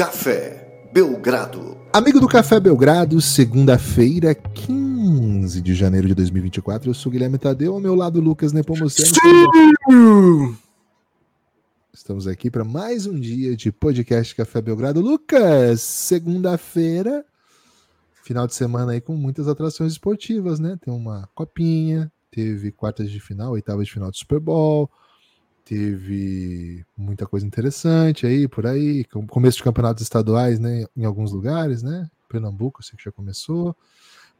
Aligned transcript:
Café 0.00 0.88
Belgrado. 0.94 1.76
Amigo 1.92 2.18
do 2.20 2.26
Café 2.26 2.58
Belgrado, 2.58 3.20
segunda-feira, 3.20 4.34
15 4.34 5.60
de 5.60 5.74
janeiro 5.74 6.08
de 6.08 6.14
2024. 6.14 6.88
Eu 6.88 6.94
sou 6.94 7.12
Guilherme 7.12 7.36
Tadeu, 7.36 7.74
ao 7.74 7.80
meu 7.80 7.94
lado 7.94 8.18
Lucas 8.18 8.50
Nepomuceno. 8.50 9.10
Estamos 11.92 12.26
aqui 12.26 12.50
para 12.50 12.64
mais 12.64 13.04
um 13.04 13.20
dia 13.20 13.54
de 13.54 13.70
podcast 13.70 14.34
Café 14.34 14.62
Belgrado. 14.62 15.02
Lucas, 15.02 15.82
segunda-feira, 15.82 17.22
final 18.24 18.46
de 18.46 18.54
semana 18.54 18.92
aí 18.92 19.02
com 19.02 19.14
muitas 19.14 19.48
atrações 19.48 19.92
esportivas, 19.92 20.58
né? 20.58 20.78
Tem 20.82 20.94
uma 20.94 21.28
copinha, 21.34 22.10
teve 22.30 22.72
quartas 22.72 23.10
de 23.10 23.20
final, 23.20 23.52
oitava 23.52 23.84
de 23.84 23.92
final 23.92 24.10
do 24.10 24.16
Super 24.16 24.40
Bowl, 24.40 24.90
teve 25.70 26.84
muita 26.96 27.28
coisa 27.28 27.46
interessante 27.46 28.26
aí 28.26 28.48
por 28.48 28.66
aí, 28.66 29.04
começo 29.28 29.58
de 29.58 29.62
campeonatos 29.62 30.02
estaduais, 30.02 30.58
né, 30.58 30.84
em 30.96 31.04
alguns 31.04 31.30
lugares, 31.30 31.80
né? 31.80 32.10
Pernambuco, 32.28 32.80
eu 32.80 32.84
sei 32.84 32.96
que 32.96 33.04
já 33.04 33.12
começou. 33.12 33.76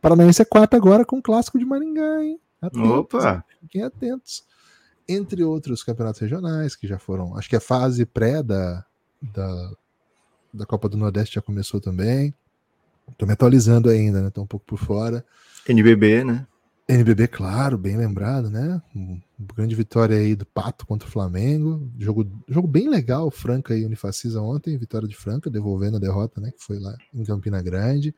Paranaense 0.02 0.42
é 0.42 0.44
quarta 0.44 0.76
agora 0.76 1.04
com 1.04 1.18
o 1.18 1.22
clássico 1.22 1.56
de 1.56 1.64
Maringá, 1.64 2.24
hein? 2.24 2.40
Atentos, 2.60 2.90
Opa! 2.90 3.44
Fiquem 3.60 3.84
atentos. 3.84 4.42
Entre 5.08 5.44
outros 5.44 5.84
campeonatos 5.84 6.20
regionais 6.20 6.74
que 6.74 6.88
já 6.88 6.98
foram, 6.98 7.36
acho 7.36 7.48
que 7.48 7.54
a 7.54 7.60
fase 7.60 8.04
pré 8.04 8.42
da, 8.42 8.84
da, 9.22 9.72
da 10.52 10.66
Copa 10.66 10.88
do 10.88 10.96
Nordeste 10.96 11.36
já 11.36 11.40
começou 11.40 11.80
também. 11.80 12.34
Tô 13.16 13.24
me 13.24 13.34
atualizando 13.34 13.88
ainda, 13.88 14.20
né? 14.20 14.30
Tô 14.30 14.42
um 14.42 14.46
pouco 14.46 14.66
por 14.66 14.78
fora. 14.78 15.24
NBB, 15.68 16.24
né? 16.24 16.46
NBB, 16.90 17.28
claro, 17.28 17.78
bem 17.78 17.96
lembrado, 17.96 18.51
né? 18.51 18.82
Grande 19.54 19.74
vitória 19.74 20.16
aí 20.16 20.34
do 20.34 20.45
Pato 20.45 20.84
contra 20.84 21.09
o 21.09 21.10
Flamengo. 21.10 21.88
Jogo, 21.98 22.26
jogo 22.48 22.66
bem 22.66 22.88
legal, 22.88 23.30
Franca 23.30 23.76
e 23.76 23.84
Unifacisa 23.84 24.40
ontem, 24.42 24.76
vitória 24.76 25.06
de 25.06 25.16
Franca, 25.16 25.48
devolvendo 25.48 25.96
a 25.96 26.00
derrota, 26.00 26.40
né? 26.40 26.50
Que 26.50 26.62
foi 26.62 26.78
lá 26.78 26.96
em 27.15 27.24
Campina 27.24 27.62
Grande. 27.62 28.15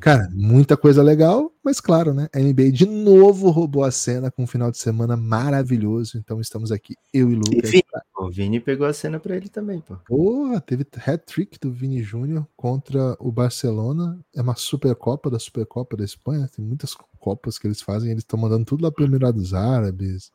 Cara, 0.00 0.28
muita 0.32 0.76
coisa 0.76 1.02
legal, 1.02 1.52
mas 1.64 1.80
claro, 1.80 2.12
né? 2.12 2.28
A 2.34 2.38
NBA 2.38 2.72
de 2.72 2.84
novo 2.84 3.48
roubou 3.50 3.84
a 3.84 3.90
cena 3.90 4.30
com 4.30 4.42
um 4.42 4.46
final 4.46 4.70
de 4.70 4.78
semana 4.78 5.16
maravilhoso. 5.16 6.18
Então 6.18 6.40
estamos 6.40 6.70
aqui, 6.72 6.94
eu 7.12 7.30
e 7.30 7.34
Lucas. 7.34 7.70
Vini, 7.70 7.84
o 8.18 8.30
Vini 8.30 8.60
pegou 8.60 8.86
a 8.86 8.92
cena 8.92 9.18
para 9.20 9.36
ele 9.36 9.48
também, 9.48 9.80
pô. 9.80 9.96
Porra, 10.06 10.60
teve 10.60 10.86
hat-trick 11.06 11.58
do 11.60 11.72
Vini 11.72 12.02
Júnior 12.02 12.46
contra 12.56 13.16
o 13.20 13.30
Barcelona. 13.30 14.18
É 14.34 14.42
uma 14.42 14.56
Supercopa 14.56 15.30
da 15.30 15.38
Supercopa 15.38 15.96
da 15.96 16.04
Espanha. 16.04 16.48
Tem 16.54 16.64
muitas 16.64 16.94
copas 17.28 17.58
que 17.58 17.66
eles 17.66 17.82
fazem. 17.82 18.10
Eles 18.10 18.22
estão 18.22 18.38
mandando 18.38 18.64
tudo 18.64 18.82
lá 18.82 18.90
para 18.90 19.04
Emirados 19.04 19.52
Árabes. 19.52 20.32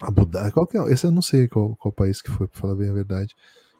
Abu 0.00 0.24
Dhabi. 0.24 0.52
Qual 0.52 0.66
que 0.66 0.78
é? 0.78 0.92
Esse 0.92 1.06
eu 1.06 1.10
não 1.10 1.22
sei 1.22 1.48
qual, 1.48 1.74
qual 1.76 1.90
país 1.90 2.22
que 2.22 2.30
foi, 2.30 2.46
para 2.46 2.60
falar 2.60 2.76
bem 2.76 2.88
a 2.88 2.92
verdade. 2.92 3.34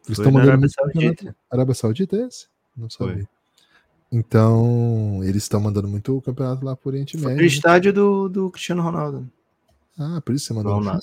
Eles 0.06 0.18
estão 0.18 0.32
mandando. 0.32 0.50
Arábia 0.50 0.68
Saudita. 0.68 1.36
Arábia 1.50 1.74
Saudita 1.74 2.16
é 2.16 2.26
esse? 2.26 2.48
Não 2.76 2.90
sabia. 2.90 3.14
Foi. 3.14 3.28
Então, 4.10 5.20
eles 5.22 5.44
estão 5.44 5.60
mandando 5.60 5.88
muito 5.88 6.16
o 6.16 6.22
campeonato 6.22 6.64
lá 6.64 6.76
por 6.76 6.90
Oriente 6.90 7.16
Médio. 7.16 7.36
No 7.36 7.44
estádio 7.44 7.92
do, 7.92 8.28
do 8.28 8.50
Cristiano 8.50 8.82
Ronaldo. 8.82 9.28
Ah, 9.98 10.20
por 10.24 10.34
isso 10.34 10.46
você 10.46 10.54
mandou. 10.54 10.80
Não, 10.80 11.00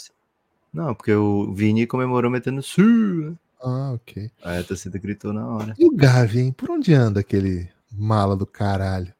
não, 0.73 0.95
porque 0.95 1.13
o 1.13 1.53
Vini 1.53 1.87
comemorou 1.87 2.31
metendo 2.31 2.61
su. 2.61 2.81
Né? 2.81 3.33
Ah, 3.61 3.91
ok. 3.93 4.31
Aí 4.43 4.59
a 4.59 4.63
torcida 4.63 4.97
gritou 4.97 5.33
na 5.33 5.47
hora. 5.47 5.75
E 5.77 5.85
o 5.85 5.95
Gavi, 5.95 6.39
hein? 6.39 6.51
Por 6.51 6.69
onde 6.71 6.93
anda 6.93 7.19
aquele 7.19 7.69
mala 7.91 8.35
do 8.35 8.45
caralho? 8.45 9.13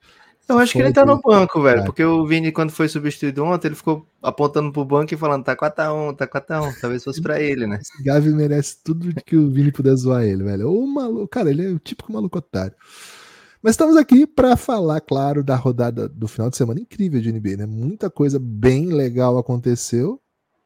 Eu 0.51 0.59
acho 0.59 0.73
que 0.73 0.79
ele 0.79 0.93
tá 0.93 1.05
no 1.05 1.21
banco, 1.21 1.61
velho. 1.61 1.85
Porque 1.85 2.03
o 2.03 2.25
Vini, 2.25 2.51
quando 2.51 2.71
foi 2.71 2.87
substituído 2.87 3.43
ontem, 3.43 3.69
ele 3.69 3.75
ficou 3.75 4.05
apontando 4.21 4.71
pro 4.71 4.85
banco 4.85 5.13
e 5.13 5.17
falando: 5.17 5.43
tá 5.43 5.55
4x1, 5.55 6.15
tá 6.15 6.27
4x1. 6.27 6.79
Talvez 6.79 7.03
fosse 7.03 7.21
pra 7.21 7.41
ele, 7.41 7.65
né? 7.65 7.79
Esse 7.81 8.03
Gavi 8.03 8.29
merece 8.31 8.77
tudo 8.83 9.13
que 9.25 9.35
o 9.35 9.49
Vini 9.49 9.71
puder 9.71 9.95
zoar 9.95 10.23
ele, 10.23 10.43
velho. 10.43 10.71
O 10.71 10.85
maluco, 10.87 11.27
cara, 11.27 11.49
ele 11.49 11.65
é 11.65 11.69
o 11.69 11.79
típico 11.79 12.11
maluco 12.11 12.37
otário. 12.37 12.75
Mas 13.61 13.73
estamos 13.73 13.95
aqui 13.95 14.25
para 14.25 14.57
falar, 14.57 14.99
claro, 15.01 15.43
da 15.43 15.55
rodada 15.55 16.09
do 16.09 16.27
final 16.27 16.49
de 16.49 16.57
semana 16.57 16.79
incrível 16.79 17.21
de 17.21 17.31
NBA, 17.31 17.57
né? 17.57 17.65
Muita 17.65 18.09
coisa 18.09 18.39
bem 18.39 18.87
legal 18.87 19.37
aconteceu. 19.37 20.19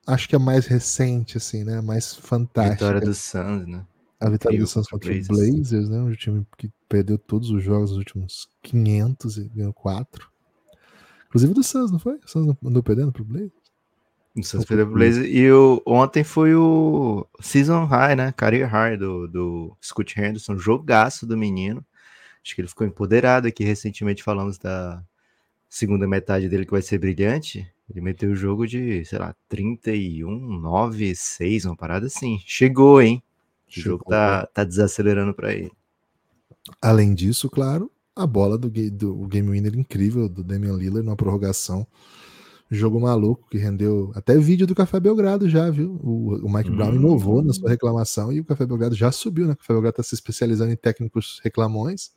Acho 0.08 0.30
que 0.30 0.36
a 0.36 0.40
mais 0.40 0.66
recente, 0.66 1.38
assim, 1.38 1.64
né? 1.64 1.80
A 1.80 1.82
mais 1.82 2.16
fantástica. 2.16 2.86
A 2.86 2.90
vitória 2.90 3.02
do 3.02 3.14
Suns, 3.14 3.68
né? 3.68 3.82
A 4.26 4.30
vitória 4.30 4.58
do 4.58 4.66
Suns 4.66 4.88
contra 4.88 5.14
o 5.14 5.24
Blazers, 5.28 5.88
né? 5.88 6.00
Um 6.00 6.12
time 6.14 6.44
que 6.58 6.72
perdeu 6.90 7.16
todos 7.16 7.52
os 7.52 7.64
jogos 7.64 7.92
nos 7.92 8.00
últimos 8.00 8.50
500 8.64 9.38
e 9.38 9.44
ganhou 9.50 9.72
4. 9.72 10.28
Inclusive 11.28 11.54
do 11.54 11.64
Suns, 11.64 11.92
não 11.92 12.00
foi? 12.00 12.16
O 12.16 12.28
Suns 12.28 12.58
andou 12.66 12.82
perdendo 12.82 13.12
pro 13.12 13.24
Blazers? 13.24 13.52
O 14.36 14.42
Suns 14.42 14.66
perdeu 14.66 14.88
pro 14.88 14.96
Blazers. 14.96 15.28
E 15.30 15.52
o, 15.52 15.80
ontem 15.86 16.24
foi 16.24 16.56
o 16.56 17.28
Season 17.40 17.86
High, 17.86 18.16
né? 18.16 18.32
Career 18.32 18.68
High 18.68 18.98
do, 18.98 19.28
do 19.28 19.78
Scott 19.80 20.20
Henderson. 20.20 20.58
Jogaço 20.58 21.28
do 21.28 21.38
menino. 21.38 21.86
Acho 22.44 22.56
que 22.56 22.62
ele 22.62 22.68
ficou 22.68 22.88
empoderado 22.88 23.48
aqui. 23.48 23.64
Recentemente 23.64 24.24
falamos 24.24 24.58
da 24.58 25.04
segunda 25.70 26.08
metade 26.08 26.50
dele 26.50 26.66
que 26.66 26.72
vai 26.72 26.82
ser 26.82 26.98
brilhante. 26.98 27.72
Ele 27.88 28.02
meteu 28.02 28.32
o 28.32 28.36
jogo 28.36 28.66
de, 28.66 29.06
sei 29.06 29.20
lá, 29.20 29.36
31, 29.48 30.60
9, 30.60 31.16
6, 31.16 31.66
uma 31.66 31.76
parada 31.76 32.08
assim. 32.08 32.40
Chegou, 32.44 33.00
hein? 33.00 33.22
O 33.80 33.84
jogo 33.84 34.06
tá, 34.06 34.46
tá 34.48 34.64
desacelerando 34.64 35.34
para 35.34 35.54
ele. 35.54 35.72
Além 36.82 37.14
disso, 37.14 37.50
claro, 37.50 37.92
a 38.16 38.26
bola 38.26 38.58
do, 38.58 38.70
do 38.70 39.28
game 39.28 39.50
winner 39.52 39.78
incrível 39.78 40.28
do 40.30 40.44
Damian 40.44 40.76
Lillard 40.76 41.06
na 41.06 41.16
prorrogação. 41.16 41.86
Jogo 42.72 43.00
maluco 43.00 43.48
que 43.50 43.58
rendeu 43.58 44.12
até 44.16 44.36
vídeo 44.38 44.66
do 44.66 44.74
Café 44.74 45.00
Belgrado 45.00 45.48
já, 45.48 45.70
viu? 45.70 46.00
O, 46.04 46.36
o 46.46 46.52
Mike 46.52 46.72
hum. 46.72 46.76
Brown 46.76 46.96
inovou 46.96 47.44
na 47.44 47.54
sua 47.54 47.70
reclamação 47.70 48.34
e 48.34 48.40
o 48.40 48.46
Café 48.46 48.66
Belgrado 48.66 48.96
já 48.96 49.12
subiu, 49.12 49.46
né? 49.46 49.54
O 49.54 49.58
Café 49.58 49.74
Belgrado 49.74 49.98
tá 49.98 50.04
se 50.04 50.16
especializando 50.16 50.72
em 50.72 50.76
técnicos 50.76 51.40
reclamões 51.44 52.12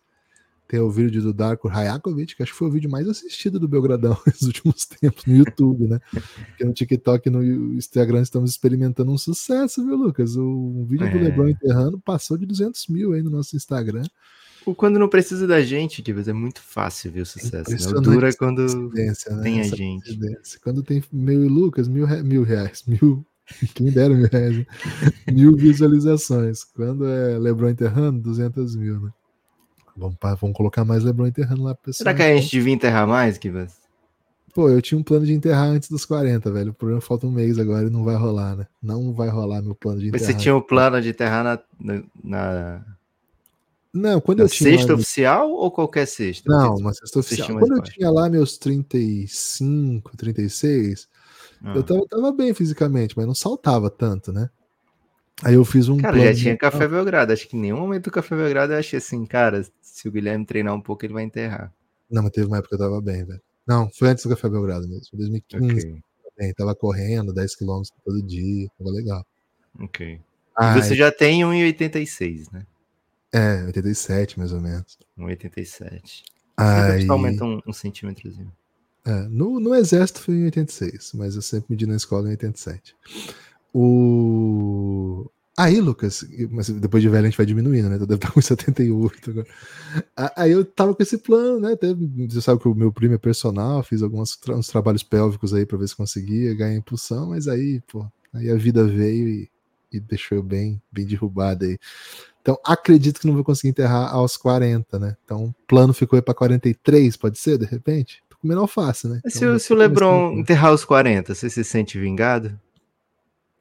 tem 0.68 0.78
o 0.80 0.90
vídeo 0.90 1.22
do 1.22 1.32
Darko 1.32 1.66
Rajakovic, 1.66 2.36
que 2.36 2.42
acho 2.42 2.52
que 2.52 2.58
foi 2.58 2.68
o 2.68 2.70
vídeo 2.70 2.90
mais 2.90 3.08
assistido 3.08 3.58
do 3.58 3.66
Belgradão 3.66 4.16
nos 4.26 4.42
últimos 4.42 4.84
tempos, 4.84 5.24
no 5.24 5.34
YouTube, 5.34 5.88
né? 5.88 5.98
Porque 6.12 6.64
no 6.64 6.74
TikTok 6.74 7.26
e 7.26 7.30
no 7.30 7.42
Instagram 7.74 8.20
estamos 8.20 8.50
experimentando 8.50 9.10
um 9.10 9.18
sucesso, 9.18 9.84
viu, 9.84 9.96
Lucas? 9.96 10.36
O 10.36 10.84
vídeo 10.86 11.06
é. 11.06 11.10
do 11.10 11.18
Lebron 11.18 11.48
enterrando 11.48 11.98
passou 11.98 12.36
de 12.36 12.44
200 12.44 12.86
mil 12.88 13.14
aí 13.14 13.22
no 13.22 13.30
nosso 13.30 13.56
Instagram. 13.56 14.04
Quando 14.76 14.98
não 14.98 15.08
precisa 15.08 15.46
da 15.46 15.62
gente, 15.62 16.02
que 16.02 16.10
é 16.10 16.32
muito 16.34 16.60
fácil 16.60 17.10
ver 17.10 17.22
o 17.22 17.26
sucesso. 17.26 17.70
Né? 17.70 17.98
O 17.98 18.00
duro 18.02 18.26
é 18.26 18.32
quando 18.34 18.60
né? 18.90 19.12
tem 19.42 19.60
a 19.60 19.62
Essa 19.62 19.74
gente. 19.74 20.18
Quando 20.62 20.82
tem 20.82 21.02
e 21.10 21.34
Lucas, 21.48 21.88
mil, 21.88 22.06
mil 22.22 22.42
reais, 22.42 22.84
mil 22.86 23.26
quem 23.74 23.90
dera 23.90 24.14
mil 24.14 24.28
reais, 24.30 24.58
né? 24.58 24.66
mil 25.32 25.56
visualizações. 25.56 26.64
Quando 26.64 27.06
é 27.06 27.38
Lebron 27.38 27.70
enterrando, 27.70 28.20
200 28.20 28.76
mil, 28.76 29.00
né? 29.00 29.10
Vamos, 29.98 30.16
vamos 30.40 30.56
colocar 30.56 30.84
mais 30.84 31.02
LeBron 31.02 31.26
enterrando 31.26 31.64
lá. 31.64 31.74
Pessoal. 31.74 31.94
Será 31.94 32.14
que 32.14 32.22
a 32.22 32.36
gente 32.36 32.50
devia 32.50 32.72
enterrar 32.72 33.06
mais, 33.06 33.36
Kivas? 33.36 33.76
Pô, 34.54 34.68
eu 34.68 34.80
tinha 34.80 34.98
um 34.98 35.02
plano 35.02 35.26
de 35.26 35.32
enterrar 35.32 35.68
antes 35.68 35.90
dos 35.90 36.04
40, 36.04 36.50
velho. 36.50 36.70
O 36.70 36.74
problema 36.74 37.00
falta 37.00 37.26
um 37.26 37.30
mês 37.30 37.58
agora 37.58 37.86
e 37.86 37.90
não 37.90 38.02
vai 38.04 38.16
rolar, 38.16 38.56
né? 38.56 38.66
Não 38.82 39.12
vai 39.12 39.28
rolar 39.28 39.62
meu 39.62 39.74
plano 39.74 40.00
de 40.00 40.08
enterrar. 40.08 40.26
Você 40.26 40.34
tinha 40.34 40.54
o 40.54 40.58
um 40.58 40.62
plano 40.62 41.00
de 41.02 41.10
enterrar 41.10 41.44
na, 41.44 41.58
na, 41.78 42.02
na... 42.24 42.84
Não, 43.92 44.20
quando 44.20 44.38
na 44.38 44.44
eu 44.44 44.48
tinha. 44.48 44.70
Sexta 44.70 44.92
lá... 44.92 44.98
oficial 44.98 45.50
ou 45.50 45.70
qualquer 45.70 46.06
sexta? 46.06 46.50
Não, 46.50 46.76
uma 46.76 46.92
sexta 46.92 47.18
oficial. 47.18 47.58
Quando 47.58 47.76
eu 47.76 47.82
tinha 47.82 48.10
lá 48.10 48.28
meus 48.28 48.56
35, 48.58 50.16
36, 50.16 51.08
ah. 51.62 51.74
eu 51.74 51.82
tava, 51.82 52.06
tava 52.08 52.32
bem 52.32 52.54
fisicamente, 52.54 53.16
mas 53.16 53.26
não 53.26 53.34
saltava 53.34 53.90
tanto, 53.90 54.32
né? 54.32 54.48
Aí 55.44 55.54
eu 55.54 55.64
fiz 55.64 55.88
um. 55.88 55.98
Cara, 55.98 56.18
já 56.18 56.34
tinha 56.34 56.54
de... 56.54 56.58
Café 56.58 56.88
Belgrado. 56.88 57.32
Acho 57.32 57.46
que 57.46 57.56
em 57.56 57.60
nenhum 57.60 57.78
momento 57.78 58.04
do 58.04 58.10
Café 58.10 58.34
Belgrado 58.34 58.72
eu 58.72 58.78
achei 58.78 58.98
assim, 58.98 59.24
cara, 59.24 59.64
se 59.98 60.08
o 60.08 60.12
Guilherme 60.12 60.46
treinar 60.46 60.72
um 60.74 60.80
pouco, 60.80 61.04
ele 61.04 61.12
vai 61.12 61.24
enterrar. 61.24 61.72
Não, 62.08 62.22
mas 62.22 62.30
teve 62.30 62.46
uma 62.46 62.58
época 62.58 62.76
que 62.76 62.82
eu 62.82 62.86
tava 62.86 63.00
bem, 63.00 63.24
velho. 63.24 63.40
Não, 63.66 63.90
foi 63.90 64.08
antes 64.08 64.24
do 64.24 64.30
Café 64.30 64.48
Belgrado 64.48 64.88
mesmo. 64.88 65.04
Foi 65.10 65.18
2015. 65.18 65.72
Okay. 65.72 66.02
Bem, 66.38 66.54
tava 66.54 66.72
correndo 66.72 67.34
10 67.34 67.56
km 67.56 67.82
todo 68.04 68.22
dia. 68.22 68.68
Tava 68.78 68.90
legal. 68.90 69.26
Ok. 69.80 70.20
Ai, 70.56 70.80
você 70.80 70.94
já 70.94 71.10
tem 71.10 71.42
1,86, 71.42 72.52
né? 72.52 72.64
É, 73.32 73.64
87 73.64 74.38
mais 74.38 74.52
ou 74.52 74.60
menos. 74.60 74.96
1,87. 75.18 76.22
Aí... 76.56 77.08
Aumenta 77.08 77.44
um, 77.44 77.60
um 77.66 77.72
centímetrozinho. 77.72 78.52
É, 79.04 79.22
no, 79.28 79.58
no 79.58 79.74
exército 79.74 80.20
foi 80.20 80.34
em 80.34 80.44
86, 80.44 81.12
mas 81.14 81.34
eu 81.34 81.42
sempre 81.42 81.66
medi 81.70 81.86
na 81.86 81.96
escola 81.96 82.28
em 82.28 82.30
87. 82.30 82.94
O... 83.74 85.28
Aí, 85.58 85.80
Lucas, 85.80 86.24
mas 86.52 86.70
depois 86.70 87.02
de 87.02 87.08
velho 87.08 87.26
a 87.26 87.28
gente 87.28 87.36
vai 87.36 87.44
diminuindo, 87.44 87.88
né? 87.88 87.96
Eu 87.96 88.06
deve 88.06 88.14
estar 88.14 88.30
com 88.30 88.38
78 88.40 89.30
agora. 89.30 89.46
Aí 90.36 90.52
eu 90.52 90.64
tava 90.64 90.94
com 90.94 91.02
esse 91.02 91.18
plano, 91.18 91.58
né? 91.58 91.72
Até, 91.72 91.88
você 92.28 92.40
sabe 92.40 92.62
que 92.62 92.68
o 92.68 92.74
meu 92.76 92.92
primo 92.92 93.14
é 93.14 93.18
personal, 93.18 93.82
fiz 93.82 94.00
alguns 94.00 94.36
tra 94.36 94.54
uns 94.54 94.68
trabalhos 94.68 95.02
pélvicos 95.02 95.52
aí 95.52 95.66
para 95.66 95.76
ver 95.76 95.88
se 95.88 95.96
conseguia 95.96 96.54
ganhar 96.54 96.76
impulsão, 96.76 97.30
mas 97.30 97.48
aí, 97.48 97.82
pô, 97.90 98.06
aí 98.32 98.48
a 98.48 98.54
vida 98.54 98.84
veio 98.84 99.28
e, 99.28 99.50
e 99.92 99.98
deixou 99.98 100.38
eu 100.38 100.44
bem, 100.44 100.80
bem 100.92 101.04
derrubado 101.04 101.64
aí. 101.64 101.76
Então, 102.40 102.56
acredito 102.64 103.18
que 103.18 103.26
não 103.26 103.34
vou 103.34 103.42
conseguir 103.42 103.70
enterrar 103.70 104.14
aos 104.14 104.36
40, 104.36 104.96
né? 105.00 105.16
Então, 105.24 105.46
o 105.46 105.54
plano 105.66 105.92
ficou 105.92 106.16
aí 106.16 106.22
para 106.22 106.34
43, 106.34 107.16
pode 107.16 107.36
ser, 107.36 107.58
de 107.58 107.66
repente? 107.66 108.22
Tô 108.30 108.36
comendo 108.36 108.60
alface, 108.60 109.08
né? 109.08 109.20
Então, 109.26 109.58
se, 109.58 109.64
se 109.64 109.72
o 109.72 109.76
Lebron 109.76 110.34
enterrar 110.34 110.70
aos 110.70 110.84
40, 110.84 111.34
você 111.34 111.50
se 111.50 111.64
sente 111.64 111.98
vingado? 111.98 112.56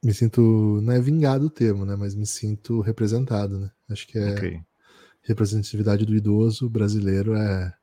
Me 0.03 0.13
sinto, 0.13 0.79
não 0.83 0.93
é 0.93 1.01
vingado 1.01 1.47
o 1.47 1.49
termo, 1.49 1.85
né? 1.85 1.95
Mas 1.95 2.13
me 2.13 2.25
sinto 2.25 2.81
representado, 2.81 3.59
né? 3.59 3.71
Acho 3.89 4.07
que 4.07 4.17
é 4.17 4.33
okay. 4.33 4.59
representatividade 5.23 6.05
do 6.05 6.15
idoso 6.15 6.69
brasileiro 6.69 7.33
é 7.33 7.73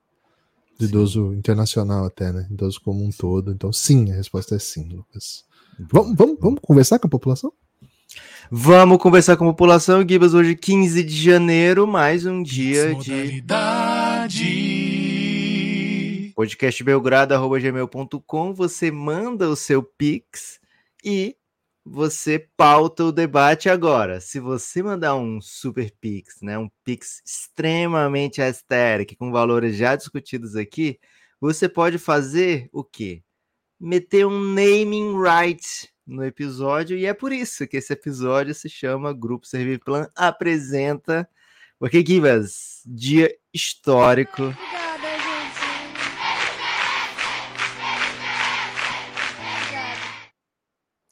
do 0.78 0.84
sim. 0.84 0.90
idoso 0.90 1.34
internacional 1.34 2.04
até, 2.04 2.32
né? 2.32 2.46
Idoso 2.50 2.80
como 2.80 3.04
um 3.04 3.10
todo. 3.10 3.52
Então, 3.52 3.72
sim, 3.72 4.12
a 4.12 4.14
resposta 4.14 4.54
é 4.54 4.58
sim, 4.58 4.88
Lucas. 4.88 5.44
Vamos, 5.90 6.16
vamos, 6.16 6.38
vamos 6.40 6.60
conversar 6.62 6.98
com 6.98 7.06
a 7.06 7.10
população? 7.10 7.52
Vamos 8.50 8.98
conversar 8.98 9.36
com 9.36 9.44
a 9.44 9.52
população, 9.52 10.06
Gibas. 10.06 10.34
Hoje, 10.34 10.54
15 10.54 11.02
de 11.02 11.22
janeiro, 11.22 11.86
mais 11.86 12.26
um 12.26 12.42
dia 12.42 12.94
de. 12.94 13.42
podcastbelgrado.gmail.com. 16.34 18.54
Você 18.54 18.90
manda 18.90 19.48
o 19.48 19.56
seu 19.56 19.82
Pix 19.82 20.60
e 21.04 21.36
você 21.84 22.48
pauta 22.56 23.04
o 23.04 23.12
debate 23.12 23.68
agora. 23.68 24.20
Se 24.20 24.40
você 24.40 24.82
mandar 24.82 25.16
um 25.16 25.40
super 25.40 25.92
Pix, 26.00 26.40
né, 26.40 26.58
um 26.58 26.70
Pix 26.82 27.20
extremamente 27.24 28.40
estéril, 28.40 29.06
com 29.18 29.30
valores 29.30 29.76
já 29.76 29.94
discutidos 29.94 30.56
aqui, 30.56 30.98
você 31.40 31.68
pode 31.68 31.98
fazer 31.98 32.68
o 32.72 32.82
quê? 32.82 33.22
Meter 33.78 34.26
um 34.26 34.40
naming 34.40 35.14
right 35.20 35.92
no 36.06 36.24
episódio, 36.24 36.96
e 36.96 37.06
é 37.06 37.14
por 37.14 37.32
isso 37.32 37.66
que 37.66 37.76
esse 37.76 37.92
episódio 37.92 38.54
se 38.54 38.68
chama 38.68 39.12
Grupo 39.12 39.46
Serviplan 39.46 40.08
Apresenta, 40.14 41.28
porque 41.78 42.04
Givas, 42.04 42.82
dia 42.86 43.34
histórico. 43.52 44.54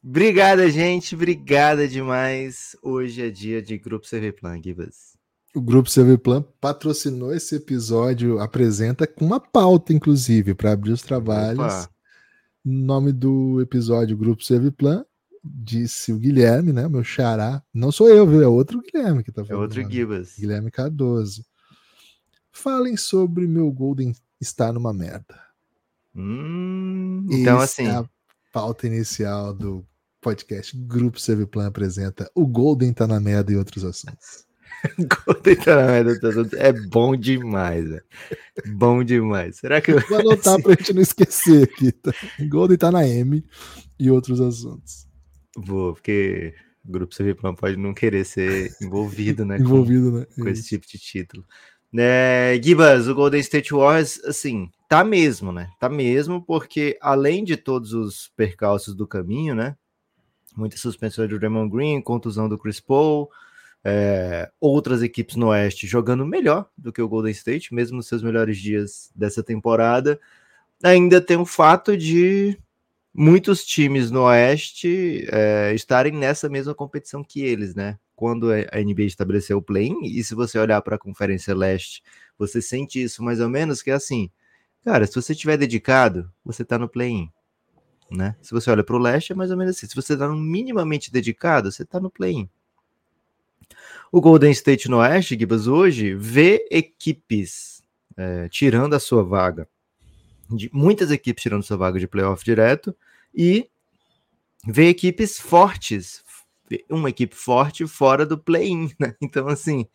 Obrigada, 0.04 0.68
gente. 0.68 1.14
Obrigada 1.14 1.86
demais. 1.86 2.76
Hoje 2.82 3.22
é 3.22 3.30
dia 3.30 3.62
de 3.62 3.78
Grupo 3.78 4.04
Serviplan, 4.04 4.60
Givas. 4.60 5.16
O 5.54 5.60
Grupo 5.60 5.88
Serviplan 5.88 6.42
patrocinou 6.60 7.32
esse 7.32 7.54
episódio, 7.54 8.40
apresenta 8.40 9.06
com 9.06 9.24
uma 9.24 9.38
pauta, 9.38 9.92
inclusive, 9.92 10.54
para 10.54 10.72
abrir 10.72 10.90
os 10.90 11.02
trabalhos. 11.02 11.60
Opa. 11.60 11.90
Nome 12.64 13.12
do 13.12 13.60
episódio 13.60 14.16
Grupo 14.16 14.42
Serviplan, 14.42 15.04
disse 15.44 16.12
o 16.12 16.18
Guilherme, 16.18 16.72
né? 16.72 16.88
Meu 16.88 17.04
xará. 17.04 17.62
Não 17.72 17.92
sou 17.92 18.08
eu, 18.08 18.26
viu? 18.26 18.42
É 18.42 18.48
outro 18.48 18.80
Guilherme 18.80 19.22
que 19.22 19.30
tá 19.30 19.44
falando. 19.44 19.60
É 19.60 19.62
outro 19.62 19.88
Gibas. 19.88 20.36
Guilherme 20.36 20.70
Cardoso. 20.70 21.44
Falem 22.50 22.96
sobre 22.96 23.46
meu 23.46 23.70
Golden 23.70 24.12
está 24.40 24.72
numa 24.72 24.92
merda. 24.92 25.40
Hum, 26.14 27.26
então, 27.30 27.60
assim. 27.60 27.86
É 27.86 27.90
a 27.90 28.04
pauta 28.52 28.86
inicial 28.86 29.54
do 29.54 29.86
podcast 30.22 30.74
Grupo 30.76 31.20
Serviplan 31.20 31.66
apresenta 31.66 32.30
O 32.34 32.46
Golden 32.46 32.92
tá 32.92 33.06
na 33.06 33.20
merda 33.20 33.52
e 33.52 33.56
outros 33.56 33.84
assuntos. 33.84 34.46
Golden 35.26 35.56
tá 35.56 35.76
na 35.76 35.86
merda 35.88 36.12
é 36.56 36.72
bom 36.72 37.16
demais, 37.16 37.88
velho. 37.88 38.04
Bom 38.68 39.04
demais. 39.04 39.56
Será 39.56 39.80
que 39.80 39.90
eu 39.90 40.00
vou 40.00 40.20
anotar 40.20 40.60
pra 40.62 40.74
gente 40.74 40.94
não 40.94 41.02
esquecer 41.02 41.64
aqui? 41.64 41.92
Tá? 41.92 42.12
Golden 42.48 42.78
tá 42.78 42.90
na 42.90 43.06
M 43.06 43.44
e 43.98 44.10
outros 44.10 44.40
assuntos. 44.40 45.06
Vou, 45.56 45.94
porque 45.94 46.54
o 46.84 46.90
Grupo 46.90 47.14
Serviplan 47.14 47.54
pode 47.54 47.76
não 47.76 47.92
querer 47.92 48.24
ser 48.24 48.72
envolvido, 48.80 49.44
né? 49.44 49.58
envolvido, 49.60 50.10
com, 50.10 50.18
né? 50.18 50.26
Com 50.36 50.48
esse 50.48 50.68
tipo 50.68 50.86
de 50.86 50.98
título. 50.98 51.44
É, 51.94 52.58
Gibas, 52.62 53.06
o 53.06 53.14
Golden 53.14 53.40
State 53.40 53.74
Warriors, 53.74 54.18
assim, 54.24 54.70
tá 54.88 55.04
mesmo, 55.04 55.52
né? 55.52 55.68
Tá 55.78 55.90
mesmo, 55.90 56.42
porque 56.42 56.96
além 57.02 57.44
de 57.44 57.56
todos 57.56 57.92
os 57.92 58.32
percalços 58.34 58.94
do 58.94 59.06
caminho, 59.06 59.54
né? 59.54 59.76
Muitas 60.56 60.80
suspensões 60.80 61.28
do 61.28 61.38
Draymond 61.38 61.70
Green, 61.70 62.00
contusão 62.00 62.48
do 62.48 62.58
Chris 62.58 62.80
Paul, 62.80 63.30
é, 63.84 64.50
outras 64.60 65.02
equipes 65.02 65.36
no 65.36 65.48
Oeste 65.48 65.86
jogando 65.86 66.24
melhor 66.24 66.68
do 66.76 66.92
que 66.92 67.02
o 67.02 67.08
Golden 67.08 67.32
State, 67.32 67.74
mesmo 67.74 67.96
nos 67.96 68.06
seus 68.06 68.22
melhores 68.22 68.58
dias 68.58 69.10
dessa 69.14 69.42
temporada. 69.42 70.20
Ainda 70.82 71.20
tem 71.20 71.36
o 71.36 71.46
fato 71.46 71.96
de 71.96 72.58
muitos 73.14 73.64
times 73.64 74.10
no 74.10 74.22
Oeste 74.22 75.26
é, 75.30 75.72
estarem 75.74 76.12
nessa 76.12 76.48
mesma 76.48 76.74
competição 76.74 77.24
que 77.24 77.42
eles, 77.42 77.74
né? 77.74 77.98
Quando 78.14 78.52
a 78.52 78.80
NBA 78.80 79.02
estabeleceu 79.02 79.58
o 79.58 79.62
play-in, 79.62 80.04
e 80.04 80.22
se 80.22 80.34
você 80.34 80.58
olhar 80.58 80.80
para 80.82 80.94
a 80.94 80.98
Conferência 80.98 81.54
Leste, 81.54 82.02
você 82.38 82.62
sente 82.62 83.02
isso 83.02 83.22
mais 83.22 83.40
ou 83.40 83.48
menos, 83.48 83.82
que 83.82 83.90
é 83.90 83.94
assim, 83.94 84.30
cara, 84.84 85.06
se 85.06 85.14
você 85.14 85.32
estiver 85.32 85.56
dedicado, 85.56 86.30
você 86.44 86.62
está 86.62 86.78
no 86.78 86.88
play-in 86.88 87.28
né? 88.12 88.36
Se 88.40 88.52
você 88.52 88.70
olha 88.70 88.84
para 88.84 88.96
o 88.96 88.98
leste, 88.98 89.32
é 89.32 89.34
mais 89.34 89.50
ou 89.50 89.56
menos 89.56 89.76
assim. 89.76 89.86
Se 89.86 89.94
você 89.94 90.12
está 90.12 90.28
minimamente 90.28 91.10
dedicado, 91.10 91.70
você 91.70 91.82
está 91.82 91.98
no 91.98 92.10
play-in. 92.10 92.48
O 94.10 94.20
Golden 94.20 94.50
State 94.52 94.88
no 94.88 94.98
Oeste, 94.98 95.36
Gibas, 95.38 95.66
hoje 95.66 96.14
vê 96.14 96.66
equipes 96.70 97.82
é, 98.16 98.48
tirando 98.48 98.94
a 98.94 99.00
sua 99.00 99.22
vaga, 99.22 99.66
de, 100.50 100.70
muitas 100.72 101.10
equipes 101.10 101.42
tirando 101.42 101.62
sua 101.62 101.78
vaga 101.78 101.98
de 101.98 102.06
playoff 102.06 102.44
direto, 102.44 102.94
e 103.34 103.68
vê 104.66 104.88
equipes 104.88 105.40
fortes, 105.40 106.22
uma 106.90 107.08
equipe 107.08 107.34
forte 107.34 107.86
fora 107.86 108.26
do 108.26 108.36
play-in, 108.38 108.90
né? 108.98 109.14
Então, 109.20 109.48
assim, 109.48 109.86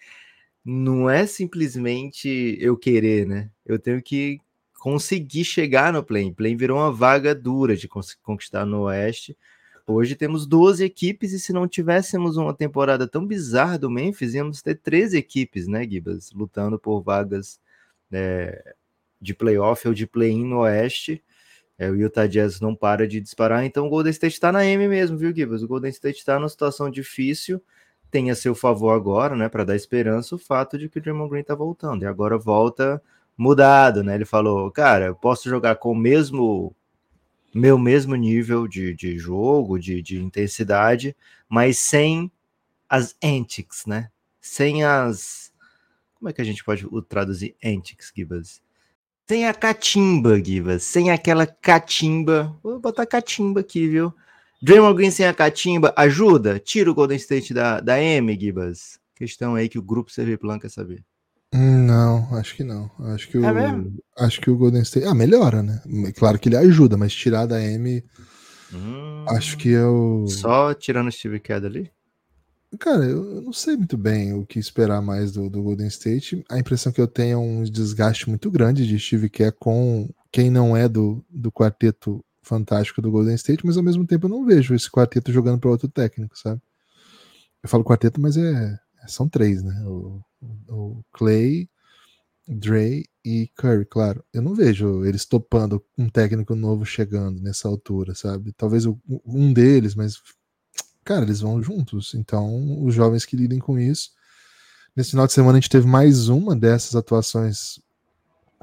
não 0.66 1.10
é 1.10 1.26
simplesmente 1.28 2.58
eu 2.60 2.76
querer, 2.76 3.28
né? 3.28 3.52
Eu 3.66 3.78
tenho 3.78 4.02
que 4.02 4.40
conseguir 4.80 5.44
chegar 5.44 5.92
no 5.92 6.04
play. 6.04 6.32
Play 6.32 6.56
virou 6.56 6.78
uma 6.78 6.92
vaga 6.92 7.34
dura 7.34 7.76
de 7.76 7.88
conquistar 8.22 8.66
no 8.66 8.84
Oeste. 8.84 9.38
Hoje 9.86 10.16
temos 10.16 10.46
12 10.46 10.84
equipes 10.84 11.32
e 11.32 11.40
se 11.40 11.54
não 11.54 11.68
tivéssemos 11.68 12.36
uma 12.36 12.54
temporada 12.54 13.08
tão 13.08 13.26
bizarra 13.26 13.78
do 13.78 13.90
Memphis, 13.90 14.34
íamos 14.34 14.62
ter 14.62 14.76
13 14.76 15.18
equipes, 15.18 15.66
né, 15.66 15.88
Gibas, 15.88 16.32
lutando 16.32 16.78
por 16.78 17.02
vagas 17.02 17.60
é, 18.12 18.76
de 19.22 19.34
playoff 19.34 19.88
ou 19.88 19.94
de 19.94 20.06
play-in 20.06 20.46
no 20.46 20.60
Oeste. 20.60 21.24
É, 21.78 21.90
o 21.90 21.96
Utah 21.96 22.28
Jazz 22.28 22.60
não 22.60 22.76
para 22.76 23.08
de 23.08 23.22
disparar, 23.22 23.64
então 23.64 23.88
o 23.88 23.90
Golden 23.90 24.12
State 24.12 24.34
está 24.34 24.52
na 24.52 24.66
M 24.66 24.88
mesmo, 24.90 25.18
viu, 25.18 25.34
Gibas? 25.34 25.64
O 25.64 25.68
Golden 25.68 25.92
State 25.92 26.18
está 26.18 26.38
numa 26.38 26.50
situação 26.50 26.90
difícil, 26.90 27.64
tem 28.12 28.30
a 28.30 28.36
seu 28.36 28.54
favor 28.54 28.92
agora, 28.92 29.36
né, 29.36 29.48
para 29.48 29.64
dar 29.64 29.76
esperança, 29.76 30.36
o 30.36 30.40
fato 30.40 30.78
de 30.78 30.90
que 30.90 30.98
o 30.98 31.02
Draymond 31.02 31.30
Green 31.30 31.42
está 31.42 31.56
voltando, 31.56 32.04
e 32.04 32.06
agora 32.06 32.38
volta 32.38 33.02
mudado, 33.38 34.04
né? 34.04 34.16
Ele 34.16 34.26
falou, 34.26 34.72
cara, 34.72 35.06
eu 35.06 35.16
posso 35.16 35.48
jogar 35.48 35.76
com 35.76 35.92
o 35.92 35.96
mesmo 35.96 36.76
meu 37.54 37.78
mesmo 37.78 38.16
nível 38.16 38.68
de, 38.68 38.94
de 38.94 39.18
jogo, 39.18 39.80
de, 39.80 40.02
de 40.02 40.22
intensidade, 40.22 41.16
mas 41.50 41.80
sem 41.80 42.32
as 42.90 43.16
antics, 43.24 43.86
né? 43.86 44.10
Sem 44.40 44.84
as. 44.84 45.52
Como 46.16 46.30
é 46.30 46.34
que 46.34 46.42
a 46.42 46.46
gente 46.46 46.64
pode 46.64 46.88
traduzir 47.08 47.56
antics, 47.64 48.12
Gibas? 48.16 48.62
Sem 49.28 49.46
a 49.46 49.54
catimba, 49.54 50.42
Gibas. 50.44 50.84
Sem 50.84 51.12
aquela 51.12 51.46
catimba. 51.46 52.58
Vou 52.64 52.80
botar 52.80 53.06
catimba 53.06 53.60
aqui, 53.60 53.88
viu? 53.88 54.14
Draymond 54.62 54.96
Green 54.96 55.12
sem 55.12 55.28
a 55.28 55.34
catimba 55.34 55.94
ajuda? 55.96 56.60
Tira 56.60 56.90
o 56.90 56.94
Golden 56.94 57.18
State 57.18 57.54
da, 57.54 57.80
da 57.80 58.02
M, 58.02 58.40
Gibas. 58.40 59.00
Questão 59.16 59.56
aí 59.56 59.70
que 59.70 59.78
o 59.78 59.84
grupo 59.84 60.12
Serviplan 60.12 60.58
quer 60.58 60.70
saber. 60.70 61.04
Não, 61.88 62.36
acho 62.36 62.56
que 62.56 62.64
não. 62.64 62.92
Acho 63.00 63.30
que 63.30 63.38
é 63.38 63.40
o, 63.40 63.54
mesmo? 63.54 64.00
acho 64.18 64.42
que 64.42 64.50
o 64.50 64.58
Golden 64.58 64.82
State. 64.82 65.08
Ah, 65.08 65.14
melhora, 65.14 65.64
né? 65.64 65.82
Claro 66.16 66.38
que 66.38 66.50
ele 66.50 66.58
ajuda, 66.58 66.98
mas 66.98 67.14
tirar 67.14 67.46
da 67.46 67.62
M. 67.62 68.04
Hum, 68.74 69.26
acho 69.30 69.58
que 69.58 69.74
é 69.74 69.86
o. 69.86 70.28
Só 70.28 70.74
tirando 70.74 71.08
o 71.08 71.12
Steve 71.12 71.40
Kerr 71.40 71.66
ali? 71.66 71.92
Cara, 72.80 73.06
eu 73.06 73.42
não 73.42 73.54
sei 73.54 73.78
muito 73.78 73.98
bem 73.98 74.34
o 74.34 74.46
que 74.46 74.60
esperar 74.60 75.02
mais 75.02 75.32
do, 75.32 75.50
do 75.50 75.64
Golden 75.64 75.88
State. 75.88 76.44
A 76.50 76.60
impressão 76.60 76.92
que 76.92 77.00
eu 77.00 77.08
tenho 77.08 77.34
é 77.34 77.38
um 77.38 77.64
desgaste 77.64 78.30
muito 78.30 78.52
grande 78.52 78.86
de 78.86 79.00
Steve 79.00 79.30
Kerr 79.30 79.54
com 79.58 80.10
quem 80.32 80.52
não 80.52 80.76
é 80.76 80.90
do, 80.90 81.24
do 81.30 81.50
quarteto 81.50 82.24
fantástico 82.44 83.02
do 83.02 83.10
Golden 83.10 83.36
State, 83.36 83.66
mas 83.66 83.78
ao 83.78 83.84
mesmo 83.84 84.06
tempo 84.06 84.26
eu 84.26 84.30
não 84.30 84.46
vejo 84.46 84.76
esse 84.76 84.92
quarteto 84.92 85.32
jogando 85.32 85.60
para 85.60 85.70
outro 85.70 85.88
técnico, 85.88 86.38
sabe? 86.38 86.62
Eu 87.64 87.70
falo 87.70 87.84
quarteto, 87.86 88.20
mas 88.20 88.36
é, 88.36 88.78
são 89.08 89.30
três, 89.30 89.64
né? 89.64 89.84
O, 89.86 90.22
o 90.70 91.04
Clay, 91.14 91.70
Dre 92.48 93.06
e 93.26 93.50
Curry, 93.56 93.86
claro. 93.86 94.24
Eu 94.34 94.42
não 94.42 94.56
vejo 94.56 95.04
eles 95.04 95.26
topando 95.26 95.84
um 95.98 96.10
técnico 96.10 96.56
novo 96.56 96.86
chegando 96.86 97.42
nessa 97.42 97.68
altura, 97.68 98.16
sabe? 98.16 98.54
Talvez 98.54 98.86
um 99.26 99.52
deles, 99.52 99.96
mas 99.96 100.22
cara, 101.04 101.24
eles 101.24 101.42
vão 101.42 101.62
juntos. 101.62 102.14
Então, 102.14 102.84
os 102.84 102.94
jovens 102.94 103.26
que 103.26 103.36
lidem 103.36 103.60
com 103.60 103.80
isso. 103.80 104.12
Nesse 104.96 105.12
final 105.12 105.28
de 105.28 105.34
semana 105.34 105.58
a 105.58 105.62
gente 105.62 105.70
teve 105.70 105.88
mais 105.88 106.28
uma 106.28 106.56
dessas 106.56 106.96
atuações 106.96 107.80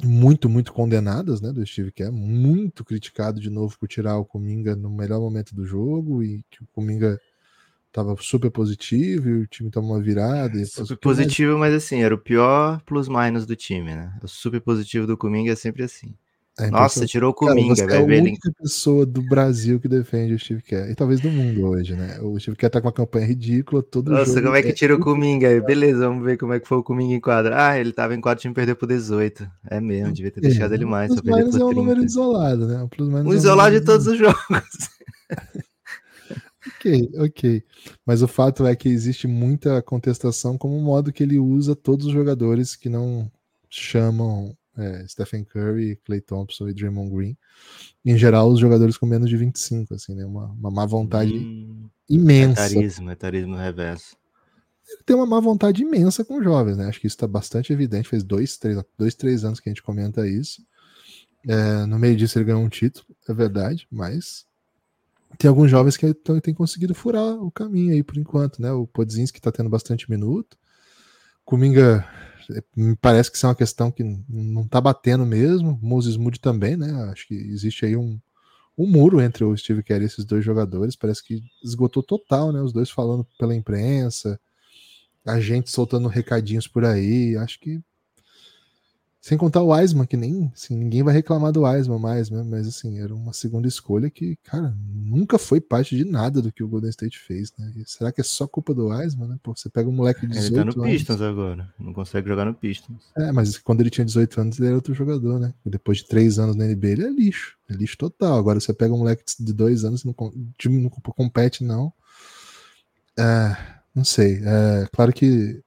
muito, 0.02 0.48
muito 0.48 0.72
condenadas, 0.72 1.40
né, 1.40 1.52
do 1.52 1.64
Steve 1.64 1.92
Kerr, 1.92 2.12
muito 2.12 2.84
criticado 2.84 3.40
de 3.40 3.48
novo 3.48 3.78
por 3.78 3.88
tirar 3.88 4.18
o 4.18 4.24
Cominga 4.24 4.74
no 4.74 4.90
melhor 4.90 5.20
momento 5.20 5.54
do 5.54 5.64
jogo 5.64 6.22
e 6.22 6.44
que 6.50 6.62
o 6.62 6.66
Cominga 6.72 7.20
tava 7.94 8.16
super 8.18 8.50
positivo 8.50 9.28
e 9.28 9.42
o 9.42 9.46
time 9.46 9.70
tomou 9.70 9.92
uma 9.92 10.02
virada. 10.02 10.62
super 10.66 10.96
positivo, 10.96 11.52
mas... 11.52 11.72
mas 11.72 11.84
assim, 11.84 12.02
era 12.02 12.12
o 12.12 12.18
pior 12.18 12.82
plus 12.84 13.08
minus 13.08 13.46
do 13.46 13.54
time, 13.54 13.94
né? 13.94 14.12
O 14.20 14.26
super 14.26 14.60
positivo 14.60 15.06
do 15.06 15.16
Cominga 15.16 15.52
é 15.52 15.56
sempre 15.56 15.84
assim. 15.84 16.12
É 16.58 16.70
Nossa, 16.70 17.06
tirou 17.06 17.30
o 17.30 17.34
Cominga. 17.34 17.74
Cara, 17.76 17.88
você 17.88 17.96
é 17.96 18.00
a 18.00 18.20
única 18.20 18.52
pessoa 18.60 19.06
do 19.06 19.22
Brasil 19.22 19.78
que 19.78 19.86
defende 19.86 20.34
o 20.34 20.38
Steve 20.38 20.62
Kerr. 20.62 20.90
E 20.90 20.94
talvez 20.94 21.20
do 21.20 21.30
mundo 21.30 21.68
hoje, 21.68 21.94
né? 21.94 22.18
O 22.20 22.38
Steve 22.38 22.56
Kerr 22.56 22.70
tá 22.70 22.80
com 22.80 22.88
uma 22.88 22.92
campanha 22.92 23.26
ridícula. 23.26 23.80
Todo 23.80 24.10
Nossa, 24.10 24.42
como 24.42 24.56
é 24.56 24.62
que 24.62 24.72
tirou 24.72 24.98
o 24.98 25.00
Cominga 25.00 25.48
aí? 25.48 25.60
Beleza, 25.60 26.08
vamos 26.08 26.24
ver 26.24 26.36
como 26.36 26.52
é 26.52 26.58
que 26.58 26.66
foi 26.66 26.78
o 26.78 26.82
Cominga 26.82 27.14
em 27.14 27.20
quadra. 27.20 27.64
Ah, 27.64 27.78
ele 27.78 27.92
tava 27.92 28.14
em 28.14 28.20
quadra, 28.20 28.40
time 28.40 28.54
perdeu 28.54 28.74
por 28.74 28.88
18. 28.88 29.48
É 29.70 29.80
mesmo, 29.80 30.12
devia 30.12 30.32
ter 30.32 30.40
deixado 30.40 30.72
é, 30.72 30.74
ele 30.74 30.84
mais. 30.84 31.12
Plus 31.12 31.22
minus 31.22 31.56
é 31.56 31.64
um 31.64 31.72
número 31.72 32.04
isolado, 32.04 32.66
né? 32.66 32.88
plus 32.90 33.08
um, 33.08 33.18
um 33.18 33.34
isolado 33.34 33.78
de 33.78 33.84
todos 33.84 34.06
os 34.08 34.18
jogos. 34.18 34.38
ok, 36.66 37.10
ok. 37.18 37.64
Mas 38.04 38.22
o 38.22 38.28
fato 38.28 38.66
é 38.66 38.74
que 38.74 38.88
existe 38.88 39.26
muita 39.26 39.82
contestação 39.82 40.56
como 40.56 40.76
um 40.76 40.82
modo 40.82 41.12
que 41.12 41.22
ele 41.22 41.38
usa 41.38 41.74
todos 41.74 42.06
os 42.06 42.12
jogadores 42.12 42.76
que 42.76 42.88
não 42.88 43.30
chamam 43.68 44.56
é, 44.76 45.06
Stephen 45.06 45.44
Curry, 45.44 45.96
Clay 46.04 46.20
Thompson 46.20 46.68
e 46.68 46.74
Draymond 46.74 47.14
Green. 47.14 47.36
Em 48.04 48.16
geral, 48.16 48.50
os 48.50 48.60
jogadores 48.60 48.96
com 48.96 49.06
menos 49.06 49.28
de 49.28 49.36
25, 49.36 49.94
assim, 49.94 50.14
né? 50.14 50.24
Uma, 50.24 50.46
uma 50.46 50.70
má 50.70 50.86
vontade 50.86 51.32
hum, 51.32 51.88
imensa. 52.08 52.66
Etarismo, 52.66 53.10
etarismo 53.10 53.56
reverso. 53.56 54.16
Ele 54.86 55.02
tem 55.04 55.16
uma 55.16 55.26
má 55.26 55.40
vontade 55.40 55.82
imensa 55.82 56.24
com 56.24 56.42
jovens, 56.42 56.76
né? 56.76 56.86
Acho 56.86 57.00
que 57.00 57.06
isso 57.06 57.16
está 57.16 57.26
bastante 57.26 57.72
evidente. 57.72 58.08
Faz 58.08 58.22
dois 58.22 58.56
três, 58.56 58.78
dois, 58.98 59.14
três 59.14 59.44
anos 59.44 59.60
que 59.60 59.68
a 59.68 59.72
gente 59.72 59.82
comenta 59.82 60.28
isso. 60.28 60.62
É, 61.46 61.86
no 61.86 61.98
meio 61.98 62.16
disso 62.16 62.38
ele 62.38 62.46
ganhou 62.46 62.62
um 62.62 62.68
título, 62.68 63.04
é 63.28 63.34
verdade, 63.34 63.86
mas 63.90 64.46
tem 65.38 65.48
alguns 65.48 65.70
jovens 65.70 65.96
que 65.96 66.14
têm 66.42 66.54
conseguido 66.54 66.94
furar 66.94 67.34
o 67.34 67.50
caminho 67.50 67.92
aí 67.92 68.02
por 68.02 68.16
enquanto, 68.16 68.60
né? 68.60 68.72
O 68.72 68.86
Podzinski 68.86 69.38
está 69.38 69.50
tendo 69.52 69.70
bastante 69.70 70.10
minuto. 70.10 70.56
Kuminga 71.44 72.06
me 72.76 72.96
parece 72.96 73.30
que 73.30 73.36
isso 73.36 73.46
é 73.46 73.48
uma 73.48 73.54
questão 73.54 73.90
que 73.90 74.02
não 74.28 74.62
está 74.62 74.80
batendo 74.80 75.24
mesmo. 75.24 75.78
Moses 75.82 76.16
Moody 76.16 76.40
também, 76.40 76.76
né? 76.76 76.90
Acho 77.10 77.26
que 77.28 77.34
existe 77.34 77.86
aí 77.86 77.96
um, 77.96 78.20
um 78.76 78.86
muro 78.86 79.20
entre 79.20 79.44
o 79.44 79.56
Steve 79.56 79.82
Kerr 79.82 80.02
e 80.02 80.06
esses 80.06 80.24
dois 80.24 80.44
jogadores. 80.44 80.96
Parece 80.96 81.22
que 81.22 81.42
esgotou 81.62 82.02
total, 82.02 82.52
né? 82.52 82.60
Os 82.60 82.72
dois 82.72 82.90
falando 82.90 83.26
pela 83.38 83.54
imprensa, 83.54 84.38
a 85.24 85.40
gente 85.40 85.70
soltando 85.70 86.08
recadinhos 86.08 86.68
por 86.68 86.84
aí. 86.84 87.36
Acho 87.36 87.58
que 87.60 87.80
sem 89.24 89.38
contar 89.38 89.62
o 89.62 89.68
Wiseman, 89.68 90.04
que 90.04 90.18
nem 90.18 90.52
assim, 90.54 90.76
ninguém 90.76 91.02
vai 91.02 91.14
reclamar 91.14 91.50
do 91.50 91.62
Wiseman 91.62 91.98
mais, 91.98 92.28
né? 92.28 92.44
Mas 92.46 92.68
assim, 92.68 93.00
era 93.00 93.14
uma 93.14 93.32
segunda 93.32 93.66
escolha 93.66 94.10
que, 94.10 94.36
cara, 94.44 94.76
nunca 94.86 95.38
foi 95.38 95.62
parte 95.62 95.96
de 95.96 96.04
nada 96.04 96.42
do 96.42 96.52
que 96.52 96.62
o 96.62 96.68
Golden 96.68 96.90
State 96.90 97.18
fez, 97.18 97.50
né? 97.58 97.72
E 97.74 97.84
será 97.86 98.12
que 98.12 98.20
é 98.20 98.24
só 98.24 98.46
culpa 98.46 98.74
do 98.74 98.88
Wiseman, 98.88 99.28
né? 99.28 99.38
Pô, 99.42 99.56
você 99.56 99.70
pega 99.70 99.88
um 99.88 99.92
moleque 99.92 100.26
de 100.26 100.34
18 100.34 100.60
anos. 100.60 100.74
Ele 100.74 100.74
tá 100.74 100.90
no 100.90 100.92
Pistons 100.92 101.20
agora, 101.22 101.74
não 101.80 101.94
consegue 101.94 102.28
jogar 102.28 102.44
no 102.44 102.52
Pistons. 102.52 103.02
É, 103.16 103.32
mas 103.32 103.56
quando 103.56 103.80
ele 103.80 103.88
tinha 103.88 104.04
18 104.04 104.42
anos, 104.42 104.58
ele 104.58 104.66
era 104.66 104.76
outro 104.76 104.92
jogador, 104.92 105.40
né? 105.40 105.54
E 105.64 105.70
depois 105.70 105.98
de 105.98 106.04
3 106.06 106.38
anos 106.38 106.54
na 106.54 106.66
NBA, 106.66 106.88
ele 106.88 107.06
é 107.06 107.10
lixo. 107.10 107.56
É 107.70 107.72
lixo 107.72 107.96
total. 107.96 108.38
Agora 108.38 108.60
você 108.60 108.74
pega 108.74 108.92
um 108.92 108.98
moleque 108.98 109.24
de 109.40 109.54
2 109.54 109.86
anos, 109.86 110.04
não, 110.04 110.14
o 110.18 110.32
time 110.58 110.82
não 110.82 110.90
compete, 110.90 111.64
não. 111.64 111.90
É, 113.18 113.56
não 113.94 114.04
sei. 114.04 114.42
É, 114.44 114.86
claro 114.92 115.14
que 115.14 115.64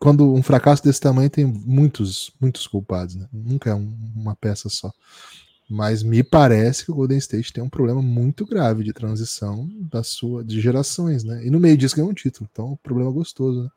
quando 0.00 0.32
um 0.32 0.42
fracasso 0.42 0.82
desse 0.82 0.98
tamanho 0.98 1.28
tem 1.28 1.44
muitos, 1.44 2.32
muitos 2.40 2.66
culpados, 2.66 3.14
né? 3.14 3.28
Nunca 3.30 3.68
é 3.68 3.74
um, 3.74 3.94
uma 4.16 4.34
peça 4.34 4.70
só. 4.70 4.90
Mas 5.68 6.02
me 6.02 6.24
parece 6.24 6.84
que 6.84 6.90
o 6.90 6.94
Golden 6.94 7.18
State 7.18 7.52
tem 7.52 7.62
um 7.62 7.68
problema 7.68 8.00
muito 8.00 8.46
grave 8.46 8.82
de 8.82 8.94
transição 8.94 9.68
da 9.92 10.02
sua 10.02 10.42
de 10.42 10.58
gerações, 10.58 11.22
né? 11.22 11.46
E 11.46 11.50
no 11.50 11.60
meio 11.60 11.76
disso 11.76 11.94
ganhou 11.94 12.10
um 12.10 12.14
título, 12.14 12.48
então 12.50 12.68
é 12.68 12.70
um 12.70 12.76
problema 12.76 13.10
gostoso, 13.12 13.62
né? 13.62 13.68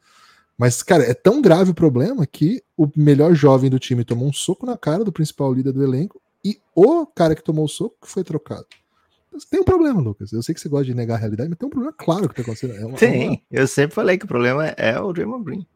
Mas, 0.57 0.81
cara, 0.81 1.03
é 1.03 1.13
tão 1.13 1.41
grave 1.41 1.71
o 1.71 1.75
problema 1.75 2.25
que 2.25 2.63
o 2.77 2.87
melhor 2.95 3.35
jovem 3.35 3.69
do 3.69 3.79
time 3.79 4.05
tomou 4.05 4.27
um 4.27 4.33
soco 4.33 4.65
na 4.65 4.77
cara 4.77 5.03
do 5.03 5.11
principal 5.11 5.53
líder 5.53 5.73
do 5.73 5.83
elenco 5.83 6.21
e 6.45 6.57
o 6.73 7.05
cara 7.05 7.35
que 7.35 7.43
tomou 7.43 7.65
o 7.65 7.69
soco 7.69 7.97
foi 8.03 8.23
trocado. 8.23 8.65
Tem 9.49 9.59
um 9.59 9.65
problema, 9.65 9.99
Lucas. 9.99 10.31
Eu 10.31 10.41
sei 10.41 10.55
que 10.55 10.61
você 10.61 10.69
gosta 10.69 10.85
de 10.85 10.93
negar 10.93 11.15
a 11.15 11.19
realidade, 11.19 11.49
mas 11.49 11.57
tem 11.57 11.67
um 11.67 11.71
problema 11.71 11.93
claro 11.97 12.29
que 12.29 12.35
tá 12.35 12.43
acontecendo. 12.43 12.75
É 12.75 12.85
uma. 12.85 12.97
É 12.97 13.27
uma... 13.27 13.41
Eu 13.51 13.67
sempre 13.67 13.95
falei 13.95 14.17
que 14.17 14.25
o 14.25 14.27
problema 14.27 14.67
é 14.67 14.97
o 14.99 15.11
Draymond 15.11 15.43
Green 15.43 15.67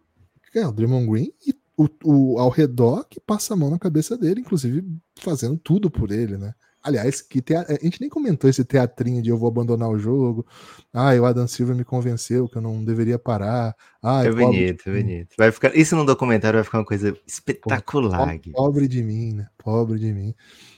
é 0.58 0.68
o 0.68 0.72
Draymond 0.72 1.08
Green 1.10 1.32
e 1.46 1.56
o, 1.78 1.88
o, 2.04 2.40
ao 2.40 2.50
redor 2.50 3.06
que 3.10 3.20
passa 3.20 3.54
a 3.54 3.58
mão 3.58 3.70
na 3.70 3.80
cabeça 3.80 4.18
dele, 4.18 4.42
inclusive 4.42 4.84
fazendo 5.20 5.58
tudo 5.58 5.92
por 5.92 6.12
ele, 6.12 6.38
né? 6.38 6.54
Aliás, 6.84 7.22
que 7.22 7.42
te... 7.42 7.54
a 7.54 7.66
gente 7.82 8.00
nem 8.00 8.10
comentou 8.10 8.50
esse 8.50 8.64
teatrinho 8.64 9.22
de 9.22 9.30
eu 9.30 9.38
vou 9.38 9.50
abandonar 9.50 9.90
o 9.90 10.00
jogo. 10.00 10.46
Ah, 10.94 11.14
o 11.16 11.26
Adam 11.26 11.46
Silva 11.46 11.74
me 11.74 11.84
convenceu 11.84 12.48
que 12.48 12.58
eu 12.58 12.62
não 12.62 12.84
deveria 12.84 13.20
parar. 13.20 13.76
Ah, 14.02 14.24
é 14.24 14.32
bonito, 14.32 14.90
é 14.90 14.94
bonito. 14.94 15.36
Vai 15.38 15.52
ficar... 15.52 15.76
Isso 15.76 15.96
no 15.98 16.06
documentário 16.06 16.58
vai 16.58 16.64
ficar 16.64 16.78
uma 16.80 16.86
coisa 16.86 17.16
espetacular. 17.28 18.20
Pobre, 18.20 18.52
pobre 18.52 18.88
de 18.88 19.04
mim, 19.04 19.34
né? 19.34 19.48
Pobre 19.58 20.00
de 20.00 20.14
mim. 20.14 20.34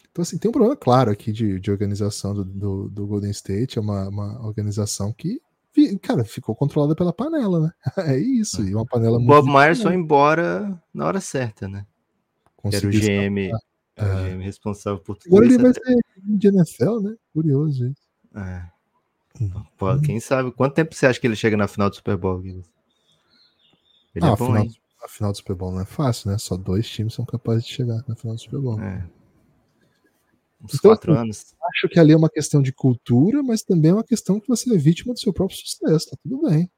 Então, 0.10 0.24
assim, 0.24 0.40
tem 0.40 0.50
um 0.50 0.52
problema 0.52 0.76
claro 0.76 1.12
aqui 1.12 1.32
de, 1.32 1.60
de 1.60 1.70
organização 1.70 2.34
do, 2.34 2.44
do, 2.44 2.90
do 2.90 3.06
Golden 3.06 3.30
State. 3.30 3.78
É 3.78 3.82
uma, 3.82 4.10
uma 4.10 4.46
organização 4.48 5.14
que 5.14 5.40
cara, 6.02 6.24
ficou 6.24 6.56
controlada 6.56 6.96
pela 6.96 7.14
panela, 7.14 7.60
né? 7.60 7.72
É 8.16 8.18
isso. 8.18 8.64
E 8.64 8.74
uma 8.74 8.86
panela 8.86 9.18
o 9.18 9.26
Bob 9.26 9.48
Myers 9.48 9.82
foi 9.82 9.94
embora 9.94 10.82
na 10.94 11.06
hora 11.06 11.22
certa, 11.22 11.68
né? 11.68 11.86
Era 12.64 12.88
o 12.88 12.92
GM, 12.92 13.52
é. 13.96 14.04
o 14.04 14.36
GM 14.36 14.44
responsável 14.44 15.00
por 15.00 15.18
tudo 15.18 15.32
Agora 15.34 15.46
ele 15.46 15.58
vai 15.58 15.74
ser 15.74 15.96
de 16.18 16.48
NFL, 16.48 17.00
né? 17.02 17.16
Curioso 17.34 17.88
isso. 17.88 18.02
É. 18.36 18.70
Hum. 19.42 19.64
Pô, 19.78 19.98
quem 20.00 20.20
sabe? 20.20 20.52
Quanto 20.52 20.74
tempo 20.74 20.94
você 20.94 21.06
acha 21.06 21.20
que 21.20 21.26
ele 21.26 21.36
chega 21.36 21.56
na 21.56 21.68
final 21.68 21.90
do 21.90 21.96
Super 21.96 22.18
Bowl, 22.18 22.42
Ele 22.44 22.64
ah, 24.22 24.28
é 24.28 24.36
bom, 24.36 24.46
final? 24.46 24.66
A 25.02 25.08
final 25.08 25.32
do 25.32 25.38
Super 25.38 25.56
Bowl 25.56 25.72
não 25.72 25.82
é 25.82 25.86
fácil, 25.86 26.30
né? 26.30 26.38
Só 26.38 26.58
dois 26.58 26.90
times 26.90 27.14
são 27.14 27.26
capazes 27.26 27.64
de 27.64 27.72
chegar 27.72 28.04
na 28.08 28.16
final 28.16 28.36
do 28.36 28.42
Super 28.42 28.60
Bowl. 28.60 28.82
É. 28.82 29.08
Uns 30.62 30.76
então, 30.76 30.92
quatro 30.92 31.14
assim, 31.14 31.22
anos. 31.22 31.56
Acho 31.76 31.90
que 31.90 32.00
ali 32.00 32.12
é 32.12 32.18
uma 32.18 32.30
questão 32.30 32.62
de 32.62 32.74
cultura, 32.74 33.42
mas 33.42 33.64
também 33.64 33.92
é 33.92 33.94
uma 33.94 34.04
questão 34.04 34.40
que 34.40 34.48
você 34.48 34.74
é 34.74 34.78
vítima 34.78 35.14
do 35.14 35.20
seu 35.20 35.34
próprio 35.34 35.58
sucesso, 35.58 36.10
tá 36.10 36.18
tudo 36.22 36.42
bem. 36.50 36.70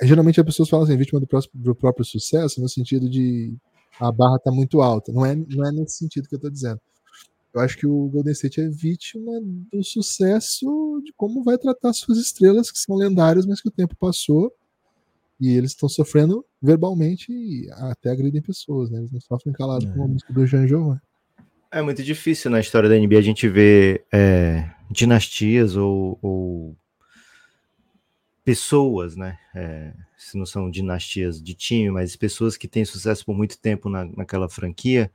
É, 0.00 0.06
geralmente 0.06 0.40
as 0.40 0.46
pessoas 0.46 0.68
falam 0.68 0.84
assim, 0.84 0.96
vítima 0.96 1.20
do, 1.20 1.26
próximo, 1.26 1.52
do, 1.54 1.74
próprio 1.74 2.04
sucesso, 2.04 2.60
no 2.60 2.68
sentido 2.68 3.08
de 3.08 3.54
a 4.00 4.10
barra 4.10 4.38
tá 4.38 4.50
muito 4.50 4.80
alta. 4.80 5.12
Não 5.12 5.24
é, 5.24 5.36
não 5.36 5.66
é 5.66 5.72
nesse 5.72 5.98
sentido 5.98 6.28
que 6.28 6.34
eu 6.34 6.40
tô 6.40 6.50
dizendo. 6.50 6.80
Eu 7.54 7.60
acho 7.60 7.78
que 7.78 7.86
o 7.86 8.08
Golden 8.08 8.32
State 8.32 8.60
é 8.60 8.68
vítima 8.68 9.32
do 9.72 9.82
sucesso 9.82 11.00
de 11.04 11.12
como 11.16 11.42
vai 11.42 11.56
tratar 11.56 11.92
suas 11.92 12.18
estrelas, 12.18 12.70
que 12.70 12.78
são 12.78 12.96
lendárias, 12.96 13.46
mas 13.46 13.62
que 13.62 13.68
o 13.68 13.72
tempo 13.72 13.96
passou 13.96 14.52
e 15.40 15.54
eles 15.54 15.70
estão 15.70 15.88
sofrendo 15.88 16.44
verbalmente 16.60 17.32
e 17.32 17.70
até 17.72 18.10
agridem 18.10 18.42
pessoas, 18.42 18.90
né? 18.90 18.98
Eles 18.98 19.12
não 19.12 19.20
sofrem 19.20 19.54
calados 19.54 19.88
é. 19.88 19.90
como 19.90 20.04
a 20.04 20.08
música 20.08 20.32
do 20.32 20.46
Jean 20.46 20.66
Jovan. 20.66 21.00
É 21.70 21.82
muito 21.82 22.02
difícil 22.02 22.50
na 22.50 22.60
história 22.60 22.88
da 22.88 22.96
NBA 22.96 23.18
a 23.18 23.22
gente 23.22 23.48
ver 23.48 24.04
é, 24.12 24.70
dinastias 24.90 25.76
ou, 25.76 26.18
ou, 26.22 26.76
pessoas, 28.44 29.16
né? 29.16 29.38
É, 29.54 29.92
se 30.16 30.38
não 30.38 30.46
são 30.46 30.70
dinastias 30.70 31.42
de 31.42 31.54
time, 31.54 31.90
mas 31.90 32.14
pessoas 32.14 32.56
que 32.56 32.68
têm 32.68 32.84
sucesso 32.84 33.24
por 33.24 33.36
muito 33.36 33.58
tempo 33.58 33.88
na, 33.88 34.04
naquela 34.04 34.48
franquia. 34.48 35.10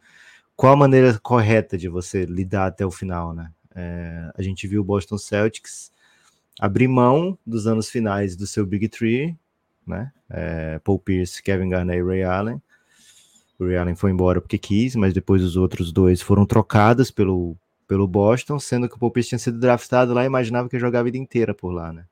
Qual 0.55 0.73
a 0.73 0.75
maneira 0.75 1.17
correta 1.19 1.77
de 1.77 1.87
você 1.87 2.25
lidar 2.25 2.67
até 2.67 2.85
o 2.85 2.91
final, 2.91 3.33
né? 3.33 3.51
É, 3.73 4.31
a 4.35 4.41
gente 4.41 4.67
viu 4.67 4.81
o 4.81 4.83
Boston 4.83 5.17
Celtics 5.17 5.91
abrir 6.59 6.89
mão 6.89 7.39
dos 7.47 7.65
anos 7.65 7.89
finais 7.89 8.35
do 8.35 8.45
seu 8.45 8.65
Big 8.65 8.89
Three, 8.89 9.37
né? 9.87 10.11
É, 10.29 10.79
Paul 10.79 10.99
Pierce, 10.99 11.41
Kevin 11.41 11.69
Garnett 11.69 11.99
e 11.99 12.03
Ray 12.03 12.23
Allen 12.23 12.61
Ray 13.65 13.77
Allen 13.77 13.95
foi 13.95 14.11
embora 14.11 14.41
porque 14.41 14.57
quis, 14.57 14.95
mas 14.95 15.13
depois 15.13 15.43
os 15.43 15.55
outros 15.55 15.91
dois 15.91 16.21
foram 16.21 16.45
trocados 16.45 17.11
pelo, 17.11 17.55
pelo 17.87 18.07
Boston, 18.07 18.59
sendo 18.59 18.87
que 18.87 18.95
o 18.95 18.97
Paul 18.97 19.11
tinha 19.11 19.37
sido 19.37 19.59
draftado 19.59 20.13
lá 20.13 20.23
e 20.23 20.27
imaginava 20.27 20.69
que 20.69 20.75
ia 20.75 20.79
jogar 20.79 21.01
a 21.01 21.03
vida 21.03 21.17
inteira 21.17 21.53
por 21.53 21.71
lá, 21.71 21.91
né? 21.91 22.05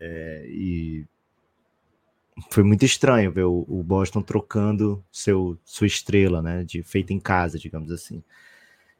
É, 0.00 0.46
e 0.48 1.06
foi 2.50 2.62
muito 2.62 2.84
estranho 2.84 3.32
ver 3.32 3.44
o, 3.44 3.64
o, 3.68 3.82
Boston 3.82 4.20
trocando 4.20 5.02
seu, 5.10 5.58
sua 5.64 5.86
estrela, 5.86 6.42
né? 6.42 6.64
De 6.64 6.82
feita 6.82 7.12
em 7.12 7.18
casa, 7.18 7.58
digamos 7.58 7.90
assim. 7.90 8.22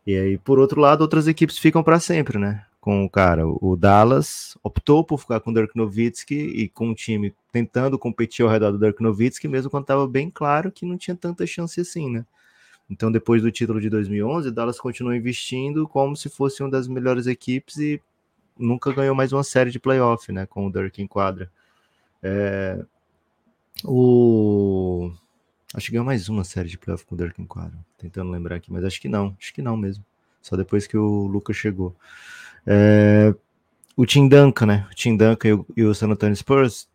E 0.06 0.16
aí, 0.16 0.38
por 0.38 0.58
outro 0.58 0.80
lado, 0.80 1.02
outras 1.02 1.26
equipes 1.26 1.58
ficam 1.58 1.82
para 1.82 2.00
sempre, 2.00 2.38
né? 2.38 2.64
Com 2.86 3.04
o 3.04 3.10
cara. 3.10 3.42
O 3.44 3.76
Dallas 3.76 4.56
optou 4.62 5.02
por 5.02 5.18
ficar 5.18 5.40
com 5.40 5.50
o 5.50 5.52
Dirk 5.52 5.76
Nowitzki 5.76 6.36
e 6.36 6.68
com 6.68 6.90
o 6.90 6.94
time 6.94 7.34
tentando 7.50 7.98
competir 7.98 8.44
ao 8.44 8.48
redor 8.48 8.70
do 8.70 8.78
Dirk 8.78 9.02
Nowitzki, 9.02 9.48
mesmo 9.48 9.68
quando 9.68 9.82
estava 9.82 10.06
bem 10.06 10.30
claro 10.30 10.70
que 10.70 10.86
não 10.86 10.96
tinha 10.96 11.16
tanta 11.16 11.44
chance 11.48 11.80
assim, 11.80 12.08
né? 12.08 12.24
Então, 12.88 13.10
depois 13.10 13.42
do 13.42 13.50
título 13.50 13.80
de 13.80 13.90
2011, 13.90 14.50
o 14.50 14.52
Dallas 14.52 14.78
continuou 14.78 15.16
investindo 15.16 15.88
como 15.88 16.16
se 16.16 16.28
fosse 16.28 16.62
uma 16.62 16.70
das 16.70 16.86
melhores 16.86 17.26
equipes 17.26 17.76
e 17.78 18.00
nunca 18.56 18.92
ganhou 18.92 19.16
mais 19.16 19.32
uma 19.32 19.42
série 19.42 19.72
de 19.72 19.80
playoff, 19.80 20.30
né? 20.30 20.46
Com 20.46 20.68
o 20.68 20.70
Dirk 20.70 21.02
em 21.02 21.08
quadra. 21.08 21.50
É... 22.22 22.86
O... 23.84 25.10
Acho 25.74 25.86
que 25.86 25.92
ganhou 25.92 26.06
mais 26.06 26.28
uma 26.28 26.44
série 26.44 26.68
de 26.68 26.78
playoff 26.78 27.04
com 27.04 27.16
o 27.16 27.18
Dirk 27.18 27.42
em 27.42 27.46
quadra. 27.46 27.84
Tentando 27.98 28.30
lembrar 28.30 28.54
aqui, 28.54 28.70
mas 28.70 28.84
acho 28.84 29.00
que 29.00 29.08
não. 29.08 29.36
Acho 29.40 29.52
que 29.52 29.60
não 29.60 29.76
mesmo. 29.76 30.04
Só 30.40 30.56
depois 30.56 30.86
que 30.86 30.96
o 30.96 31.26
Lucas 31.26 31.56
chegou. 31.56 31.92
É, 32.66 33.34
o 33.96 34.04
Tim 34.04 34.28
Duncan, 34.28 34.66
né? 34.66 34.86
O 34.90 34.94
Tim 34.94 35.16
Duncan 35.16 35.48
e 35.48 35.52
o, 35.52 35.66
e 35.76 35.84
o 35.84 35.94
San 35.94 36.08
Antonio 36.08 36.36
Spurs 36.36 36.88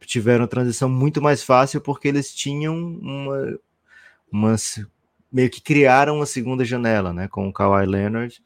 tiveram 0.00 0.46
transição 0.46 0.88
muito 0.88 1.22
mais 1.22 1.42
fácil 1.42 1.80
porque 1.80 2.08
eles 2.08 2.34
tinham 2.34 2.76
uma, 2.76 4.56
meio 5.32 5.48
que 5.48 5.60
criaram 5.60 6.16
uma 6.16 6.26
segunda 6.26 6.64
janela, 6.64 7.12
né, 7.12 7.26
com 7.28 7.48
o 7.48 7.52
Kawhi 7.52 7.86
Leonard, 7.86 8.42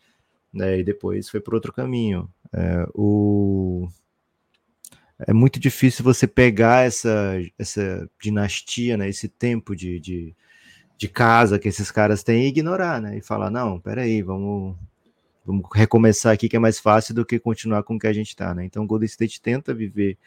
né, 0.53 0.79
e 0.79 0.85
depois 0.85 1.29
foi 1.29 1.41
por 1.41 1.55
outro 1.55 1.73
caminho. 1.73 2.31
É, 2.53 2.87
o 2.95 3.89
é 5.27 5.33
muito 5.33 5.59
difícil 5.59 6.05
você 6.05 6.27
pegar 6.27 6.85
essa, 6.85 7.41
essa 7.59 8.09
dinastia, 8.21 8.97
né, 8.97 9.09
esse 9.09 9.29
tempo 9.29 9.75
de, 9.75 9.99
de, 9.99 10.37
de 10.99 11.09
casa 11.09 11.59
que 11.59 11.69
esses 11.69 11.91
caras 11.91 12.23
têm 12.23 12.45
e 12.45 12.49
ignorar, 12.49 13.01
né, 13.01 13.17
e 13.19 13.23
falar, 13.23 13.51
não, 13.51 13.81
peraí, 13.81 14.23
vamos, 14.23 14.77
vamos 15.47 15.67
recomeçar 15.73 16.33
aqui 16.33 16.49
que 16.49 16.57
é 16.57 16.59
mais 16.59 16.79
fácil 16.79 17.15
do 17.15 17.25
que 17.25 17.39
continuar 17.39 17.83
com 17.85 17.97
o 17.97 17.99
que 17.99 18.07
a 18.07 18.13
gente 18.13 18.29
está, 18.29 18.55
né, 18.55 18.65
então 18.65 18.85
o 18.85 18.87
Golden 18.87 19.07
State 19.07 19.41
tenta 19.41 19.73
viver 19.73 20.19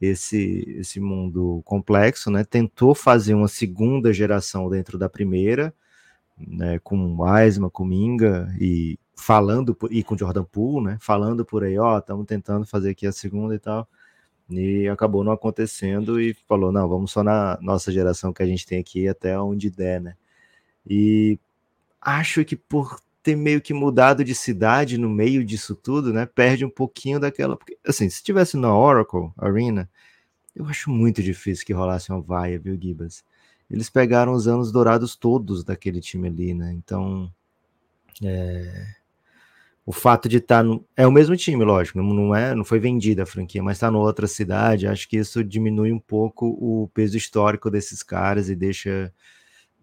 esse, 0.00 0.64
esse 0.78 1.00
mundo 1.00 1.62
complexo, 1.64 2.30
né, 2.30 2.44
tentou 2.44 2.94
fazer 2.94 3.34
uma 3.34 3.48
segunda 3.48 4.12
geração 4.12 4.68
dentro 4.68 4.98
da 4.98 5.08
primeira, 5.08 5.72
né, 6.36 6.78
com 6.80 7.16
Wiseman, 7.22 7.70
com 7.70 7.84
Minga 7.84 8.52
e 8.60 8.98
falando, 9.16 9.76
e 9.90 10.02
com 10.02 10.18
Jordan 10.18 10.44
Poole, 10.44 10.86
né, 10.86 10.98
falando 11.00 11.44
por 11.44 11.62
aí, 11.62 11.78
ó, 11.78 11.98
estamos 11.98 12.26
tentando 12.26 12.66
fazer 12.66 12.90
aqui 12.90 13.06
a 13.06 13.12
segunda 13.12 13.54
e 13.54 13.58
tal, 13.58 13.88
e 14.50 14.88
acabou 14.88 15.24
não 15.24 15.32
acontecendo 15.32 16.20
e 16.20 16.34
falou: 16.46 16.70
não, 16.70 16.88
vamos 16.88 17.10
só 17.12 17.22
na 17.22 17.58
nossa 17.60 17.90
geração 17.90 18.32
que 18.32 18.42
a 18.42 18.46
gente 18.46 18.66
tem 18.66 18.78
aqui 18.78 19.08
até 19.08 19.38
onde 19.38 19.70
der, 19.70 20.00
né? 20.00 20.16
E 20.86 21.38
acho 22.00 22.44
que 22.44 22.56
por 22.56 23.00
ter 23.24 23.36
meio 23.36 23.60
que 23.60 23.74
mudado 23.74 24.22
de 24.22 24.34
cidade 24.34 24.98
no 24.98 25.08
meio 25.08 25.44
disso 25.44 25.74
tudo, 25.74 26.12
né? 26.12 26.26
Perde 26.26 26.64
um 26.64 26.70
pouquinho 26.70 27.18
daquela. 27.18 27.56
Porque, 27.56 27.76
assim, 27.86 28.08
se 28.08 28.22
tivesse 28.22 28.56
na 28.56 28.76
Oracle 28.76 29.30
Arena, 29.36 29.90
eu 30.54 30.66
acho 30.66 30.90
muito 30.90 31.22
difícil 31.22 31.66
que 31.66 31.72
rolasse 31.72 32.12
uma 32.12 32.20
vaia, 32.20 32.58
viu, 32.58 32.78
Gibas? 32.80 33.24
Eles 33.70 33.90
pegaram 33.90 34.32
os 34.32 34.46
anos 34.46 34.70
dourados 34.70 35.16
todos 35.16 35.64
daquele 35.64 36.00
time 36.00 36.28
ali, 36.28 36.54
né? 36.54 36.72
Então. 36.72 37.32
É 38.22 38.94
o 39.86 39.92
fato 39.92 40.28
de 40.28 40.38
estar 40.38 40.58
tá 40.58 40.62
no, 40.62 40.84
é 40.96 41.06
o 41.06 41.12
mesmo 41.12 41.36
time, 41.36 41.62
lógico, 41.62 42.02
não, 42.02 42.34
é, 42.34 42.54
não 42.54 42.64
foi 42.64 42.78
vendida 42.78 43.24
a 43.24 43.26
franquia, 43.26 43.62
mas 43.62 43.76
está 43.76 43.88
em 43.88 43.94
outra 43.94 44.26
cidade, 44.26 44.86
acho 44.86 45.08
que 45.08 45.18
isso 45.18 45.44
diminui 45.44 45.92
um 45.92 45.98
pouco 45.98 46.46
o 46.46 46.88
peso 46.94 47.16
histórico 47.16 47.70
desses 47.70 48.02
caras 48.02 48.48
e 48.48 48.56
deixa 48.56 49.12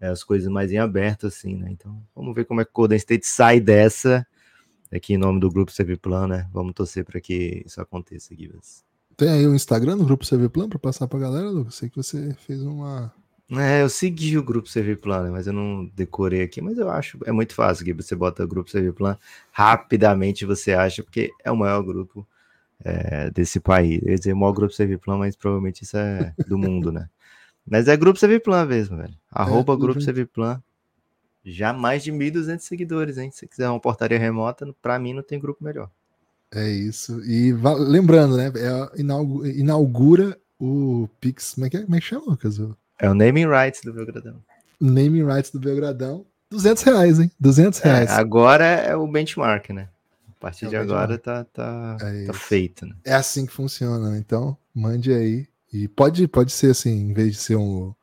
é, 0.02 0.08
as 0.08 0.24
coisas 0.24 0.50
mais 0.50 0.72
em 0.72 0.78
aberto 0.78 1.28
assim, 1.28 1.54
né? 1.54 1.68
Então, 1.70 2.02
vamos 2.14 2.34
ver 2.34 2.44
como 2.44 2.60
é 2.60 2.64
que 2.64 2.70
o 2.72 2.74
Golden 2.74 2.96
State 2.96 3.24
sai 3.24 3.60
dessa 3.60 4.26
aqui 4.92 5.14
em 5.14 5.18
nome 5.18 5.38
do 5.38 5.48
grupo 5.48 5.72
CV 5.72 5.96
Plan, 5.96 6.26
né? 6.26 6.48
Vamos 6.52 6.74
torcer 6.74 7.04
para 7.04 7.20
que 7.20 7.62
isso 7.64 7.80
aconteça, 7.80 8.34
Givas. 8.34 8.84
Tem 9.16 9.28
aí 9.28 9.46
o 9.46 9.54
Instagram 9.54 9.96
do 9.96 10.04
grupo 10.04 10.26
CV 10.26 10.48
Plan 10.48 10.68
para 10.68 10.78
passar 10.78 11.06
para 11.06 11.18
a 11.18 11.22
galera, 11.22 11.48
Lucas? 11.48 11.76
Sei 11.76 11.88
que 11.88 11.96
você 11.96 12.34
fez 12.34 12.60
uma 12.62 13.14
é, 13.54 13.82
eu 13.82 13.88
segui 13.90 14.38
o 14.38 14.42
grupo 14.42 14.66
CV 14.66 14.96
Plan, 14.96 15.30
mas 15.30 15.46
eu 15.46 15.52
não 15.52 15.84
decorei 15.94 16.42
aqui, 16.42 16.62
mas 16.62 16.78
eu 16.78 16.88
acho 16.88 17.18
é 17.26 17.32
muito 17.32 17.54
fácil 17.54 17.84
que 17.84 17.92
você 17.92 18.14
bota 18.16 18.42
o 18.42 18.48
grupo 18.48 18.70
CV 18.70 18.92
Plan, 18.92 19.18
rapidamente 19.50 20.46
você 20.46 20.72
acha, 20.72 21.02
porque 21.02 21.30
é 21.44 21.52
o 21.52 21.56
maior 21.56 21.82
grupo 21.82 22.26
é, 22.82 23.30
desse 23.30 23.60
país. 23.60 24.00
Eu 24.02 24.12
ia 24.12 24.18
dizer 24.18 24.32
o 24.32 24.36
maior 24.38 24.52
grupo 24.52 24.74
CV 24.74 24.96
Plan, 24.96 25.18
mas 25.18 25.36
provavelmente 25.36 25.82
isso 25.82 25.98
é 25.98 26.34
do 26.48 26.56
mundo, 26.56 26.90
né? 26.90 27.08
Mas 27.68 27.88
é 27.88 27.96
grupo 27.96 28.18
CV 28.18 28.40
Plan 28.40 28.66
mesmo, 28.66 28.96
velho. 28.96 29.14
Arroba 29.30 29.74
é, 29.74 29.76
grupo 29.76 30.00
CV 30.04 30.26
Plan. 30.26 30.62
Já 31.44 31.72
mais 31.72 32.04
de 32.04 32.12
1.200 32.12 32.60
seguidores, 32.60 33.18
hein? 33.18 33.30
Se 33.32 33.46
quiser 33.46 33.68
uma 33.68 33.80
portaria 33.80 34.18
remota, 34.18 34.72
para 34.80 34.98
mim 34.98 35.12
não 35.12 35.22
tem 35.22 35.40
grupo 35.40 35.64
melhor. 35.64 35.90
É 36.54 36.68
isso. 36.68 37.20
E 37.24 37.52
lembrando, 37.88 38.36
né? 38.36 38.52
É, 38.56 39.00
inaugura 39.58 40.38
o 40.60 41.08
Pix. 41.20 41.54
Como 41.54 41.66
é 41.66 41.70
que, 41.70 41.76
é? 41.78 41.82
Como 41.82 41.96
é 41.96 42.00
que 42.00 42.06
chama, 42.06 42.24
Lucas? 42.26 42.60
É 42.98 43.08
o 43.08 43.14
naming 43.14 43.46
rights 43.46 43.80
do 43.82 43.92
Belgradão. 43.92 44.36
Naming 44.80 45.24
rights 45.24 45.50
do 45.50 45.58
Belgradão. 45.58 46.24
200 46.50 46.82
reais, 46.82 47.18
hein? 47.18 47.30
200 47.40 47.80
é, 47.80 47.84
reais. 47.84 48.10
É, 48.10 48.12
agora 48.12 48.64
é 48.64 48.94
o 48.94 49.06
benchmark, 49.06 49.70
né? 49.70 49.88
A 50.28 50.40
partir 50.40 50.66
é 50.66 50.68
de 50.68 50.76
agora 50.76 51.16
tá, 51.18 51.44
tá, 51.44 51.96
é 52.00 52.26
tá 52.26 52.32
feito, 52.32 52.84
né? 52.84 52.94
É 53.04 53.14
assim 53.14 53.46
que 53.46 53.52
funciona, 53.52 54.10
né? 54.10 54.18
Então, 54.18 54.56
mande 54.74 55.12
aí. 55.12 55.46
E 55.72 55.88
pode, 55.88 56.26
pode 56.28 56.52
ser 56.52 56.70
assim, 56.70 56.90
em 56.90 57.12
vez 57.12 57.32
de 57.32 57.38
ser 57.38 57.56
um, 57.56 57.94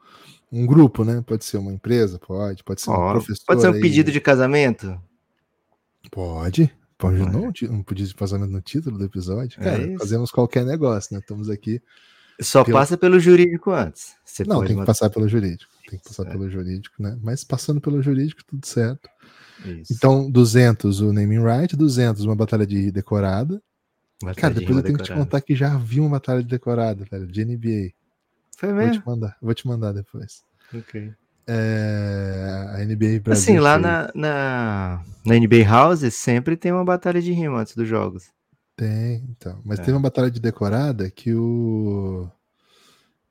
um 0.51 0.65
grupo, 0.65 1.03
né? 1.03 1.23
Pode 1.25 1.45
ser 1.45 1.57
uma 1.57 1.71
empresa, 1.71 2.19
pode. 2.19 2.63
Pode 2.63 2.81
ser 2.81 2.89
um 2.89 3.11
professor. 3.11 3.45
Pode 3.45 3.61
ser 3.61 3.69
um 3.69 3.73
aí. 3.73 3.81
pedido 3.81 4.11
de 4.11 4.19
casamento? 4.19 4.99
Pode. 6.11 6.71
Pode 6.97 7.17
não, 7.17 7.47
um 7.47 7.83
pedido 7.83 8.09
de 8.09 8.15
casamento 8.15 8.51
no 8.51 8.61
título 8.61 8.97
do 8.97 9.05
episódio. 9.05 9.61
É 9.61 9.63
Cara, 9.63 9.97
fazemos 9.99 10.31
qualquer 10.31 10.65
negócio, 10.65 11.13
né? 11.13 11.19
Estamos 11.19 11.49
aqui 11.49 11.81
só 12.41 12.63
pelo... 12.63 12.77
passa 12.77 12.97
pelo 12.97 13.19
jurídico 13.19 13.71
antes. 13.71 14.15
Você 14.23 14.43
não, 14.45 14.63
tem 14.63 14.77
que 14.77 14.85
passar 14.85 15.09
pelo 15.09 15.27
jurídico. 15.27 15.71
Tem 15.89 15.99
que 15.99 16.05
passar 16.05 16.23
certo. 16.23 16.31
pelo 16.31 16.49
jurídico, 16.49 16.95
né? 17.01 17.17
Mas 17.21 17.43
passando 17.43 17.81
pelo 17.81 18.01
jurídico, 18.01 18.41
tudo 18.45 18.65
certo. 18.65 19.09
Isso. 19.65 19.93
Então, 19.93 20.29
200 20.31 21.01
o 21.01 21.11
naming 21.11 21.43
right, 21.43 21.75
200 21.75 22.23
uma 22.23 22.35
batalha 22.35 22.65
de 22.65 22.91
decorada. 22.91 23.61
Batalha 24.21 24.35
Cara, 24.35 24.53
depois 24.53 24.77
eu 24.77 24.83
tenho 24.83 24.97
decorada. 24.97 25.03
que 25.03 25.13
te 25.13 25.17
contar 25.17 25.41
que 25.41 25.55
já 25.55 25.77
vi 25.77 25.99
uma 25.99 26.09
batalha 26.09 26.41
de 26.41 26.49
decorada, 26.49 27.05
velho, 27.09 27.27
de 27.27 27.45
NBA. 27.45 27.93
Foi 28.57 28.73
mesmo? 28.73 28.93
Vou 28.93 29.01
te 29.01 29.07
mandar, 29.07 29.37
vou 29.41 29.53
te 29.53 29.67
mandar 29.67 29.93
depois. 29.93 30.43
Ok. 30.73 31.13
É, 31.47 32.75
a 32.75 32.85
NBA 32.85 33.21
Brasil. 33.23 33.31
Assim, 33.31 33.57
lá 33.57 33.79
na, 33.79 34.11
na, 34.13 35.03
na, 35.25 35.35
NBA 35.35 35.63
House 35.63 36.13
sempre 36.13 36.55
tem 36.55 36.71
uma 36.71 36.85
batalha 36.85 37.19
de 37.19 37.31
rima 37.31 37.59
antes 37.59 37.75
dos 37.75 37.87
jogos. 37.87 38.29
Tem, 38.75 39.25
então. 39.29 39.59
Mas 39.65 39.79
é. 39.79 39.83
teve 39.83 39.97
uma 39.97 40.03
batalha 40.03 40.29
de 40.29 40.39
decorada 40.39 41.09
que 41.09 41.33
o. 41.33 42.29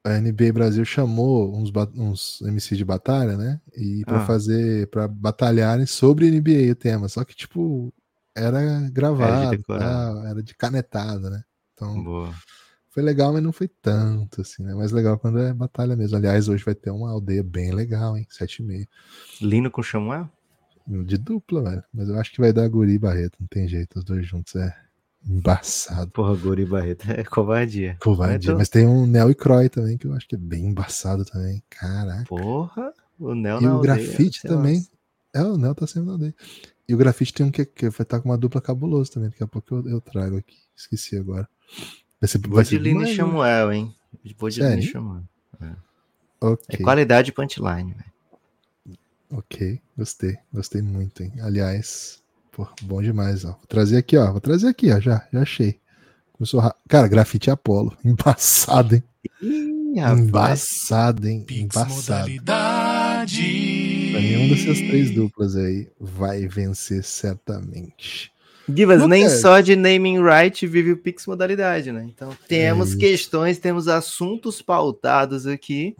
A 0.02 0.18
NBA 0.18 0.52
Brasil 0.52 0.84
chamou 0.84 1.54
uns, 1.54 1.70
uns 1.94 2.40
MC 2.40 2.74
de 2.74 2.84
batalha, 2.84 3.36
né? 3.36 3.60
E 3.76 4.04
para 4.04 4.22
ah. 4.22 4.26
fazer, 4.26 4.88
para 4.88 5.06
batalharem 5.06 5.86
sobre 5.86 6.30
NBA 6.30 6.72
o 6.72 6.74
tema. 6.74 7.08
Só 7.08 7.24
que, 7.24 7.36
tipo, 7.36 7.92
era 8.38 8.90
gravado, 8.90 9.46
era 9.46 9.56
de, 9.56 9.62
tá? 9.62 10.22
era 10.26 10.42
de 10.42 10.54
canetada, 10.54 11.30
né? 11.30 11.42
Então, 11.74 12.02
Boa. 12.02 12.34
foi 12.90 13.02
legal, 13.02 13.32
mas 13.32 13.42
não 13.42 13.52
foi 13.52 13.68
tanto, 13.68 14.40
assim, 14.40 14.62
né? 14.62 14.74
Mais 14.74 14.92
legal 14.92 15.18
quando 15.18 15.38
é 15.38 15.52
batalha 15.52 15.94
mesmo. 15.94 16.16
Aliás, 16.16 16.48
hoje 16.48 16.64
vai 16.64 16.74
ter 16.74 16.90
uma 16.90 17.10
aldeia 17.10 17.42
bem 17.42 17.72
legal, 17.72 18.16
hein? 18.16 18.26
Sete 18.30 18.62
e 18.62 18.64
meio. 18.64 18.86
Lino 19.40 19.70
com 19.70 19.82
Samuel? 19.82 20.28
De 20.86 21.18
dupla, 21.18 21.62
velho. 21.62 21.84
Mas 21.92 22.08
eu 22.08 22.18
acho 22.18 22.32
que 22.32 22.40
vai 22.40 22.52
dar 22.52 22.68
Guri 22.68 22.94
e 22.94 22.98
Barreto, 22.98 23.36
não 23.38 23.46
tem 23.46 23.68
jeito, 23.68 23.98
os 23.98 24.04
dois 24.04 24.26
juntos 24.26 24.56
é 24.56 24.74
Embaçado. 25.26 26.10
Porra, 26.10 26.34
Guri 26.36 26.64
Barreto 26.64 27.10
é 27.10 27.24
covardia. 27.24 27.96
Covardia. 28.00 28.54
Mas 28.54 28.68
tem 28.68 28.86
um 28.86 29.06
Nel 29.06 29.30
e 29.30 29.34
Croy 29.34 29.68
também, 29.68 29.98
que 29.98 30.06
eu 30.06 30.14
acho 30.14 30.26
que 30.26 30.36
é 30.36 30.38
bem 30.38 30.66
embaçado 30.66 31.24
também. 31.24 31.62
Caraca. 31.68 32.24
Porra, 32.24 32.92
o 33.18 33.34
Nel 33.34 33.60
E 33.60 33.66
o 33.66 33.80
grafite 33.80 34.42
também. 34.42 34.86
É, 35.34 35.42
o 35.42 35.58
Nel 35.58 35.74
tá 35.74 35.86
sendo 35.86 36.06
na 36.06 36.12
aldeia. 36.12 36.34
E 36.88 36.94
o 36.94 36.96
grafite 36.96 37.34
tem 37.34 37.46
um 37.46 37.50
que, 37.50 37.64
que 37.64 37.88
vai 37.90 38.02
estar 38.02 38.04
tá 38.04 38.20
com 38.20 38.28
uma 38.28 38.38
dupla 38.38 38.60
cabulosa 38.60 39.12
também. 39.12 39.28
Daqui 39.30 39.42
a 39.42 39.46
pouco 39.46 39.74
eu, 39.74 39.88
eu 39.88 40.00
trago 40.00 40.38
aqui. 40.38 40.56
Esqueci 40.74 41.16
agora. 41.16 41.48
Vai 42.20 42.28
ser, 42.28 42.38
vai 42.48 42.64
ser 42.64 42.84
e 42.84 43.16
Samuel, 43.16 43.72
hein? 43.72 43.94
Bodilino 44.38 44.78
e 44.78 44.90
Samuel. 44.90 45.22
É. 45.60 45.72
Okay. 46.40 46.80
é 46.80 46.82
qualidade 46.82 47.32
punchline, 47.32 47.92
velho. 47.92 48.98
Ok, 49.30 49.80
gostei. 49.96 50.38
Gostei 50.52 50.80
muito, 50.80 51.22
hein? 51.22 51.32
Aliás, 51.42 52.22
Pô, 52.58 52.66
bom 52.82 53.00
demais, 53.00 53.44
ó. 53.44 53.52
Vou 53.52 53.66
trazer 53.68 53.98
aqui, 53.98 54.16
ó. 54.16 54.32
Vou 54.32 54.40
trazer 54.40 54.66
aqui, 54.66 54.90
ó. 54.90 54.98
Já, 54.98 55.24
já 55.32 55.42
achei. 55.42 55.78
Começou 56.32 56.58
ra... 56.58 56.74
Cara, 56.88 57.06
grafite 57.06 57.52
Apolo. 57.52 57.96
Embaçado, 58.04 58.96
hein? 58.96 59.04
Ih, 59.40 60.00
Embaçado, 60.00 61.28
hein? 61.28 61.46
Embaçado. 61.48 62.28
Nenhum 64.20 64.48
dessas 64.48 64.78
três 64.78 65.10
duplas 65.10 65.56
aí 65.56 65.88
vai 65.98 66.46
vencer 66.46 67.04
certamente. 67.04 68.32
Givas, 68.68 69.06
nem 69.08 69.24
é. 69.24 69.30
só 69.30 69.60
de 69.60 69.74
naming 69.74 70.22
right 70.22 70.66
vive 70.66 70.92
o 70.92 70.96
Pix 70.96 71.26
modalidade, 71.26 71.90
né? 71.90 72.04
Então 72.04 72.36
temos 72.46 72.94
é 72.94 72.98
questões, 72.98 73.58
temos 73.58 73.88
assuntos 73.88 74.60
pautados 74.60 75.46
aqui 75.46 75.96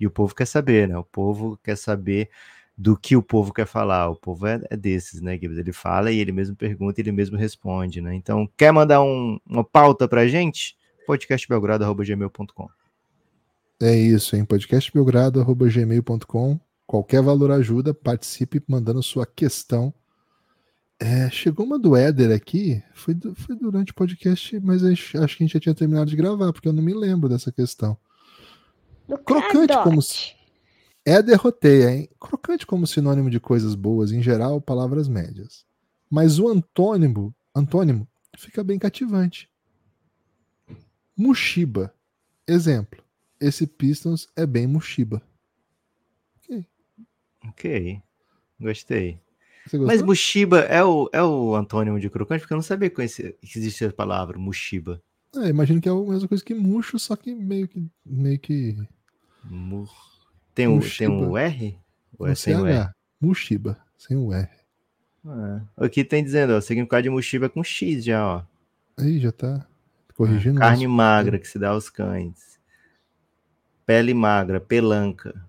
e 0.00 0.06
o 0.06 0.10
povo 0.10 0.34
quer 0.34 0.46
saber, 0.46 0.88
né? 0.88 0.96
O 0.96 1.04
povo 1.04 1.58
quer 1.62 1.76
saber 1.76 2.30
do 2.76 2.96
que 2.96 3.14
o 3.16 3.22
povo 3.22 3.52
quer 3.52 3.66
falar. 3.66 4.08
O 4.08 4.16
povo 4.16 4.46
é, 4.46 4.60
é 4.70 4.76
desses, 4.76 5.20
né, 5.20 5.36
Gibbs? 5.36 5.58
Ele 5.58 5.72
fala 5.72 6.12
e 6.12 6.18
ele 6.18 6.32
mesmo 6.32 6.54
pergunta 6.54 7.00
e 7.00 7.02
ele 7.02 7.12
mesmo 7.12 7.36
responde, 7.36 8.00
né? 8.00 8.14
Então, 8.14 8.48
quer 8.56 8.72
mandar 8.72 9.02
um, 9.02 9.38
uma 9.44 9.64
pauta 9.64 10.08
pra 10.08 10.28
gente? 10.28 10.78
podcastbelgrado.gmail.com 11.06 12.68
É 13.80 13.96
isso, 13.96 14.36
hein? 14.36 14.44
podcastbelgrado.gmail.com 14.44 16.60
Qualquer 16.88 17.20
valor 17.20 17.50
ajuda, 17.50 17.92
participe 17.92 18.62
mandando 18.66 19.02
sua 19.02 19.26
questão. 19.26 19.92
É, 20.98 21.28
chegou 21.28 21.66
uma 21.66 21.78
do 21.78 21.94
Éder 21.94 22.34
aqui, 22.34 22.82
foi, 22.94 23.14
foi 23.34 23.54
durante 23.54 23.92
o 23.92 23.94
podcast, 23.94 24.58
mas 24.60 24.82
acho 24.82 25.12
que 25.12 25.18
a 25.18 25.26
gente 25.26 25.52
já 25.52 25.60
tinha 25.60 25.74
terminado 25.74 26.08
de 26.08 26.16
gravar, 26.16 26.50
porque 26.50 26.66
eu 26.66 26.72
não 26.72 26.82
me 26.82 26.94
lembro 26.94 27.28
dessa 27.28 27.52
questão. 27.52 27.94
Crocante 29.22 29.76
como 29.84 30.00
se 30.00 30.34
é 31.04 31.22
derroteia, 31.22 31.90
hein? 31.90 32.08
Crocante 32.18 32.66
como 32.66 32.86
sinônimo 32.86 33.28
de 33.28 33.38
coisas 33.38 33.74
boas, 33.74 34.10
em 34.10 34.22
geral, 34.22 34.58
palavras 34.58 35.08
médias. 35.08 35.66
Mas 36.08 36.38
o 36.38 36.48
antônimo, 36.48 37.34
antônimo 37.54 38.08
fica 38.34 38.64
bem 38.64 38.78
cativante. 38.78 39.46
Mushiba. 41.14 41.92
Exemplo. 42.46 43.04
Esse 43.38 43.66
Pistons 43.66 44.26
é 44.34 44.46
bem 44.46 44.66
Mushiba. 44.66 45.22
Ok. 47.46 48.00
Gostei. 48.60 49.20
Mas? 49.72 50.02
Mushiba 50.02 50.60
é 50.60 50.82
o, 50.82 51.10
é 51.12 51.22
o 51.22 51.54
antônimo 51.54 52.00
de 52.00 52.08
crocante? 52.08 52.40
Porque 52.40 52.54
eu 52.54 52.56
não 52.56 52.62
sabia 52.62 52.88
que 52.88 53.02
existia 53.02 53.88
a 53.88 53.92
palavra 53.92 54.38
Mushiba. 54.38 55.02
É, 55.36 55.48
imagino 55.48 55.80
que 55.80 55.88
é 55.88 55.92
a 55.92 55.94
mesma 55.94 56.26
coisa 56.26 56.42
que 56.42 56.54
murcho, 56.54 56.98
só 56.98 57.14
que 57.14 57.34
meio 57.34 57.68
que. 57.68 57.86
Meio 58.04 58.38
que. 58.38 58.76
Mu- 59.44 59.86
Tem, 60.54 60.66
um, 60.66 60.80
tem 60.80 61.06
um. 61.08 61.36
R? 61.36 61.78
Ou 62.18 62.26
é 62.26 62.34
sem 62.34 62.56
o 62.56 62.66
R? 62.66 62.88
Mushiba, 63.20 63.78
sem 63.96 64.16
o 64.16 64.32
R. 64.32 64.48
Ah, 65.26 65.60
aqui 65.76 66.02
tem 66.02 66.24
dizendo, 66.24 66.54
ó, 66.54 66.58
o 66.58 66.62
significado 66.62 67.02
de 67.02 67.10
Mushiba 67.10 67.46
é 67.46 67.48
com 67.50 67.62
X 67.62 68.04
já, 68.04 68.26
ó. 68.26 68.42
Aí 68.96 69.18
já 69.20 69.30
tá 69.30 69.66
corrigindo. 70.14 70.58
Carne 70.58 70.84
nosso- 70.86 70.96
magra 70.96 71.38
que 71.38 71.46
se 71.46 71.58
dá 71.58 71.70
aos 71.70 71.90
cães. 71.90 72.58
Pele 73.84 74.14
magra, 74.14 74.60
pelanca. 74.60 75.47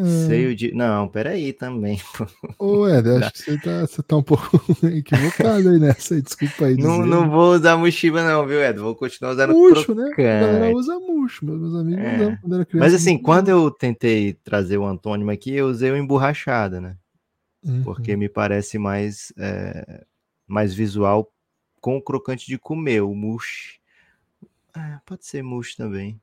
É. 0.00 0.26
Seio 0.28 0.54
de. 0.54 0.72
Não, 0.72 1.08
peraí 1.08 1.52
também. 1.52 2.00
Ô, 2.56 2.86
Ed, 2.88 3.08
acho 3.10 3.32
que 3.32 3.38
você 3.42 3.58
tá, 3.58 3.80
você 3.80 4.02
tá 4.02 4.16
um 4.16 4.22
pouco 4.22 4.62
equivocado 4.86 5.68
aí 5.68 5.78
nessa 5.80 6.14
aí. 6.14 6.22
Desculpa 6.22 6.66
aí. 6.66 6.76
Não, 6.76 6.98
dizer. 6.98 7.10
não 7.10 7.28
vou 7.28 7.54
usar 7.54 7.76
Mushiba, 7.76 8.22
não, 8.22 8.46
viu, 8.46 8.62
Ed? 8.62 8.78
Vou 8.78 8.94
continuar 8.94 9.32
usando 9.32 9.54
Murcho, 9.54 9.94
né? 9.96 10.10
A 10.12 10.16
galera 10.22 10.76
usa 10.76 11.00
murcho. 11.00 11.44
Meus 11.44 11.74
amigos 11.74 12.04
É. 12.04 12.14
usavam 12.14 12.38
quando 12.40 12.54
era 12.54 12.64
criança. 12.64 12.86
Mas 12.86 12.94
assim, 12.94 13.18
quando 13.18 13.48
eu 13.48 13.70
tentei 13.72 14.34
trazer 14.34 14.78
o 14.78 14.86
antônimo 14.86 15.32
aqui, 15.32 15.52
eu 15.52 15.66
usei 15.66 15.90
o 15.90 15.96
emborrachada, 15.96 16.80
né? 16.80 16.96
Uhum. 17.64 17.82
Porque 17.82 18.16
me 18.16 18.28
parece 18.28 18.78
mais, 18.78 19.32
é, 19.36 20.04
mais 20.46 20.72
visual 20.72 21.28
com 21.80 21.96
o 21.96 22.02
crocante 22.02 22.46
de 22.46 22.56
comer, 22.56 23.02
o 23.02 23.12
mush. 23.14 23.78
Ah, 24.72 25.00
pode 25.04 25.26
ser 25.26 25.42
mush 25.42 25.74
também. 25.74 26.20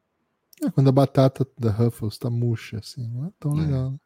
É, 0.64 0.70
quando 0.72 0.88
a 0.88 0.92
batata 0.92 1.46
da 1.60 1.70
Ruffles 1.72 2.18
tá 2.18 2.30
murcha, 2.30 2.78
assim, 2.78 3.08
não 3.14 3.26
é 3.26 3.30
tão 3.40 3.52
É. 3.60 3.62
legal. 3.66 3.92
né? 3.92 3.98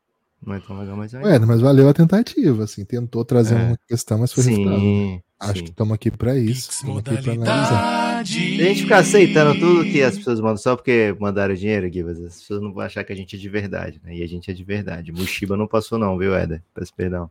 Não 0.45 0.53
é 0.53 0.59
tão 0.61 0.79
legal, 0.79 0.95
mas 0.95 1.13
é. 1.13 1.21
Ué, 1.21 1.37
mas 1.39 1.59
valeu 1.59 1.89
a 1.89 1.93
tentativa, 1.93 2.63
assim, 2.63 2.85
tentou 2.85 3.25
trazer 3.25 3.55
É. 3.55 3.57
uma 3.67 3.77
questão, 3.87 4.17
mas 4.19 4.31
foi 4.31 4.45
né? 4.45 4.53
sim, 4.53 5.21
Acho 5.39 5.57
sim. 5.59 5.63
que 5.65 5.69
estamos 5.69 5.93
aqui 5.93 6.09
pra 6.09 6.37
isso. 6.37 6.71
Estamos 6.71 6.97
aqui 6.99 7.21
pra 7.21 7.33
analisar. 7.33 8.25
Se 8.25 8.61
a 8.61 8.65
gente 8.65 8.81
ficar 8.83 8.97
aceitando 8.99 9.59
tudo 9.59 9.83
que 9.83 10.01
as 10.01 10.17
pessoas 10.17 10.39
mandam 10.39 10.57
só 10.57 10.75
porque 10.75 11.15
mandaram 11.19 11.53
dinheiro, 11.55 11.91
Gibas, 11.91 12.17
as 12.19 12.39
pessoas 12.39 12.61
não 12.61 12.73
vão 12.73 12.83
achar 12.83 13.03
que 13.03 13.13
a 13.13 13.15
gente 13.15 13.35
é 13.35 13.39
de 13.39 13.49
verdade, 13.49 13.99
né? 14.03 14.15
E 14.15 14.23
a 14.23 14.27
gente 14.27 14.49
é 14.49 14.53
de 14.53 14.63
verdade. 14.63 15.11
Mushiba 15.11 15.55
não 15.57 15.67
passou, 15.67 15.97
não, 15.97 16.17
viu, 16.17 16.33
Éder? 16.35 16.61
Peço 16.73 16.93
perdão. 16.93 17.29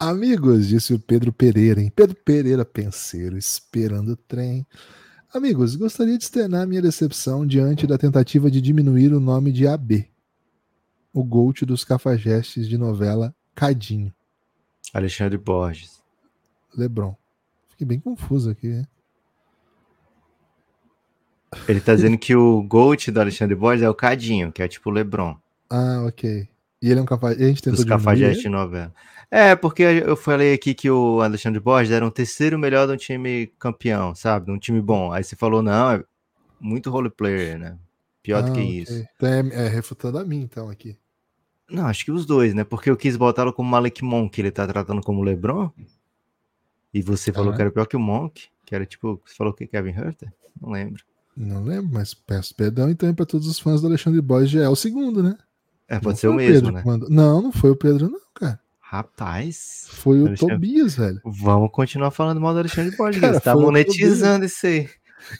Amigos, 0.00 0.68
disse 0.68 0.94
o 0.94 0.98
Pedro 1.00 1.32
Pereira, 1.32 1.80
hein? 1.80 1.92
Pedro 1.94 2.16
Pereira, 2.24 2.64
penseiro, 2.64 3.36
esperando 3.36 4.12
o 4.12 4.16
trem. 4.16 4.64
Amigos, 5.32 5.76
gostaria 5.76 6.16
de 6.16 6.24
externar 6.24 6.66
minha 6.66 6.80
decepção 6.80 7.46
diante 7.46 7.86
da 7.86 7.98
tentativa 7.98 8.50
de 8.50 8.62
diminuir 8.62 9.12
o 9.12 9.20
nome 9.20 9.52
de 9.52 9.68
AB, 9.68 10.08
o 11.12 11.22
Gold 11.22 11.66
dos 11.66 11.84
cafajestes 11.84 12.66
de 12.66 12.78
novela 12.78 13.34
Cadinho, 13.54 14.10
Alexandre 14.92 15.36
Borges. 15.36 16.02
Lebron. 16.74 17.14
Fiquei 17.68 17.86
bem 17.86 18.00
confuso 18.00 18.50
aqui, 18.50 18.68
né? 18.68 18.84
Ele 21.68 21.80
tá 21.80 21.94
dizendo 21.94 22.16
que 22.16 22.34
o 22.34 22.62
Gold 22.62 23.10
do 23.10 23.20
Alexandre 23.20 23.54
Borges 23.54 23.82
é 23.82 23.90
o 23.90 23.94
Cadinho, 23.94 24.50
que 24.50 24.62
é 24.62 24.68
tipo 24.68 24.88
o 24.88 24.92
Lebron. 24.92 25.36
Ah, 25.68 26.04
ok. 26.06 26.48
E 26.80 26.90
ele 26.90 27.00
é 27.00 27.02
um 27.02 27.06
cafajeste. 27.06 27.42
A 27.44 27.48
gente 27.48 27.62
tentou 27.62 27.84
Dos 27.84 28.06
ele? 28.20 28.32
de 28.34 28.48
novela. 28.48 28.94
É, 29.30 29.54
porque 29.56 29.82
eu 29.82 30.16
falei 30.16 30.54
aqui 30.54 30.72
que 30.74 30.90
o 30.90 31.20
Alexandre 31.20 31.60
Borges 31.60 31.92
era 31.92 32.06
um 32.06 32.10
terceiro 32.10 32.58
melhor 32.58 32.86
de 32.86 32.92
um 32.94 32.96
time 32.96 33.48
campeão, 33.58 34.14
sabe? 34.14 34.46
De 34.46 34.52
um 34.52 34.58
time 34.58 34.80
bom. 34.80 35.12
Aí 35.12 35.22
você 35.22 35.36
falou, 35.36 35.60
não, 35.62 35.90
é 35.90 36.04
muito 36.60 36.88
roleplayer, 36.90 37.58
né? 37.58 37.76
Pior 38.22 38.42
do 38.42 38.50
Ah, 38.50 38.52
que 38.54 38.60
ok. 38.60 38.80
isso. 38.82 39.06
Então 39.16 39.28
é, 39.28 39.66
é 39.66 39.68
refutando 39.68 40.18
a 40.18 40.24
mim, 40.24 40.40
então, 40.40 40.70
aqui. 40.70 40.96
Não, 41.70 41.86
acho 41.86 42.04
que 42.04 42.10
os 42.12 42.24
dois, 42.24 42.54
né? 42.54 42.64
Porque 42.64 42.88
eu 42.88 42.96
quis 42.96 43.16
botá-lo 43.16 43.52
como 43.52 43.68
Malik 43.68 44.02
Monk, 44.02 44.40
ele 44.40 44.50
tá 44.50 44.66
tratando 44.66 45.02
como 45.02 45.22
LeBron. 45.22 45.70
E 46.94 47.02
você 47.02 47.30
falou 47.32 47.52
Ah. 47.52 47.56
que 47.56 47.60
era 47.62 47.70
pior 47.70 47.86
que 47.86 47.96
o 47.96 48.00
Monk, 48.00 48.46
que 48.64 48.74
era 48.74 48.86
tipo, 48.86 49.20
você 49.26 49.34
falou 49.34 49.52
que 49.52 49.66
Kevin 49.66 49.90
Herter? 49.90 50.32
Não 50.60 50.70
lembro. 50.70 51.02
Não 51.36 51.62
lembro, 51.62 51.90
mas 51.92 52.14
peço 52.14 52.54
perdão 52.54 52.90
então 52.90 53.14
para 53.14 53.26
todos 53.26 53.46
os 53.46 53.58
fãs 53.58 53.80
do 53.82 53.86
Alexandre 53.86 54.20
Borges. 54.22 54.60
É 54.60 54.68
o 54.68 54.74
segundo, 54.74 55.22
né? 55.22 55.36
É, 55.88 55.94
Não 55.94 56.00
pode 56.02 56.18
ser 56.18 56.26
foi 56.26 56.34
o 56.34 56.36
mesmo, 56.38 56.70
né? 56.70 56.82
mandou. 56.84 57.08
Não, 57.10 57.42
não 57.42 57.52
foi 57.52 57.70
o 57.70 57.76
Pedro, 57.76 58.10
não, 58.10 58.20
cara. 58.34 58.60
Rapaz, 58.80 59.86
Foi 59.90 60.20
o 60.22 60.26
Alexandre- 60.28 60.54
Tobias, 60.54 60.94
velho. 60.96 61.20
vamos 61.24 61.70
continuar 61.72 62.10
falando 62.10 62.40
mal 62.40 62.52
do 62.54 62.60
Alexandre 62.60 62.96
Borges. 62.96 63.20
Cara, 63.20 63.38
tá 63.40 63.54
monetizando 63.54 64.46
isso 64.46 64.66
aí. 64.66 64.88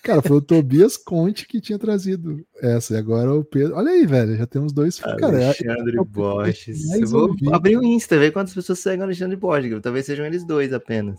Cara, 0.02 0.20
foi 0.20 0.36
o 0.36 0.42
Tobias 0.42 0.96
Conte 0.98 1.46
que 1.46 1.58
tinha 1.60 1.78
trazido 1.78 2.44
essa. 2.60 2.92
E 2.94 2.96
agora 2.98 3.32
o 3.32 3.42
Pedro. 3.44 3.74
Olha 3.76 3.90
aí, 3.90 4.04
velho. 4.04 4.36
Já 4.36 4.46
temos 4.46 4.72
dois. 4.72 4.98
Cara, 4.98 5.40
é- 5.40 5.46
Alexandre 5.46 5.98
é 5.98 6.04
Borges. 6.04 6.90
Eu 6.92 7.06
vou 7.08 7.28
ouvido. 7.28 7.54
abrir 7.54 7.76
o 7.78 7.82
Insta, 7.84 8.18
ver 8.18 8.32
quantas 8.32 8.52
pessoas 8.52 8.80
seguem 8.80 9.00
o 9.00 9.04
Alexandre 9.04 9.36
Borges. 9.36 9.80
Talvez 9.80 10.04
sejam 10.04 10.26
eles 10.26 10.44
dois 10.46 10.72
apenas. 10.74 11.18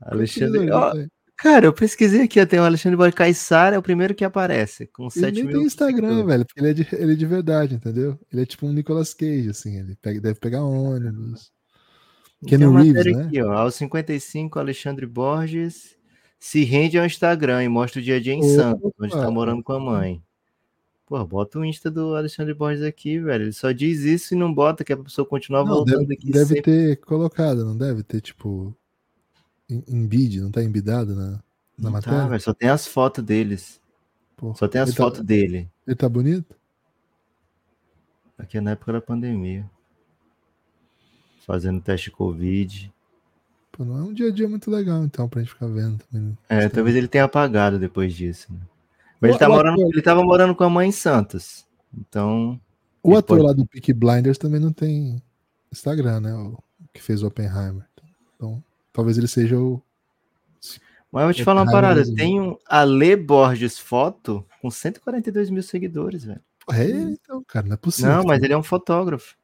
Alexandre. 0.00 0.70
Ó, 0.70 0.92
Ele 0.94 1.08
cara, 1.38 1.66
eu 1.66 1.72
pesquisei 1.72 2.22
aqui, 2.22 2.40
ó, 2.40 2.44
tem 2.46 2.60
o 2.60 2.64
Alexandre 2.64 2.96
Borges 2.96 3.14
Caissara, 3.14 3.76
é 3.76 3.78
o 3.78 3.82
primeiro 3.82 4.14
que 4.14 4.24
aparece, 4.24 4.86
com 4.88 5.08
7 5.08 5.34
nem 5.34 5.44
mil. 5.44 5.56
tem 5.58 5.66
Instagram, 5.66 6.08
seguidores. 6.08 6.26
velho, 6.26 6.44
porque 6.46 6.60
ele 6.60 6.68
é, 6.70 6.74
de, 6.74 6.88
ele 6.92 7.12
é 7.12 7.16
de 7.16 7.26
verdade, 7.26 7.74
entendeu? 7.76 8.18
Ele 8.32 8.42
é 8.42 8.46
tipo 8.46 8.66
um 8.66 8.72
Nicolas 8.72 9.14
Cage, 9.14 9.48
assim. 9.48 9.78
Ele 9.78 9.96
pega- 10.02 10.20
deve 10.20 10.38
pegar 10.38 10.62
ônibus. 10.64 11.50
Keanu 12.46 12.70
uma 12.70 12.82
Reeves, 12.82 13.16
né? 13.16 13.22
aqui, 13.24 13.42
ó, 13.42 13.52
aos 13.52 13.74
55, 13.74 14.58
Alexandre 14.58 15.06
Borges 15.06 15.96
se 16.38 16.62
rende 16.62 16.96
ao 16.98 17.04
Instagram 17.04 17.64
e 17.64 17.68
mostra 17.68 18.00
o 18.00 18.04
dia 18.04 18.16
a 18.16 18.20
dia 18.20 18.32
em 18.34 18.38
Opa! 18.44 18.48
Santos, 18.54 18.92
onde 19.00 19.10
tá 19.12 19.30
morando 19.30 19.62
com 19.62 19.72
a 19.72 19.80
mãe. 19.80 20.22
Pô, 21.04 21.24
bota 21.26 21.58
o 21.58 21.64
Insta 21.64 21.90
do 21.90 22.14
Alexandre 22.14 22.52
Borges 22.54 22.82
aqui, 22.84 23.18
velho. 23.18 23.44
Ele 23.44 23.52
só 23.52 23.72
diz 23.72 24.00
isso 24.00 24.34
e 24.34 24.36
não 24.36 24.52
bota, 24.54 24.84
que 24.84 24.92
a 24.92 24.96
pessoa 24.96 25.26
continua 25.26 25.64
Não, 25.64 25.76
voltando 25.76 26.00
deve, 26.00 26.14
aqui 26.14 26.30
deve 26.30 26.46
sempre. 26.46 26.62
ter 26.62 26.96
colocado, 27.00 27.64
não 27.64 27.76
deve 27.76 28.02
ter, 28.02 28.20
tipo. 28.20 28.76
Em- 29.68 29.84
Embed, 29.88 30.40
não 30.40 30.50
tá 30.50 30.62
embidado 30.62 31.14
na, 31.14 31.30
na 31.30 31.40
Não 31.78 31.90
matéria? 31.90 32.18
tá, 32.20 32.28
velho, 32.28 32.40
só 32.42 32.54
tem 32.54 32.68
as 32.68 32.86
fotos 32.86 33.22
deles. 33.24 33.80
Pô, 34.36 34.54
Só 34.54 34.68
tem 34.68 34.80
as 34.80 34.90
tá- 34.90 34.96
fotos 34.96 35.20
dele. 35.20 35.68
Ele 35.86 35.96
tá 35.96 36.08
bonito? 36.08 36.54
Aqui 38.38 38.58
é 38.58 38.60
na 38.60 38.70
época 38.72 38.92
da 38.92 39.00
pandemia. 39.00 39.68
Fazendo 41.46 41.80
teste 41.80 42.10
Covid. 42.10 42.92
Pô, 43.72 43.84
não 43.84 43.98
é 43.98 44.02
um 44.02 44.12
dia 44.12 44.28
a 44.28 44.30
dia 44.30 44.48
muito 44.48 44.70
legal, 44.70 45.02
então, 45.04 45.28
pra 45.28 45.40
gente 45.40 45.50
ficar 45.52 45.66
vendo. 45.66 45.98
também. 46.10 46.36
É, 46.48 46.68
talvez 46.68 46.94
ele 46.96 47.08
tenha 47.08 47.24
apagado 47.24 47.78
depois 47.78 48.14
disso. 48.14 48.52
Né? 48.52 48.60
Mas 49.20 49.30
O- 49.30 49.32
ele, 49.32 49.38
tá 49.38 49.48
o 49.48 49.52
morando, 49.52 49.82
ele 49.82 50.02
tava 50.02 50.22
morando 50.22 50.54
com 50.54 50.64
a 50.64 50.70
mãe 50.70 50.88
em 50.88 50.92
Santos. 50.92 51.66
Então. 51.96 52.60
O 53.02 53.16
ator 53.16 53.38
pode- 53.38 53.46
lá 53.48 53.52
do 53.52 53.66
Peak 53.66 53.92
Blinders 53.92 54.38
também 54.38 54.60
não 54.60 54.72
tem 54.72 55.22
Instagram, 55.72 56.20
né? 56.20 56.34
O 56.34 56.58
que 56.92 57.02
fez 57.02 57.22
o 57.22 57.26
Oppenheimer. 57.26 57.84
Então, 58.36 58.62
talvez 58.98 59.16
ele 59.16 59.28
seja 59.28 59.56
o. 59.56 59.80
Mas 61.12 61.22
eu 61.22 61.26
vou 61.28 61.32
te 61.34 61.44
falar 61.44 61.62
uma 61.62 61.70
parada. 61.70 62.02
Tem 62.16 62.40
um 62.40 62.58
Ale 62.66 63.14
Borges 63.14 63.78
foto 63.78 64.44
com 64.60 64.68
142 64.72 65.50
mil 65.50 65.62
seguidores, 65.62 66.24
velho. 66.24 66.40
É 66.72 66.90
então, 66.90 67.42
cara, 67.46 67.66
não 67.66 67.74
é 67.74 67.76
possível. 67.76 68.10
Não, 68.12 68.24
mas 68.24 68.42
ele 68.42 68.52
é 68.52 68.58
um 68.58 68.62
fotógrafo. 68.62 69.36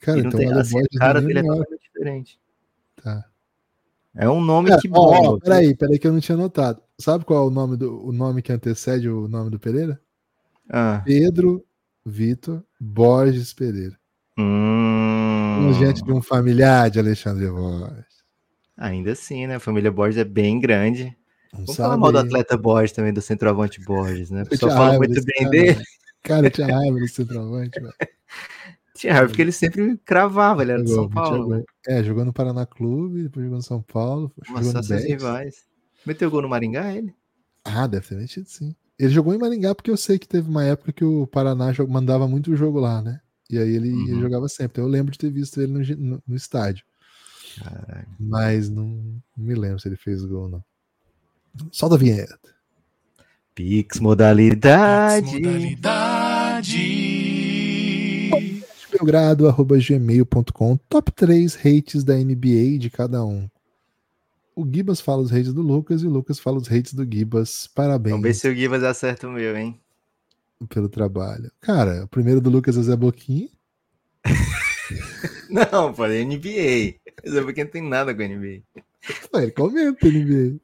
Cara, 0.00 0.18
então 0.20 0.32
tem, 0.32 0.48
o 0.48 0.52
Ale 0.52 0.60
assim, 0.60 0.72
Borges 0.72 0.98
cara 0.98 1.20
nem 1.20 1.28
dele 1.28 1.38
é 1.40 1.42
totalmente 1.42 1.82
diferente. 1.82 2.40
Tá. 2.96 3.24
É 4.16 4.30
um 4.30 4.40
nome 4.40 4.70
Cara, 4.70 4.80
que 4.80 4.88
ó, 4.90 4.94
ó, 4.94 5.22
bomba. 5.22 5.40
peraí, 5.40 5.76
peraí 5.76 5.98
que 5.98 6.06
eu 6.06 6.12
não 6.12 6.20
tinha 6.20 6.38
notado. 6.38 6.80
Sabe 6.98 7.24
qual 7.26 7.44
é 7.44 7.46
o 7.46 7.50
nome, 7.50 7.76
do, 7.76 8.02
o 8.06 8.12
nome 8.12 8.40
que 8.40 8.50
antecede 8.52 9.10
o 9.10 9.28
nome 9.28 9.50
do 9.50 9.58
Pereira? 9.60 10.00
Ah, 10.70 11.02
Pedro 11.04 11.62
Vitor 12.04 12.62
Borges 12.80 13.52
Pereira. 13.52 13.98
hum, 14.38 15.68
Um 15.68 15.72
gente 15.74 16.02
de 16.02 16.12
um 16.12 16.22
familiar 16.22 16.88
de 16.90 16.98
Alexandre 16.98 17.46
Borges. 17.50 18.23
Ainda 18.76 19.12
assim, 19.12 19.46
né? 19.46 19.56
A 19.56 19.60
família 19.60 19.90
Borges 19.90 20.18
é 20.18 20.24
bem 20.24 20.60
grande. 20.60 21.16
Não 21.52 21.60
Vamos 21.60 21.76
sabe 21.76 21.88
falar 21.88 21.96
mal 21.98 22.12
do 22.12 22.18
atleta 22.18 22.56
Borges 22.56 22.92
também, 22.92 23.12
do 23.12 23.20
centroavante 23.22 23.80
Borges, 23.80 24.30
né? 24.30 24.42
O 24.42 24.46
pessoal 24.48 24.72
fala 24.72 24.96
muito 24.96 25.24
bem 25.24 25.34
cara, 25.44 25.50
dele. 25.50 25.82
Cara, 26.22 26.46
eu 26.46 26.50
tinha 26.50 26.66
raiva 26.66 26.98
desse 26.98 27.14
centroavante, 27.14 27.80
velho. 27.80 27.94
Tinha 28.96 29.12
raiva 29.12 29.28
porque 29.28 29.42
ele 29.42 29.50
sempre 29.52 29.96
cravava, 30.04 30.62
ele 30.62 30.70
era 30.72 30.82
de 30.82 30.88
Jogou, 30.88 31.04
São 31.04 31.10
Paulo. 31.10 31.36
jogou. 31.42 31.64
É, 31.88 32.02
jogou 32.04 32.24
no 32.24 32.32
Paraná 32.32 32.64
Clube, 32.64 33.24
depois 33.24 33.44
jogou 33.44 33.58
no 33.58 33.62
São 33.62 33.82
Paulo, 33.82 34.32
jogou 34.46 34.62
Nossa, 34.62 34.78
no 34.78 34.84
seus 34.84 35.00
Betis. 35.00 35.10
rivais. 35.10 35.54
Meteu 36.06 36.30
gol 36.30 36.42
no 36.42 36.48
Maringá, 36.48 36.92
ele? 36.94 37.12
Ah, 37.64 37.88
deve 37.88 38.06
ter 38.06 38.14
metido 38.16 38.48
sim. 38.48 38.74
Ele 38.96 39.08
jogou 39.12 39.34
em 39.34 39.38
Maringá 39.38 39.74
porque 39.74 39.90
eu 39.90 39.96
sei 39.96 40.16
que 40.18 40.28
teve 40.28 40.48
uma 40.48 40.64
época 40.64 40.92
que 40.92 41.04
o 41.04 41.26
Paraná 41.26 41.72
mandava 41.88 42.28
muito 42.28 42.54
jogo 42.54 42.78
lá, 42.78 43.02
né? 43.02 43.20
E 43.50 43.58
aí 43.58 43.74
ele, 43.74 43.88
ele 43.88 44.12
Uhum. 44.14 44.20
jogava 44.20 44.48
sempre. 44.48 44.72
Então 44.74 44.84
eu 44.84 44.88
lembro 44.90 45.10
de 45.10 45.18
ter 45.18 45.30
visto 45.30 45.60
ele 45.60 45.72
no, 45.72 45.80
no- 45.96 46.22
no 46.26 46.36
estádio. 46.36 46.84
Caralho. 47.58 48.06
Mas 48.18 48.68
não, 48.68 48.86
não 49.36 49.44
me 49.44 49.54
lembro 49.54 49.78
se 49.78 49.88
ele 49.88 49.96
fez 49.96 50.24
gol, 50.24 50.48
não. 50.48 50.64
Solta 51.70 51.94
a 51.94 51.98
vinheta. 51.98 52.38
Pix 53.54 54.00
modalidade. 54.00 55.34
Modalidade. 55.34 57.04
Belgrado.gmail.com 58.90 60.76
Top 60.88 61.12
3 61.12 61.56
hates 61.56 62.04
da 62.04 62.14
NBA 62.14 62.78
de 62.78 62.90
cada 62.90 63.24
um. 63.24 63.48
O 64.56 64.64
Gibas 64.64 65.00
fala 65.00 65.22
os 65.22 65.32
hates 65.32 65.52
do 65.52 65.62
Lucas 65.62 66.02
e 66.02 66.06
o 66.06 66.10
Lucas 66.10 66.38
fala 66.38 66.58
os 66.58 66.70
hates 66.70 66.94
do 66.94 67.04
Gibas. 67.04 67.68
Parabéns 67.74 68.12
Vamos 68.12 68.24
ver 68.24 68.34
se 68.34 68.48
o 68.48 68.54
Gibas 68.54 68.84
acerta 68.84 69.28
o 69.28 69.32
meu, 69.32 69.56
hein? 69.56 69.80
pelo 70.66 70.88
trabalho. 70.88 71.50
Cara, 71.60 72.04
o 72.04 72.08
primeiro 72.08 72.40
do 72.40 72.50
Lucas 72.50 72.76
é 72.76 72.82
Zé 72.82 72.96
Boquinha. 72.96 73.48
Não, 75.50 75.94
falei 75.94 76.24
NBA. 76.24 76.98
Isso 77.22 77.38
é 77.38 77.42
porque 77.42 77.64
não 77.64 77.70
tem 77.70 77.82
nada 77.82 78.14
com 78.14 78.22
NBA. 78.22 78.62
Pô, 79.30 79.38
ele 79.38 79.52
comenta 79.52 80.08
NBA. 80.08 80.58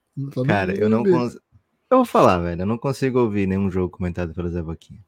Cara, 0.46 0.74
eu 0.74 0.88
não 0.88 1.04
consigo. 1.04 1.42
Eu 1.90 1.98
vou 1.98 2.04
falar, 2.04 2.38
velho. 2.38 2.62
Eu 2.62 2.66
não 2.66 2.78
consigo 2.78 3.18
ouvir 3.18 3.46
nenhum 3.46 3.70
jogo 3.70 3.96
comentado 3.96 4.32
pelo 4.32 4.48
Zé 4.48 4.62
Boquinha. 4.62 5.00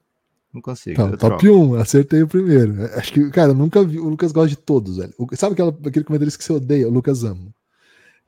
Não 0.53 0.61
consigo. 0.61 1.17
Top 1.17 1.49
1, 1.49 1.77
acertei 1.77 2.23
o 2.23 2.29
primeiro. 2.29 2.85
Acho 2.97 3.13
que, 3.13 3.31
cara, 3.31 3.53
eu 3.53 3.55
nunca 3.55 3.83
vi. 3.85 3.99
O 3.99 4.09
Lucas 4.09 4.33
gosta 4.33 4.49
de 4.49 4.57
todos, 4.57 4.97
velho. 4.99 5.15
O, 5.17 5.27
sabe 5.37 5.55
aquela, 5.55 5.71
aquele 5.87 6.05
comentarista 6.05 6.39
que 6.39 6.45
você 6.45 6.53
odeia? 6.53 6.89
O 6.89 6.91
Lucas 6.91 7.25
ama. 7.25 7.55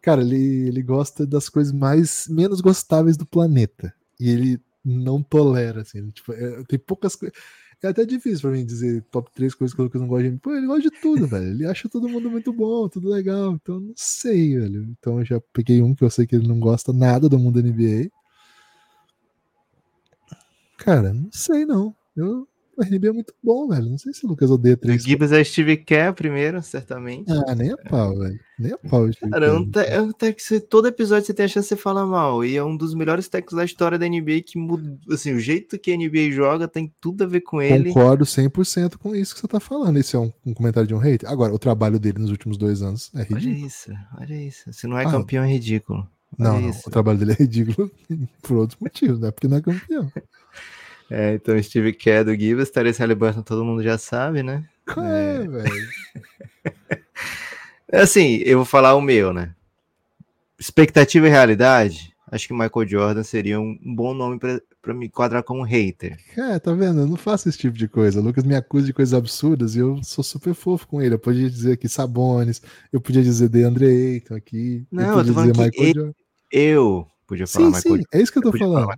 Cara, 0.01 0.23
ele, 0.23 0.69
ele 0.69 0.83
gosta 0.83 1.27
das 1.27 1.49
coisas 1.49 1.73
mais 1.73 2.27
menos 2.29 2.61
gostáveis 2.61 3.17
do 3.17 3.27
planeta. 3.27 3.93
E 4.19 4.31
ele 4.31 4.61
não 4.85 5.23
tolera, 5.23 5.83
assim. 5.83 6.11
Tipo, 6.11 6.33
é, 6.33 6.63
tem 6.65 6.79
poucas 6.79 7.17
coisas. 7.17 7.37
É 7.85 7.89
até 7.89 8.07
difícil 8.07 8.41
pra 8.41 8.51
mim 8.51 8.65
dizer 8.65 9.03
top 9.11 9.31
3 9.35 9.55
coisas 9.55 9.75
que 9.75 9.81
o 9.83 9.85
Lucas 9.85 10.01
não 10.01 10.09
gosta 10.09 10.25
de 10.25 10.31
mim. 10.31 10.39
Pô, 10.39 10.55
ele 10.55 10.67
gosta 10.67 10.89
de 10.89 10.91
tudo, 11.03 11.27
velho. 11.29 11.49
Ele 11.49 11.67
acha 11.67 11.87
todo 11.87 12.09
mundo 12.09 12.31
muito 12.31 12.51
bom, 12.51 12.89
tudo 12.89 13.11
legal. 13.11 13.53
Então, 13.53 13.79
não 13.79 13.93
sei, 13.95 14.59
velho. 14.59 14.85
Então, 14.99 15.19
eu 15.19 15.25
já 15.27 15.39
peguei 15.53 15.83
um 15.83 15.95
que 15.95 16.03
eu 16.03 16.09
sei 16.09 16.27
que 16.27 16.35
ele 16.35 16.49
não 16.49 16.59
gosta 16.59 16.95
nada 16.95 17.29
do 17.29 17.39
mundo 17.39 17.63
NBA. 17.63 18.11
Cara, 20.79 21.13
não 21.13 21.31
sei 21.31 21.67
não. 21.67 21.95
Eu, 22.17 22.49
o 22.77 22.83
RNB 22.83 23.09
é 23.09 23.13
muito 23.13 23.35
bom, 23.43 23.69
velho. 23.69 23.91
Não 23.91 23.99
sei 23.99 24.13
se 24.13 24.25
o 24.25 24.29
Lucas 24.29 24.51
odeia 24.51 24.77
três. 24.77 25.03
O 25.03 25.07
Gibbs 25.07 25.33
é 25.33 25.43
Steve 25.43 25.77
Kerr 25.77 26.13
primeiro, 26.15 26.63
certamente. 26.63 27.31
Ah, 27.31 27.55
nem 27.55 27.73
a 27.73 27.77
pau, 27.77 28.17
velho. 28.19 28.39
Nem 28.59 28.73
a 28.73 28.79
pau. 28.79 29.09
Cara, 29.31 29.47
é 29.47 29.53
um, 29.53 29.71
te, 29.71 29.79
é 29.81 30.01
um 30.01 30.11
todo 30.69 30.89
episódio 30.89 31.27
você 31.27 31.35
tem 31.35 31.45
a 31.45 31.49
chance 31.49 31.69
de 31.69 31.75
você 31.75 31.77
falar 31.77 32.07
mal. 32.07 32.45
E 32.45 32.57
é 32.57 32.65
um 32.65 32.77
dos 32.77 32.95
melhores 32.95 33.29
técnicos 33.29 33.57
da 33.57 33.65
história 33.65 33.99
da 33.99 34.09
NBA 34.09 34.43
que 34.47 34.59
muda. 34.59 34.97
Assim, 35.11 35.33
o 35.33 35.41
jeito 35.41 35.79
que 35.79 35.93
a 35.93 35.97
NBA 35.97 36.31
joga 36.31 36.69
tem 36.69 36.93
tudo 37.01 37.25
a 37.25 37.27
ver 37.27 37.41
com 37.41 37.61
ele. 37.61 37.93
Concordo 37.93 38.25
100% 38.25 38.97
com 38.97 39.15
isso 39.15 39.35
que 39.35 39.41
você 39.41 39.49
tá 39.49 39.61
falando. 39.61 39.99
Esse 39.99 40.17
é 40.17 40.19
um, 40.19 40.33
um, 40.45 40.55
comentário 40.55 40.87
de 40.87 40.95
um 40.95 40.99
hater. 40.99 41.29
Agora, 41.29 41.53
o 41.55 41.59
trabalho 41.59 41.99
dele 41.99 42.19
nos 42.19 42.31
últimos 42.31 42.57
dois 42.57 42.83
anos 42.83 43.11
é 43.15 43.23
ridículo. 43.23 43.41
Olha 43.41 43.67
isso, 43.67 43.93
olha 44.21 44.43
isso. 44.43 44.73
Se 44.73 44.87
não 44.87 44.99
é 44.99 45.05
ah, 45.05 45.11
campeão, 45.11 45.45
é 45.45 45.53
ridículo. 45.53 46.09
Não, 46.39 46.61
não, 46.61 46.71
o 46.71 46.91
trabalho 46.91 47.19
dele 47.19 47.33
é 47.33 47.37
ridículo 47.37 47.91
por 48.43 48.57
outros 48.57 48.79
motivos, 48.81 49.21
não 49.21 49.29
é 49.29 49.31
porque 49.31 49.49
não 49.49 49.59
é 49.59 49.63
campeão. 49.63 50.11
É, 51.11 51.35
então 51.35 51.61
Steve 51.63 51.93
Kerr 51.93 52.25
do 52.25 52.35
Gibbs, 52.35 52.71
Therese 52.71 53.01
Halliburton 53.01 53.43
todo 53.43 53.65
mundo 53.65 53.83
já 53.83 53.99
sabe, 53.99 54.43
né? 54.43 54.65
É, 54.97 55.37
é 55.37 55.49
velho. 55.49 55.89
assim, 57.93 58.37
eu 58.45 58.59
vou 58.59 58.65
falar 58.65 58.95
o 58.95 59.01
meu, 59.01 59.33
né? 59.33 59.55
Expectativa 60.59 61.27
e 61.27 61.31
realidade, 61.31 62.15
acho 62.31 62.49
que 62.49 62.55
Michael 62.55 62.89
Jordan 62.89 63.23
seria 63.23 63.61
um 63.61 63.79
bom 63.95 64.15
nome 64.15 64.39
para 64.39 64.95
me 64.95 65.07
enquadrar 65.07 65.43
como 65.43 65.63
hater. 65.63 66.19
É, 66.37 66.59
tá 66.59 66.73
vendo? 66.73 67.01
Eu 67.01 67.07
não 67.07 67.17
faço 67.17 67.49
esse 67.49 67.59
tipo 67.59 67.77
de 67.77 67.89
coisa. 67.89 68.21
O 68.21 68.23
Lucas 68.23 68.45
me 68.45 68.55
acusa 68.55 68.87
de 68.87 68.93
coisas 68.93 69.15
absurdas 69.15 69.77
e 69.77 69.81
eu 69.81 70.03
sou 70.03 70.25
super 70.25 70.55
fofo 70.55 70.87
com 70.87 71.03
ele. 71.03 71.15
Eu 71.15 71.19
podia 71.19 71.51
dizer 71.51 71.73
aqui 71.73 71.89
Sabones, 71.89 72.63
eu 72.93 73.01
podia 73.01 73.23
dizer 73.23 73.49
DeAndre 73.49 73.87
Ayton 73.87 74.35
aqui. 74.35 74.87
Não, 74.91 75.05
eu, 75.05 75.19
eu 75.19 75.27
tô 75.27 75.35
falando 75.35 75.71
que 75.71 75.83
ele, 75.83 76.13
eu 76.53 77.07
podia 77.27 77.47
falar 77.47 77.65
sim, 77.65 77.67
Michael 77.67 77.83
sim, 77.83 77.89
Jordan. 77.89 78.05
É 78.13 78.23
isso 78.23 78.33
que 78.33 78.39
eu 78.39 78.43
tô 78.43 78.49
eu 78.49 78.59
falando. 78.59 78.89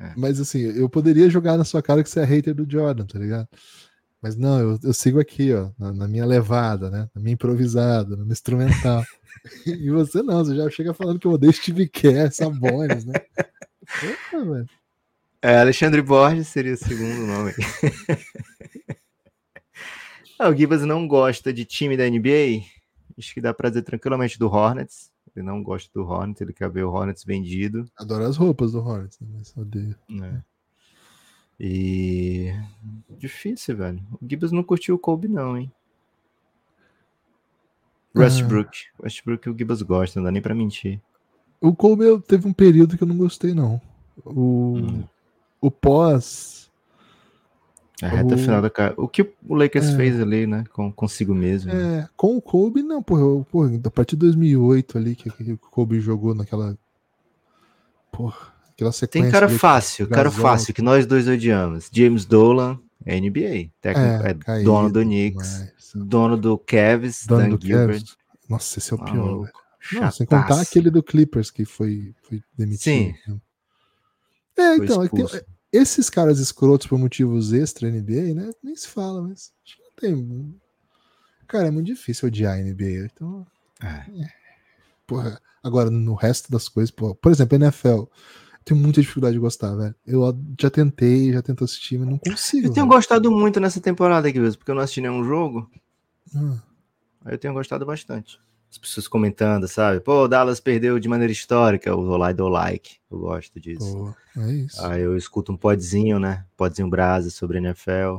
É. 0.00 0.12
Mas 0.16 0.40
assim, 0.40 0.60
eu 0.60 0.88
poderia 0.88 1.30
jogar 1.30 1.56
na 1.56 1.64
sua 1.64 1.82
cara 1.82 2.02
que 2.02 2.10
você 2.10 2.20
é 2.20 2.24
hater 2.24 2.54
do 2.54 2.70
Jordan, 2.70 3.06
tá 3.06 3.18
ligado? 3.18 3.48
Mas 4.20 4.36
não, 4.36 4.58
eu, 4.58 4.78
eu 4.82 4.94
sigo 4.94 5.20
aqui, 5.20 5.52
ó, 5.52 5.70
na, 5.78 5.92
na, 5.92 6.08
minha 6.08 6.24
levada, 6.24 6.88
né? 6.88 7.10
Na 7.14 7.20
minha 7.20 7.34
improvisada, 7.34 8.16
no 8.16 8.32
instrumental. 8.32 9.04
e 9.66 9.90
você 9.90 10.22
não, 10.22 10.42
você 10.42 10.56
já 10.56 10.70
chega 10.70 10.94
falando 10.94 11.18
que 11.18 11.26
eu 11.26 11.32
odeio 11.32 11.52
Steve 11.52 11.86
Kerr, 11.86 12.32
Sabonis, 12.32 13.04
né? 13.04 13.14
Opa, 14.32 14.44
velho. 14.44 14.68
É, 15.42 15.58
Alexandre 15.58 16.00
Borges 16.00 16.48
seria 16.48 16.72
o 16.72 16.76
segundo 16.78 17.26
nome. 17.26 17.52
ah, 20.38 20.48
o 20.48 20.56
Gibas 20.56 20.80
não 20.82 21.06
gosta 21.06 21.52
de 21.52 21.66
time 21.66 21.94
da 21.94 22.08
NBA. 22.08 22.64
Acho 23.18 23.34
que 23.34 23.42
dá 23.42 23.52
pra 23.52 23.68
dizer 23.68 23.82
tranquilamente 23.82 24.38
do 24.38 24.48
Hornets. 24.48 25.12
Ele 25.34 25.44
não 25.44 25.62
gosta 25.62 25.90
do 25.92 26.06
Hornets, 26.06 26.40
ele 26.40 26.52
quer 26.52 26.70
ver 26.70 26.84
o 26.84 26.92
Hornets 26.92 27.24
vendido. 27.24 27.84
Adora 27.96 28.28
as 28.28 28.36
roupas 28.36 28.72
do 28.72 28.78
Hornets, 28.78 29.18
né, 29.20 29.28
mas 29.32 29.56
odeia. 29.56 29.98
É. 30.22 30.42
E. 31.58 32.52
Difícil, 33.10 33.76
velho. 33.76 34.02
O 34.12 34.28
Gibbs 34.28 34.52
não 34.52 34.62
curtiu 34.62 34.94
o 34.94 34.98
Kobe, 34.98 35.28
não, 35.28 35.56
hein? 35.56 35.72
Westbrook. 38.16 38.78
Ah. 38.98 39.02
Westbrook 39.04 39.50
o 39.50 39.56
Gibbs 39.56 39.82
gosta, 39.82 40.20
não 40.20 40.24
dá 40.24 40.30
nem 40.30 40.42
pra 40.42 40.54
mentir. 40.54 41.00
O 41.60 41.74
Kobe 41.74 42.04
teve 42.28 42.46
um 42.46 42.52
período 42.52 42.96
que 42.96 43.02
eu 43.02 43.08
não 43.08 43.16
gostei, 43.16 43.54
não. 43.54 43.80
O, 44.24 44.76
hum. 44.76 45.04
o 45.60 45.70
pós 45.70 46.70
a 48.02 48.08
reta 48.08 48.34
o... 48.34 48.38
final 48.38 48.60
da 48.60 48.70
cara. 48.70 48.94
O 48.96 49.06
que 49.06 49.22
o 49.22 49.54
Lakers 49.54 49.88
é. 49.88 49.96
fez 49.96 50.20
ali, 50.20 50.46
né? 50.46 50.64
Com, 50.72 50.92
consigo 50.92 51.34
mesmo. 51.34 51.70
É, 51.70 51.74
né? 51.74 52.08
com 52.16 52.36
o 52.36 52.42
Kobe, 52.42 52.82
não, 52.82 53.02
porra, 53.02 53.44
porra, 53.44 53.80
a 53.84 53.90
partir 53.90 54.16
de 54.16 54.20
2008 54.20 54.98
ali 54.98 55.14
que, 55.14 55.30
que 55.30 55.52
o 55.52 55.58
Kobe 55.58 56.00
jogou 56.00 56.34
naquela. 56.34 56.76
Porra, 58.10 58.52
aquela 58.72 58.92
sequência. 58.92 59.30
Tem 59.30 59.30
cara 59.30 59.48
fácil, 59.48 60.08
cara 60.08 60.30
fácil, 60.30 60.74
que 60.74 60.82
nós 60.82 61.06
dois 61.06 61.28
odiamos. 61.28 61.88
James 61.92 62.24
Dolan, 62.24 62.78
NBA. 63.06 63.70
Técnico, 63.80 64.26
é, 64.26 64.30
é 64.30 64.34
caído, 64.34 64.64
dono 64.64 64.90
do 64.90 65.02
Knicks, 65.02 65.72
mas... 65.94 66.06
dono 66.06 66.36
do 66.36 66.58
Cavs, 66.58 67.24
dono 67.26 67.42
Dan 67.42 67.56
do 67.56 67.66
Gilbert. 67.66 68.00
Cavs. 68.00 68.16
Nossa, 68.48 68.78
esse 68.78 68.92
é 68.92 68.96
o 68.96 69.04
pior, 69.04 69.50
Não, 69.92 70.10
sem 70.10 70.26
contar 70.26 70.60
aquele 70.60 70.90
do 70.90 71.02
Clippers 71.02 71.50
que 71.50 71.64
foi, 71.64 72.14
foi 72.22 72.42
demitido. 72.56 72.82
Sim. 72.82 73.14
Né? 73.26 73.36
É, 74.56 74.76
então, 74.76 75.02
é 75.02 75.08
tem, 75.08 75.26
esses 75.76 76.08
caras 76.08 76.38
escrotos 76.38 76.86
por 76.86 76.98
motivos 76.98 77.52
extra 77.52 77.90
NBA, 77.90 78.34
né? 78.34 78.52
Nem 78.62 78.76
se 78.76 78.88
fala, 78.88 79.20
mas 79.20 79.52
acho 79.64 79.76
que 79.76 79.82
não 79.82 79.90
tem. 79.96 80.60
Cara, 81.48 81.66
é 81.66 81.70
muito 81.70 81.86
difícil 81.86 82.28
odiar 82.28 82.54
a 82.54 82.62
NBA. 82.62 83.10
Então. 83.12 83.46
É. 83.82 84.22
é. 84.22 84.28
Porra, 85.06 85.40
agora, 85.62 85.90
no 85.90 86.14
resto 86.14 86.50
das 86.50 86.68
coisas, 86.68 86.90
porra, 86.90 87.14
por 87.16 87.32
exemplo, 87.32 87.56
NFL. 87.56 88.04
Tenho 88.64 88.80
muita 88.80 89.02
dificuldade 89.02 89.34
de 89.34 89.40
gostar, 89.40 89.74
velho. 89.74 89.94
Eu 90.06 90.40
já 90.58 90.70
tentei, 90.70 91.30
já 91.32 91.42
tento 91.42 91.64
assistir, 91.64 91.98
mas 91.98 92.08
não 92.08 92.16
consigo. 92.16 92.68
Eu 92.68 92.72
tenho 92.72 92.86
velho. 92.86 92.96
gostado 92.96 93.30
muito 93.30 93.60
nessa 93.60 93.78
temporada 93.78 94.26
aqui 94.26 94.40
mesmo, 94.40 94.56
porque 94.56 94.70
eu 94.70 94.74
não 94.74 94.82
assisti 94.82 95.02
nenhum 95.02 95.22
jogo. 95.22 95.70
Hum. 96.34 96.58
Aí 97.26 97.34
eu 97.34 97.38
tenho 97.38 97.52
gostado 97.52 97.84
bastante 97.84 98.40
as 98.74 98.78
pessoas 98.78 99.06
comentando, 99.06 99.68
sabe? 99.68 100.00
Pô, 100.00 100.24
o 100.24 100.28
Dallas 100.28 100.58
perdeu 100.58 100.98
de 100.98 101.08
maneira 101.08 101.32
histórica, 101.32 101.94
o 101.94 102.08
Olai 102.08 102.34
do 102.34 102.48
like. 102.48 102.96
Eu 103.10 103.20
gosto 103.20 103.60
disso. 103.60 104.14
Pô, 104.34 104.40
é 104.40 104.52
isso. 104.52 104.84
Aí 104.84 105.00
eu 105.00 105.16
escuto 105.16 105.52
um 105.52 105.56
podzinho, 105.56 106.18
né? 106.18 106.44
Podzinho 106.56 106.90
brasa 106.90 107.30
sobre 107.30 107.58
NFL. 107.58 108.18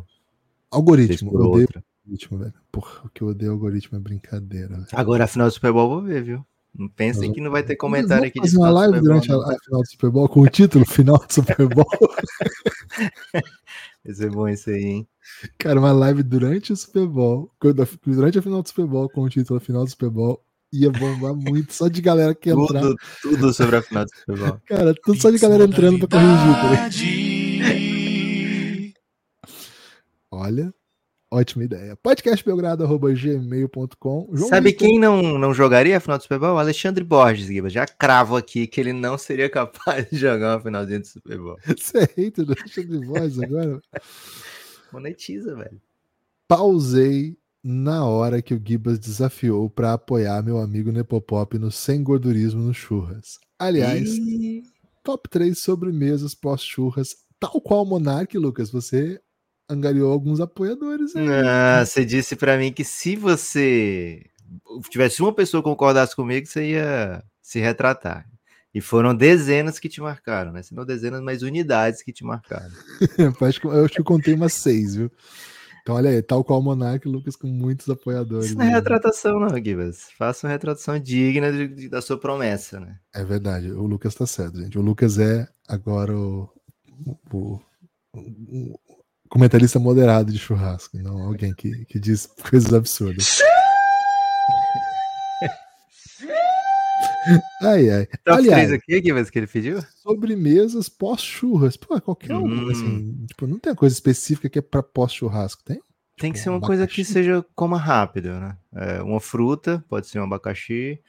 Algoritmo, 0.71 1.31
eu 1.33 1.51
odeio 1.51 1.67
algoritmo, 2.05 2.37
velho. 2.37 2.53
Porra, 2.71 3.01
o 3.03 3.09
que 3.09 3.21
eu 3.21 3.27
odeio 3.27 3.51
algoritmo 3.51 3.97
é 3.97 4.01
brincadeira. 4.01 4.75
Velho. 4.75 4.87
Agora, 4.93 5.25
a 5.25 5.27
final 5.27 5.47
do 5.47 5.53
Super 5.53 5.73
Bowl, 5.73 5.89
vou 5.89 6.01
ver, 6.01 6.23
viu? 6.23 6.45
Não 6.73 6.89
pensem 6.89 7.31
que 7.31 7.39
não 7.39 7.51
vai 7.51 7.63
ter 7.63 7.75
comentário 7.77 8.27
aqui 8.27 8.39
de 8.39 8.47
fazer 8.47 8.57
uma 8.57 8.69
live 8.69 8.99
durante 8.99 9.31
a, 9.31 9.35
a, 9.35 9.57
final 9.63 9.81
do 9.81 9.87
Super 9.87 10.09
Bowl 10.09 10.27
com 10.27 10.41
o 10.41 10.49
título 10.49 10.85
Final 10.85 11.17
do 11.17 11.33
Super 11.33 11.67
Bowl. 11.73 11.85
Vai 14.03 14.13
ser 14.13 14.29
bom 14.29 14.47
isso 14.47 14.69
aí, 14.69 14.83
hein? 14.83 15.07
Cara, 15.57 15.79
uma 15.79 15.93
live 15.93 16.21
durante 16.21 16.73
o 16.73 16.75
Super 16.75 17.07
Bowl, 17.07 17.49
durante 18.05 18.39
a 18.39 18.41
final 18.41 18.61
do 18.61 18.67
Super 18.67 18.85
Bowl, 18.85 19.09
com 19.09 19.23
o 19.23 19.29
título 19.29 19.59
Final 19.59 19.85
do 19.85 19.89
Super 19.89 20.09
Bowl, 20.09 20.44
ia 20.71 20.89
bombar 20.91 21.35
muito, 21.35 21.73
só 21.73 21.87
de 21.87 21.99
galera 22.01 22.35
que 22.35 22.49
entrar. 22.49 22.81
Tudo, 22.81 22.95
tudo 23.21 23.53
sobre 23.53 23.75
a 23.77 23.81
final 23.81 24.03
do 24.05 24.11
Super 24.15 24.37
Bowl. 24.37 24.61
Cara, 24.65 24.93
tudo 25.03 25.21
só 25.21 25.29
de 25.29 25.37
galera 25.37 25.63
entrando 25.65 26.07
pra 26.07 26.19
corrigir. 26.19 26.55
Tá 28.91 28.97
Olha, 30.31 30.73
ótima 31.31 31.63
ideia. 31.63 31.95
Podcastbelgrado.gmail.com 31.95 34.35
Sabe 34.49 34.73
quem 34.73 34.99
não, 34.99 35.39
não 35.39 35.53
jogaria 35.53 35.95
a 35.97 36.01
final 36.01 36.17
do 36.17 36.23
Super 36.23 36.39
Bowl? 36.39 36.57
Alexandre 36.57 37.05
Borges, 37.05 37.47
Guiba. 37.47 37.69
Já 37.69 37.85
cravo 37.85 38.35
aqui 38.35 38.67
que 38.67 38.81
ele 38.81 38.91
não 38.91 39.17
seria 39.17 39.49
capaz 39.49 40.09
de 40.09 40.17
jogar 40.17 40.55
uma 40.55 40.61
finalzinha 40.61 40.99
do 40.99 41.07
Super 41.07 41.37
Bowl. 41.37 41.55
Você 41.65 41.99
é 41.99 42.09
hater 42.17 42.43
do 42.45 42.51
Alexandre 42.51 42.99
Borges 42.99 43.39
agora? 43.39 43.79
Monetiza, 44.91 45.55
velho. 45.55 45.81
Pausei 46.47 47.35
na 47.67 48.05
hora 48.05 48.43
que 48.43 48.53
o 48.53 48.61
Gibas 48.63 48.99
desafiou 48.99 49.67
para 49.67 49.93
apoiar 49.93 50.43
meu 50.43 50.59
amigo 50.59 50.91
Nepopop 50.91 51.57
no 51.57 51.71
Sem 51.71 52.03
Gordurismo 52.03 52.61
no 52.61 52.75
Churras. 52.75 53.39
Aliás, 53.57 54.07
e... 54.07 54.61
top 55.03 55.27
3 55.27 55.57
sobremesas 55.57 56.35
pós-churras, 56.35 57.15
tal 57.39 57.59
qual 57.59 57.81
o 57.81 57.85
Monark, 57.85 58.37
Lucas. 58.37 58.69
Você 58.69 59.19
angariou 59.67 60.11
alguns 60.11 60.39
apoiadores. 60.39 61.15
Aí. 61.15 61.27
Ah, 61.27 61.83
você 61.83 62.05
disse 62.05 62.35
para 62.35 62.55
mim 62.55 62.71
que 62.71 62.83
se 62.83 63.15
você 63.15 64.23
tivesse 64.91 65.23
uma 65.23 65.33
pessoa 65.33 65.63
que 65.63 65.67
concordasse 65.67 66.15
comigo, 66.15 66.45
você 66.45 66.69
ia 66.69 67.23
se 67.41 67.59
retratar. 67.59 68.29
E 68.75 68.79
foram 68.79 69.15
dezenas 69.15 69.79
que 69.79 69.89
te 69.89 70.01
marcaram, 70.01 70.51
né? 70.51 70.61
Se 70.61 70.75
não 70.75 70.85
dezenas, 70.85 71.21
mas 71.21 71.41
unidades 71.41 72.03
que 72.03 72.13
te 72.13 72.23
marcaram. 72.23 72.75
eu 73.17 73.47
acho 73.47 73.59
que 73.59 74.01
eu 74.01 74.05
contei 74.05 74.35
umas 74.35 74.53
seis, 74.53 74.95
viu? 74.95 75.11
Então, 75.85 75.93
olha 75.97 76.09
aí, 76.09 76.19
tal 76.19 76.43
qual 76.43 76.59
o 76.59 76.63
Monark, 76.63 77.07
Lucas 77.07 77.35
com 77.35 77.45
muitos 77.45 77.87
apoiadores. 77.87 78.47
Isso 78.47 78.57
não 78.57 78.65
é 78.65 78.69
retratação, 78.69 79.39
não, 79.39 79.63
Gibas. 79.63 80.07
Faça 80.17 80.47
uma 80.47 80.51
retratação 80.51 80.97
digna 80.97 81.51
de, 81.51 81.67
de, 81.67 81.89
da 81.89 82.01
sua 82.01 82.19
promessa, 82.19 82.79
né? 82.79 82.97
É 83.13 83.23
verdade, 83.23 83.71
o 83.71 83.85
Lucas 83.85 84.15
tá 84.15 84.25
certo, 84.25 84.59
gente. 84.59 84.79
O 84.79 84.81
Lucas 84.81 85.19
é 85.19 85.47
agora 85.67 86.11
o, 86.17 86.49
o, 87.31 87.59
o 88.15 88.79
comentarista 89.29 89.77
moderado 89.77 90.31
de 90.31 90.39
churrasco, 90.39 90.97
não 90.97 91.21
alguém 91.21 91.53
que, 91.53 91.85
que 91.85 91.99
diz 91.99 92.25
coisas 92.49 92.73
absurdas. 92.73 93.41
Ai, 97.61 97.89
ai. 97.89 98.05
Top 98.23 98.37
Aliás, 98.37 98.67
3 98.67 98.73
aqui, 98.73 99.01
Guilherme, 99.01 99.31
que 99.31 99.39
ele 99.39 99.47
pediu? 99.47 99.81
Sobremesas 99.95 100.89
pós-churras. 100.89 101.77
Pô, 101.77 101.99
qualquer 102.01 102.35
hum. 102.35 102.45
um, 102.45 102.69
assim, 102.69 103.25
tipo, 103.27 103.47
não 103.47 103.59
tem 103.59 103.71
uma 103.71 103.77
coisa 103.77 103.93
específica 103.93 104.49
que 104.49 104.59
é 104.59 104.61
para 104.61 104.83
pós-churrasco, 104.83 105.63
tem? 105.63 105.79
Tem 106.17 106.31
que 106.31 106.37
tipo, 106.37 106.43
ser 106.43 106.49
uma 106.49 106.61
coisa 106.61 106.87
que 106.87 107.03
seja 107.03 107.45
coma 107.55 107.77
rápido, 107.77 108.29
né? 108.29 108.57
É, 108.73 109.01
uma 109.01 109.19
fruta, 109.19 109.83
pode 109.89 110.07
ser 110.07 110.19
um 110.19 110.23
abacaxi, 110.23 110.99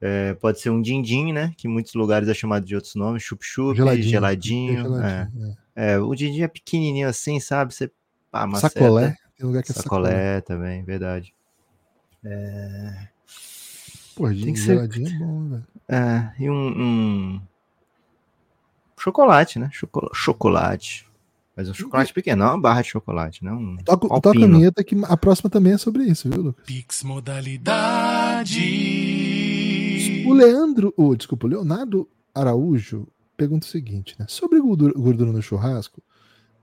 é, 0.00 0.32
pode 0.34 0.60
ser 0.60 0.70
um 0.70 0.80
din-din, 0.80 1.32
né? 1.32 1.52
Que 1.56 1.68
em 1.68 1.70
muitos 1.70 1.92
lugares 1.94 2.28
é 2.28 2.34
chamado 2.34 2.64
de 2.64 2.74
outros 2.74 2.94
nomes, 2.94 3.22
chup-chup, 3.22 3.76
geladinho. 3.76 4.08
geladinho, 4.08 4.82
geladinho 4.82 5.04
é. 5.04 5.28
É. 5.76 5.92
é. 5.92 5.98
o 5.98 6.14
din-din 6.14 6.42
é 6.42 6.48
pequenininho 6.48 7.08
assim, 7.08 7.38
sabe? 7.40 7.74
Você 7.74 7.90
ah, 8.32 8.48
sacolé, 8.56 9.16
tem 9.36 9.46
lugar 9.46 9.62
que 9.62 9.72
é 9.72 9.74
sacolé, 9.74 10.10
sacolé 10.10 10.40
também, 10.40 10.82
verdade. 10.82 11.34
É... 12.24 13.08
Pô, 14.18 14.28
tem 14.28 14.52
que 14.52 14.56
geladinho 14.56 15.08
ser... 15.08 15.14
é 15.14 15.18
bom, 15.18 15.48
velho. 15.48 15.64
É, 15.88 16.32
e 16.40 16.50
um, 16.50 16.82
um... 16.82 17.40
chocolate, 18.98 19.60
né? 19.60 19.70
Chocolate. 20.12 21.06
Mas 21.56 21.68
um 21.68 21.74
chocolate 21.74 22.12
pequeno, 22.12 22.44
não 22.44 22.50
uma 22.54 22.60
barra 22.60 22.82
de 22.82 22.88
chocolate, 22.88 23.44
não 23.44 23.56
um 23.58 23.76
toca, 23.76 24.08
toca 24.08 24.44
a 24.44 24.46
vinheta 24.46 24.82
que 24.82 24.96
a 25.04 25.16
próxima 25.16 25.48
também 25.48 25.74
é 25.74 25.78
sobre 25.78 26.02
isso, 26.04 26.28
viu, 26.28 26.42
Lucas? 26.42 26.64
Pix 26.66 27.04
modalidade. 27.04 28.60
O 30.26 30.32
Leandro, 30.32 30.92
oh, 30.96 31.14
desculpa, 31.14 31.46
o 31.46 31.50
Leonardo 31.50 32.08
Araújo 32.34 33.06
pergunta 33.36 33.66
o 33.66 33.70
seguinte, 33.70 34.16
né? 34.18 34.26
Sobre 34.28 34.60
gordura, 34.60 34.92
gordura 34.94 35.30
no 35.32 35.40
churrasco, 35.40 36.02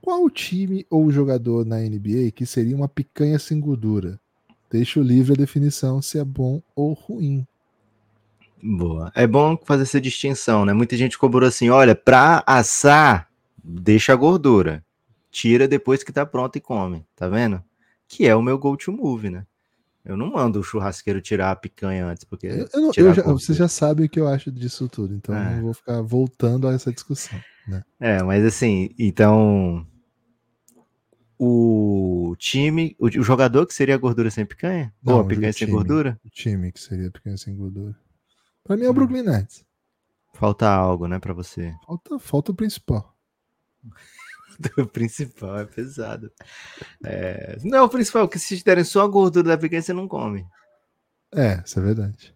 qual 0.00 0.22
o 0.22 0.30
time 0.30 0.86
ou 0.90 1.10
jogador 1.10 1.64
na 1.64 1.78
NBA 1.78 2.30
que 2.34 2.44
seria 2.44 2.76
uma 2.76 2.88
picanha 2.88 3.38
sem 3.38 3.58
gordura? 3.58 4.20
Deixo 4.70 5.00
livre 5.00 5.32
a 5.32 5.36
definição 5.36 6.02
se 6.02 6.18
é 6.18 6.24
bom 6.24 6.60
ou 6.74 6.92
ruim. 6.92 7.46
Boa. 8.62 9.12
É 9.14 9.26
bom 9.26 9.56
fazer 9.64 9.82
essa 9.82 10.00
distinção, 10.00 10.64
né? 10.64 10.72
Muita 10.72 10.96
gente 10.96 11.18
cobrou 11.18 11.48
assim: 11.48 11.70
olha, 11.70 11.94
para 11.94 12.42
assar, 12.46 13.28
deixa 13.62 14.12
a 14.12 14.16
gordura. 14.16 14.84
Tira 15.30 15.68
depois 15.68 16.02
que 16.02 16.12
tá 16.12 16.24
pronto 16.24 16.56
e 16.56 16.60
come. 16.60 17.04
Tá 17.14 17.28
vendo? 17.28 17.62
Que 18.08 18.26
é 18.26 18.34
o 18.34 18.42
meu 18.42 18.58
go 18.58 18.76
to 18.76 18.90
move, 18.90 19.30
né? 19.30 19.46
Eu 20.04 20.16
não 20.16 20.30
mando 20.30 20.60
o 20.60 20.62
churrasqueiro 20.62 21.20
tirar 21.20 21.50
a 21.50 21.56
picanha 21.56 22.06
antes, 22.06 22.24
porque. 22.24 22.46
Eu, 22.46 22.68
eu, 22.72 22.92
eu 22.96 23.14
já, 23.14 23.22
você 23.22 23.52
já 23.52 23.68
sabe 23.68 24.04
o 24.04 24.08
que 24.08 24.20
eu 24.20 24.28
acho 24.28 24.52
disso 24.52 24.88
tudo, 24.88 25.14
então 25.14 25.34
é. 25.34 25.56
não 25.56 25.62
vou 25.62 25.74
ficar 25.74 26.00
voltando 26.00 26.68
a 26.68 26.72
essa 26.72 26.92
discussão. 26.92 27.38
Né? 27.66 27.82
É, 27.98 28.22
mas 28.22 28.44
assim, 28.44 28.90
então 28.96 29.84
o 31.38 32.34
time, 32.38 32.96
o, 32.98 33.06
o, 33.06 33.22
jogador 33.22 33.66
que 33.66 33.74
seria 33.74 33.96
gordura 33.96 34.30
sem 34.30 34.46
picanha? 34.46 34.92
Não, 35.02 35.16
Ou 35.16 35.20
a 35.20 35.24
picanha 35.24 35.52
sem 35.52 35.68
gordura? 35.68 36.18
O 36.24 36.30
time 36.30 36.72
que 36.72 36.80
seria 36.80 37.10
picanha 37.10 37.36
sem 37.36 37.56
gordura. 37.56 37.94
Pra 38.64 38.76
mim 38.76 38.84
é 38.84 38.88
o 38.88 38.90
hum. 38.90 38.94
Brooklyn 38.94 39.22
Nets. 39.22 39.64
Falta 40.34 40.68
algo, 40.68 41.06
né, 41.06 41.18
pra 41.18 41.32
você. 41.32 41.74
Falta, 41.86 42.18
falta 42.18 42.52
o 42.52 42.54
principal. 42.54 43.14
o 44.78 44.86
principal 44.86 45.58
é 45.60 45.64
pesado. 45.64 46.30
É... 47.04 47.58
Não, 47.62 47.84
o 47.84 47.88
principal, 47.88 48.24
é 48.24 48.28
que 48.28 48.38
se 48.38 48.58
te 48.58 48.64
derem 48.64 48.84
só 48.84 49.02
a 49.02 49.08
gordura 49.08 49.48
da 49.48 49.58
picanha, 49.58 49.82
você 49.82 49.92
não 49.92 50.08
come. 50.08 50.46
É, 51.34 51.62
isso 51.64 51.78
é 51.78 51.82
verdade. 51.82 52.35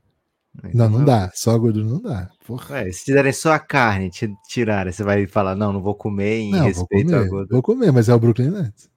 Não, 0.75 0.89
não 0.89 1.05
dá. 1.05 1.31
Só 1.35 1.53
a 1.53 1.59
gordura 1.59 1.87
não 1.87 2.01
dá. 2.01 2.31
Porra. 2.47 2.81
É, 2.81 2.93
se 2.93 3.05
te 3.05 3.13
derem 3.13 3.33
só 3.33 3.53
a 3.53 3.59
carne, 3.59 4.11
te 4.11 4.33
tirarem, 4.49 4.93
você 4.93 5.03
vai 5.03 5.27
falar, 5.27 5.55
não, 5.55 5.73
não 5.73 5.81
vou 5.81 5.95
comer 5.95 6.39
em 6.39 6.53
não, 6.53 6.65
respeito 6.65 7.15
à 7.15 7.21
gordura. 7.21 7.49
Vou 7.51 7.63
comer, 7.63 7.93
mas 7.93 8.09
é 8.09 8.15
o 8.15 8.19
Brooklyn 8.19 8.51
Nets. 8.51 8.91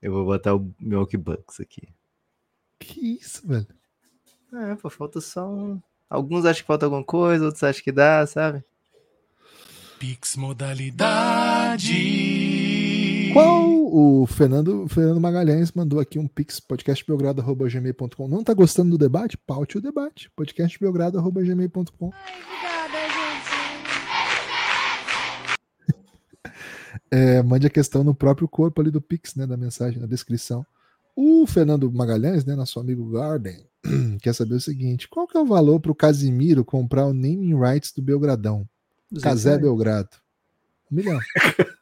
Eu 0.00 0.12
vou 0.12 0.24
botar 0.24 0.54
o 0.54 0.72
Milwaukee 0.80 1.16
Bucks 1.16 1.60
aqui. 1.60 1.88
Que 2.78 3.18
isso, 3.20 3.46
velho? 3.46 3.66
É, 4.52 4.74
pô, 4.74 4.90
falta 4.90 5.20
só 5.20 5.48
um. 5.48 5.80
Alguns 6.10 6.44
acham 6.44 6.62
que 6.62 6.66
falta 6.66 6.84
alguma 6.86 7.04
coisa, 7.04 7.44
outros 7.44 7.62
acham 7.62 7.82
que 7.82 7.92
dá, 7.92 8.26
sabe? 8.26 8.62
Pix 9.98 10.36
modalidade. 10.36 11.92
Qual 13.32 13.81
o 13.92 14.26
Fernando, 14.26 14.88
Fernando 14.88 15.20
Magalhães 15.20 15.70
mandou 15.72 16.00
aqui 16.00 16.18
um 16.18 16.26
pix 16.26 16.58
podcastbelgrado.gmail.com. 16.58 18.26
Não 18.26 18.42
tá 18.42 18.54
gostando 18.54 18.92
do 18.92 18.96
debate? 18.96 19.36
Paute 19.36 19.76
o 19.76 19.82
debate. 19.82 20.30
podcastbelgrado.gmail.com. 20.34 22.10
é, 27.10 27.42
mande 27.42 27.66
a 27.66 27.70
questão 27.70 28.02
no 28.02 28.14
próprio 28.14 28.48
corpo 28.48 28.80
ali 28.80 28.90
do 28.90 29.02
Pix, 29.02 29.34
né, 29.34 29.46
da 29.46 29.58
mensagem, 29.58 30.00
na 30.00 30.06
descrição. 30.06 30.64
O 31.14 31.46
Fernando 31.46 31.92
Magalhães, 31.92 32.46
né, 32.46 32.56
nosso 32.56 32.80
amigo 32.80 33.10
Garden, 33.10 33.62
quer 34.22 34.34
saber 34.34 34.54
o 34.54 34.60
seguinte: 34.60 35.06
qual 35.06 35.28
que 35.28 35.36
é 35.36 35.40
o 35.40 35.44
valor 35.44 35.80
para 35.80 35.92
o 35.92 35.94
Casimiro 35.94 36.64
comprar 36.64 37.04
o 37.04 37.12
naming 37.12 37.60
rights 37.60 37.92
do 37.92 38.00
Belgradão? 38.00 38.66
Casé 39.20 39.58
Belgrado. 39.58 40.16
Um 40.90 40.96
milhão. 40.96 41.20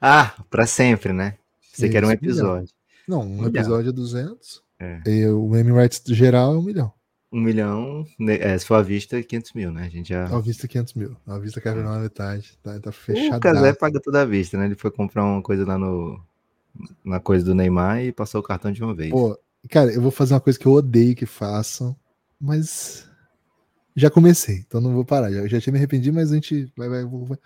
ah, 0.00 0.34
para 0.50 0.66
sempre, 0.66 1.12
né? 1.12 1.34
Você 1.72 1.88
quer 1.88 2.04
um 2.04 2.10
episódio. 2.10 2.68
Milhão. 3.08 3.22
Não, 3.22 3.22
um, 3.22 3.42
um 3.42 3.46
episódio 3.46 3.90
é 3.90 3.92
200. 3.92 4.62
É. 4.78 5.00
E 5.06 5.26
o 5.26 5.48
naming 5.48 5.72
rights 5.72 6.02
geral 6.06 6.54
é 6.54 6.58
um 6.58 6.62
milhão. 6.62 6.92
Um 7.32 7.40
milhão, 7.40 8.06
né, 8.18 8.38
é, 8.38 8.56
se 8.56 8.64
for 8.64 8.76
à 8.76 8.82
vista, 8.82 9.20
500 9.22 9.52
mil, 9.52 9.72
né? 9.72 9.84
A 9.84 9.88
gente 9.88 10.08
já. 10.08 10.24
À 10.24 10.40
vista, 10.40 10.68
500 10.68 10.94
mil. 10.94 11.16
À 11.26 11.38
vista, 11.38 11.60
quer 11.60 11.74
ver 11.74 11.84
na 11.84 11.98
metade. 11.98 12.56
Tá, 12.62 12.78
tá 12.78 12.92
fechado. 12.92 13.36
O 13.36 13.40
Casé 13.40 13.72
paga 13.72 14.00
toda 14.00 14.22
a 14.22 14.24
vista, 14.24 14.56
né? 14.56 14.66
Ele 14.66 14.74
foi 14.74 14.90
comprar 14.90 15.24
uma 15.24 15.42
coisa 15.42 15.66
lá 15.66 15.76
no. 15.76 16.20
Na 17.04 17.18
coisa 17.18 17.44
do 17.44 17.54
Neymar 17.54 18.02
e 18.02 18.12
passou 18.12 18.40
o 18.40 18.44
cartão 18.44 18.70
de 18.70 18.82
uma 18.82 18.94
vez. 18.94 19.10
Pô, 19.10 19.38
cara, 19.70 19.90
eu 19.92 20.00
vou 20.00 20.10
fazer 20.10 20.34
uma 20.34 20.40
coisa 20.40 20.58
que 20.58 20.66
eu 20.66 20.72
odeio 20.72 21.16
que 21.16 21.24
façam, 21.24 21.96
mas 22.38 23.08
já 23.94 24.10
comecei, 24.10 24.58
então 24.58 24.78
não 24.78 24.92
vou 24.92 25.04
parar. 25.04 25.32
Já, 25.32 25.46
já 25.46 25.58
tinha 25.58 25.72
me 25.72 25.78
arrependido, 25.78 26.14
mas 26.14 26.30
a 26.30 26.34
gente 26.34 26.70
vai, 26.76 26.86
vai, 26.86 27.04
vai. 27.04 27.38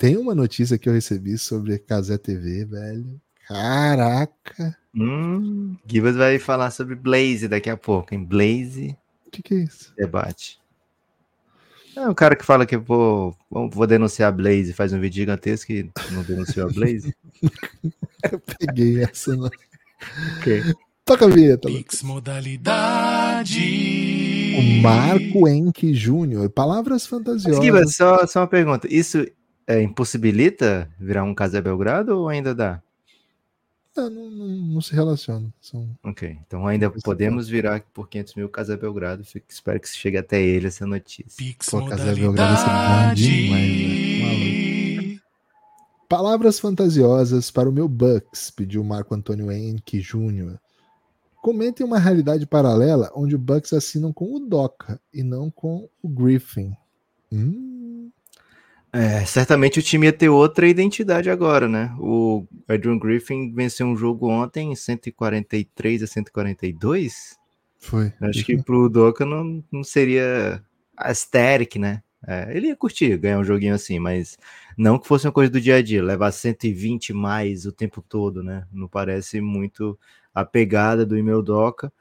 Tem 0.00 0.16
uma 0.16 0.34
notícia 0.34 0.78
que 0.78 0.88
eu 0.88 0.94
recebi 0.94 1.36
sobre 1.36 1.78
Casé 1.78 2.16
TV, 2.16 2.64
velho. 2.64 3.20
Caraca! 3.46 4.74
Hum, 4.96 5.76
Gibas 5.86 6.16
vai 6.16 6.38
falar 6.38 6.70
sobre 6.70 6.94
Blaze 6.94 7.46
daqui 7.46 7.68
a 7.68 7.76
pouco, 7.76 8.14
hein? 8.14 8.24
Blaze. 8.24 8.96
O 9.26 9.30
que, 9.30 9.42
que, 9.42 9.52
é 9.52 9.58
isso? 9.58 9.92
Debate. 9.94 10.58
É 11.94 12.08
o 12.08 12.14
cara 12.14 12.34
que 12.34 12.46
fala 12.46 12.64
que 12.64 12.78
vou, 12.78 13.36
vou 13.50 13.86
denunciar 13.86 14.30
a 14.30 14.32
Blaze, 14.32 14.72
faz 14.72 14.90
um 14.94 15.00
vídeo 15.00 15.16
gigantesco 15.16 15.70
e 15.70 15.90
não 16.12 16.22
denunciou 16.22 16.70
a 16.70 16.72
Blaze. 16.72 17.14
Eu 18.32 18.40
peguei 18.58 19.02
essa, 19.04 19.36
não. 19.36 19.50
Okay. 20.38 20.62
Toca 21.04 21.26
a 21.26 21.28
vinheta. 21.28 21.68
Pix 21.68 22.02
modalidade. 22.02 23.60
O 24.56 24.80
Marco 24.80 25.46
Enck 25.46 25.92
Júnior. 25.92 26.48
Palavras 26.48 27.06
fantasiosas. 27.06 27.62
Gibas, 27.62 27.94
só, 27.94 28.26
só 28.26 28.40
uma 28.40 28.46
pergunta. 28.46 28.88
Isso 28.90 29.26
é, 29.70 29.80
impossibilita 29.80 30.90
virar 30.98 31.22
um 31.22 31.32
Casé 31.32 31.60
Belgrado 31.60 32.18
ou 32.18 32.28
ainda 32.28 32.52
dá? 32.52 32.82
Não, 33.96 34.10
não, 34.10 34.30
não, 34.30 34.80
se 34.80 34.92
relaciona. 34.92 35.52
São... 35.60 35.88
Ok, 36.02 36.36
então 36.46 36.66
ainda 36.66 36.90
podemos 36.90 37.48
virar 37.48 37.80
por 37.92 38.08
500 38.08 38.34
mil 38.34 38.48
Casa 38.48 38.76
Belgrado. 38.76 39.24
Fico, 39.24 39.46
espero 39.48 39.78
que 39.78 39.88
chegue 39.88 40.16
até 40.16 40.42
ele 40.42 40.66
essa 40.66 40.84
notícia. 40.86 41.36
Pix 41.36 41.70
Pô, 41.70 41.84
Casa 41.84 42.12
Belgrado 42.14 43.10
é 43.10 43.14
demais, 43.14 45.14
né? 45.14 45.20
Palavras 46.08 46.58
fantasiosas 46.58 47.52
para 47.52 47.68
o 47.68 47.72
meu 47.72 47.88
Bucks, 47.88 48.50
pediu 48.50 48.82
Marco 48.82 49.14
Antônio 49.14 49.52
Henke 49.52 50.00
Jr. 50.00 50.56
Comentem 51.40 51.86
uma 51.86 52.00
realidade 52.00 52.44
paralela 52.44 53.12
onde 53.14 53.36
o 53.36 53.38
Bucks 53.38 53.72
assinam 53.72 54.12
com 54.12 54.34
o 54.34 54.40
Doca 54.40 55.00
e 55.14 55.22
não 55.22 55.48
com 55.48 55.88
o 56.02 56.08
Griffin. 56.08 56.76
Hum, 57.32 57.79
é, 58.92 59.24
certamente 59.24 59.78
o 59.78 59.82
time 59.82 60.06
ia 60.06 60.12
ter 60.12 60.28
outra 60.28 60.66
identidade 60.66 61.30
agora, 61.30 61.68
né? 61.68 61.94
O 61.98 62.46
Adrian 62.68 62.98
Griffin 62.98 63.52
venceu 63.52 63.86
um 63.86 63.96
jogo 63.96 64.28
ontem, 64.28 64.74
143 64.74 66.02
a 66.02 66.06
142. 66.06 67.38
Foi. 67.78 68.12
Acho 68.20 68.44
que 68.44 68.62
pro 68.62 68.88
Doca 68.88 69.24
não, 69.24 69.64
não 69.70 69.84
seria 69.84 70.62
aesthetic, 70.96 71.76
né? 71.76 72.02
É, 72.26 72.54
ele 72.54 72.66
ia 72.66 72.76
curtir 72.76 73.16
ganhar 73.16 73.38
um 73.38 73.44
joguinho 73.44 73.74
assim, 73.74 73.98
mas 73.98 74.36
não 74.76 74.98
que 74.98 75.08
fosse 75.08 75.26
uma 75.26 75.32
coisa 75.32 75.50
do 75.50 75.60
dia 75.60 75.76
a 75.76 75.82
dia, 75.82 76.02
levar 76.02 76.32
120 76.32 77.14
mais 77.14 77.64
o 77.64 77.72
tempo 77.72 78.02
todo, 78.02 78.42
né? 78.42 78.66
Não 78.72 78.88
parece 78.88 79.40
muito 79.40 79.98
a 80.34 80.44
pegada 80.44 81.06
do 81.06 81.16
e-mail 81.16 81.42
Doca. 81.42 81.92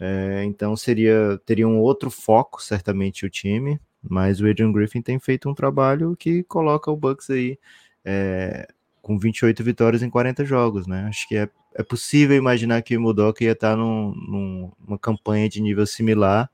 É, 0.00 0.44
então 0.44 0.76
seria 0.76 1.40
teria 1.44 1.66
um 1.66 1.78
outro 1.78 2.10
foco, 2.10 2.62
certamente, 2.62 3.26
o 3.26 3.30
time. 3.30 3.80
Mas 4.02 4.40
o 4.40 4.48
Adrian 4.48 4.72
Griffin 4.72 5.02
tem 5.02 5.18
feito 5.18 5.48
um 5.48 5.54
trabalho 5.54 6.16
que 6.16 6.42
coloca 6.44 6.90
o 6.90 6.96
Bucks 6.96 7.30
aí 7.30 7.58
é, 8.04 8.68
com 9.02 9.18
28 9.18 9.62
vitórias 9.64 10.02
em 10.02 10.10
40 10.10 10.44
jogos, 10.44 10.86
né? 10.86 11.06
Acho 11.08 11.26
que 11.28 11.36
é, 11.36 11.48
é 11.74 11.82
possível 11.82 12.36
imaginar 12.36 12.82
que 12.82 12.96
o 12.96 13.00
Mudoka 13.00 13.42
ia 13.44 13.52
estar 13.52 13.76
num, 13.76 14.14
num, 14.14 14.72
numa 14.86 14.98
campanha 14.98 15.48
de 15.48 15.60
nível 15.60 15.86
similar. 15.86 16.50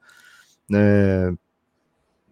É, 0.73 1.33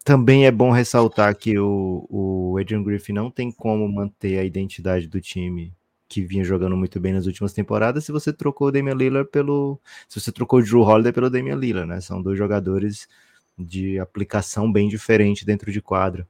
também 0.05 0.47
é 0.47 0.51
bom 0.51 0.71
ressaltar 0.71 1.37
que 1.37 1.59
o, 1.59 2.07
o 2.11 2.59
Adrian 2.59 2.83
Griffin 2.83 3.13
não 3.13 3.31
tem 3.31 3.53
como 3.53 3.87
manter 3.89 4.39
a 4.39 4.45
identidade 4.45 5.07
do 5.07 5.21
time 5.21 5.73
que 6.09 6.21
vinha 6.23 6.45
jogando 6.45 6.77
muito 6.77 7.01
bem 7.01 7.15
nas 7.15 7.25
últimas 7.25 7.55
temporadas, 7.55 8.05
se 8.05 8.13
você 8.13 8.33
trocou 8.35 8.69
o 8.69 8.71
Damian 8.71 8.95
Lillard 8.95 9.31
pelo. 9.31 9.81
Se 10.07 10.21
você 10.21 10.31
trocou 10.31 10.59
o 10.59 10.63
Drew 10.63 10.83
Holiday 10.83 11.11
pelo 11.11 11.31
Damian 11.31 11.57
Lillard, 11.57 11.89
né? 11.89 12.01
São 12.03 12.21
dois 12.21 12.37
jogadores 12.37 13.09
de 13.63 13.99
aplicação 13.99 14.71
bem 14.71 14.89
diferente 14.89 15.45
dentro 15.45 15.71
de 15.71 15.81
quadra. 15.81 16.27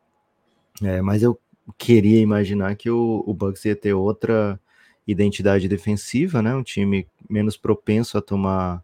É, 0.83 1.01
mas 1.01 1.23
eu 1.23 1.39
queria 1.79 2.21
imaginar 2.21 2.77
que 2.77 2.91
o, 2.91 3.23
o 3.27 3.35
Bucks 3.35 3.65
ia 3.65 3.77
ter 3.77 3.93
outra 3.93 4.59
identidade 5.07 5.69
defensiva, 5.69 6.43
né? 6.43 6.55
Um 6.55 6.63
time 6.63 7.07
menos 7.29 7.57
propenso 7.57 8.19
a 8.19 8.23
tomar 8.23 8.83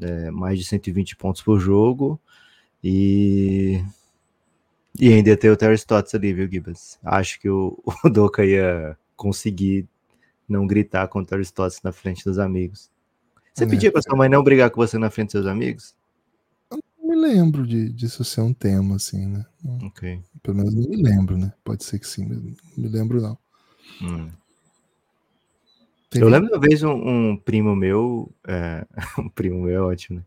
é, 0.00 0.30
mais 0.30 0.58
de 0.58 0.64
120 0.64 1.16
pontos 1.16 1.42
por 1.42 1.58
jogo. 1.58 2.20
E 2.82 3.82
e 4.98 5.12
ainda 5.12 5.30
ia 5.30 5.36
ter 5.36 5.50
o 5.50 5.56
Terry 5.56 5.74
Stotts 5.74 6.14
ali, 6.14 6.32
viu, 6.32 6.50
Gibbons? 6.50 6.98
Acho 7.04 7.38
que 7.38 7.48
o, 7.48 7.78
o 8.04 8.08
Doca 8.08 8.44
ia 8.44 8.96
conseguir 9.14 9.86
não 10.48 10.66
gritar 10.66 11.08
com 11.08 11.20
o 11.20 11.26
Terry 11.26 11.42
Stotts 11.42 11.82
na 11.82 11.92
frente 11.92 12.24
dos 12.24 12.38
amigos. 12.38 12.90
Você 13.52 13.64
é, 13.64 13.66
pedia 13.66 13.90
para 13.90 14.02
sua 14.02 14.16
mãe 14.16 14.28
não 14.28 14.42
brigar 14.42 14.70
com 14.70 14.80
você 14.80 14.98
na 14.98 15.10
frente 15.10 15.28
dos 15.28 15.32
seus 15.32 15.46
amigos? 15.46 15.95
Me 17.16 17.22
lembro 17.22 17.66
de, 17.66 17.88
disso 17.88 18.22
ser 18.22 18.42
um 18.42 18.52
tema, 18.52 18.96
assim, 18.96 19.26
né? 19.26 19.46
Ok. 19.82 20.20
Pelo 20.42 20.58
menos 20.58 20.74
não 20.74 20.88
me 20.88 21.02
lembro, 21.02 21.38
né? 21.38 21.50
Pode 21.64 21.82
ser 21.82 21.98
que 21.98 22.06
sim, 22.06 22.26
mas 22.26 22.36
não 22.38 22.54
me 22.76 22.88
lembro, 22.88 23.22
não. 23.22 23.38
Hum. 24.02 24.28
Eu 26.14 26.28
lembro 26.28 26.50
uma 26.50 26.60
vez 26.60 26.82
um, 26.82 26.92
um 26.92 27.36
primo 27.36 27.74
meu, 27.74 28.30
é, 28.46 28.86
um 29.18 29.30
primo 29.30 29.62
meu, 29.62 29.74
é 29.74 29.80
ótimo, 29.80 30.18
né? 30.18 30.24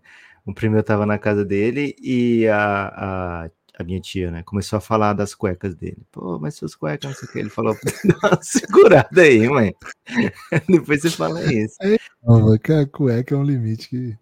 Um 0.47 0.53
primo 0.53 0.73
meu 0.73 0.83
tava 0.83 1.05
na 1.05 1.19
casa 1.19 1.45
dele 1.45 1.95
e 2.01 2.47
a, 2.47 3.45
a 3.45 3.49
a 3.79 3.83
minha 3.83 3.99
tia, 4.01 4.29
né? 4.29 4.43
Começou 4.43 4.75
a 4.75 4.81
falar 4.81 5.13
das 5.13 5.33
cuecas 5.33 5.73
dele. 5.73 6.05
Pô, 6.11 6.37
mas 6.37 6.55
suas 6.55 6.75
cuecas, 6.75 7.09
não 7.09 7.17
sei 7.17 7.29
o 7.29 7.31
que. 7.31 7.39
Ele 7.39 7.49
falou, 7.49 7.77
dá 8.03 8.27
uma 8.27 8.41
segurada 8.41 9.21
aí, 9.21 9.47
mãe. 9.47 9.73
Depois 10.67 11.01
você 11.01 11.09
fala 11.09 11.41
isso. 11.45 11.77
É, 11.81 11.97
não, 12.21 12.57
que 12.57 12.73
a 12.73 12.85
cueca 12.85 13.33
é 13.33 13.37
um 13.37 13.43
limite 13.43 13.87
que. 13.87 14.17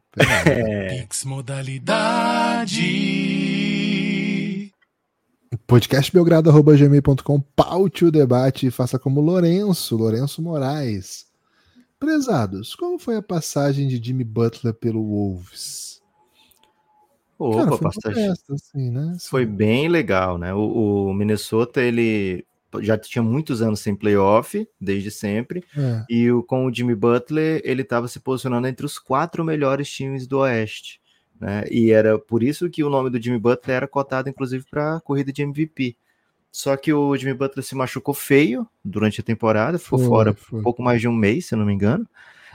É. 0.45 1.01
Pix 1.01 1.23
modalidade. 1.25 2.26
Podcastbelgrado.gmail.com 5.67 7.41
Paute 7.55 8.05
o 8.05 8.11
debate 8.11 8.67
e 8.67 8.71
faça 8.71 8.97
como 8.97 9.19
Lourenço, 9.19 9.97
Lourenço 9.97 10.41
Moraes. 10.41 11.27
Prezados, 11.99 12.73
como 12.75 12.97
foi 12.97 13.17
a 13.17 13.21
passagem 13.21 13.87
de 13.87 14.01
Jimmy 14.01 14.23
Butler 14.23 14.73
pelo 14.73 15.03
Wolves? 15.03 16.01
Opa, 17.37 17.57
Cara, 17.57 17.71
foi, 17.71 17.79
bastante... 17.79 18.19
assim, 18.51 18.89
né? 18.89 19.11
Assim. 19.15 19.29
foi 19.29 19.45
bem 19.45 19.87
legal, 19.89 20.37
né? 20.37 20.53
O, 20.53 21.07
o, 21.09 21.13
Minnesota, 21.13 21.81
ele 21.81 22.45
já 22.79 22.97
tinha 22.97 23.21
muitos 23.21 23.61
anos 23.61 23.79
sem 23.79 23.95
playoff, 23.95 24.67
desde 24.79 25.11
sempre, 25.11 25.63
é. 25.75 26.05
e 26.09 26.31
o, 26.31 26.41
com 26.43 26.65
o 26.65 26.73
Jimmy 26.73 26.95
Butler, 26.95 27.61
ele 27.63 27.81
estava 27.81 28.07
se 28.07 28.19
posicionando 28.19 28.67
entre 28.67 28.85
os 28.85 28.97
quatro 28.97 29.43
melhores 29.43 29.89
times 29.89 30.27
do 30.27 30.39
Oeste, 30.39 31.01
né? 31.39 31.65
E 31.69 31.91
era 31.91 32.17
por 32.17 32.43
isso 32.43 32.69
que 32.69 32.83
o 32.83 32.89
nome 32.89 33.09
do 33.09 33.21
Jimmy 33.21 33.39
Butler 33.39 33.77
era 33.77 33.87
cotado, 33.87 34.29
inclusive, 34.29 34.65
para 34.69 34.97
a 34.97 35.01
corrida 35.01 35.31
de 35.31 35.41
MVP. 35.41 35.95
Só 36.51 36.75
que 36.75 36.91
o 36.91 37.15
Jimmy 37.15 37.33
Butler 37.33 37.63
se 37.63 37.75
machucou 37.75 38.13
feio 38.13 38.67
durante 38.83 39.21
a 39.21 39.23
temporada, 39.23 39.77
ficou 39.77 39.99
foi, 39.99 40.07
fora 40.07 40.33
foi. 40.33 40.61
pouco 40.61 40.81
mais 40.81 40.99
de 40.99 41.07
um 41.07 41.13
mês, 41.13 41.45
se 41.45 41.53
eu 41.53 41.59
não 41.59 41.65
me 41.65 41.73
engano, 41.73 42.07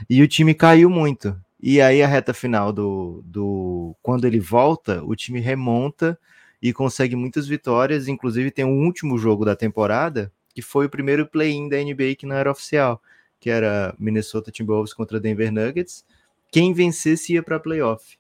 e 0.09 0.23
o 0.23 0.29
time 0.29 0.55
caiu 0.55 0.91
muito. 0.91 1.37
E 1.61 1.81
aí 1.81 2.03
a 2.03 2.09
reta 2.09 2.35
final 2.35 2.73
do, 2.73 3.23
do 3.25 3.95
quando 4.03 4.27
ele 4.27 4.41
volta, 4.41 5.03
o 5.05 5.15
time 5.15 5.39
remonta 5.39 6.19
e 6.61 6.73
consegue 6.73 7.15
muitas 7.15 7.47
vitórias, 7.47 8.09
inclusive 8.09 8.51
tem 8.51 8.65
um 8.65 8.85
último 8.85 9.17
jogo 9.17 9.45
da 9.45 9.55
temporada, 9.55 10.33
que 10.53 10.63
foi 10.63 10.87
o 10.87 10.91
primeiro 10.91 11.27
play-in 11.27 11.69
da 11.69 11.77
NBA 11.77 12.17
que 12.19 12.27
não 12.27 12.35
era 12.35 12.51
oficial, 12.51 13.01
que 13.39 13.49
era 13.49 13.95
Minnesota 13.99 14.51
Timberwolves 14.51 14.93
contra 14.93 15.21
Denver 15.21 15.53
Nuggets. 15.53 16.05
Quem 16.51 16.73
vencesse 16.73 17.35
ia 17.35 17.43
para 17.43 17.61
playoff. 17.61 18.19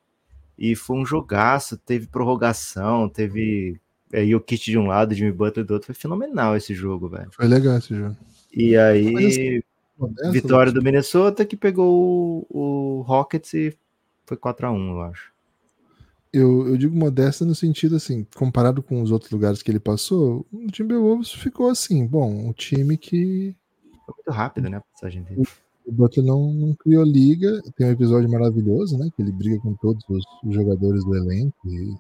E 0.59 0.76
foi 0.76 0.96
um 0.96 1.07
jogaço, 1.07 1.76
teve 1.76 2.07
prorrogação, 2.07 3.09
teve 3.09 3.80
aí 4.12 4.34
o 4.34 4.40
kit 4.40 4.70
de 4.70 4.78
um 4.78 4.86
lado, 4.86 5.14
Jimmy 5.14 5.32
Butler 5.32 5.64
do 5.64 5.74
outro, 5.74 5.86
foi 5.86 5.94
fenomenal 5.94 6.57
esse 6.57 6.74
jogo, 6.74 7.09
velho. 7.09 7.30
Foi 7.32 7.46
legal 7.46 7.78
esse 7.78 7.94
jogo. 7.94 8.16
E 8.53 8.76
aí 8.76 9.62
Vitória 10.30 10.72
do 10.72 10.82
Minnesota 10.82 11.44
que 11.44 11.57
pegou 11.57 12.46
o, 12.50 12.98
o 12.98 13.03
Rockets 13.03 13.55
e 13.55 13.76
foi 14.26 14.36
4 14.36 14.66
a 14.66 14.72
1 14.72 14.90
eu 14.90 15.03
acho. 15.03 15.32
Eu, 16.32 16.66
eu 16.68 16.76
digo 16.78 16.96
modesta 16.96 17.44
no 17.44 17.55
sentido 17.55 17.96
assim, 17.96 18.26
comparado 18.34 18.82
com 18.82 19.03
os 19.03 19.11
outros 19.11 19.30
lugares 19.30 19.62
que 19.62 19.70
ele 19.70 19.78
passou, 19.78 20.46
o 20.50 20.66
Timberwolves 20.68 21.30
ficou 21.30 21.68
assim, 21.68 22.07
bom, 22.07 22.48
um 22.48 22.53
time 22.53 22.96
que. 22.96 23.55
Foi 24.07 24.14
muito 24.16 24.30
rápido, 24.30 24.70
né? 24.70 24.78
A 24.78 24.80
passagem 24.80 25.22
dele. 25.22 25.46
O 25.86 25.92
Butler 25.92 26.24
não, 26.24 26.52
não, 26.52 26.74
criou 26.74 27.04
liga. 27.04 27.60
Tem 27.76 27.86
um 27.86 27.90
episódio 27.90 28.30
maravilhoso, 28.30 28.98
né? 28.98 29.08
Que 29.14 29.22
ele 29.22 29.32
briga 29.32 29.58
com 29.60 29.74
todos 29.74 30.04
os, 30.08 30.24
jogadores 30.54 31.04
do 31.04 31.16
elenco 31.16 31.56
e 31.66 31.94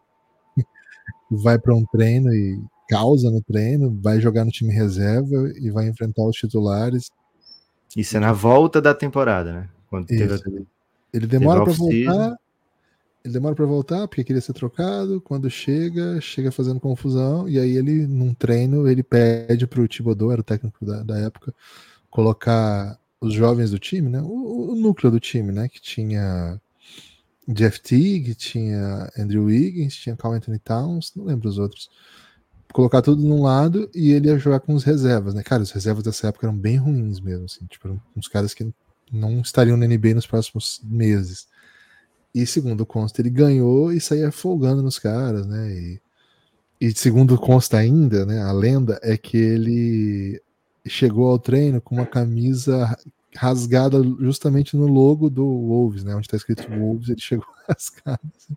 vai 1.30 1.58
para 1.58 1.74
um 1.74 1.84
treino 1.86 2.32
e 2.32 2.60
causa 2.88 3.30
no 3.30 3.40
treino, 3.42 3.98
vai 4.02 4.20
jogar 4.20 4.44
no 4.44 4.50
time 4.50 4.72
reserva 4.72 5.50
e 5.56 5.70
vai 5.70 5.88
enfrentar 5.88 6.24
os 6.24 6.36
titulares 6.36 7.10
isso 7.96 8.16
é 8.16 8.20
na 8.20 8.32
volta 8.32 8.80
da 8.80 8.94
temporada, 8.94 9.52
né? 9.52 9.68
Quando 9.88 10.06
teve, 10.06 10.66
ele 11.12 11.26
demora 11.26 11.62
para 11.62 11.72
voltar. 11.72 12.36
Ele 13.24 13.34
demora 13.34 13.54
para 13.54 13.66
voltar 13.66 14.08
porque 14.08 14.24
queria 14.24 14.40
ser 14.40 14.54
trocado. 14.54 15.20
Quando 15.20 15.48
chega, 15.50 16.20
chega 16.20 16.50
fazendo 16.50 16.80
confusão. 16.80 17.48
E 17.48 17.58
aí 17.58 17.76
ele, 17.76 18.06
num 18.06 18.34
treino, 18.34 18.88
ele 18.88 19.02
pede 19.02 19.66
para 19.66 19.80
o 19.80 19.86
Thibodeau, 19.86 20.32
era 20.32 20.40
o 20.40 20.44
técnico 20.44 20.84
da, 20.84 21.02
da, 21.02 21.18
época, 21.18 21.54
colocar 22.10 22.98
os 23.22 23.32
jovens 23.32 23.70
do 23.70 23.78
time, 23.78 24.08
né? 24.08 24.20
O, 24.20 24.72
o, 24.72 24.74
núcleo 24.74 25.10
do 25.10 25.20
time, 25.20 25.52
né? 25.52 25.68
Que 25.68 25.80
tinha 25.80 26.60
Jeff 27.46 27.80
Teague, 27.80 28.34
tinha 28.34 29.08
Andrew 29.16 29.44
Wiggins, 29.44 29.94
tinha 29.94 30.16
Carl 30.16 30.34
Anthony 30.34 30.58
Towns, 30.58 31.12
não 31.14 31.24
lembro 31.24 31.48
os 31.48 31.56
outros 31.56 31.88
colocar 32.72 33.02
tudo 33.02 33.22
num 33.22 33.42
lado 33.42 33.88
e 33.94 34.12
ele 34.12 34.28
ia 34.28 34.38
jogar 34.38 34.60
com 34.60 34.74
os 34.74 34.82
reservas, 34.82 35.34
né? 35.34 35.42
Cara, 35.42 35.62
os 35.62 35.70
reservas 35.70 36.02
dessa 36.02 36.28
época 36.28 36.46
eram 36.46 36.56
bem 36.56 36.78
ruins 36.78 37.20
mesmo, 37.20 37.44
assim, 37.44 37.64
tipo, 37.66 38.00
uns 38.16 38.28
caras 38.28 38.54
que 38.54 38.72
não 39.12 39.40
estariam 39.40 39.76
na 39.76 39.86
NBA 39.86 40.14
nos 40.14 40.26
próximos 40.26 40.80
meses. 40.82 41.46
E 42.34 42.46
segundo 42.46 42.86
consta, 42.86 43.20
ele 43.20 43.30
ganhou 43.30 43.92
e 43.92 44.00
saía 44.00 44.32
folgando 44.32 44.82
nos 44.82 44.98
caras, 44.98 45.46
né? 45.46 45.70
E, 45.70 46.00
e 46.80 46.92
segundo 46.94 47.38
consta 47.38 47.76
ainda, 47.76 48.24
né? 48.24 48.42
A 48.42 48.52
lenda 48.52 48.98
é 49.02 49.16
que 49.16 49.36
ele 49.36 50.42
chegou 50.86 51.30
ao 51.30 51.38
treino 51.38 51.80
com 51.80 51.94
uma 51.94 52.06
camisa 52.06 52.96
rasgada 53.34 54.02
justamente 54.20 54.76
no 54.76 54.86
logo 54.86 55.30
do 55.30 55.44
Wolves, 55.44 56.04
né? 56.04 56.14
Onde 56.14 56.26
está 56.26 56.36
escrito 56.36 56.68
Wolves, 56.68 57.08
ele 57.08 57.20
chegou 57.20 57.46
rasgado. 57.68 58.20
Assim. 58.36 58.56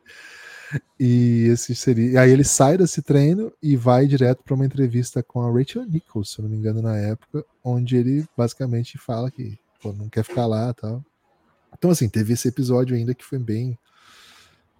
E 0.99 1.47
esse 1.51 1.75
seria. 1.75 2.21
Aí 2.21 2.31
ele 2.31 2.43
sai 2.43 2.77
desse 2.77 3.01
treino 3.01 3.51
e 3.61 3.75
vai 3.75 4.07
direto 4.07 4.43
para 4.43 4.55
uma 4.55 4.65
entrevista 4.65 5.21
com 5.23 5.41
a 5.41 5.51
Rachel 5.51 5.85
Nichols, 5.85 6.31
se 6.31 6.39
eu 6.39 6.43
não 6.43 6.49
me 6.49 6.57
engano, 6.57 6.81
na 6.81 6.97
época, 6.97 7.45
onde 7.63 7.95
ele 7.95 8.25
basicamente 8.35 8.97
fala 8.97 9.29
que 9.29 9.57
pô, 9.81 9.93
não 9.93 10.09
quer 10.09 10.23
ficar 10.23 10.45
lá 10.47 10.73
tal. 10.73 11.03
Então, 11.77 11.91
assim, 11.91 12.09
teve 12.09 12.33
esse 12.33 12.47
episódio 12.47 12.95
ainda 12.95 13.13
que 13.13 13.23
foi 13.23 13.37
bem, 13.37 13.77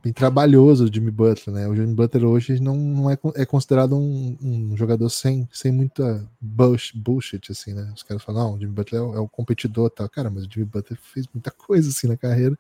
bem 0.05 0.13
trabalhoso 0.13 0.85
o 0.85 0.93
Jimmy 0.93 1.09
Butler, 1.09 1.55
né? 1.55 1.67
O 1.67 1.75
Jimmy 1.75 1.95
Butler 1.95 2.25
hoje 2.25 2.59
não, 2.59 2.75
não 2.75 3.09
é, 3.09 3.17
é 3.33 3.43
considerado 3.43 3.95
um, 3.95 4.37
um 4.39 4.77
jogador 4.77 5.09
sem, 5.09 5.49
sem 5.51 5.71
muita 5.71 6.29
bullshit, 6.39 7.51
assim, 7.51 7.73
né? 7.73 7.91
Os 7.95 8.03
caras 8.03 8.21
falam, 8.21 8.43
não, 8.43 8.55
o 8.55 8.59
Jimmy 8.59 8.71
Butler 8.71 9.01
é 9.01 9.03
o, 9.03 9.15
é 9.15 9.19
o 9.19 9.27
competidor 9.27 9.89
tal. 9.89 10.07
Cara, 10.07 10.29
mas 10.29 10.45
o 10.45 10.47
Jimmy 10.51 10.67
Butler 10.67 10.99
fez 11.01 11.25
muita 11.33 11.49
coisa 11.49 11.89
assim 11.89 12.05
na 12.07 12.15
carreira. 12.15 12.55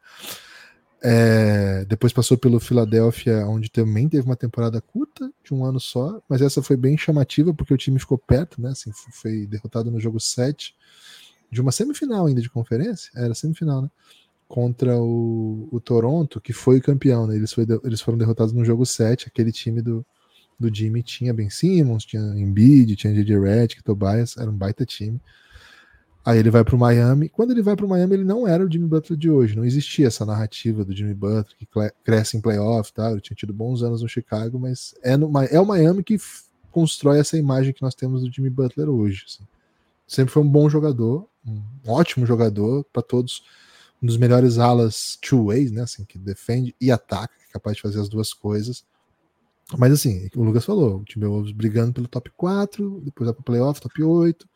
É, 1.03 1.85
depois 1.85 2.11
passou 2.11 2.35
pelo 2.35 2.59
Philadelphia, 2.59 3.45
onde 3.45 3.69
também 3.69 4.09
teve 4.09 4.25
uma 4.25 4.35
temporada 4.35 4.81
curta, 4.81 5.31
de 5.43 5.53
um 5.53 5.63
ano 5.63 5.79
só, 5.79 6.19
mas 6.27 6.41
essa 6.41 6.63
foi 6.63 6.75
bem 6.75 6.97
chamativa, 6.97 7.53
porque 7.53 7.75
o 7.75 7.77
time 7.77 7.99
ficou 7.99 8.17
perto, 8.17 8.59
né? 8.59 8.71
Assim, 8.71 8.91
foi 9.11 9.45
derrotado 9.45 9.91
no 9.91 9.99
jogo 9.99 10.19
7 10.19 10.73
de 11.51 11.61
uma 11.61 11.71
semifinal 11.71 12.25
ainda 12.25 12.41
de 12.41 12.49
conferência, 12.49 13.11
era 13.15 13.35
semifinal, 13.35 13.83
né? 13.83 13.89
Contra 14.47 14.97
o, 14.97 15.67
o 15.71 15.79
Toronto, 15.79 16.39
que 16.39 16.53
foi 16.53 16.77
o 16.77 16.81
campeão, 16.81 17.25
né? 17.25 17.35
Eles, 17.35 17.51
foi, 17.51 17.65
eles 17.83 18.01
foram 18.01 18.17
derrotados 18.17 18.53
no 18.53 18.63
jogo 18.63 18.85
7, 18.85 19.27
aquele 19.27 19.51
time 19.51 19.81
do, 19.81 20.05
do 20.59 20.73
Jimmy 20.73 21.01
tinha 21.01 21.33
Ben 21.33 21.49
Simmons, 21.49 22.05
tinha 22.05 22.21
Embiid, 22.21 22.95
tinha 22.95 23.13
J.J. 23.13 23.39
Redick, 23.39 23.83
Tobias, 23.83 24.37
era 24.37 24.49
um 24.49 24.55
baita 24.55 24.85
time. 24.85 25.19
Aí 26.25 26.39
ele 26.39 26.49
vai 26.49 26.63
para 26.63 26.75
o 26.75 26.79
Miami. 26.79 27.29
Quando 27.29 27.51
ele 27.51 27.61
vai 27.61 27.75
para 27.75 27.85
o 27.85 27.89
Miami, 27.89 28.15
ele 28.15 28.23
não 28.23 28.47
era 28.47 28.65
o 28.65 28.71
Jimmy 28.71 28.87
Butler 28.87 29.17
de 29.17 29.29
hoje. 29.29 29.55
Não 29.55 29.63
existia 29.63 30.07
essa 30.07 30.25
narrativa 30.25 30.83
do 30.83 30.95
Jimmy 30.95 31.13
Butler 31.13 31.55
que 31.55 31.67
cresce 32.03 32.35
em 32.35 32.41
playoff, 32.41 32.91
tá? 32.91 33.11
Ele 33.11 33.21
tinha 33.21 33.35
tido 33.35 33.53
bons 33.53 33.83
anos 33.83 34.01
no 34.01 34.09
Chicago, 34.09 34.59
mas 34.59 34.95
é, 35.03 35.15
no, 35.15 35.31
é 35.43 35.59
o 35.59 35.65
Miami 35.65 36.03
que 36.03 36.17
constrói 36.71 37.19
essa 37.19 37.37
imagem 37.37 37.73
que 37.73 37.81
nós 37.83 37.93
temos 37.93 38.23
do 38.23 38.33
Jimmy 38.33 38.49
Butler 38.49 38.89
hoje. 38.89 39.23
Assim. 39.27 39.43
Sempre 40.07 40.33
foi 40.33 40.41
um 40.41 40.49
bom 40.49 40.67
jogador, 40.67 41.27
um 41.45 41.61
ótimo 41.87 42.25
jogador 42.25 42.83
para 42.91 43.03
todos, 43.03 43.43
um 44.01 44.07
dos 44.07 44.17
melhores 44.17 44.57
alas 44.57 45.17
two 45.21 45.45
ways, 45.45 45.71
né? 45.71 45.81
Assim, 45.81 46.05
que 46.05 46.17
defende 46.17 46.75
e 46.79 46.91
ataca, 46.91 47.33
é 47.49 47.53
capaz 47.53 47.77
de 47.77 47.81
fazer 47.81 47.99
as 47.99 48.09
duas 48.09 48.33
coisas. 48.33 48.83
Mas 49.77 49.91
assim, 49.93 50.29
o 50.35 50.43
Lucas 50.43 50.63
falou, 50.63 50.97
o 50.97 51.03
Timberwolves 51.03 51.51
brigando 51.51 51.93
pelo 51.93 52.07
top 52.07 52.29
4, 52.37 53.01
depois 53.03 53.25
vai 53.25 53.33
para 53.33 53.43
playoff, 53.43 53.81
top 53.81 54.03
8 54.03 54.47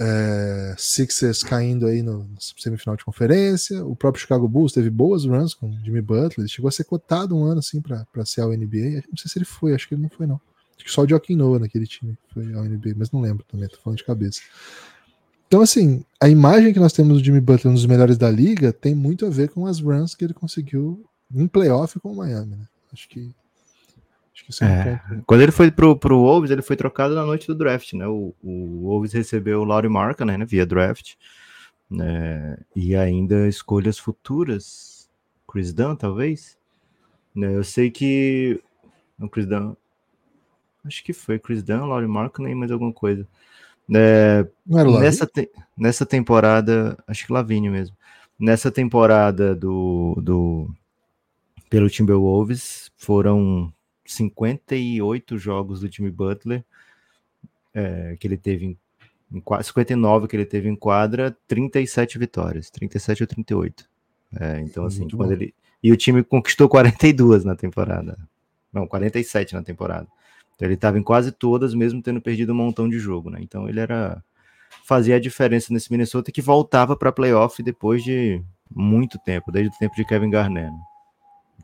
É, 0.00 0.74
Sixers 0.78 1.42
caindo 1.42 1.86
aí 1.86 2.02
no, 2.02 2.24
no 2.24 2.40
semifinal 2.40 2.96
de 2.96 3.04
conferência. 3.04 3.84
O 3.84 3.94
próprio 3.94 4.22
Chicago 4.22 4.48
Bulls 4.48 4.72
teve 4.72 4.88
boas 4.88 5.24
runs 5.24 5.52
com 5.52 5.70
Jimmy 5.84 6.00
Butler. 6.00 6.38
Ele 6.38 6.48
chegou 6.48 6.68
a 6.68 6.72
ser 6.72 6.84
cotado 6.84 7.36
um 7.36 7.44
ano 7.44 7.58
assim 7.58 7.82
para 7.82 8.24
ser 8.24 8.40
ao 8.40 8.50
NBA. 8.50 9.02
Não 9.10 9.16
sei 9.16 9.30
se 9.30 9.38
ele 9.38 9.44
foi, 9.44 9.74
acho 9.74 9.88
que 9.88 9.94
ele 9.94 10.02
não 10.02 10.08
foi, 10.08 10.26
não. 10.26 10.40
Acho 10.76 10.84
que 10.84 10.92
só 10.92 11.02
o 11.02 11.08
Joaquim 11.08 11.34
Noah 11.34 11.58
naquele 11.58 11.86
time 11.86 12.16
foi 12.32 12.54
ao 12.54 12.64
NBA, 12.64 12.94
mas 12.96 13.10
não 13.10 13.20
lembro 13.20 13.44
também, 13.44 13.68
tô 13.68 13.78
falando 13.78 13.98
de 13.98 14.04
cabeça. 14.04 14.40
Então, 15.48 15.62
assim, 15.62 16.04
a 16.20 16.28
imagem 16.28 16.74
que 16.74 16.78
nós 16.78 16.92
temos 16.92 17.18
do 17.18 17.24
Jimmy 17.24 17.40
Butler, 17.40 17.72
um 17.72 17.74
dos 17.74 17.86
melhores 17.86 18.18
da 18.18 18.30
liga, 18.30 18.70
tem 18.70 18.94
muito 18.94 19.24
a 19.24 19.30
ver 19.30 19.48
com 19.48 19.66
as 19.66 19.80
runs 19.80 20.14
que 20.14 20.22
ele 20.22 20.34
conseguiu 20.34 21.02
em 21.34 21.48
playoff 21.48 21.98
com 21.98 22.12
o 22.12 22.16
Miami, 22.16 22.54
né? 22.54 22.68
Acho 22.92 23.08
que 23.08 23.34
Acho 24.38 24.44
que 24.44 24.50
isso 24.52 24.62
é, 24.62 24.66
é 24.66 24.92
um 24.92 25.08
ponto. 25.08 25.24
Quando 25.26 25.40
ele 25.40 25.50
foi 25.50 25.70
pro, 25.70 25.96
pro 25.96 26.18
Wolves, 26.18 26.50
ele 26.50 26.62
foi 26.62 26.76
trocado 26.76 27.14
na 27.14 27.24
noite 27.24 27.46
do 27.46 27.54
draft, 27.54 27.94
né? 27.94 28.06
O, 28.06 28.34
o 28.42 28.82
Wolves 28.82 29.12
recebeu 29.12 29.62
o 29.62 29.64
Laurie 29.64 29.90
Marca, 29.90 30.24
né, 30.24 30.38
via 30.44 30.64
draft, 30.64 31.14
né? 31.90 32.56
E 32.76 32.94
ainda 32.94 33.48
escolhas 33.48 33.98
futuras. 33.98 35.08
Chris 35.50 35.72
Dunn, 35.72 35.96
talvez? 35.96 36.56
Né, 37.34 37.56
eu 37.56 37.64
sei 37.64 37.90
que. 37.90 38.62
Não, 39.18 39.28
Chris 39.28 39.46
Dunn. 39.46 39.74
Acho 40.84 41.02
que 41.02 41.12
foi 41.12 41.38
Chris 41.38 41.62
Dunn, 41.62 41.86
Laurie 41.86 42.06
Marca, 42.06 42.42
nem 42.42 42.54
mais 42.54 42.70
alguma 42.70 42.92
coisa. 42.92 43.26
É, 43.94 44.46
nessa, 44.66 45.26
te, 45.26 45.50
nessa 45.76 46.04
temporada, 46.04 46.96
acho 47.06 47.26
que 47.26 47.32
Lavigne 47.32 47.70
mesmo. 47.70 47.96
Nessa 48.38 48.70
temporada 48.70 49.54
do, 49.54 50.14
do 50.22 50.70
pelo 51.68 51.88
Timberwolves 51.88 52.90
foram 52.96 53.72
58 54.04 55.38
jogos 55.38 55.80
do 55.80 55.88
time 55.88 56.10
Butler, 56.10 56.64
é, 57.74 58.16
que 58.18 58.26
ele 58.26 58.36
teve 58.36 58.66
em, 58.66 58.78
em 59.32 59.42
59 59.62 60.28
que 60.28 60.36
ele 60.36 60.46
teve 60.46 60.68
em 60.68 60.76
quadra, 60.76 61.36
37 61.46 62.18
vitórias, 62.18 62.70
37 62.70 63.22
ou 63.22 63.26
38. 63.26 63.88
É, 64.38 64.60
então, 64.60 64.84
assim, 64.84 65.00
Muito 65.00 65.16
quando 65.16 65.28
bom. 65.30 65.34
ele. 65.34 65.54
E 65.82 65.92
o 65.92 65.96
time 65.96 66.22
conquistou 66.24 66.68
42 66.68 67.44
na 67.44 67.54
temporada. 67.54 68.18
Não, 68.72 68.86
47 68.86 69.54
na 69.54 69.62
temporada. 69.62 70.08
Então 70.58 70.66
ele 70.66 70.74
estava 70.74 70.98
em 70.98 71.02
quase 71.04 71.30
todas, 71.30 71.72
mesmo 71.72 72.02
tendo 72.02 72.20
perdido 72.20 72.52
um 72.52 72.56
montão 72.56 72.88
de 72.88 72.98
jogo, 72.98 73.30
né? 73.30 73.38
Então 73.40 73.68
ele 73.68 73.78
era. 73.78 74.20
Fazia 74.84 75.14
a 75.16 75.20
diferença 75.20 75.72
nesse 75.72 75.90
Minnesota 75.90 76.32
que 76.32 76.42
voltava 76.42 76.96
para 76.96 77.12
playoff 77.12 77.62
depois 77.62 78.02
de 78.02 78.42
muito 78.74 79.18
tempo, 79.20 79.52
desde 79.52 79.74
o 79.74 79.78
tempo 79.78 79.94
de 79.94 80.04
Kevin 80.04 80.30
Garnett. 80.30 80.70
Né? 80.70 80.78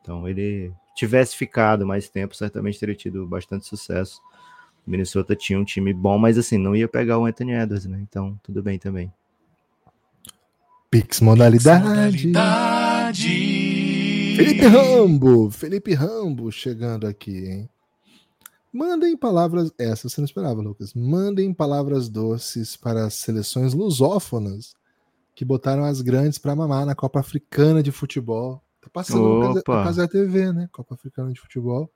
Então 0.00 0.28
ele 0.28 0.72
tivesse 0.94 1.36
ficado 1.36 1.84
mais 1.84 2.08
tempo, 2.08 2.36
certamente 2.36 2.78
teria 2.78 2.94
tido 2.94 3.26
bastante 3.26 3.66
sucesso. 3.66 4.20
Minnesota 4.86 5.34
tinha 5.34 5.58
um 5.58 5.64
time 5.64 5.92
bom, 5.92 6.16
mas 6.16 6.38
assim, 6.38 6.56
não 6.56 6.76
ia 6.76 6.86
pegar 6.86 7.18
o 7.18 7.24
Anthony 7.24 7.52
Edwards, 7.52 7.86
né? 7.86 7.98
Então, 8.00 8.38
tudo 8.42 8.62
bem 8.62 8.78
também. 8.78 9.12
Pix 10.88 11.20
modalidade. 11.20 12.28
modalidade. 12.28 13.28
Felipe 14.36 14.66
Rambo, 14.66 15.50
Felipe 15.50 15.94
Rambo 15.94 16.52
chegando 16.52 17.06
aqui, 17.06 17.46
hein? 17.46 17.68
Mandem 18.74 19.16
palavras. 19.16 19.72
Essa 19.78 20.08
você 20.08 20.20
não 20.20 20.26
esperava, 20.26 20.60
Lucas. 20.60 20.92
Mandem 20.92 21.54
palavras 21.54 22.08
doces 22.08 22.76
para 22.76 23.06
as 23.06 23.14
seleções 23.14 23.72
lusófonas 23.72 24.74
que 25.34 25.44
botaram 25.44 25.84
as 25.84 26.00
grandes 26.00 26.38
para 26.38 26.54
mamar 26.54 26.84
na 26.84 26.94
Copa 26.94 27.20
Africana 27.20 27.82
de 27.82 27.90
Futebol 27.92 28.64
Tá 28.84 28.90
passando 28.92 29.54
na 29.54 29.62
Casa 29.62 30.06
TV, 30.06 30.52
né? 30.52 30.68
Copa 30.70 30.94
Africana 30.94 31.32
de 31.32 31.40
Futebol. 31.40 31.90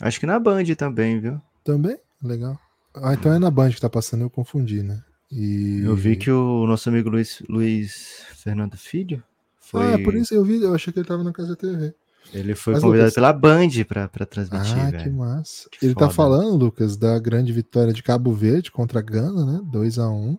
Acho 0.00 0.20
que 0.20 0.26
na 0.26 0.38
Band 0.38 0.64
também, 0.76 1.18
viu? 1.18 1.40
Também? 1.64 1.96
Legal. 2.22 2.58
Ah, 2.94 3.14
então 3.14 3.32
é 3.32 3.38
na 3.38 3.50
Band 3.50 3.70
que 3.70 3.80
tá 3.80 3.88
passando, 3.88 4.22
eu 4.22 4.30
confundi, 4.30 4.82
né? 4.82 5.02
E... 5.32 5.80
Eu 5.82 5.96
vi 5.96 6.16
que 6.16 6.30
o 6.30 6.66
nosso 6.66 6.88
amigo 6.88 7.08
Luiz, 7.08 7.42
Luiz 7.48 8.24
Fernando 8.34 8.76
Filho 8.76 9.22
foi. 9.58 9.82
Ah, 9.82 9.90
é 9.92 9.98
por 9.98 10.14
isso 10.14 10.34
eu 10.34 10.44
vi, 10.44 10.62
eu 10.62 10.74
achei 10.74 10.92
que 10.92 10.98
ele 10.98 11.08
tava 11.08 11.24
na 11.24 11.32
Casa 11.32 11.56
TV. 11.56 11.94
Ele 12.32 12.54
foi 12.54 12.74
Mas, 12.74 12.82
convidado 12.82 13.04
Lucas... 13.04 13.14
pela 13.14 13.32
Band 13.32 13.68
para 13.86 14.26
transmitir. 14.26 14.78
Ah, 14.78 14.90
velho. 14.90 15.04
que 15.04 15.10
massa. 15.10 15.68
Que 15.70 15.86
ele 15.86 15.94
tá 15.94 16.00
foda. 16.00 16.08
tá 16.08 16.14
falando, 16.14 16.64
Lucas, 16.64 16.96
da 16.96 17.18
grande 17.18 17.52
vitória 17.52 17.92
de 17.92 18.02
Cabo 18.02 18.32
Verde 18.32 18.72
contra 18.72 18.98
a 18.98 19.02
Gana, 19.02 19.44
né? 19.44 19.60
2 19.64 19.98
a 19.98 20.08
1 20.08 20.38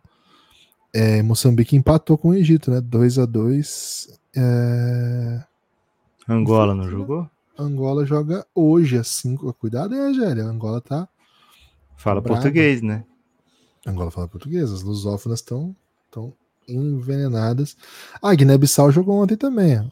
é, 0.93 1.21
Moçambique 1.21 1.75
empatou 1.75 2.17
com 2.17 2.29
o 2.29 2.33
Egito, 2.33 2.71
né? 2.71 2.79
2 2.79 3.19
a 3.19 3.25
2 3.25 4.17
é... 4.37 5.43
Angola 6.27 6.73
não 6.73 6.89
jogou? 6.89 7.29
Angola 7.57 8.05
joga 8.05 8.45
hoje 8.55 8.97
às 8.97 9.07
5. 9.09 9.53
Cuidado 9.53 9.93
aí, 9.93 9.99
Angélia. 9.99 10.45
Angola 10.45 10.79
tá. 10.81 11.07
Fala 11.97 12.21
brava. 12.21 12.41
português, 12.41 12.81
né? 12.81 13.03
Angola 13.85 14.09
fala 14.09 14.27
português. 14.27 14.71
As 14.71 14.81
lusófonas 14.83 15.39
estão 15.39 15.75
tão 16.09 16.33
envenenadas. 16.67 17.77
Ah, 18.21 18.33
Guiné-Bissau 18.33 18.91
jogou 18.91 19.21
ontem 19.21 19.37
também. 19.37 19.89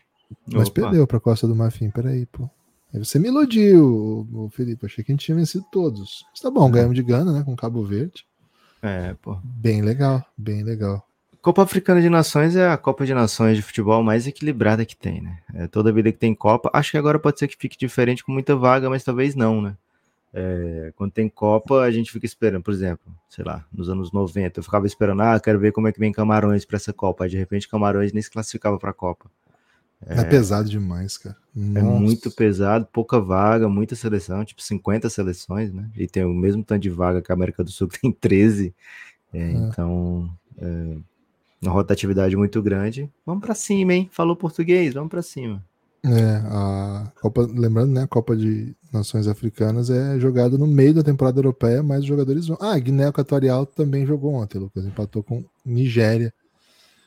Mas 0.52 0.68
Opa. 0.68 0.82
perdeu 0.82 1.08
pra 1.08 1.20
Costa 1.20 1.48
do 1.48 1.56
Marfim. 1.56 1.90
Peraí, 1.90 2.26
pô. 2.26 2.50
Aí 2.94 3.00
você 3.00 3.18
me 3.18 3.28
iludiu, 3.28 4.50
Felipe. 4.52 4.86
Achei 4.86 5.04
que 5.04 5.12
a 5.12 5.14
gente 5.14 5.26
tinha 5.26 5.36
vencido 5.36 5.66
todos. 5.72 6.26
Mas 6.32 6.40
tá 6.40 6.52
bom, 6.52 6.68
é. 6.70 6.72
ganhamos 6.72 6.96
de 6.96 7.04
Gana, 7.04 7.32
né? 7.32 7.44
Com 7.44 7.56
Cabo 7.56 7.84
Verde. 7.84 8.26
É, 8.82 9.16
pô. 9.22 9.38
Bem 9.44 9.82
legal, 9.82 10.24
bem 10.38 10.64
legal. 10.64 11.06
Copa 11.42 11.64
Africana 11.64 12.02
de 12.02 12.10
Nações 12.10 12.56
é 12.56 12.70
a 12.70 12.78
Copa 12.78 13.06
de 13.06 13.14
Nações 13.14 13.58
de 13.58 13.64
futebol 13.64 14.02
mais 14.02 14.28
equilibrada 14.28 14.86
que 14.86 14.96
tem, 14.96 15.22
né? 15.22 15.40
É, 15.54 15.68
toda 15.68 15.92
vida 15.92 16.10
que 16.12 16.18
tem 16.18 16.34
Copa, 16.34 16.70
acho 16.72 16.92
que 16.92 16.98
agora 16.98 17.20
pode 17.20 17.38
ser 17.38 17.50
que 17.50 17.58
fique 17.58 17.78
diferente 17.78 18.24
com 18.24 18.32
muita 18.32 18.56
vaga, 18.56 18.90
mas 18.90 19.04
talvez 19.04 19.36
não, 19.36 19.62
né? 19.62 19.76
É, 20.34 20.94
quando 20.96 21.12
tem 21.12 21.28
Copa, 21.28 21.82
a 21.82 21.92
gente 21.92 22.12
fica 22.12 22.26
esperando, 22.26 22.64
por 22.64 22.74
exemplo, 22.74 23.14
sei 23.30 23.44
lá, 23.44 23.66
nos 23.74 23.90
anos 23.90 24.12
90, 24.12 24.60
eu 24.60 24.64
ficava 24.64 24.88
esperando, 24.88 25.22
ah, 25.22 25.40
quero 25.40 25.60
ver 25.60 25.72
como 25.74 25.88
é 25.88 25.92
que 25.92 26.00
vem 26.00 26.12
Camarões 26.12 26.64
para 26.64 26.78
essa 26.78 26.94
Copa. 26.94 27.26
Aí, 27.26 27.30
de 27.30 27.38
repente, 27.38 27.68
Camarões 27.68 28.14
nem 28.14 28.24
se 28.24 28.32
classificava 28.32 28.80
para 28.80 28.92
a 28.92 28.94
Copa. 28.94 29.30
É, 30.08 30.22
é, 30.22 30.24
pesado 30.24 30.70
demais, 30.70 31.18
cara. 31.18 31.36
É 31.56 31.60
Nossa. 31.60 31.98
É 31.98 32.00
muito 32.00 32.32
pesado, 32.32 32.88
pouca 32.92 33.20
vaga, 33.20 33.70
muita 33.70 33.96
seleção, 33.96 34.44
tipo 34.44 34.62
50 34.62 35.10
seleções, 35.10 35.72
né? 35.72 35.90
E 35.96 36.08
tem 36.08 36.24
o 36.24 36.34
mesmo 36.34 36.64
tanto 36.64 36.82
de 36.82 36.90
vaga 36.90 37.22
que 37.22 37.32
a 37.32 37.36
América 37.36 37.64
do 37.64 37.72
Sul, 37.72 37.88
tem 38.02 38.12
13. 38.12 38.74
É, 39.34 39.40
é. 39.40 39.52
Então, 39.52 40.30
é, 40.58 40.98
uma 41.62 41.72
rotatividade 41.72 42.36
muito 42.36 42.62
grande. 42.62 43.10
Vamos 43.26 43.44
para 43.44 43.56
cima, 43.56 43.94
hein? 43.94 44.10
Falou 44.12 44.36
português, 44.36 44.94
vamos 44.94 45.10
para 45.10 45.22
cima. 45.22 45.64
É, 46.06 46.42
a 46.46 47.12
Copa, 47.22 47.48
lembrando, 47.50 47.94
né, 47.94 48.04
a 48.04 48.08
Copa 48.08 48.36
de 48.36 48.76
Nações 48.92 49.26
Africanas 49.26 49.90
é 49.90 50.20
jogada 50.20 50.58
no 50.58 50.68
meio 50.68 50.94
da 50.94 51.02
temporada 51.02 51.40
europeia, 51.40 51.82
mas 51.82 52.02
os 52.02 52.06
jogadores 52.06 52.46
vão. 52.48 52.58
Ah, 52.60 52.78
Guiné 52.78 53.08
Equatorial 53.08 53.66
também 53.66 54.06
jogou 54.06 54.34
ontem, 54.34 54.60
Lucas, 54.60 54.86
empatou 54.86 55.24
com 55.24 55.46
Nigéria. 55.66 56.34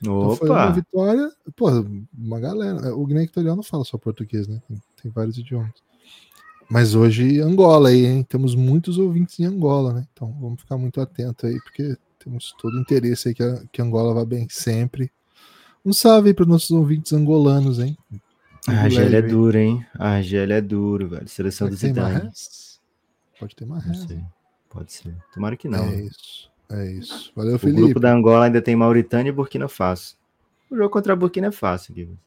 Opa! 0.04 0.34
Então 0.34 0.36
foi 0.36 0.50
uma 0.50 0.72
vitória, 0.72 1.32
pô, 1.54 1.70
uma 2.16 2.40
galera. 2.40 2.94
O 2.94 3.06
Guiné 3.06 3.22
Equatorial 3.22 3.56
não 3.56 3.62
fala 3.62 3.84
só 3.84 3.96
português, 3.96 4.46
né? 4.46 4.60
Tem, 4.68 4.82
tem 5.02 5.10
vários 5.10 5.38
idiomas. 5.38 5.72
Mas 6.68 6.94
hoje 6.94 7.40
Angola 7.40 7.90
aí, 7.90 8.04
hein? 8.04 8.22
Temos 8.24 8.54
muitos 8.54 8.98
ouvintes 8.98 9.38
em 9.38 9.44
Angola, 9.44 9.92
né? 9.92 10.06
Então 10.12 10.32
vamos 10.40 10.60
ficar 10.60 10.76
muito 10.76 11.00
atento 11.00 11.46
aí, 11.46 11.60
porque 11.60 11.96
temos 12.18 12.54
todo 12.60 12.74
o 12.74 12.80
interesse 12.80 13.28
aí 13.28 13.34
que, 13.34 13.42
a, 13.42 13.62
que 13.70 13.80
Angola 13.80 14.12
vá 14.12 14.24
bem 14.24 14.48
sempre. 14.50 15.10
Um 15.84 15.92
salve 15.92 16.28
aí 16.28 16.34
para 16.34 16.42
os 16.42 16.48
nossos 16.48 16.70
ouvintes 16.72 17.12
angolanos, 17.12 17.78
hein? 17.78 17.96
A 18.68 18.72
Argélia 18.72 19.18
é 19.18 19.22
duro, 19.22 19.56
hein? 19.56 19.86
A 19.94 20.08
Argélia 20.14 20.54
é 20.54 20.60
duro, 20.60 21.08
velho. 21.08 21.28
Seleção 21.28 21.68
do 21.68 21.76
Zidane. 21.76 22.30
Pode 23.38 23.54
ter 23.54 23.64
reza. 23.64 24.26
Pode 24.68 24.92
ser. 24.92 25.14
Tomara 25.32 25.56
que 25.56 25.68
não. 25.68 25.84
É 25.84 26.02
isso. 26.02 26.50
É 26.70 26.90
isso. 26.92 27.32
Valeu, 27.34 27.56
o 27.56 27.58
Felipe. 27.58 27.80
O 27.80 27.84
grupo 27.84 28.00
da 28.00 28.12
Angola 28.12 28.46
ainda 28.46 28.60
tem 28.60 28.74
Mauritânia 28.74 29.30
e 29.30 29.32
Burkina 29.32 29.68
Faso. 29.68 30.14
O 30.70 30.76
jogo 30.76 30.90
contra 30.90 31.12
a 31.12 31.16
Burkina 31.16 31.48
é 31.48 31.52
fácil, 31.52 31.94
Guilherme. 31.94 32.18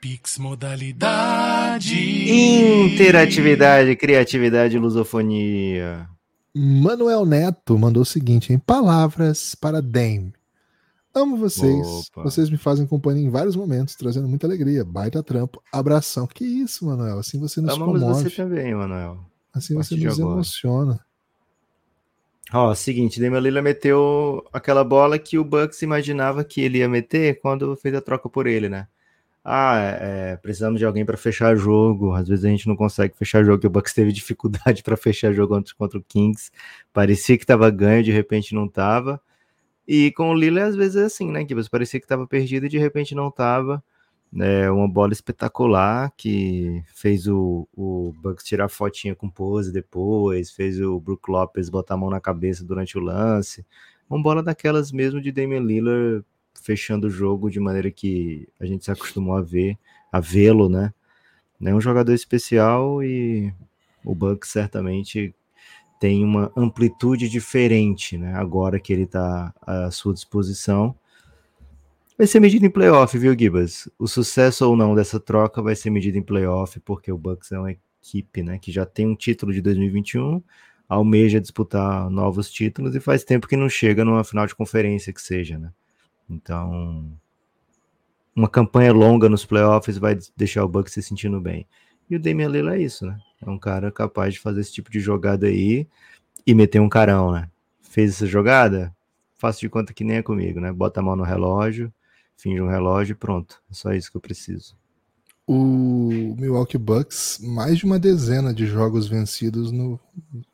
Pix 0.00 0.36
modalidade. 0.36 1.94
Interatividade, 1.94 3.94
criatividade, 3.94 4.78
lusofonia. 4.78 6.08
Manuel 6.54 7.24
Neto 7.24 7.78
mandou 7.78 8.02
o 8.02 8.06
seguinte: 8.06 8.52
em 8.52 8.58
palavras 8.58 9.54
para 9.54 9.80
Dame. 9.80 10.32
Amo 11.14 11.36
vocês. 11.36 12.08
Opa. 12.10 12.22
Vocês 12.22 12.48
me 12.48 12.56
fazem 12.56 12.86
companhia 12.86 13.24
em 13.24 13.30
vários 13.30 13.54
momentos, 13.54 13.94
trazendo 13.94 14.28
muita 14.28 14.46
alegria. 14.46 14.84
Baita 14.84 15.22
trampo. 15.22 15.62
Abração. 15.70 16.26
Que 16.26 16.44
isso, 16.44 16.86
Manuel? 16.86 17.18
Assim 17.18 17.38
você 17.38 17.60
nos 17.60 17.74
Amamos 17.74 18.00
comove. 18.00 18.24
você 18.24 18.30
também, 18.30 18.74
Manuel. 18.74 19.18
Assim 19.52 19.74
você 19.74 19.94
nos 19.94 20.18
agora. 20.18 20.34
emociona. 20.34 21.00
Ó, 22.50 22.74
seguinte, 22.74 23.20
Damian 23.20 23.40
Lillard 23.40 23.64
meteu 23.64 24.46
aquela 24.52 24.82
bola 24.82 25.18
que 25.18 25.38
o 25.38 25.44
Bucks 25.44 25.82
imaginava 25.82 26.44
que 26.44 26.60
ele 26.60 26.78
ia 26.78 26.88
meter 26.88 27.40
quando 27.40 27.76
fez 27.76 27.94
a 27.94 28.00
troca 28.00 28.28
por 28.28 28.46
ele, 28.46 28.68
né? 28.68 28.88
ah, 29.44 29.76
é, 30.00 30.36
precisamos 30.36 30.78
de 30.78 30.84
alguém 30.86 31.04
para 31.04 31.16
fechar 31.16 31.56
jogo. 31.56 32.12
Às 32.12 32.28
vezes 32.28 32.44
a 32.44 32.48
gente 32.48 32.68
não 32.68 32.76
consegue 32.76 33.16
fechar 33.16 33.44
jogo. 33.44 33.66
O 33.66 33.70
Bucks 33.70 33.92
teve 33.92 34.12
dificuldade 34.12 34.82
para 34.82 34.96
fechar 34.96 35.32
jogo 35.32 35.54
contra, 35.54 35.74
contra 35.74 35.98
o 35.98 36.02
Kings. 36.02 36.50
Parecia 36.92 37.36
que 37.36 37.44
estava 37.44 37.68
ganho, 37.70 38.04
de 38.04 38.12
repente 38.12 38.54
não 38.54 38.66
estava. 38.66 39.20
E 39.86 40.12
com 40.12 40.30
o 40.30 40.34
Lillard, 40.34 40.70
às 40.70 40.76
vezes 40.76 40.96
é 40.96 41.04
assim, 41.06 41.30
né? 41.30 41.44
Que 41.44 41.54
parecia 41.68 41.98
que 42.00 42.04
estava 42.06 42.26
perdido 42.26 42.66
e 42.66 42.68
de 42.68 42.78
repente 42.78 43.14
não 43.14 43.28
estava. 43.28 43.82
É 44.40 44.70
uma 44.70 44.88
bola 44.88 45.12
espetacular 45.12 46.10
que 46.16 46.82
fez 46.94 47.28
o, 47.28 47.68
o 47.76 48.14
Bucks 48.22 48.44
tirar 48.44 48.68
fotinha 48.68 49.14
com 49.14 49.28
pose 49.28 49.70
depois, 49.70 50.50
fez 50.50 50.80
o 50.80 50.98
Brook 50.98 51.30
Lopes 51.30 51.68
botar 51.68 51.94
a 51.94 51.96
mão 51.98 52.08
na 52.08 52.20
cabeça 52.20 52.64
durante 52.64 52.96
o 52.96 53.00
lance. 53.00 53.64
Uma 54.08 54.22
bola 54.22 54.42
daquelas 54.42 54.90
mesmo 54.90 55.20
de 55.20 55.30
Damian 55.30 55.60
Lillard 55.60 56.24
fechando 56.62 57.08
o 57.08 57.10
jogo 57.10 57.50
de 57.50 57.60
maneira 57.60 57.90
que 57.90 58.48
a 58.58 58.64
gente 58.64 58.84
se 58.84 58.90
acostumou 58.90 59.36
a 59.36 59.42
ver, 59.42 59.76
a 60.10 60.20
vê-lo, 60.20 60.68
né? 60.68 60.94
É 61.64 61.74
um 61.74 61.80
jogador 61.80 62.12
especial 62.12 63.02
e 63.02 63.52
o 64.04 64.14
Bucks 64.14 64.50
certamente 64.50 65.34
tem 66.00 66.24
uma 66.24 66.50
amplitude 66.56 67.28
diferente, 67.28 68.18
né? 68.18 68.34
Agora 68.34 68.80
que 68.80 68.92
ele 68.92 69.04
está 69.04 69.54
à 69.60 69.90
sua 69.90 70.12
disposição. 70.14 70.94
Vai 72.22 72.28
ser 72.28 72.38
medido 72.38 72.64
em 72.64 72.70
playoff, 72.70 73.18
viu, 73.18 73.36
Gibas? 73.36 73.88
O 73.98 74.06
sucesso 74.06 74.64
ou 74.68 74.76
não 74.76 74.94
dessa 74.94 75.18
troca 75.18 75.60
vai 75.60 75.74
ser 75.74 75.90
medido 75.90 76.16
em 76.16 76.22
playoff, 76.22 76.78
porque 76.78 77.10
o 77.10 77.18
Bucks 77.18 77.50
é 77.50 77.58
uma 77.58 77.72
equipe, 77.72 78.44
né, 78.44 78.60
que 78.60 78.70
já 78.70 78.86
tem 78.86 79.08
um 79.08 79.16
título 79.16 79.52
de 79.52 79.60
2021, 79.60 80.40
almeja 80.88 81.40
disputar 81.40 82.08
novos 82.08 82.48
títulos 82.48 82.94
e 82.94 83.00
faz 83.00 83.24
tempo 83.24 83.48
que 83.48 83.56
não 83.56 83.68
chega 83.68 84.04
numa 84.04 84.22
final 84.22 84.46
de 84.46 84.54
conferência 84.54 85.12
que 85.12 85.20
seja, 85.20 85.58
né? 85.58 85.72
Então, 86.30 87.10
uma 88.36 88.48
campanha 88.48 88.92
longa 88.92 89.28
nos 89.28 89.44
playoffs 89.44 89.98
vai 89.98 90.16
deixar 90.36 90.64
o 90.64 90.68
Bucks 90.68 90.92
se 90.92 91.02
sentindo 91.02 91.40
bem. 91.40 91.66
E 92.08 92.14
o 92.14 92.20
Damian 92.20 92.50
Lillard 92.50 92.80
é 92.80 92.84
isso, 92.84 93.04
né? 93.04 93.18
É 93.44 93.50
um 93.50 93.58
cara 93.58 93.90
capaz 93.90 94.34
de 94.34 94.38
fazer 94.38 94.60
esse 94.60 94.72
tipo 94.72 94.92
de 94.92 95.00
jogada 95.00 95.48
aí 95.48 95.88
e 96.46 96.54
meter 96.54 96.80
um 96.80 96.88
carão, 96.88 97.32
né? 97.32 97.50
Fez 97.80 98.12
essa 98.12 98.26
jogada? 98.28 98.94
Faço 99.34 99.58
de 99.58 99.68
conta 99.68 99.92
que 99.92 100.04
nem 100.04 100.18
é 100.18 100.22
comigo, 100.22 100.60
né? 100.60 100.70
Bota 100.72 101.00
a 101.00 101.02
mão 101.02 101.16
no 101.16 101.24
relógio, 101.24 101.92
finge 102.36 102.60
um 102.60 102.68
relógio 102.68 103.12
e 103.12 103.16
pronto. 103.16 103.60
É 103.70 103.74
só 103.74 103.92
isso 103.92 104.10
que 104.10 104.16
eu 104.16 104.20
preciso. 104.20 104.76
O 105.46 106.34
Milwaukee 106.38 106.78
Bucks, 106.78 107.40
mais 107.42 107.78
de 107.78 107.84
uma 107.84 107.98
dezena 107.98 108.54
de 108.54 108.66
jogos 108.66 109.08
vencidos 109.08 109.72
no, 109.72 109.98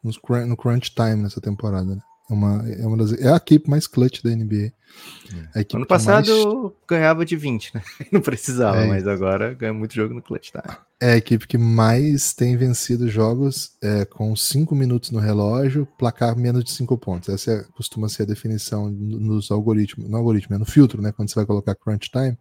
no 0.03 0.57
crunch 0.57 0.95
time 0.95 1.17
nessa 1.17 1.41
temporada. 1.41 1.97
Né? 1.97 2.03
É, 2.29 2.33
uma, 2.33 2.69
é, 2.69 2.87
uma 2.87 2.97
das, 2.97 3.13
é 3.13 3.33
a 3.33 3.37
equipe 3.37 3.69
mais 3.69 3.87
clutch 3.87 4.23
da 4.23 4.31
NBA. 4.31 4.73
É. 5.55 5.67
Ano 5.75 5.87
passado 5.87 6.29
mais... 6.29 6.73
ganhava 6.89 7.25
de 7.25 7.37
20, 7.37 7.75
né? 7.75 7.83
Não 8.13 8.21
precisava, 8.21 8.79
é. 8.79 8.87
mas 8.87 9.07
agora 9.07 9.55
ganha 9.55 9.73
muito 9.73 9.95
jogo 9.95 10.15
no 10.15 10.23
clutch 10.23 10.51
time. 10.51 10.77
É 11.01 11.13
a 11.13 11.17
equipe 11.17 11.47
que 11.47 11.57
mais 11.57 12.33
tem 12.33 12.57
vencido 12.57 13.09
jogos 13.09 13.77
é, 13.83 14.05
com 14.05 14.35
5 14.35 14.75
minutos 14.75 15.11
no 15.11 15.19
relógio, 15.19 15.87
placar 15.99 16.37
menos 16.37 16.65
de 16.65 16.71
5 16.73 16.99
pontos. 16.99 17.29
Essa 17.29 17.53
é, 17.53 17.65
costuma 17.73 18.09
ser 18.09 18.25
a 18.25 18.27
definição 18.27 18.91
nos 18.91 19.51
algoritmos, 19.51 20.09
no 20.09 20.17
algoritmo, 20.17 20.57
é 20.57 20.59
no 20.59 20.67
filtro, 20.67 21.01
né? 21.01 21.13
Quando 21.13 21.29
você 21.29 21.37
vai 21.37 21.47
colocar 21.47 21.75
crunch 21.75 22.11
time, 22.11 22.37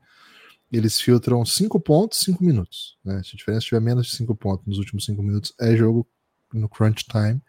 eles 0.71 0.99
filtram 0.99 1.45
5 1.45 1.79
pontos, 1.79 2.19
5 2.19 2.43
minutos. 2.43 2.97
Né? 3.03 3.21
Se 3.23 3.31
a 3.33 3.37
diferença 3.37 3.65
tiver 3.65 3.79
menos 3.79 4.07
de 4.07 4.15
5 4.15 4.35
pontos 4.35 4.65
nos 4.65 4.77
últimos 4.77 5.05
5 5.05 5.21
minutos, 5.21 5.53
é 5.59 5.75
jogo 5.75 6.07
no 6.53 6.67
crunch 6.67 7.05
time. 7.05 7.41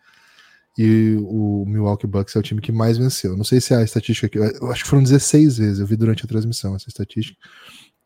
E 0.79 1.17
o 1.23 1.65
Milwaukee 1.67 2.07
Bucks 2.07 2.37
é 2.37 2.39
o 2.39 2.43
time 2.43 2.61
que 2.61 2.71
mais 2.71 2.97
venceu. 2.97 3.37
Não 3.37 3.43
sei 3.43 3.61
se 3.61 3.75
a 3.75 3.83
estatística 3.83 4.29
aqui, 4.29 4.39
eu 4.39 4.71
acho 4.71 4.85
que 4.85 4.89
foram 4.89 5.03
16 5.03 5.59
vezes, 5.59 5.81
eu 5.81 5.87
vi 5.87 5.97
durante 5.97 6.25
a 6.25 6.29
transmissão 6.29 6.77
essa 6.77 6.89
estatística. 6.89 7.37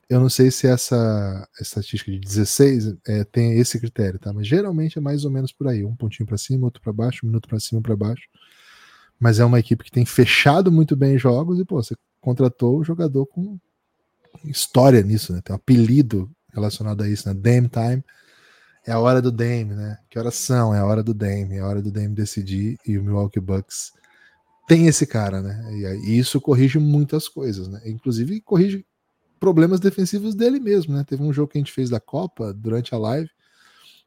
Eu 0.08 0.18
não 0.18 0.30
sei 0.30 0.50
se 0.50 0.66
essa 0.66 1.46
estatística 1.60 2.10
de 2.10 2.18
16 2.18 2.94
é, 3.06 3.24
tem 3.24 3.58
esse 3.58 3.78
critério, 3.78 4.18
tá? 4.18 4.32
Mas 4.32 4.46
geralmente 4.46 4.96
é 4.96 5.02
mais 5.02 5.26
ou 5.26 5.30
menos 5.30 5.52
por 5.52 5.68
aí, 5.68 5.84
um 5.84 5.94
pontinho 5.94 6.26
para 6.26 6.38
cima, 6.38 6.64
outro 6.64 6.82
para 6.82 6.94
baixo, 6.94 7.20
um 7.24 7.28
minuto 7.28 7.46
para 7.46 7.60
cima, 7.60 7.82
para 7.82 7.94
baixo. 7.94 8.26
Mas 9.20 9.38
é 9.38 9.44
uma 9.44 9.60
equipe 9.60 9.84
que 9.84 9.90
tem 9.90 10.06
fechado 10.06 10.72
muito 10.72 10.96
bem 10.96 11.18
jogos 11.18 11.60
e 11.60 11.66
pô, 11.66 11.82
você 11.82 11.94
contratou 12.22 12.78
o 12.78 12.84
jogador 12.84 13.26
com 13.26 13.58
história 14.46 15.02
nisso, 15.02 15.34
né? 15.34 15.42
Tem 15.44 15.52
um 15.52 15.56
apelido 15.56 16.30
relacionado 16.54 17.02
a 17.02 17.08
isso, 17.08 17.28
né? 17.28 17.34
Dame 17.34 17.68
Time. 17.68 18.02
É 18.86 18.92
a 18.92 18.98
hora 18.98 19.22
do 19.22 19.30
Dame, 19.30 19.74
né? 19.74 19.98
Que 20.10 20.18
horas 20.18 20.34
são? 20.34 20.74
É 20.74 20.78
a 20.78 20.84
hora 20.84 21.02
do 21.02 21.14
Dame, 21.14 21.56
é 21.56 21.60
a 21.60 21.66
hora 21.66 21.80
do 21.80 21.90
Dame 21.90 22.14
decidir 22.14 22.76
e 22.86 22.98
o 22.98 23.02
Milwaukee 23.02 23.40
Bucks 23.40 23.92
tem 24.66 24.86
esse 24.86 25.06
cara, 25.06 25.40
né? 25.40 25.64
E 26.04 26.18
isso 26.18 26.40
corrige 26.40 26.78
muitas 26.78 27.28
coisas, 27.28 27.68
né? 27.68 27.80
Inclusive 27.84 28.40
corrige 28.40 28.84
problemas 29.38 29.80
defensivos 29.80 30.34
dele 30.34 30.60
mesmo, 30.60 30.94
né? 30.94 31.04
Teve 31.04 31.22
um 31.22 31.32
jogo 31.32 31.50
que 31.50 31.58
a 31.58 31.60
gente 31.60 31.72
fez 31.72 31.90
da 31.90 32.00
Copa 32.00 32.52
durante 32.52 32.94
a 32.94 32.98
live. 32.98 33.28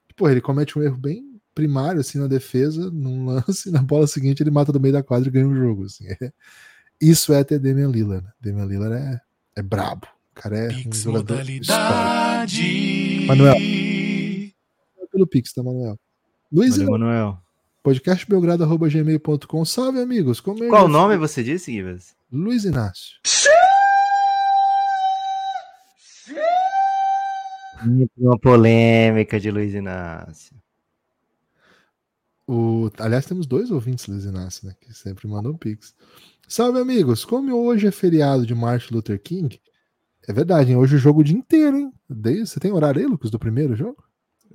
Que, 0.07 0.15
pô, 0.15 0.29
ele 0.29 0.41
comete 0.41 0.77
um 0.79 0.81
erro 0.81 0.97
bem 0.97 1.39
primário 1.53 2.01
assim 2.01 2.17
na 2.17 2.27
defesa, 2.27 2.89
num 2.91 3.25
lance, 3.27 3.69
e 3.69 3.71
na 3.71 3.81
bola 3.81 4.07
seguinte 4.07 4.41
ele 4.41 4.51
mata 4.51 4.71
do 4.71 4.79
meio 4.79 4.93
da 4.93 5.03
quadra 5.03 5.27
e 5.27 5.31
ganha 5.31 5.47
o 5.47 5.51
um 5.51 5.55
jogo. 5.55 5.85
Assim. 5.85 6.05
É, 6.07 6.31
isso 7.01 7.33
é 7.33 7.43
ter 7.43 7.59
Damian 7.59 7.89
Lillard. 7.89 8.25
Né? 8.25 8.31
Damian 8.41 8.65
Lillard 8.65 8.95
é, 8.95 9.21
é 9.57 9.61
brabo. 9.61 10.07
O 10.31 10.41
cara 10.41 10.57
é 10.57 10.69
um 10.87 10.93
jogador. 10.93 11.43
Manuel. 13.27 13.84
Pelo 15.15 15.25
Pix, 15.25 15.53
tá, 15.53 15.63
Manuel? 15.63 15.97
Luiz 16.51 16.75
Valeu, 16.75 16.91
Manuel. 16.91 17.37
podcastbelgrado.gmail.com 17.81 19.63
Salve, 19.63 20.01
amigos. 20.01 20.41
Como 20.41 20.67
Qual 20.67 20.87
o 20.87 20.89
nome 20.89 21.15
você 21.15 21.41
disse, 21.41 21.71
Givas? 21.71 22.13
Luiz 22.29 22.65
Inácio. 22.65 23.15
Uma 28.17 28.37
polêmica 28.37 29.39
de 29.39 29.49
Luiz 29.49 29.73
Inácio. 29.73 30.53
O, 32.45 32.91
aliás, 32.99 33.25
temos 33.25 33.47
dois 33.47 33.71
ouvintes, 33.71 34.07
Luiz 34.07 34.25
Inácio, 34.25 34.67
né, 34.67 34.75
que 34.81 34.93
sempre 34.93 35.29
mandam 35.29 35.55
pix. 35.55 35.95
Salve, 36.45 36.77
amigos! 36.77 37.23
Como 37.23 37.55
hoje 37.55 37.87
é 37.87 37.91
feriado 37.91 38.45
de 38.45 38.53
Martin 38.53 38.93
Luther 38.93 39.21
King, 39.21 39.61
é 40.27 40.33
verdade, 40.33 40.71
hein? 40.71 40.75
hoje 40.75 40.97
o 40.97 40.99
jogo 40.99 41.21
o 41.21 41.23
dia 41.23 41.37
inteiro, 41.37 41.77
hein? 41.77 41.93
Desde, 42.09 42.47
você 42.47 42.59
tem 42.59 42.73
horário 42.73 42.99
aí, 42.99 43.07
Lucas, 43.07 43.31
do 43.31 43.39
primeiro 43.39 43.77
jogo? 43.77 44.03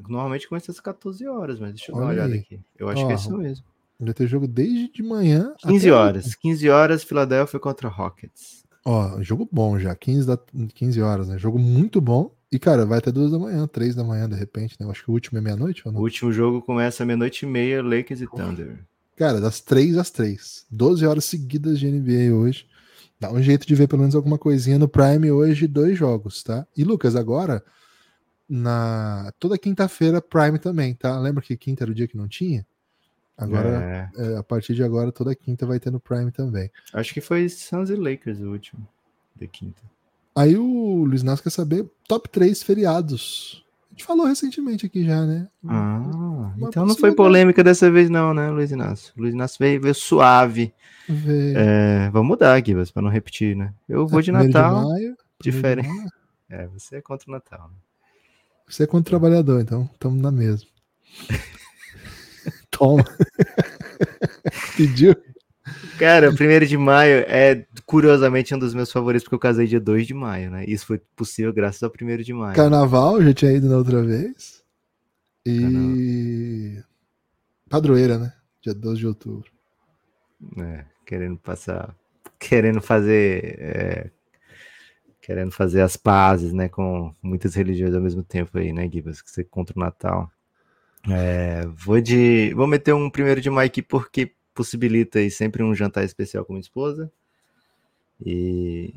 Normalmente 0.09 0.49
começa 0.49 0.71
às 0.71 0.81
14 0.81 1.27
horas, 1.27 1.61
mas 1.61 1.75
deixa 1.75 1.91
eu 1.91 1.97
dar 1.97 2.03
uma 2.03 2.11
olhada 2.11 2.35
aqui. 2.35 2.61
Eu 2.79 2.89
acho 2.89 3.03
Ó, 3.03 3.07
que 3.07 3.13
é 3.13 3.17
isso 3.17 3.37
mesmo. 3.37 3.65
Vai 3.99 4.15
ter 4.15 4.27
jogo 4.27 4.47
desde 4.49 4.91
de 4.91 5.03
manhã. 5.03 5.53
15 5.59 5.91
horas. 5.91 6.35
15 6.35 6.69
horas, 6.71 7.05
Philadelphia 7.05 7.61
contra 7.61 7.89
Rockets. 7.89 8.65
Ó, 8.85 9.21
jogo 9.21 9.47
bom 9.51 9.79
já, 9.79 9.95
15, 9.95 10.27
da, 10.27 10.39
15 10.75 11.03
horas, 11.03 11.29
né? 11.29 11.39
Jogo 11.39 11.59
muito 11.59 12.01
bom. 12.01 12.35
E, 12.51 12.59
cara, 12.59 12.85
vai 12.85 12.99
até 12.99 13.13
duas 13.13 13.31
da 13.31 13.39
manhã, 13.39 13.67
três 13.67 13.95
da 13.95 14.03
manhã, 14.03 14.29
de 14.29 14.35
repente, 14.35 14.77
né? 14.81 14.87
Eu 14.87 14.91
acho 14.91 15.05
que 15.05 15.11
o 15.11 15.15
último 15.15 15.39
é 15.39 15.41
meia-noite 15.41 15.83
ou 15.87 15.93
não? 15.93 16.01
O 16.01 16.03
último 16.03 16.33
jogo 16.33 16.63
começa 16.63 17.05
meia-noite 17.05 17.45
e 17.45 17.49
meia, 17.49 17.83
Lakers 17.83 18.23
e 18.23 18.27
Thunder. 18.27 18.85
Cara, 19.17 19.41
das 19.41 19.61
três 19.61 19.99
às 19.99 20.11
três. 20.11 20.65
12 20.71 21.07
horas 21.07 21.27
seguidas 21.27 21.79
de 21.79 21.87
NBA 21.87 22.35
hoje. 22.35 22.67
Dá 23.21 23.31
um 23.31 23.43
jeito 23.43 23.67
de 23.67 23.75
ver 23.75 23.87
pelo 23.87 24.01
menos 24.01 24.17
alguma 24.17 24.39
coisinha 24.39 24.79
no 24.79 24.89
Prime 24.89 25.31
hoje, 25.31 25.67
dois 25.67 25.97
jogos, 25.97 26.43
tá? 26.43 26.67
E, 26.75 26.83
Lucas, 26.83 27.15
agora, 27.15 27.63
na 28.51 29.33
toda 29.39 29.57
quinta-feira, 29.57 30.21
Prime 30.21 30.59
também, 30.59 30.93
tá? 30.93 31.17
Lembra 31.21 31.41
que 31.41 31.57
quinta 31.57 31.85
era 31.85 31.93
o 31.93 31.95
dia 31.95 32.09
que 32.09 32.17
não 32.17 32.27
tinha? 32.27 32.67
Agora, 33.39 34.11
é. 34.19 34.33
É, 34.33 34.37
a 34.37 34.43
partir 34.43 34.75
de 34.75 34.83
agora, 34.83 35.13
toda 35.13 35.35
quinta 35.35 35.65
vai 35.65 35.79
ter 35.79 35.91
no 35.91 36.01
Prime 36.01 36.33
também. 36.33 36.69
Acho 36.93 37.15
que 37.15 37.21
foi 37.21 37.49
Suns 37.49 37.89
e 37.89 37.95
Lakers 37.95 38.41
o 38.41 38.51
último, 38.51 38.87
de 39.37 39.47
quinta. 39.47 39.81
Aí 40.35 40.57
o 40.57 41.05
Luiz 41.05 41.23
Nas 41.23 41.41
quer 41.41 41.51
saber 41.51 41.89
top 42.09 42.29
3 42.29 42.63
feriados. 42.63 43.65
A 43.89 43.93
gente 43.93 44.05
falou 44.05 44.27
recentemente 44.27 44.85
aqui 44.85 45.05
já, 45.05 45.25
né? 45.25 45.49
Ah, 45.67 45.99
Uma 46.57 46.69
então 46.69 46.85
não 46.85 46.97
foi 46.97 47.15
polêmica 47.15 47.63
dessa 47.63 47.91
vez 47.91 48.11
não, 48.11 48.35
né, 48.35 48.51
Luiz 48.51 48.71
Inácio? 48.71 49.13
O 49.17 49.23
Luiz 49.23 49.35
Inácio 49.35 49.57
veio, 49.59 49.81
veio 49.81 49.95
suave. 49.95 50.73
Veio. 51.09 51.57
É, 51.57 52.11
vamos 52.11 52.29
mudar 52.29 52.57
aqui, 52.57 52.75
para 52.93 53.03
não 53.03 53.11
repetir, 53.11 53.57
né? 53.57 53.73
Eu 53.89 54.07
vou 54.07 54.21
de 54.21 54.33
Natal. 54.33 54.81
De 54.81 54.89
maio, 54.89 55.17
diferente. 55.41 55.89
De 55.89 55.97
maio. 55.97 56.11
É, 56.49 56.67
você 56.69 56.97
é 56.97 57.01
contra 57.01 57.29
o 57.29 57.33
Natal. 57.33 57.69
Né? 57.69 57.75
Você 58.71 58.85
é 58.85 58.87
contra 58.87 59.17
o 59.17 59.19
trabalhador, 59.19 59.61
então 59.61 59.91
estamos 59.93 60.23
na 60.23 60.31
mesma. 60.31 60.69
Toma. 62.71 63.05
Pediu? 64.77 65.15
Cara, 65.99 66.31
o 66.31 66.37
primeiro 66.37 66.65
de 66.67 66.79
maio 66.79 67.25
é 67.27 67.67
curiosamente 67.85 68.55
um 68.55 68.59
dos 68.59 68.73
meus 68.73 68.91
favoritos, 68.93 69.25
porque 69.25 69.35
eu 69.35 69.41
casei 69.41 69.67
dia 69.67 69.81
2 69.81 70.07
de 70.07 70.15
maio, 70.15 70.51
né? 70.51 70.65
Isso 70.67 70.87
foi 70.87 70.99
possível 71.17 71.53
graças 71.53 71.83
ao 71.83 71.91
primeiro 71.91 72.23
de 72.23 72.33
maio. 72.33 72.55
Carnaval, 72.55 73.21
já 73.21 73.35
tinha 73.35 73.53
ido 73.53 73.69
na 73.69 73.77
outra 73.77 74.03
vez. 74.03 74.63
E. 75.45 76.81
Padroeira, 77.69 78.19
né? 78.19 78.33
Dia 78.63 78.73
12 78.73 79.01
de 79.01 79.07
outubro. 79.07 79.51
É, 80.59 80.85
querendo 81.05 81.39
passar. 81.39 81.95
Querendo 82.39 82.81
fazer. 82.81 83.57
É, 83.59 84.11
querendo 85.31 85.53
fazer 85.53 85.81
as 85.81 85.97
pazes, 85.97 86.53
né? 86.53 86.69
Com 86.69 87.15
muitas 87.23 87.55
religiões 87.55 87.95
ao 87.95 88.01
mesmo 88.01 88.21
tempo 88.21 88.59
aí, 88.59 88.73
né, 88.73 88.91
Gibas? 88.91 89.23
Que 89.23 89.31
você 89.31 89.45
contra 89.45 89.77
o 89.77 89.81
Natal. 89.81 90.29
É, 91.09 91.65
vou 91.69 92.01
de. 92.01 92.53
Vou 92.55 92.67
meter 92.67 92.93
um 92.93 93.09
primeiro 93.09 93.41
de 93.41 93.49
maio 93.49 93.69
aqui 93.69 93.81
porque 93.81 94.35
possibilita 94.53 95.21
aí 95.21 95.31
sempre 95.31 95.63
um 95.63 95.73
jantar 95.73 96.03
especial 96.03 96.45
com 96.45 96.55
minha 96.55 96.61
esposa. 96.61 97.13
E. 98.27 98.93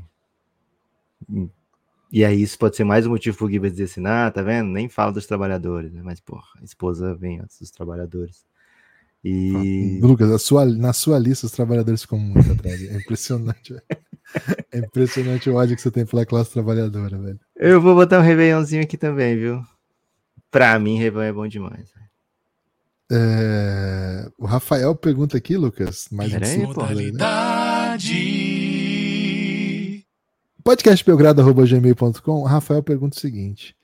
E 2.12 2.26
aí, 2.26 2.42
isso 2.42 2.58
pode 2.58 2.76
ser 2.76 2.84
mais 2.84 3.06
um 3.06 3.12
motivo 3.12 3.38
pro 3.38 3.50
Gibbs 3.50 3.74
dizer 3.74 3.84
assim: 3.84 4.04
ah, 4.08 4.32
tá 4.32 4.42
vendo? 4.42 4.72
Nem 4.72 4.90
fala 4.90 5.12
dos 5.12 5.28
trabalhadores, 5.28 5.94
né? 5.94 6.02
Mas, 6.04 6.20
porra, 6.20 6.48
a 6.60 6.64
esposa 6.64 7.14
vem 7.14 7.42
antes 7.42 7.60
dos 7.60 7.70
trabalhadores. 7.70 8.44
E 9.24 10.00
Lucas, 10.02 10.30
a 10.32 10.38
sua, 10.38 10.66
na 10.66 10.92
sua 10.92 11.18
lista 11.18 11.46
os 11.46 11.52
trabalhadores 11.54 12.02
ficam 12.02 12.20
muito 12.20 12.52
atrás. 12.52 12.82
É 12.84 12.98
impressionante, 12.98 13.74
velho. 13.74 13.84
É 14.72 14.80
impressionante 14.80 15.50
o 15.50 15.56
ódio 15.56 15.76
que 15.76 15.82
você 15.82 15.92
tem 15.92 16.06
pela 16.06 16.26
classe 16.26 16.52
trabalhadora, 16.52 17.18
velho. 17.18 17.40
eu 17.56 17.80
vou 17.82 17.96
botar 17.96 18.20
um 18.20 18.24
Réveillonzinho 18.24 18.82
aqui 18.84 18.98
também, 18.98 19.38
viu? 19.38 19.62
Pra 20.52 20.78
mim, 20.80 20.98
Réveillon 20.98 21.30
é 21.30 21.34
bom 21.34 21.48
demais. 21.48 21.90
É, 23.12 24.28
O 24.40 24.46
Rafael 24.46 24.96
pergunta 24.96 25.38
aqui, 25.38 25.56
Lucas, 25.56 26.08
mais 26.12 26.34
um 26.34 26.40
Peraí, 26.40 26.56
pô. 26.62 26.68
né? 26.84 27.14
Modalidade. 28.34 30.06
podcastbelgrado.gmail.com, 30.64 32.32
o 32.42 32.46
Rafael 32.46 32.82
pergunta 32.84 33.18
o 33.18 33.20
seguinte: 33.20 33.76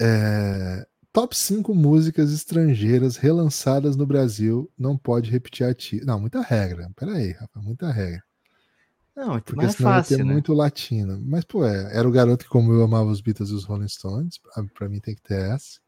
é, 0.00 0.86
Top 1.14 1.34
5 1.36 1.72
músicas 1.76 2.32
estrangeiras 2.32 3.16
relançadas 3.16 3.94
no 3.94 4.04
Brasil 4.04 4.68
não 4.76 4.98
pode 4.98 5.30
repetir 5.30 5.64
a 5.64 5.72
ti. 5.72 6.04
Não, 6.04 6.18
muita 6.18 6.40
regra. 6.42 6.90
Peraí, 6.96 7.30
Rafael, 7.30 7.64
muita 7.64 7.88
regra. 7.92 8.20
Não, 9.14 9.38
Porque 9.40 9.54
mas 9.54 9.74
é 9.74 9.76
senão 9.76 9.90
vai 9.92 10.00
fácil, 10.00 10.16
ter 10.18 10.24
né? 10.24 10.32
muito 10.32 10.52
latino. 10.52 11.22
Mas, 11.24 11.44
pô, 11.44 11.64
é, 11.64 11.96
era 11.96 12.08
o 12.08 12.10
garoto 12.10 12.44
que, 12.44 12.50
como 12.50 12.72
eu 12.72 12.82
amava 12.82 13.08
os 13.12 13.20
Beatles 13.20 13.50
e 13.50 13.54
os 13.54 13.62
Rolling 13.62 13.86
Stones. 13.86 14.38
Pra, 14.38 14.64
pra 14.74 14.88
mim 14.88 14.98
tem 14.98 15.14
que 15.14 15.22
ter 15.22 15.40
essa. 15.52 15.78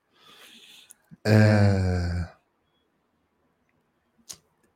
É, 1.25 2.29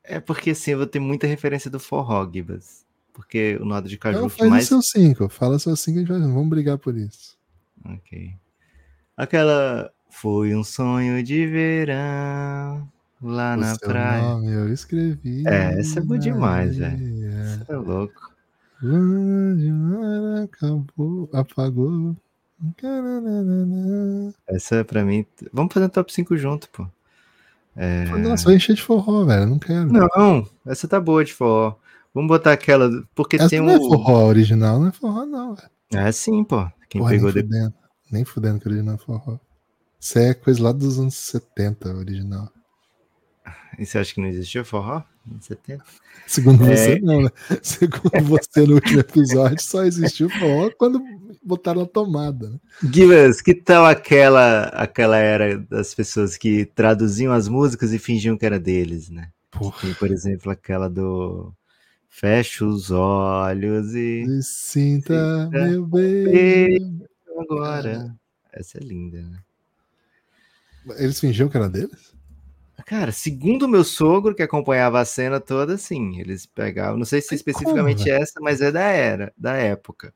É 0.02 0.18
porque 0.18 0.50
assim, 0.50 0.72
eu 0.72 0.78
vou 0.78 0.86
ter 0.88 0.98
muita 0.98 1.28
referência 1.28 1.70
do 1.70 1.78
forró, 1.78 2.28
Gibas. 2.28 2.84
Porque 3.12 3.56
o 3.60 3.64
Nodo 3.64 3.88
de 3.88 3.96
Caju 3.96 4.18
Então 4.18 4.28
faz 4.28 4.50
mais. 4.50 4.64
o 4.64 4.68
seu 4.68 4.82
5. 4.82 5.28
Fala 5.28 5.60
seu 5.60 5.76
5 5.76 5.96
a 5.96 6.00
gente 6.00 6.08
vai. 6.10 6.18
Vamos 6.20 6.48
brigar 6.48 6.76
por 6.76 6.96
isso. 6.96 7.38
Ok. 7.84 8.34
Aquela. 9.16 9.92
Foi 10.10 10.54
um 10.54 10.62
sonho 10.64 11.22
de 11.22 11.46
verão 11.46 12.86
lá 13.22 13.54
o 13.54 13.56
na 13.56 13.76
praia. 13.78 14.22
nome 14.22 14.52
eu 14.52 14.72
escrevi. 14.72 15.44
É, 15.46 15.78
essa 15.78 16.00
é 16.00 16.02
boa 16.02 16.18
demais, 16.18 16.76
velho. 16.76 16.94
areia. 16.94 17.58
Você 17.64 17.72
é 17.72 17.76
louco. 17.76 18.30
Acabou, 20.42 21.28
apagou. 21.32 22.16
Essa 24.46 24.84
pra 24.84 25.04
mim. 25.04 25.24
Vamos 25.52 25.72
fazer 25.72 25.86
um 25.86 25.90
top 25.90 26.12
5 26.12 26.36
junto, 26.36 26.68
pô. 26.70 26.86
Nossa, 28.22 28.44
vai 28.44 28.56
encher 28.56 28.74
de 28.74 28.82
forró, 28.82 29.24
velho. 29.24 29.46
Não 29.46 29.58
quero. 29.58 29.90
Não, 29.92 30.46
essa 30.66 30.86
tá 30.88 31.00
boa 31.00 31.24
de 31.24 31.32
forró. 31.32 31.76
Vamos 32.12 32.28
botar 32.28 32.52
aquela. 32.52 32.90
Porque 33.14 33.36
Essa 33.36 33.48
tem 33.48 33.60
não 33.60 33.70
é 33.70 33.76
um. 33.78 33.88
forró 33.88 34.26
original, 34.26 34.80
não 34.80 34.88
é 34.88 34.92
forró, 34.92 35.24
não, 35.24 35.54
velho. 35.54 35.70
É 35.94 36.10
sim, 36.12 36.42
pô. 36.44 36.66
Quem 36.88 37.00
Porra, 37.00 37.12
pegou 37.12 37.32
nem 37.32 37.42
depois. 37.42 37.60
fudendo. 37.60 37.74
Nem 38.10 38.24
fudendo 38.24 38.60
que 38.60 38.68
original 38.68 38.94
é 38.96 38.98
forró. 38.98 39.38
Isso 40.00 40.18
é 40.18 40.32
coisa 40.32 40.62
lá 40.62 40.72
dos 40.72 40.98
anos 40.98 41.14
70, 41.14 41.94
original. 41.94 42.50
E 43.78 43.84
você 43.84 43.98
acha 43.98 44.14
que 44.14 44.20
não 44.20 44.28
existia 44.28 44.64
forró? 44.64 45.02
Em 45.30 45.40
70? 45.40 45.84
Segundo 46.26 46.64
É. 46.64 46.76
você, 46.76 47.00
não, 47.00 47.22
né? 47.22 47.30
Segundo 47.62 48.24
você 48.24 48.66
no 48.66 48.74
último 48.74 49.00
episódio, 49.00 49.60
só 49.62 49.84
existiu 49.84 50.30
forró 50.30 50.70
quando 50.78 51.02
botaram 51.42 51.82
a 51.82 51.86
tomada, 51.86 52.48
né? 52.50 52.58
Givas, 52.92 53.40
que 53.40 53.54
tal 53.54 53.84
aquela, 53.84 54.64
aquela 54.68 55.18
era 55.18 55.58
das 55.58 55.94
pessoas 55.94 56.36
que 56.36 56.64
traduziam 56.64 57.32
as 57.32 57.48
músicas 57.48 57.92
e 57.92 57.98
fingiam 57.98 58.36
que 58.36 58.46
era 58.46 58.58
deles, 58.58 59.10
né? 59.10 59.30
Tem, 59.80 59.92
por 59.94 60.10
exemplo, 60.10 60.50
aquela 60.50 60.88
do 60.88 61.52
Fecha 62.08 62.64
os 62.64 62.90
olhos 62.90 63.94
e 63.94 64.24
E 64.26 64.42
sinta, 64.42 65.44
Sinta 65.44 65.48
meu 65.50 65.86
bem. 65.86 67.02
agora. 67.38 68.14
Essa 68.52 68.78
é 68.78 68.80
linda, 68.80 69.22
né? 69.22 69.38
Eles 70.98 71.20
fingiam 71.20 71.48
que 71.48 71.56
era 71.56 71.68
deles? 71.68 72.14
Cara, 72.86 73.12
segundo 73.12 73.64
o 73.64 73.68
meu 73.68 73.84
sogro, 73.84 74.34
que 74.34 74.42
acompanhava 74.42 75.00
a 75.00 75.04
cena 75.04 75.38
toda, 75.38 75.76
sim, 75.76 76.18
eles 76.18 76.44
pegavam, 76.46 76.96
não 76.98 77.04
sei 77.04 77.20
se 77.20 77.28
Mas 77.30 77.40
especificamente 77.40 78.04
como, 78.04 78.16
essa, 78.16 78.40
mas 78.40 78.60
é 78.60 78.72
da 78.72 78.82
era, 78.82 79.32
da 79.36 79.54
época. 79.54 80.12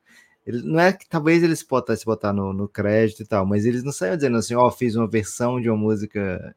Ele, 0.47 0.63
não 0.63 0.81
é 0.81 0.93
que 0.93 1.09
talvez 1.09 1.43
eles 1.43 1.63
botassem 1.63 2.05
botar 2.05 2.33
no, 2.33 2.53
no 2.53 2.67
crédito 2.69 3.23
e 3.23 3.27
tal, 3.27 3.47
mas 3.47 3.65
eles 3.65 3.85
não 3.85 3.93
saíam 3.93 4.17
dizendo 4.17 4.37
assim, 4.39 4.55
ó, 4.55 4.71
fiz 4.71 4.97
uma 4.97 5.07
versão 5.09 5.61
de 5.61 5.71
uma 5.71 5.77
música. 5.79 6.55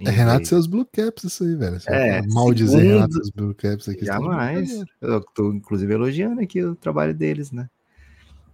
É 0.00 0.10
Renato 0.10 0.42
e 0.42 0.46
seus 0.46 0.66
Blue 0.66 0.84
Caps, 0.84 1.24
isso 1.24 1.42
aí, 1.44 1.54
velho. 1.54 1.80
Você 1.80 1.90
É, 1.90 2.20
mal 2.28 2.52
dizer 2.52 2.78
segundo- 2.78 2.92
Renato 2.92 3.10
e 3.10 3.14
seus 3.14 3.30
Blue 3.30 3.54
Caps 3.54 3.88
aqui. 3.88 4.00
de 4.00 4.06
Jamais. 4.06 4.84
Eu 5.00 5.20
tô, 5.34 5.52
inclusive, 5.52 5.92
elogiando 5.94 6.40
aqui 6.40 6.62
o 6.62 6.76
trabalho 6.76 7.14
deles, 7.14 7.50
né? 7.52 7.68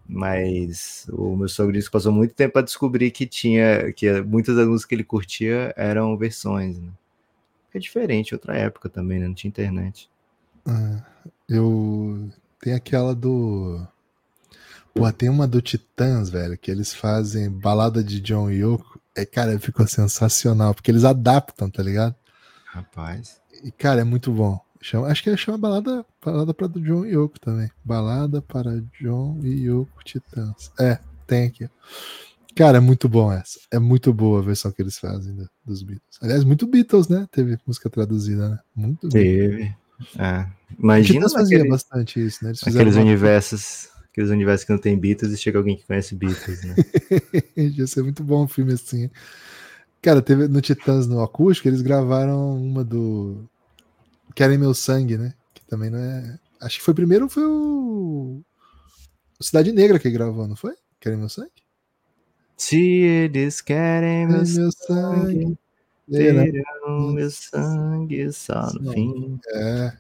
Mas 0.07 1.07
o 1.11 1.34
meu 1.34 1.48
sogro 1.48 1.72
disse 1.72 1.88
que 1.88 1.92
passou 1.92 2.12
muito 2.12 2.34
tempo 2.34 2.52
para 2.55 2.62
descobrir 2.62 3.11
que 3.11 3.26
tinha, 3.26 3.92
que 3.92 4.20
muitas 4.22 4.57
das 4.57 4.66
músicas 4.66 4.88
que 4.88 4.94
ele 4.94 5.05
curtia 5.05 5.72
eram 5.76 6.16
versões, 6.16 6.78
né? 6.78 6.90
É 7.72 7.78
diferente, 7.78 8.34
outra 8.34 8.57
época 8.57 8.88
também, 8.88 9.18
né? 9.18 9.26
Não 9.26 9.34
tinha 9.34 9.48
internet. 9.48 10.09
Ah, 10.66 11.02
eu. 11.48 12.30
Tem 12.61 12.72
aquela 12.72 13.14
do. 13.14 13.84
Pô, 14.94 15.11
tem 15.12 15.28
uma 15.28 15.48
do 15.48 15.61
Titãs, 15.61 16.30
velho, 16.30 16.57
que 16.57 16.70
eles 16.70 16.94
fazem 16.94 17.50
balada 17.50 18.02
de 18.02 18.20
John 18.20 18.48
Yoko. 18.48 19.00
É, 19.16 19.26
cara, 19.26 19.59
ficou 19.59 19.86
sensacional, 19.88 20.72
porque 20.72 20.90
eles 20.90 21.05
adaptam, 21.05 21.68
tá 21.68 21.82
ligado? 21.82 22.14
Rapaz. 22.66 23.40
E, 23.62 23.72
cara, 23.72 24.02
é 24.02 24.05
muito 24.05 24.30
bom. 24.30 24.64
Chama, 24.87 25.07
acho 25.07 25.22
que 25.22 25.35
chama 25.35 25.57
balada, 25.57 26.05
balada 26.22 26.53
para 26.53 26.68
John 26.68 27.07
e 27.07 27.14
Yoko 27.14 27.41
também. 27.41 27.70
Balada 27.82 28.43
para 28.43 28.82
John 29.01 29.41
e 29.43 29.66
Yoko 29.66 30.05
Titãs. 30.05 30.70
É, 30.78 30.99
tem 31.26 31.47
aqui. 31.47 31.70
Cara, 32.55 32.76
é 32.76 32.80
muito 32.80 33.09
bom 33.09 33.32
essa. 33.32 33.59
É 33.72 33.78
muito 33.78 34.12
boa 34.12 34.41
a 34.41 34.43
versão 34.43 34.70
que 34.70 34.82
eles 34.82 34.99
fazem 34.99 35.35
do- 35.35 35.49
dos 35.64 35.82
Beatles. 35.82 36.18
Aliás, 36.20 36.45
muito 36.45 36.66
Beatles, 36.66 37.09
né? 37.09 37.26
Teve 37.32 37.57
música 37.66 37.89
traduzida, 37.89 38.47
né? 38.51 38.59
Muito 38.76 39.09
Beatles. 39.09 39.57
Teve. 39.57 39.76
É. 40.18 40.47
Imagina 40.78 41.20
Titãs 41.20 41.32
fazia 41.32 41.57
aquele- 41.57 41.70
bastante 41.70 42.22
isso, 42.22 42.45
né? 42.45 42.51
Eles 42.51 42.62
aqueles 42.76 42.95
uma- 42.97 43.03
universos, 43.05 43.89
aqueles 44.11 44.28
universos 44.30 44.66
que 44.66 44.72
não 44.72 44.78
tem 44.78 44.99
Beatles 44.99 45.32
e 45.32 45.39
chega 45.39 45.57
alguém 45.57 45.78
que 45.78 45.87
conhece 45.87 46.14
Beatles, 46.14 46.62
né? 46.62 46.74
Ia 47.57 47.87
ser 47.87 48.03
muito 48.03 48.22
bom 48.22 48.45
um 48.45 48.49
filme 48.49 48.74
assim. 48.74 49.09
Cara, 50.03 50.20
teve 50.20 50.47
no 50.47 50.61
Titãs 50.61 51.07
no 51.07 51.22
acústico, 51.22 51.68
eles 51.68 51.80
gravaram 51.80 52.55
uma 52.62 52.85
do 52.85 53.49
Querem 54.35 54.59
Meu 54.59 54.74
Sangue, 54.74 55.16
né? 55.16 55.35
Que 55.53 55.64
também 55.66 55.91
não 55.91 55.99
é. 55.99 56.39
Acho 56.61 56.78
que 56.78 56.85
foi 56.85 56.95
primeiro 56.95 57.28
foi 57.28 57.45
o. 57.45 58.43
o 59.39 59.45
Cidade 59.45 59.72
Negra 59.72 59.99
que 59.99 60.11
gravou, 60.11 60.49
não 60.49 60.57
foi? 60.57 60.74
Querem 61.01 61.18
Meu 61.18 61.28
Sangue? 61.28 61.51
Se 62.57 62.76
eles 62.78 63.61
querem 63.61 64.26
meu 64.26 64.39
Meu 64.39 64.47
sangue, 64.47 64.72
Sangue. 64.87 65.59
É, 66.12 66.32
né? 66.32 66.51
terão 66.51 67.12
meu 67.12 67.30
sangue 67.30 68.32
só 68.32 68.70
no 68.74 68.93
fim. 68.93 69.41
É. 69.49 69.97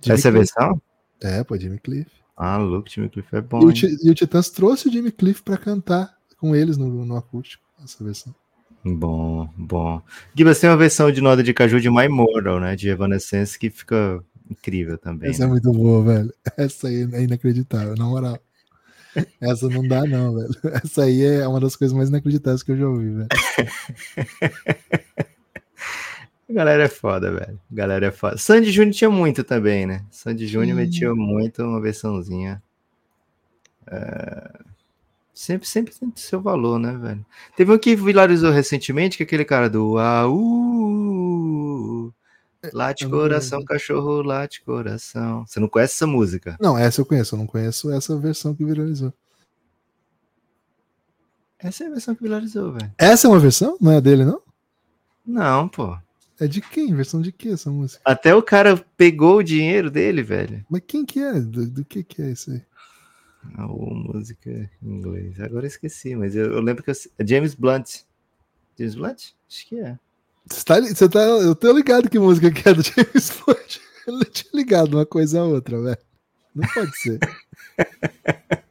Jimmy 0.00 0.14
Essa 0.14 0.28
é 0.28 0.30
a 0.30 0.32
versão? 0.32 0.82
É, 1.20 1.44
pô, 1.44 1.56
Jimmy 1.58 1.78
Cliff. 1.78 2.10
Ah, 2.36 2.56
louco, 2.56 2.88
Jimmy 2.88 3.10
Cliff 3.10 3.36
é 3.36 3.40
bom. 3.42 3.60
E 3.60 3.66
o, 3.66 4.06
e 4.06 4.10
o 4.10 4.14
Titãs 4.14 4.48
trouxe 4.48 4.88
o 4.88 4.92
Jimmy 4.92 5.12
Cliff 5.12 5.42
pra 5.42 5.58
cantar 5.58 6.16
com 6.38 6.56
eles 6.56 6.78
no, 6.78 7.04
no 7.04 7.16
acústico, 7.16 7.62
essa 7.84 8.02
versão. 8.02 8.34
Bom, 8.84 9.48
bom. 9.56 10.00
Gibas 10.34 10.58
tem 10.58 10.70
uma 10.70 10.76
versão 10.76 11.12
de 11.12 11.20
Noda 11.20 11.42
de 11.42 11.52
Caju 11.52 11.80
de 11.80 11.90
My 11.90 12.08
Mortal, 12.08 12.58
né? 12.60 12.74
De 12.74 12.88
Evanescence, 12.88 13.58
que 13.58 13.68
fica 13.68 14.22
incrível 14.50 14.96
também. 14.96 15.30
Essa 15.30 15.44
é 15.44 15.46
né? 15.46 15.52
muito 15.52 15.70
boa, 15.70 16.02
velho. 16.02 16.34
Essa 16.56 16.88
aí 16.88 17.08
é 17.12 17.22
inacreditável, 17.22 17.94
na 17.94 18.06
moral. 18.06 18.38
Essa 19.40 19.68
não 19.68 19.86
dá, 19.86 20.04
não, 20.04 20.34
velho. 20.34 20.50
Essa 20.82 21.04
aí 21.04 21.22
é 21.22 21.46
uma 21.46 21.60
das 21.60 21.76
coisas 21.76 21.96
mais 21.96 22.08
inacreditáveis 22.08 22.62
que 22.62 22.72
eu 22.72 22.76
já 22.78 22.88
ouvi, 22.88 23.10
velho. 23.10 23.28
A 26.48 26.52
galera 26.52 26.84
é 26.84 26.88
foda, 26.88 27.30
velho. 27.30 27.60
A 27.70 27.74
galera 27.74 28.06
é 28.06 28.10
foda. 28.10 28.38
Sandy 28.38 28.70
Júnior 28.70 28.94
tinha 28.94 29.10
muito 29.10 29.44
também, 29.44 29.86
né? 29.86 30.04
Sandy 30.10 30.46
Júnior 30.46 30.76
Sim. 30.76 30.84
metia 30.84 31.14
muito 31.14 31.62
uma 31.62 31.80
versãozinha. 31.80 32.62
É, 33.86 34.50
Sempre, 35.40 35.66
sempre 35.66 35.94
tem 35.94 36.12
seu 36.16 36.38
valor, 36.38 36.78
né, 36.78 36.92
velho? 36.92 37.24
Teve 37.56 37.72
um 37.72 37.78
que 37.78 37.96
viralizou 37.96 38.50
recentemente, 38.50 39.16
que 39.16 39.22
é 39.22 39.24
aquele 39.24 39.46
cara 39.46 39.70
do 39.70 39.96
Au. 39.96 41.32
Late 42.74 43.08
coração, 43.08 43.64
cachorro, 43.64 44.20
late 44.20 44.62
coração. 44.62 45.46
Você 45.46 45.58
não 45.58 45.66
conhece 45.66 45.94
essa 45.94 46.06
música? 46.06 46.58
Não, 46.60 46.76
essa 46.76 47.00
eu 47.00 47.06
conheço, 47.06 47.34
eu 47.34 47.38
não 47.38 47.46
conheço 47.46 47.90
essa 47.90 48.18
versão 48.18 48.54
que 48.54 48.62
viralizou. 48.62 49.14
Essa 51.58 51.84
é 51.84 51.86
a 51.86 51.90
versão 51.90 52.14
que 52.14 52.22
viralizou, 52.22 52.72
velho. 52.72 52.92
Essa 52.98 53.26
é 53.26 53.30
uma 53.30 53.40
versão? 53.40 53.78
Não 53.80 53.92
é 53.92 54.00
dele, 54.02 54.26
não? 54.26 54.42
Não, 55.24 55.66
pô. 55.68 55.96
É 56.38 56.46
de 56.46 56.60
quem? 56.60 56.94
Versão 56.94 57.22
de 57.22 57.32
que 57.32 57.48
essa 57.48 57.70
música? 57.70 58.02
Até 58.04 58.34
o 58.34 58.42
cara 58.42 58.76
pegou 58.94 59.38
o 59.38 59.42
dinheiro 59.42 59.90
dele, 59.90 60.22
velho. 60.22 60.62
Mas 60.68 60.82
quem 60.86 61.06
que 61.06 61.18
é? 61.18 61.40
Do, 61.40 61.66
do 61.66 61.82
que 61.82 62.04
que 62.04 62.20
é 62.20 62.30
isso 62.30 62.50
aí? 62.50 62.62
Ah, 63.54 63.66
ô, 63.66 63.94
música 63.94 64.50
em 64.82 64.88
inglês. 64.88 65.40
Agora 65.40 65.64
eu 65.64 65.68
esqueci, 65.68 66.14
mas 66.14 66.36
eu, 66.36 66.52
eu 66.52 66.60
lembro 66.60 66.82
que 66.82 66.90
eu, 66.90 66.94
é 67.18 67.26
James 67.26 67.54
Blunt. 67.54 68.00
James 68.78 68.94
Blunt? 68.94 69.32
Acho 69.48 69.66
que 69.66 69.80
é. 69.80 69.98
Você 70.46 70.64
tá, 70.64 70.80
você 70.80 71.08
tá, 71.08 71.20
eu 71.20 71.54
tô 71.54 71.72
ligado 71.72 72.08
que 72.08 72.18
música 72.18 72.50
que 72.50 72.68
é 72.68 72.74
do 72.74 72.82
James 72.84 73.32
Bond. 73.46 73.80
Eu 74.06 74.14
não 74.14 74.24
tinha 74.24 74.50
ligado 74.54 74.94
uma 74.94 75.06
coisa 75.06 75.40
a 75.40 75.44
outra, 75.44 75.80
velho. 75.80 75.98
Não 76.54 76.68
pode 76.68 76.96
ser. 76.98 77.18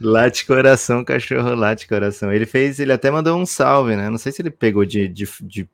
Late 0.00 0.46
coração, 0.46 1.04
cachorro, 1.04 1.54
late 1.54 1.86
coração. 1.86 2.32
Ele 2.32 2.46
fez, 2.46 2.80
ele 2.80 2.92
até 2.92 3.10
mandou 3.10 3.38
um 3.38 3.44
salve, 3.44 3.96
né? 3.96 4.08
Não 4.08 4.16
sei 4.16 4.32
se 4.32 4.40
ele 4.40 4.50
pegou 4.50 4.86
de, 4.86 5.06
de, 5.06 5.28
de, 5.42 5.68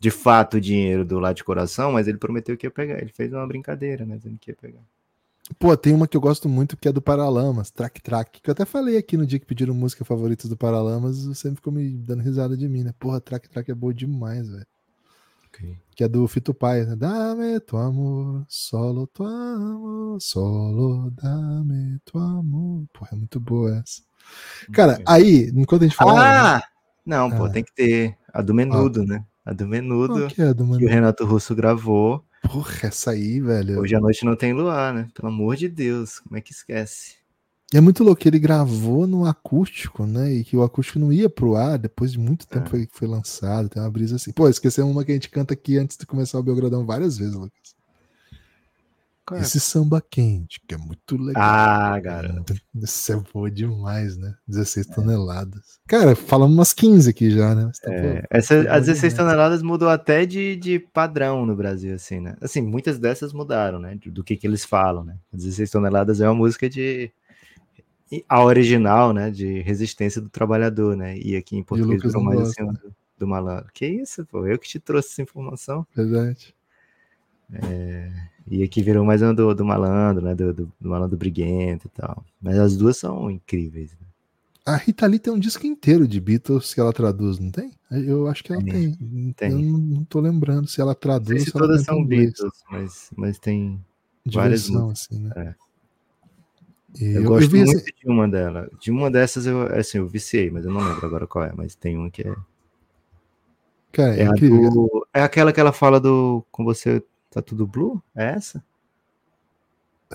de 0.00 0.10
fato 0.10 0.56
o 0.56 0.60
dinheiro 0.60 1.04
do 1.04 1.20
lado 1.20 1.36
de 1.36 1.44
coração, 1.44 1.92
mas 1.92 2.08
ele 2.08 2.18
prometeu 2.18 2.56
que 2.56 2.66
ia 2.66 2.70
pegar. 2.70 3.00
Ele 3.00 3.12
fez 3.12 3.32
uma 3.32 3.46
brincadeira, 3.46 4.04
né? 4.04 4.16
Dizendo 4.16 4.38
que 4.40 4.50
ia 4.50 4.56
pegar. 4.60 4.80
Pô, 5.58 5.76
tem 5.76 5.92
uma 5.92 6.08
que 6.08 6.16
eu 6.16 6.20
gosto 6.20 6.48
muito 6.48 6.76
que 6.76 6.88
é 6.88 6.92
do 6.92 7.02
Paralamas, 7.02 7.70
Track 7.70 8.00
Track, 8.00 8.40
que 8.40 8.48
eu 8.48 8.52
até 8.52 8.64
falei 8.64 8.96
aqui 8.96 9.16
no 9.16 9.26
dia 9.26 9.38
que 9.38 9.44
pediram 9.46 9.74
música 9.74 10.04
favorita 10.04 10.48
do 10.48 10.56
Paralamas, 10.56 11.26
você 11.26 11.54
ficou 11.54 11.72
me 11.72 11.90
dando 11.98 12.22
risada 12.22 12.56
de 12.56 12.66
mim, 12.66 12.82
né? 12.82 12.94
Porra, 12.98 13.20
Track 13.20 13.48
Track 13.50 13.70
é 13.70 13.74
boa 13.74 13.92
demais, 13.92 14.48
velho. 14.48 14.66
Que 15.94 16.02
é 16.02 16.08
do 16.08 16.26
Fito 16.26 16.52
Pai, 16.52 16.84
né? 16.84 16.96
Dame 16.96 17.60
tu 17.60 17.76
amor, 17.76 18.44
solo 18.48 19.06
tu 19.06 19.22
amor, 19.22 20.20
solo 20.20 21.10
dame 21.12 22.00
tu 22.04 22.18
amor. 22.18 22.84
Porra, 22.92 23.10
é 23.12 23.16
muito 23.16 23.38
boa 23.38 23.76
essa. 23.76 24.02
Cara, 24.72 24.98
aí, 25.06 25.52
enquanto 25.54 25.82
a 25.82 25.84
gente 25.86 25.96
fala. 25.96 26.56
Ah! 26.56 26.62
Não, 27.06 27.30
pô, 27.30 27.44
Ah. 27.44 27.50
tem 27.50 27.62
que 27.62 27.72
ter 27.72 28.16
a 28.32 28.42
do 28.42 28.52
Menudo, 28.54 29.04
né? 29.04 29.24
A 29.44 29.52
do 29.52 29.68
Menudo, 29.68 30.26
que 30.26 30.40
é 30.42 30.52
do 30.52 30.66
que 30.76 30.86
o? 30.86 30.88
Renato 30.88 31.24
Russo 31.24 31.54
gravou. 31.54 32.24
Porra, 32.50 32.88
essa 32.88 33.10
aí, 33.12 33.40
velho. 33.40 33.80
Hoje 33.80 33.94
à 33.94 34.00
noite 34.00 34.24
não 34.24 34.36
tem 34.36 34.52
luar, 34.52 34.92
né? 34.94 35.08
Pelo 35.14 35.28
amor 35.28 35.56
de 35.56 35.68
Deus, 35.68 36.20
como 36.20 36.36
é 36.36 36.40
que 36.40 36.52
esquece? 36.52 37.16
E 37.72 37.76
é 37.76 37.80
muito 37.80 38.04
louco, 38.04 38.20
que 38.20 38.28
ele 38.28 38.38
gravou 38.38 39.06
no 39.06 39.24
acústico, 39.26 40.06
né? 40.06 40.32
E 40.32 40.44
que 40.44 40.56
o 40.56 40.62
acústico 40.62 40.98
não 40.98 41.12
ia 41.12 41.28
pro 41.28 41.56
ar, 41.56 41.78
depois 41.78 42.12
de 42.12 42.18
muito 42.18 42.46
tempo 42.46 42.66
É. 42.66 42.70
foi, 42.70 42.88
foi 42.92 43.08
lançado, 43.08 43.68
tem 43.68 43.82
uma 43.82 43.90
brisa 43.90 44.16
assim. 44.16 44.32
Pô, 44.32 44.48
esquecemos 44.48 44.92
uma 44.92 45.04
que 45.04 45.10
a 45.10 45.14
gente 45.14 45.28
canta 45.30 45.54
aqui 45.54 45.78
antes 45.78 45.96
de 45.96 46.06
começar 46.06 46.38
o 46.38 46.42
Belgradão 46.42 46.86
várias 46.86 47.18
vezes, 47.18 47.34
Lucas. 47.34 47.73
Qual 49.26 49.40
é? 49.40 49.42
Esse 49.42 49.58
samba 49.58 50.02
quente, 50.02 50.60
que 50.68 50.74
é 50.74 50.78
muito 50.78 51.16
legal. 51.16 51.42
Ah, 51.42 51.98
garoto. 51.98 52.54
Isso 52.74 53.12
é 53.12 53.22
boa 53.32 53.50
demais, 53.50 54.18
né? 54.18 54.34
16 54.46 54.86
toneladas. 54.88 55.80
Cara, 55.88 56.14
falamos 56.14 56.54
umas 56.54 56.74
15 56.74 57.08
aqui 57.08 57.30
já, 57.30 57.54
né? 57.54 57.70
Tá 57.82 57.90
É, 57.90 58.26
essa, 58.30 58.58
as 58.58 58.64
bom 58.64 58.92
16 58.92 59.00
demais. 59.00 59.14
toneladas 59.14 59.62
mudou 59.62 59.88
até 59.88 60.26
de, 60.26 60.56
de 60.56 60.78
padrão 60.78 61.46
no 61.46 61.56
Brasil, 61.56 61.94
assim, 61.94 62.20
né? 62.20 62.36
Assim, 62.40 62.60
muitas 62.60 62.98
dessas 62.98 63.32
mudaram, 63.32 63.78
né? 63.78 63.98
Do, 64.06 64.22
que 64.22 64.36
que 64.36 64.46
eles 64.46 64.64
falam, 64.64 65.02
né? 65.04 65.16
As 65.32 65.40
16 65.40 65.70
toneladas 65.70 66.20
é 66.20 66.28
uma 66.28 66.34
música 66.34 66.68
de... 66.68 67.10
A 68.28 68.44
original, 68.44 69.14
né? 69.14 69.30
De 69.30 69.62
resistência 69.62 70.20
do 70.20 70.28
trabalhador, 70.28 70.94
né? 70.94 71.16
E 71.16 71.34
aqui 71.34 71.56
em 71.56 71.62
português 71.62 72.02
virou 72.02 72.22
mais 72.22 72.40
assim, 72.40 72.66
do, 72.66 72.94
do 73.20 73.26
malandro. 73.26 73.70
Que 73.72 73.86
isso, 73.86 74.24
pô? 74.26 74.46
Eu 74.46 74.58
que 74.58 74.68
te 74.68 74.78
trouxe 74.78 75.12
essa 75.12 75.22
informação. 75.22 75.86
Verdade. 75.96 76.54
E 78.46 78.62
aqui 78.62 78.82
virou 78.82 79.04
mais 79.04 79.22
uma 79.22 79.32
do, 79.34 79.54
do 79.54 79.64
malandro, 79.64 80.24
né? 80.24 80.34
Do, 80.34 80.52
do, 80.52 80.72
do 80.80 80.88
malandro 80.88 81.16
briguento 81.16 81.86
e 81.86 81.90
tal. 81.90 82.24
Mas 82.40 82.58
as 82.58 82.76
duas 82.76 82.96
são 82.96 83.30
incríveis. 83.30 83.92
Né? 83.92 84.06
A 84.66 84.76
Rita 84.76 85.06
Lee 85.06 85.18
tem 85.18 85.32
um 85.32 85.38
disco 85.38 85.66
inteiro 85.66 86.06
de 86.06 86.20
Beatles 86.20 86.72
que 86.74 86.80
ela 86.80 86.92
traduz, 86.92 87.38
não 87.38 87.50
tem? 87.50 87.72
Eu 87.90 88.26
acho 88.28 88.42
que 88.44 88.52
ela 88.52 88.62
Tem, 88.62 88.92
tem. 88.94 89.32
tem. 89.36 89.50
Eu 89.52 89.58
não, 89.78 90.04
tô 90.04 90.20
lembrando 90.20 90.66
se 90.68 90.80
ela 90.80 90.94
traduz 90.94 91.40
se 91.40 91.46
se 91.50 91.52
todas 91.52 91.82
são 91.84 91.98
inglês. 92.00 92.32
Beatles, 92.32 92.62
mas, 92.70 93.10
mas 93.16 93.38
tem. 93.38 93.80
De 94.26 94.34
várias 94.36 94.68
músicas. 94.68 95.08
assim, 95.10 95.22
né? 95.22 95.32
É. 95.36 95.54
Eu, 97.00 97.22
eu, 97.22 97.28
gosto 97.28 97.54
eu 97.56 97.64
muito 97.66 97.76
assim, 97.76 97.90
de 98.02 98.08
uma 98.08 98.28
dela. 98.28 98.70
De 98.80 98.90
uma 98.90 99.10
dessas 99.10 99.46
eu, 99.46 99.62
assim, 99.74 99.98
eu 99.98 100.06
viciei, 100.06 100.50
mas 100.50 100.64
eu 100.64 100.70
não 100.72 100.80
lembro 100.80 101.04
agora 101.06 101.26
qual 101.26 101.44
é. 101.44 101.52
Mas 101.54 101.74
tem 101.74 101.96
uma 101.96 102.10
que 102.10 102.22
é. 102.22 102.34
cara, 103.92 104.16
é, 104.16 104.22
É, 104.22 104.32
do- 104.32 105.06
é 105.12 105.22
aquela 105.22 105.52
que 105.52 105.60
ela 105.60 105.72
fala 105.72 105.98
do. 106.00 106.44
Com 106.50 106.64
você 106.64 107.02
tá 107.34 107.42
tudo 107.42 107.66
blue? 107.66 108.00
É 108.14 108.26
essa? 108.26 108.64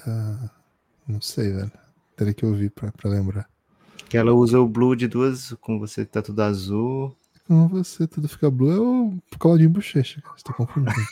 Ah, 0.07 0.49
não 1.05 1.19
sei, 1.19 1.51
velho. 1.51 1.71
Teria 2.15 2.33
que 2.33 2.45
ouvir 2.45 2.71
pra, 2.71 2.93
pra 2.93 3.09
lembrar. 3.09 3.49
Que 4.07 4.17
ela 4.17 4.31
usa 4.33 4.57
o 4.59 4.67
blue 4.67 4.95
de 4.95 5.07
duas. 5.07 5.53
Com 5.59 5.77
você 5.77 6.05
tá 6.05 6.21
tudo 6.21 6.41
azul. 6.41 7.13
Com 7.45 7.67
você 7.67 8.07
tudo 8.07 8.29
fica 8.29 8.49
blue 8.49 8.71
é 8.71 8.79
o 8.79 9.13
Claudinho 9.37 9.69
Bochecha, 9.69 10.21
cara. 10.21 10.35
Você 10.37 10.43
tá 10.43 10.53
confundindo. 10.53 10.95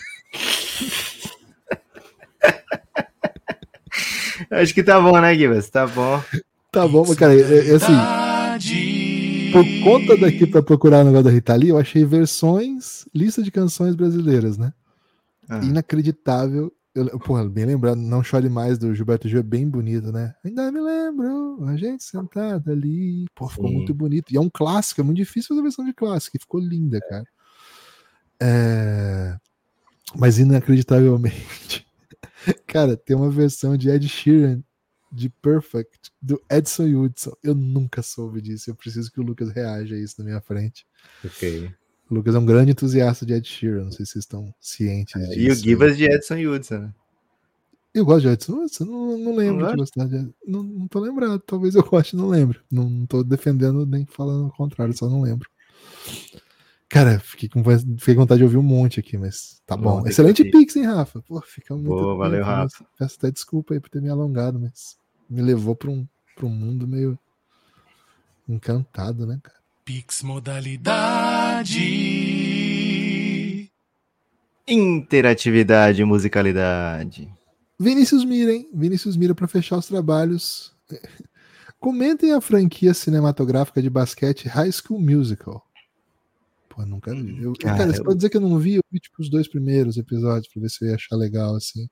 Acho 4.52 4.74
que 4.74 4.84
tá 4.84 5.02
bom, 5.02 5.20
né, 5.20 5.36
Gibas? 5.36 5.70
Tá 5.70 5.86
bom. 5.86 6.24
tá 6.72 6.88
bom, 6.88 7.04
mas, 7.06 7.18
cara, 7.18 7.34
é, 7.34 7.72
é 7.72 7.76
assim, 7.76 7.92
por 9.52 9.66
conta 9.84 10.16
daqui 10.16 10.46
pra 10.46 10.62
procurar 10.62 11.02
o 11.02 11.04
negócio 11.04 11.26
da 11.26 11.32
Rita 11.32 11.56
Lee, 11.56 11.70
eu 11.70 11.78
achei 11.78 12.06
versões, 12.06 13.06
lista 13.14 13.42
de 13.42 13.52
canções 13.52 13.96
brasileiras, 13.96 14.58
né? 14.58 14.72
Ah, 15.50 15.64
Inacreditável. 15.64 16.72
Eu, 16.94 17.20
porra, 17.20 17.48
bem 17.48 17.66
lembrado, 17.66 17.98
Não 17.98 18.24
Chore 18.24 18.50
Mais 18.50 18.80
do 18.80 18.94
Gilberto 18.96 19.30
Gil 19.30 19.40
é 19.40 19.44
bem 19.44 19.70
bonito, 19.70 20.12
né? 20.12 20.34
Ainda 20.44 20.72
me 20.72 20.82
lembro, 20.82 21.64
a 21.68 21.78
gente 21.78 22.04
sentada 22.04 22.72
ali. 22.72 23.26
Pô, 23.36 23.48
ficou 23.48 23.68
Sim. 23.68 23.76
muito 23.76 23.94
bonito. 23.94 24.34
E 24.34 24.38
é 24.38 24.42
um 24.42 24.50
clássico, 24.50 25.02
é 25.02 25.04
muito 25.04 25.18
difícil 25.18 25.50
fazer 25.50 25.62
versão 25.62 25.86
de 25.86 25.94
clássico, 25.94 26.40
ficou 26.40 26.60
linda, 26.60 27.00
cara. 27.02 27.26
É, 28.40 29.38
Mas 30.16 30.40
inacreditavelmente, 30.40 31.86
cara, 32.66 32.98
tem 32.98 33.16
uma 33.16 33.30
versão 33.30 33.78
de 33.78 33.90
Ed 33.90 34.08
Sheeran 34.10 34.64
de 35.12 35.30
Perfect 35.30 36.12
do 36.22 36.42
Edson 36.50 36.86
Hudson. 36.86 37.34
Eu 37.44 37.54
nunca 37.54 38.02
soube 38.02 38.42
disso. 38.42 38.70
Eu 38.70 38.76
preciso 38.76 39.12
que 39.12 39.20
o 39.20 39.24
Lucas 39.24 39.52
reaja 39.52 39.96
a 39.96 40.00
isso 40.00 40.16
na 40.18 40.26
minha 40.26 40.42
frente. 40.42 40.86
ok. 41.24 41.72
O 42.10 42.16
Lucas 42.16 42.36
é 42.36 42.40
um 42.40 42.46
grande 42.46 42.72
entusiasta 42.72 43.26
de 43.26 43.34
Ed 43.34 43.48
Sheeran, 43.48 43.86
não 43.86 43.92
sei 43.92 44.06
se 44.06 44.14
vocês 44.14 44.24
estão 44.24 44.54
cientes 44.62 45.22
disso. 45.22 45.34
É, 45.34 45.38
E 45.38 45.52
o 45.52 45.56
Gibas 45.56 45.98
de 45.98 46.06
Edson 46.06 46.36
Hudson, 46.36 46.80
né? 46.80 46.94
Eu 47.94 48.06
gosto 48.06 48.22
de 48.22 48.28
Edson 48.30 48.64
Hudson, 48.64 48.86
não, 48.86 49.18
não 49.18 49.36
lembro 49.36 49.66
Não 49.66 49.72
de 49.72 49.78
gostar 49.78 50.06
de. 50.06 50.30
Não, 50.46 50.64
não 50.64 50.88
tô 50.88 51.00
lembrado, 51.00 51.40
talvez 51.40 51.76
eu 51.76 51.84
goste, 51.84 52.16
não 52.16 52.30
lembro. 52.30 52.62
Não, 52.72 52.90
não 52.90 53.06
tô 53.06 53.24
defendendo 53.24 53.86
nem 53.86 54.06
falando 54.06 54.48
o 54.48 54.52
contrário, 54.52 54.96
só 54.96 55.10
não 55.10 55.22
lembro. 55.22 55.50
Cara, 56.90 57.20
fiquei 57.20 57.50
com, 57.50 57.62
fiquei 57.98 58.16
com 58.16 58.22
vontade 58.22 58.38
de 58.38 58.46
ouvir 58.46 58.58
um 58.58 58.64
monte 58.64 59.00
aqui, 59.00 59.18
mas 59.18 59.62
tá 59.66 59.76
bom. 59.76 60.04
que 60.04 60.10
Excelente 60.10 60.46
pix, 60.46 60.76
hein, 60.78 60.86
Rafa? 60.86 61.22
Pô, 61.22 61.42
fica 61.42 61.76
muito. 61.76 61.90
Boa, 61.90 62.16
valeu, 62.16 62.40
tempo, 62.40 62.50
mas 62.50 62.74
Rafa. 62.74 62.86
Peço 62.98 63.16
até 63.18 63.32
desculpa 63.32 63.74
aí 63.74 63.80
por 63.80 63.90
ter 63.90 64.02
me 64.02 64.10
alongado, 64.10 64.58
mas 64.58 64.98
me 65.30 65.42
levou 65.42 65.76
para 65.76 65.90
um, 65.90 66.08
pra 66.36 66.46
um 66.46 66.50
mundo 66.50 66.88
meio 66.88 67.20
encantado, 68.48 69.28
né, 69.28 69.38
cara? 69.44 69.58
Pix 69.88 70.22
modalidade. 70.22 71.80
Interatividade 74.68 76.02
e 76.02 76.06
musicalidade. 76.06 77.34
Vinícius 77.80 78.26
Mira, 78.26 78.52
hein? 78.52 78.70
Vinícius 78.74 79.16
Mira 79.16 79.34
para 79.34 79.48
fechar 79.48 79.78
os 79.78 79.88
trabalhos. 79.88 80.76
Comentem 81.80 82.34
a 82.34 82.42
franquia 82.42 82.94
cinematográfica 82.94 83.82
de 83.82 83.90
basquete 83.90 84.50
High 84.50 84.74
School 84.74 85.00
Musical. 85.00 85.64
Pô, 86.68 86.86
nunca 86.86 87.16
vi. 87.16 87.42
Eu, 87.42 87.54
Cara, 87.54 87.78
cara, 87.78 87.94
você 87.94 88.02
eu- 88.02 88.04
pode 88.04 88.18
dizer 88.18 88.30
que 88.30 88.36
eu 88.36 88.42
não 88.42 88.60
vi, 88.60 88.74
eu 88.76 88.82
vi 88.92 89.00
tipo 89.00 89.22
os 89.22 89.30
dois 89.30 89.48
primeiros 89.48 89.96
episódios 89.96 90.52
pra 90.52 90.62
ver 90.64 90.70
se 90.70 90.84
eu 90.84 90.90
ia 90.90 90.96
achar 90.96 91.16
legal 91.16 91.56
assim. 91.56 91.88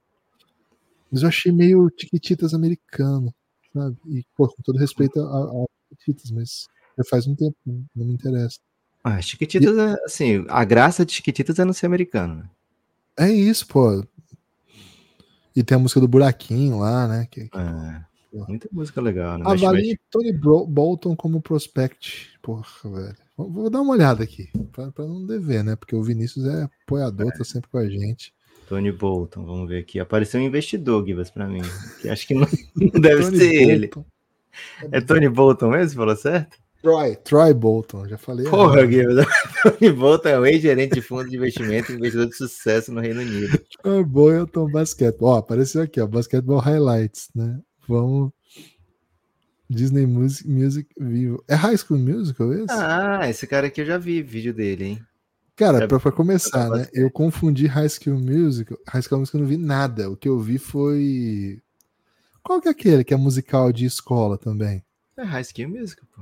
Mas 1.09 1.21
eu 1.21 1.29
achei 1.29 1.49
meio 1.49 1.89
Tiquititas 1.91 2.53
americano, 2.53 3.33
sabe? 3.73 3.95
E, 4.07 4.25
pô, 4.35 4.49
com 4.49 4.61
todo 4.63 4.77
respeito 4.79 5.21
a, 5.21 5.23
a 5.23 5.65
Tiquititas, 5.95 6.29
mas 6.31 6.67
já 6.97 7.03
faz 7.09 7.27
um 7.27 7.35
tempo, 7.35 7.55
não, 7.65 8.05
me 8.05 8.13
interessa. 8.13 8.59
Ah, 9.03 9.21
Chiquititas, 9.21 9.77
é, 9.77 9.95
assim, 10.03 10.45
a 10.49 10.63
graça 10.63 11.05
de 11.05 11.13
Chiquititas 11.13 11.59
é 11.59 11.65
não 11.65 11.73
ser 11.73 11.85
americano, 11.85 12.35
né? 12.37 12.49
É 13.17 13.31
isso, 13.31 13.67
pô. 13.67 14.03
E 15.55 15.63
tem 15.63 15.75
a 15.75 15.79
música 15.79 16.01
do 16.01 16.07
Buraquinho 16.07 16.79
lá, 16.79 17.07
né? 17.07 17.27
Que, 17.29 17.47
que 17.47 17.57
É, 17.57 18.01
muita 18.47 18.67
música 18.71 18.99
legal, 18.99 19.37
né? 19.37 19.45
Avalie 19.47 19.89
mexe. 19.89 19.99
Tony 20.09 20.33
Bolton 20.33 21.15
como 21.15 21.41
prospect. 21.41 22.37
Porra, 22.41 22.65
velho. 22.83 23.15
Vou, 23.37 23.69
dar 23.69 23.81
uma 23.81 23.93
olhada 23.93 24.23
aqui, 24.23 24.49
pra, 24.71 24.91
pra 24.91 25.05
não 25.05 25.25
dever, 25.25 25.63
né? 25.63 25.75
Porque 25.75 25.95
o 25.95 26.03
Vinícius 26.03 26.45
é 26.45 26.69
apoiador, 26.83 27.31
tá 27.37 27.43
sempre 27.43 27.69
com 27.69 27.77
a 27.77 27.87
gente. 27.87 28.33
Tony 28.67 28.91
Bolton, 28.91 29.45
vamos 29.45 29.69
ver 29.69 29.79
aqui. 29.79 29.99
Apareceu 29.99 30.39
um 30.39 30.43
investidor, 30.43 31.05
Gibas, 31.05 31.29
pra 31.29 31.47
mim. 31.47 31.61
Que 32.01 32.09
acho 32.09 32.27
que 32.27 32.33
não, 32.33 32.47
não 32.75 32.89
deve 32.99 33.23
Tony 33.23 33.37
ser 33.37 33.53
ele. 33.53 33.87
Bolton. 33.87 34.05
É 34.91 35.01
Tony 35.01 35.29
Bolton 35.29 35.69
mesmo? 35.69 35.99
Falou 35.99 36.15
certo? 36.15 36.57
Troy, 36.85 37.15
Troy 37.15 37.51
Bolton, 37.53 38.07
já 38.07 38.15
falei. 38.15 38.47
Porra. 38.47 38.85
Gibas. 38.87 39.25
Tony 39.63 39.91
Bolton 39.91 40.29
é 40.29 40.39
um 40.39 40.45
ex-gerente 40.45 40.93
de 40.93 41.01
fundo 41.01 41.27
de 41.27 41.35
investimento 41.35 41.91
e 41.91 41.95
investidor 41.95 42.27
de 42.27 42.35
sucesso 42.35 42.91
no 42.91 43.01
Reino 43.01 43.21
Unido. 43.21 43.59
Troy 43.81 44.03
Bolton 44.03 44.69
Basquetebol. 44.69 45.29
Ó, 45.29 45.37
apareceu 45.37 45.81
aqui, 45.81 45.99
ó. 45.99 46.05
Basketball 46.05 46.59
Highlights, 46.59 47.29
né? 47.33 47.59
Vamos. 47.87 48.31
Disney 49.67 50.05
Music, 50.05 50.47
Music 50.47 50.87
Vivo. 50.95 51.43
É 51.47 51.55
High 51.55 51.77
School 51.77 51.99
Musical 51.99 52.53
esse? 52.53 52.65
Ah, 52.69 53.27
esse 53.27 53.47
cara 53.47 53.65
aqui 53.65 53.81
eu 53.81 53.85
já 53.87 53.97
vi 53.97 54.21
vídeo 54.21 54.53
dele, 54.53 54.83
hein? 54.85 55.01
Cara, 55.55 55.85
é- 55.85 55.87
pra, 55.87 55.99
pra 55.99 56.11
começar, 56.11 56.69
né? 56.69 56.87
Eu 56.93 57.09
confundi 57.09 57.65
High 57.65 57.89
School 57.89 58.19
Musical. 58.19 58.77
High 58.87 59.01
School 59.01 59.21
Musical 59.21 59.39
eu 59.41 59.43
não 59.43 59.49
vi 59.49 59.57
nada. 59.57 60.07
O 60.11 60.15
que 60.15 60.29
eu 60.29 60.39
vi 60.39 60.59
foi. 60.59 61.59
Qual 62.43 62.61
que 62.61 62.67
é 62.67 62.71
aquele 62.71 63.03
que 63.03 63.11
é 63.13 63.17
musical 63.17 63.71
de 63.73 63.85
escola 63.85 64.37
também? 64.37 64.83
É 65.17 65.23
High 65.23 65.43
School 65.45 65.69
Music, 65.69 65.99
pô. 66.15 66.21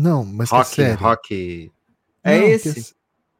Não, 0.00 0.24
mas 0.24 0.48
que 0.74 0.82
é 0.82 0.92
Rock, 0.92 1.02
rock. 1.02 1.72
É 2.24 2.38
Não, 2.40 2.46
esse? 2.48 2.94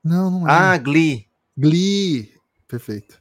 Não, 0.05 0.31
não 0.31 0.49
é. 0.49 0.53
Ah, 0.53 0.77
Glee. 0.79 1.27
Glee. 1.57 2.33
Perfeito. 2.69 3.21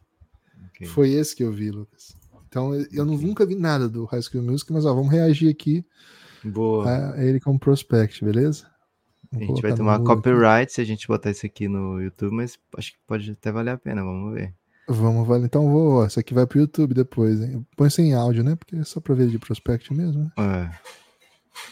Ok. 0.70 0.88
Foi 0.88 1.10
esse 1.12 1.36
que 1.36 1.44
eu 1.44 1.52
vi, 1.52 1.72
Lucas. 1.72 2.16
Então, 2.48 2.74
eu 2.92 3.06
não- 3.06 3.18
nunca 3.18 3.46
vi 3.46 3.56
nada 3.56 3.88
do 3.88 4.06
High 4.06 4.22
School 4.22 4.44
Musical, 4.44 4.76
mas 4.76 4.86
ó, 4.86 4.94
vamos 4.94 5.12
reagir 5.12 5.50
aqui 5.50 5.86
Boa. 6.44 7.14
a 7.14 7.24
ele 7.24 7.40
como 7.40 7.60
prospect, 7.60 8.24
beleza? 8.26 8.66
A 9.32 9.38
Vou 9.38 9.40
gente 9.40 9.48
colocar 9.48 9.68
vai 9.68 9.78
tomar 9.78 10.00
mudo 10.00 10.12
aqui. 10.12 10.16
copyright 10.24 10.72
se 10.74 10.82
a 10.82 10.84
gente 10.84 11.08
botar 11.08 11.30
isso 11.32 11.46
aqui 11.46 11.68
no 11.68 12.02
YouTube, 12.02 12.34
mas 12.34 12.58
acho 12.78 12.94
que 12.94 12.98
pode 13.06 13.30
até 13.32 13.52
valer 13.52 13.72
a 13.72 13.78
pena, 13.78 14.04
vamos 14.04 14.34
ver. 14.34 14.54
Vamos, 14.88 15.28
vale. 15.28 15.46
Então 15.46 15.70
vou, 15.70 16.02
ó, 16.02 16.06
isso 16.08 16.20
aqui 16.20 16.34
vai 16.34 16.48
pro 16.48 16.60
YouTube 16.60 16.96
depois, 16.96 17.40
hein? 17.42 17.64
Põe 17.78 17.92
sem 17.92 18.16
áudio, 18.16 18.44
né? 18.44 18.56
Porque 18.56 18.76
é 18.76 18.84
só 18.84 19.00
pra 19.00 19.14
ver 19.14 19.28
de 19.30 19.38
prospect 19.38 19.94
mesmo, 19.94 20.24
né? 20.24 20.32
É, 20.38 20.80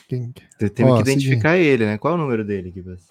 Quem... 0.08 0.32
te- 0.32 0.70
temos 0.70 0.94
Ó, 0.94 0.96
que 0.98 1.02
identificar 1.10 1.58
ele, 1.58 1.86
né? 1.86 1.98
Qual 1.98 2.14
é 2.14 2.18
o 2.18 2.20
número 2.20 2.44
dele, 2.46 2.72
Gibas? 2.72 3.02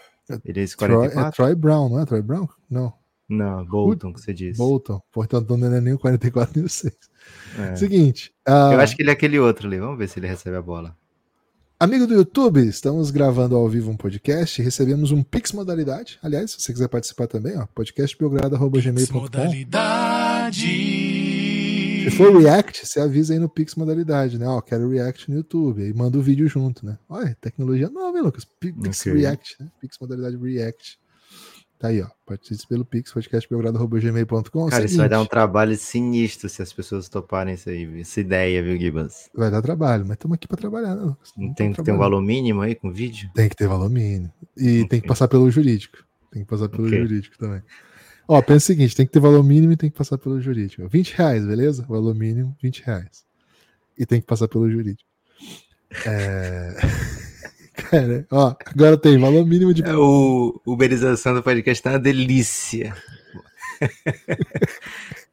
Ele 0.45 0.61
é 0.61 0.63
esse 0.65 0.77
Troy, 0.77 0.91
é 0.91 0.95
44? 1.11 1.37
Troy 1.37 1.55
Brown, 1.55 1.89
não 1.89 2.01
é? 2.01 2.07
Troy 2.07 2.23
Brown? 2.23 2.49
Não. 2.69 2.93
Não, 3.29 3.65
Bolton, 3.65 4.13
que 4.13 4.21
você 4.21 4.33
disse. 4.33 4.57
Bolton. 4.59 5.01
Portanto, 5.13 5.57
não 5.57 5.75
é 5.75 5.81
nem 5.81 5.95
o 5.95 5.99
44 5.99 6.53
nem 6.57 6.65
o 6.65 6.69
6. 6.69 6.93
É. 7.59 7.75
Seguinte. 7.77 8.33
ah, 8.47 8.71
Eu 8.73 8.81
acho 8.81 8.95
que 8.95 9.03
ele 9.03 9.11
é 9.11 9.13
aquele 9.13 9.39
outro 9.39 9.67
ali. 9.67 9.79
Vamos 9.79 9.99
ver 9.99 10.09
se 10.09 10.19
ele 10.21 10.29
recebe 10.29 10.57
a 10.57 10.63
bola. 10.63 10.97
Amigo 11.79 12.07
do 12.07 12.15
YouTube, 12.15 12.67
estamos 12.67 13.11
gravando 13.11 13.55
ao 13.57 13.69
vivo 13.69 13.91
um 13.91 13.97
podcast. 13.97 14.63
Recebemos 14.63 15.11
um 15.13 15.23
Pix 15.23 15.53
Modalidade. 15.53 16.19
Aliás, 16.23 16.53
se 16.53 16.63
você 16.63 16.73
quiser 16.73 16.89
participar 16.89 17.27
também, 17.27 17.59
ó, 17.59 17.67
podcastbelgrado.gmail.com. 17.75 19.19
Modalidade. 19.21 21.16
Se 22.07 22.11
for 22.13 22.37
React, 22.37 22.87
você 22.87 23.01
avisa 23.01 23.35
aí 23.35 23.41
no 23.41 23.49
Pix 23.49 23.75
Modalidade, 23.75 24.39
né? 24.39 24.47
Ó, 24.47 24.61
quero 24.61 24.89
React 24.89 25.29
no 25.29 25.39
YouTube. 25.39 25.83
Aí 25.83 25.93
manda 25.93 26.17
o 26.17 26.23
vídeo 26.23 26.47
junto, 26.47 26.87
né? 26.87 26.97
Olha, 27.09 27.37
tecnologia 27.41 27.91
nova, 27.91 28.17
hein, 28.17 28.23
Lucas? 28.23 28.45
Pix 28.45 29.01
Ok. 29.01 29.13
React, 29.13 29.57
né? 29.59 29.69
Pix 29.81 29.97
Modalidade 30.01 30.37
React. 30.37 31.01
Tá 31.81 31.89
aí, 31.89 32.01
ó. 32.01 32.07
Participe 32.25 32.69
pelo 32.69 32.85
Pix, 32.85 33.13
podcastbelgrado.gmail.com. 33.13 34.69
Cara, 34.69 34.85
isso 34.85 34.97
vai 34.97 35.09
dar 35.09 35.17
um 35.17 35.23
Seguinte, 35.23 35.31
trabalho 35.31 35.77
sinistro 35.77 36.49
se 36.49 36.63
as 36.63 36.73
pessoas 36.73 37.09
toparem 37.09 37.55
isso 37.55 37.69
aí, 37.69 38.01
essa 38.01 38.21
ideia, 38.21 38.63
viu, 38.63 38.79
Gibas? 38.79 39.29
Vai 39.35 39.51
dar 39.51 39.61
trabalho, 39.61 40.05
mas 40.07 40.13
estamos 40.15 40.37
aqui 40.37 40.47
para 40.47 40.59
trabalhar, 40.59 40.95
né, 40.95 41.03
Lucas? 41.03 41.33
Não 41.37 41.53
tem 41.55 41.73
que 41.73 41.83
ter 41.83 41.91
um 41.91 41.99
valor 41.99 42.23
mínimo 42.23 42.61
aí 42.61 42.77
com 42.77 42.93
vídeo? 42.93 43.29
Tem 43.35 43.49
que 43.49 43.57
ter 43.57 43.67
valor 43.67 43.91
mínimo. 43.91 44.33
E 44.57 44.87
tem 44.87 45.01
que 45.01 45.09
passar 45.09 45.27
pelo 45.27 45.51
jurídico. 45.51 45.99
Tem 46.31 46.45
que 46.45 46.49
passar 46.49 46.69
pelo 46.69 46.87
Ok. 46.87 46.99
jurídico 47.01 47.37
também. 47.37 47.63
Ó, 48.29 48.43
pensa 48.43 48.57
o 48.57 48.67
seguinte: 48.67 48.97
tem 48.97 49.07
que 49.07 49.13
ter 49.13 49.21
valor 49.21 49.43
mínimo 49.43 49.73
e 49.73 49.77
tem 49.77 49.91
que 49.91 49.97
passar 49.97 50.19
pelo 50.19 50.41
jurídico. 50.41 50.89
20 50.89 51.15
reais, 51.15 51.47
beleza? 51.47 51.85
Valor 51.89 52.15
mínimo, 52.15 52.57
20 52.63 52.83
reais. 52.83 53.25
E 53.99 54.05
tem 54.05 54.21
que 54.21 54.27
passar 54.27 54.49
pelo 54.49 54.71
jurídico. 54.71 55.09
É... 56.05 56.75
Cara, 57.75 58.27
ó, 58.31 58.55
agora 58.65 58.97
tem 58.97 59.19
valor 59.19 59.47
mínimo 59.47 59.73
de. 59.73 59.85
É, 59.85 59.95
O 59.95 60.61
uberização 60.65 61.35
do 61.35 61.43
podcast 61.43 61.83
tá 61.83 61.91
uma 61.91 61.99
delícia. 61.99 62.97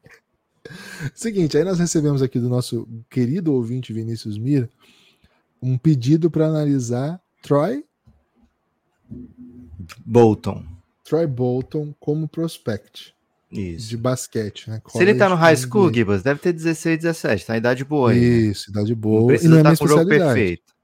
Seguinte, 1.14 1.56
aí 1.56 1.64
nós 1.64 1.78
recebemos 1.78 2.22
aqui 2.22 2.38
do 2.38 2.48
nosso 2.48 2.86
querido 3.10 3.52
ouvinte 3.52 3.92
Vinícius 3.92 4.38
Mira 4.38 4.68
um 5.60 5.78
pedido 5.78 6.30
para 6.30 6.46
analisar 6.46 7.20
Troy, 7.42 7.84
Bolton. 10.04 10.64
Troy 11.04 11.26
Bolton 11.26 11.94
como 12.00 12.26
prospect 12.26 13.14
Isso. 13.52 13.88
de 13.88 13.96
basquete, 13.96 14.68
né? 14.70 14.80
Se 14.88 14.98
ele 15.02 15.14
tá 15.14 15.28
no 15.28 15.34
high 15.34 15.54
College 15.54 15.68
school, 15.70 15.84
NBA. 15.88 15.94
Gibas, 15.94 16.22
deve 16.22 16.40
ter 16.40 16.52
16, 16.52 16.98
17. 16.98 17.46
Tá 17.46 17.54
em 17.54 17.58
idade 17.58 17.84
boa 17.84 18.10
aí. 18.10 18.18
né? 18.20 18.26
Isso, 18.26 18.70
idade 18.70 18.90
Não 18.92 19.00
boa. 19.00 19.24
E 19.24 19.26
precisa 19.36 19.50
não 19.50 19.58
é 19.58 19.62
minha 19.62 19.72
estar 19.74 19.84
com 19.84 19.84
o 19.84 19.88
jogo 19.96 20.02
especialidade. 20.02 20.40
perfeito. 20.40 20.74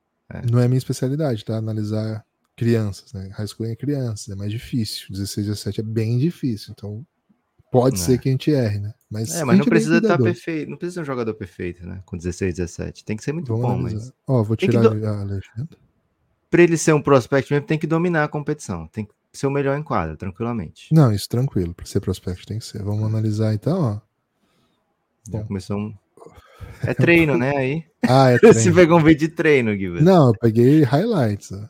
Não 0.53 0.59
é 0.61 0.69
minha 0.69 0.79
especialidade, 0.79 1.45
tá? 1.45 1.57
Analisar 1.57 2.25
crianças, 2.57 3.13
né? 3.13 3.31
High 3.33 3.47
school 3.49 3.67
é 3.67 3.75
crianças, 3.75 4.29
é 4.29 4.35
mais 4.37 4.53
difícil. 4.53 5.07
16, 5.11 5.47
17 5.47 5.81
é 5.81 5.83
bem 5.83 6.19
difícil. 6.19 6.73
Então, 6.77 7.05
pode 7.73 7.97
É. 7.97 7.99
ser 7.99 8.19
que 8.19 8.29
a 8.29 8.33
gente 8.33 8.51
erre, 8.51 8.79
né? 8.79 8.93
Mas, 9.11 9.35
É, 9.35 9.43
mas 9.45 9.59
não 9.59 9.65
é 9.65 9.69
precisa 9.69 9.97
estar 9.97 10.17
cuidadoso. 10.19 10.25
perfeito. 10.45 10.71
Não 10.71 10.77
precisa 10.77 10.95
ser 10.97 11.01
um 11.01 11.05
jogador 11.05 11.35
perfeito, 11.35 11.85
né? 11.87 12.01
Com 12.05 12.17
16, 12.17 12.55
17. 12.55 13.05
Tem 13.05 13.17
que 13.17 13.25
ser 13.25 13.33
muito 13.33 13.49
Vamos 13.49 13.63
bom, 13.63 13.73
analisar. 13.73 13.99
mas. 14.05 14.13
Ó, 14.29 14.43
vou 14.45 14.57
tirar 14.57 14.83
do- 14.83 15.07
a 15.07 15.25
legenda. 15.25 15.69
Pra 16.51 16.63
ele 16.63 16.77
ser 16.77 16.93
um 16.93 17.01
prospect 17.03 17.53
mesmo, 17.53 17.67
tem 17.67 17.79
que 17.79 17.87
dominar 17.87 18.25
a 18.25 18.29
competição. 18.29 18.87
Tem 18.89 19.05
que 19.05 19.13
ser 19.33 19.47
o 19.47 19.51
melhor 19.51 19.79
em 19.79 19.83
quadra, 19.83 20.17
tranquilamente. 20.17 20.93
Não, 20.93 21.13
isso 21.13 21.29
tranquilo. 21.29 21.75
Para 21.75 21.87
ser 21.87 22.01
prospect 22.01 22.47
tem 22.47 22.59
que 22.59 22.65
ser. 22.65 22.83
Vamos 22.83 23.05
analisar 23.05 23.55
então, 23.55 23.81
ó. 23.81 24.01
Já 25.31 25.43
Bom. 25.43 25.47
um. 25.77 25.95
É 26.83 26.93
treino, 26.95 27.37
né? 27.39 27.57
Aí. 27.57 27.85
Ah, 28.07 28.31
é 28.31 28.39
Você 28.41 28.53
treino. 28.55 28.75
pegou 28.75 28.99
um 28.99 29.03
vídeo 29.03 29.29
de 29.29 29.35
treino, 29.35 29.77
Gibas. 29.77 30.03
Não, 30.03 30.29
eu 30.29 30.35
peguei 30.41 30.83
highlights, 30.83 31.53
ó. 31.53 31.69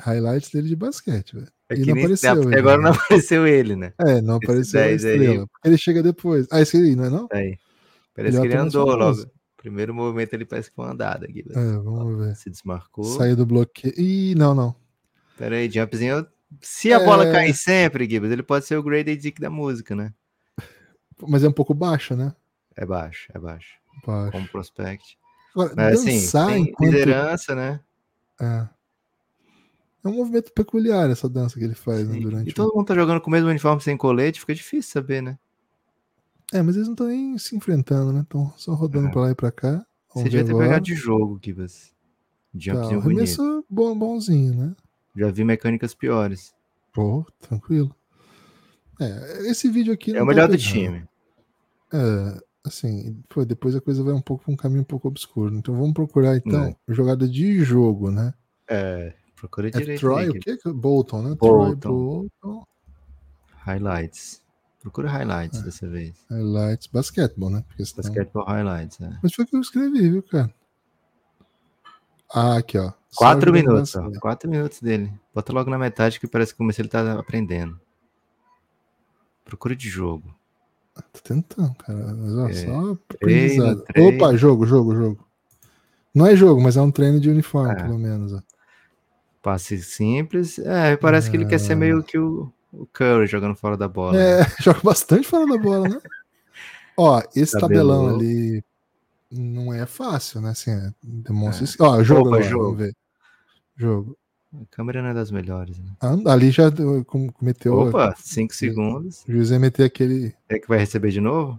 Highlights 0.00 0.50
dele 0.50 0.68
de 0.68 0.76
basquete, 0.76 1.34
velho. 1.34 1.48
É 1.70 1.74
E 1.74 1.80
que 1.80 1.86
não 1.86 1.94
nem 1.94 2.04
apareceu 2.04 2.32
até 2.32 2.40
ele, 2.42 2.58
agora 2.58 2.76
né? 2.78 2.82
não 2.84 2.90
apareceu 2.92 3.46
ele, 3.46 3.76
né? 3.76 3.92
É, 4.00 4.20
não 4.20 4.36
Esse 4.36 4.44
apareceu 4.44 4.80
a 4.80 4.84
10 4.84 5.04
aí. 5.04 5.12
estrela. 5.16 5.46
porque 5.46 5.68
Ele 5.68 5.78
chega 5.78 6.02
depois. 6.02 6.46
Ah, 6.50 6.60
esse 6.60 6.76
aí, 6.76 6.96
não 6.96 7.04
é 7.04 7.10
não? 7.10 7.28
Aí. 7.32 7.56
Parece 8.14 8.36
Ele 8.36 8.46
é 8.46 8.48
que 8.48 8.54
ele 8.54 8.62
andou 8.62 8.86
logo. 8.96 9.24
Primeiro 9.56 9.94
movimento 9.94 10.34
ele 10.34 10.44
parece 10.44 10.68
que 10.68 10.74
foi 10.76 10.84
uma 10.84 10.92
andada, 10.92 11.26
Gibas. 11.30 11.56
É, 11.56 11.72
vamos 11.78 12.18
ver. 12.18 12.34
Se 12.36 12.50
desmarcou. 12.50 13.04
Saiu 13.04 13.36
do 13.36 13.46
bloqueio. 13.46 13.94
Ih, 13.98 14.34
não, 14.34 14.54
não. 14.54 14.74
Pera 15.36 15.56
aí, 15.56 15.70
jumpzinho. 15.70 16.26
Se 16.60 16.92
a 16.92 17.00
bola 17.00 17.26
É. 17.26 17.32
cair 17.32 17.54
sempre, 17.54 18.08
Gibas, 18.08 18.30
ele 18.30 18.42
pode 18.42 18.64
ser 18.66 18.76
o 18.76 18.82
Grady 18.82 19.16
Dick 19.16 19.40
da 19.40 19.50
música, 19.50 19.94
né? 19.96 20.12
Mas 21.26 21.42
é 21.44 21.48
um 21.48 21.52
pouco 21.52 21.74
baixo, 21.74 22.14
né? 22.16 22.34
É 22.76 22.84
baixo, 22.86 23.28
é 23.34 23.38
baixo. 23.38 23.74
Baixo. 24.06 24.32
Como 24.32 24.48
prospect. 24.48 25.16
Agora, 25.54 25.72
Mas 25.76 26.00
assim, 26.00 26.18
dançar 26.20 26.48
tem 26.48 26.62
enquanto. 26.64 26.90
liderança, 26.90 27.54
né? 27.54 27.80
É. 28.40 28.68
É 30.04 30.08
um 30.08 30.12
movimento 30.14 30.52
peculiar 30.52 31.08
essa 31.08 31.28
dança 31.28 31.58
que 31.58 31.64
ele 31.64 31.74
faz 31.74 32.06
né, 32.08 32.18
durante. 32.20 32.48
E 32.48 32.50
o- 32.50 32.54
todo 32.54 32.74
mundo 32.74 32.86
tá 32.86 32.94
jogando 32.94 33.20
com 33.20 33.28
o 33.30 33.32
mesmo 33.32 33.48
uniforme 33.48 33.80
sem 33.80 33.96
colete, 33.96 34.40
fica 34.40 34.54
difícil 34.54 34.90
saber, 34.92 35.22
né? 35.22 35.38
É, 36.52 36.60
mas 36.62 36.76
eles 36.76 36.88
não 36.88 36.94
estão 36.94 37.06
nem 37.06 37.38
se 37.38 37.56
enfrentando, 37.56 38.12
né? 38.12 38.20
Estão 38.20 38.52
só 38.56 38.74
rodando 38.74 39.08
É. 39.08 39.10
pra 39.10 39.20
lá 39.22 39.30
e 39.30 39.34
pra 39.34 39.50
cá. 39.50 39.84
Você 40.14 40.24
devia 40.24 40.44
ter 40.44 40.50
agora. 40.50 40.66
pegado 40.66 40.84
de 40.84 40.94
jogo, 40.94 41.40
Gibas. 41.42 41.86
Tá, 42.52 42.58
Jumpzinho 42.58 42.98
o 42.98 43.02
bonito. 43.02 43.18
arremesso 43.18 43.64
bom, 43.68 43.98
bonzinho, 43.98 44.54
né? 44.54 44.76
Já 45.16 45.30
vi 45.30 45.44
mecânicas 45.44 45.94
piores. 45.94 46.54
Pô, 46.92 47.24
tranquilo. 47.40 47.94
É, 49.00 49.48
esse 49.50 49.68
vídeo 49.68 49.92
aqui. 49.92 50.12
É 50.12 50.16
o 50.16 50.18
tá 50.20 50.24
melhor 50.26 50.48
do 50.48 50.56
time. 50.56 51.04
É, 51.92 52.40
assim, 52.64 53.20
pô, 53.28 53.44
depois 53.44 53.74
a 53.76 53.80
coisa 53.80 54.02
vai 54.02 54.14
um 54.14 54.20
pouco 54.20 54.50
um 54.50 54.56
caminho 54.56 54.82
um 54.82 54.84
pouco 54.84 55.08
obscuro. 55.08 55.54
Então 55.54 55.74
vamos 55.74 55.92
procurar, 55.94 56.36
então, 56.36 56.64
É. 56.66 56.76
jogada 56.92 57.28
de 57.28 57.60
jogo, 57.64 58.10
né? 58.10 58.32
É, 58.68 59.14
procura 59.36 59.68
É 59.68 59.70
direito. 59.70 60.00
Troy, 60.00 60.22
aí, 60.24 60.28
o 60.30 60.32
Gibas. 60.32 60.62
quê? 60.62 60.72
Bolton, 60.72 61.22
né? 61.22 61.34
Bolton. 61.34 61.76
Troy 61.78 62.30
Bolton. 62.42 62.66
Highlights. 63.64 64.42
Procura 64.80 65.08
highlights 65.08 65.60
É. 65.60 65.62
dessa 65.62 65.88
vez. 65.88 66.14
Highlights, 66.30 66.86
basquetebol, 66.88 67.50
né? 67.50 67.64
Porque 67.66 67.84
senão- 67.84 68.02
Basketball 68.08 68.44
highlights, 68.46 69.00
é. 69.00 69.18
Mas 69.22 69.32
foi 69.34 69.44
o 69.44 69.48
que 69.48 69.56
eu 69.56 69.60
escrevi, 69.60 70.10
viu, 70.10 70.22
cara? 70.22 70.52
Ah, 72.34 72.56
aqui, 72.56 72.76
ó. 72.78 72.92
Quatro 73.16 73.52
minutos, 73.52 73.94
ó. 73.94 74.10
Quatro 74.20 74.50
minutos 74.50 74.80
dele. 74.80 75.12
Bota 75.32 75.52
logo 75.52 75.70
na 75.70 75.78
metade 75.78 76.18
que 76.18 76.26
parece 76.26 76.52
que 76.52 76.58
começa 76.58 76.80
ele 76.82 76.88
tá 76.88 77.18
aprendendo. 77.18 77.80
Procura 79.44 79.76
de 79.76 79.88
jogo. 79.88 80.34
Tô 81.12 81.20
tentando, 81.22 81.74
cara. 81.74 81.98
Mas, 82.14 82.34
ó, 82.36 82.48
É, 82.48 82.52
só 82.54 82.98
treino, 83.18 83.80
treino. 83.82 84.16
Opa, 84.16 84.36
jogo, 84.36 84.66
jogo, 84.66 84.94
jogo. 84.94 85.26
Não 86.14 86.26
é 86.26 86.36
jogo, 86.36 86.60
mas 86.60 86.76
é 86.76 86.80
um 86.82 86.90
treino 86.90 87.20
de 87.20 87.28
uniforme, 87.30 87.72
Ah. 87.72 87.82
pelo 87.84 87.98
menos. 87.98 88.32
Ó. 88.32 88.40
Passe 89.42 89.78
simples. 89.82 90.58
É, 90.58 90.96
parece 90.96 91.30
que 91.30 91.36
ele 91.36 91.46
quer 91.46 91.58
ser 91.58 91.74
Ah. 91.74 91.76
meio 91.76 92.02
que 92.02 92.18
o, 92.18 92.50
o 92.72 92.86
Curry 92.86 93.26
jogando 93.26 93.54
fora 93.54 93.76
da 93.76 93.88
bola. 93.88 94.16
É, 94.20 94.38
joga 94.62 94.80
bastante 94.82 95.26
fora 95.26 95.46
da 95.46 95.58
bola, 95.58 95.88
né? 95.88 96.00
Ó, 96.96 97.20
esse 97.34 97.58
tabelão 97.58 98.04
Tabelou. 98.06 98.20
ali 98.20 98.64
não 99.36 99.72
é 99.72 99.84
fácil, 99.86 100.40
né? 100.40 100.50
Assim, 100.50 100.70
é, 100.70 100.90
demonstra 101.02 101.64
isso. 101.64 101.76
Ó, 101.80 102.02
jogo, 102.02 102.28
Opa, 102.28 102.36
agora, 102.36 102.42
jogo. 102.50 102.64
vamos 102.64 102.78
ver. 102.78 102.96
Jogo. 103.76 104.18
A 104.54 104.64
câmera 104.70 105.02
não 105.02 105.08
é 105.08 105.14
das 105.14 105.30
melhores, 105.32 105.78
né? 105.78 105.90
Ah, 106.00 106.14
ali 106.32 106.50
já 106.52 106.64
cometeu. 107.06 107.74
Opa, 107.74 108.14
cinco 108.18 108.54
segundos. 108.54 109.24
O 109.28 109.32
juiz 109.32 109.50
ia 109.50 109.58
meter 109.58 109.84
aquele. 109.84 110.32
É 110.48 110.58
que 110.58 110.68
vai 110.68 110.78
receber 110.78 111.10
de 111.10 111.20
novo? 111.20 111.58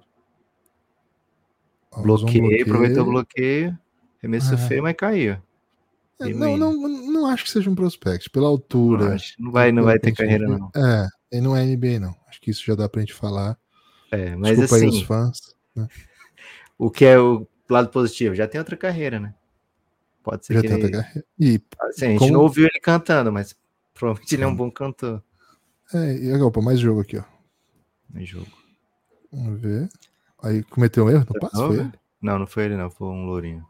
usou 1.91 2.29
um 2.29 2.31
Bloqueio, 2.31 2.63
aproveitou 2.63 3.03
o 3.03 3.05
bloqueio. 3.11 3.77
Remesso 4.21 4.53
Ah. 4.53 4.57
feio, 4.57 4.83
mas 4.83 4.95
caiu. 4.95 5.37
É, 6.21 6.27
E 6.27 6.33
não, 6.33 6.57
não, 6.57 6.73
não 6.73 7.25
acho 7.27 7.43
que 7.43 7.51
seja 7.51 7.69
um 7.69 7.75
prospect. 7.75 8.29
Pela 8.29 8.45
Não, 8.45 8.51
altura. 8.51 9.15
acho 9.15 9.35
que 9.35 9.41
não 9.43 9.51
vai, 9.51 9.71
não 9.71 9.83
vai 9.83 9.99
ter 9.99 10.13
carreira, 10.13 10.47
não. 10.47 10.69
É, 10.75 11.07
ele 11.31 11.41
não 11.41 11.55
é 11.55 11.63
NBA, 11.65 11.99
não. 11.99 12.15
Acho 12.27 12.39
que 12.41 12.51
isso 12.51 12.63
já 12.65 12.75
dá 12.75 12.87
pra 12.87 13.01
gente 13.01 13.13
falar. 13.13 13.57
É, 14.11 14.35
mas 14.35 14.57
Desculpa 14.57 14.75
aí 14.83 14.89
os 14.89 14.95
assim, 14.95 15.05
fãs. 15.05 15.37
o 16.77 16.89
que 16.89 17.03
é 17.05 17.19
o 17.19 17.45
lado 17.73 17.89
positivo? 17.89 18.35
Já 18.35 18.47
tem 18.47 18.59
outra 18.59 18.77
carreira, 18.77 19.19
né? 19.19 19.33
Pode 20.23 20.45
ser 20.45 20.55
Já 20.55 20.61
que 20.61 20.67
tenta 20.67 20.87
ele... 20.87 20.91
carreira. 20.91 21.25
E, 21.39 21.61
Assim, 21.81 22.05
a 22.05 22.09
gente 22.09 22.19
como- 22.19 22.33
não 22.33 22.41
ouviu 22.41 22.65
ele 22.65 22.79
cantando, 22.79 23.31
mas 23.31 23.55
provavelmente 23.93 24.35
ele 24.35 24.43
é 24.43 24.47
um 24.47 24.51
Sim. 24.51 24.55
bom 24.57 24.71
cantor 24.71 25.23
é, 25.93 26.15
e 26.17 26.33
opa, 26.41 26.61
mais 26.61 26.79
jogo 26.79 27.01
aqui, 27.01 27.17
ó. 27.17 27.23
no 28.09 28.25
jogo. 28.25 28.47
Vamos 29.31 29.61
ver. 29.61 29.87
Aí 30.41 30.63
cometeu 30.63 31.05
um 31.05 31.09
erro 31.09 31.25
no 31.31 31.39
passe, 31.39 31.55
foi 31.55 31.65
Over? 31.65 31.79
ele? 31.81 31.91
Não, 32.21 32.39
não 32.39 32.47
foi 32.47 32.65
ele, 32.65 32.75
não. 32.77 32.89
Foi 32.89 33.07
um 33.07 33.25
lourinho. 33.25 33.63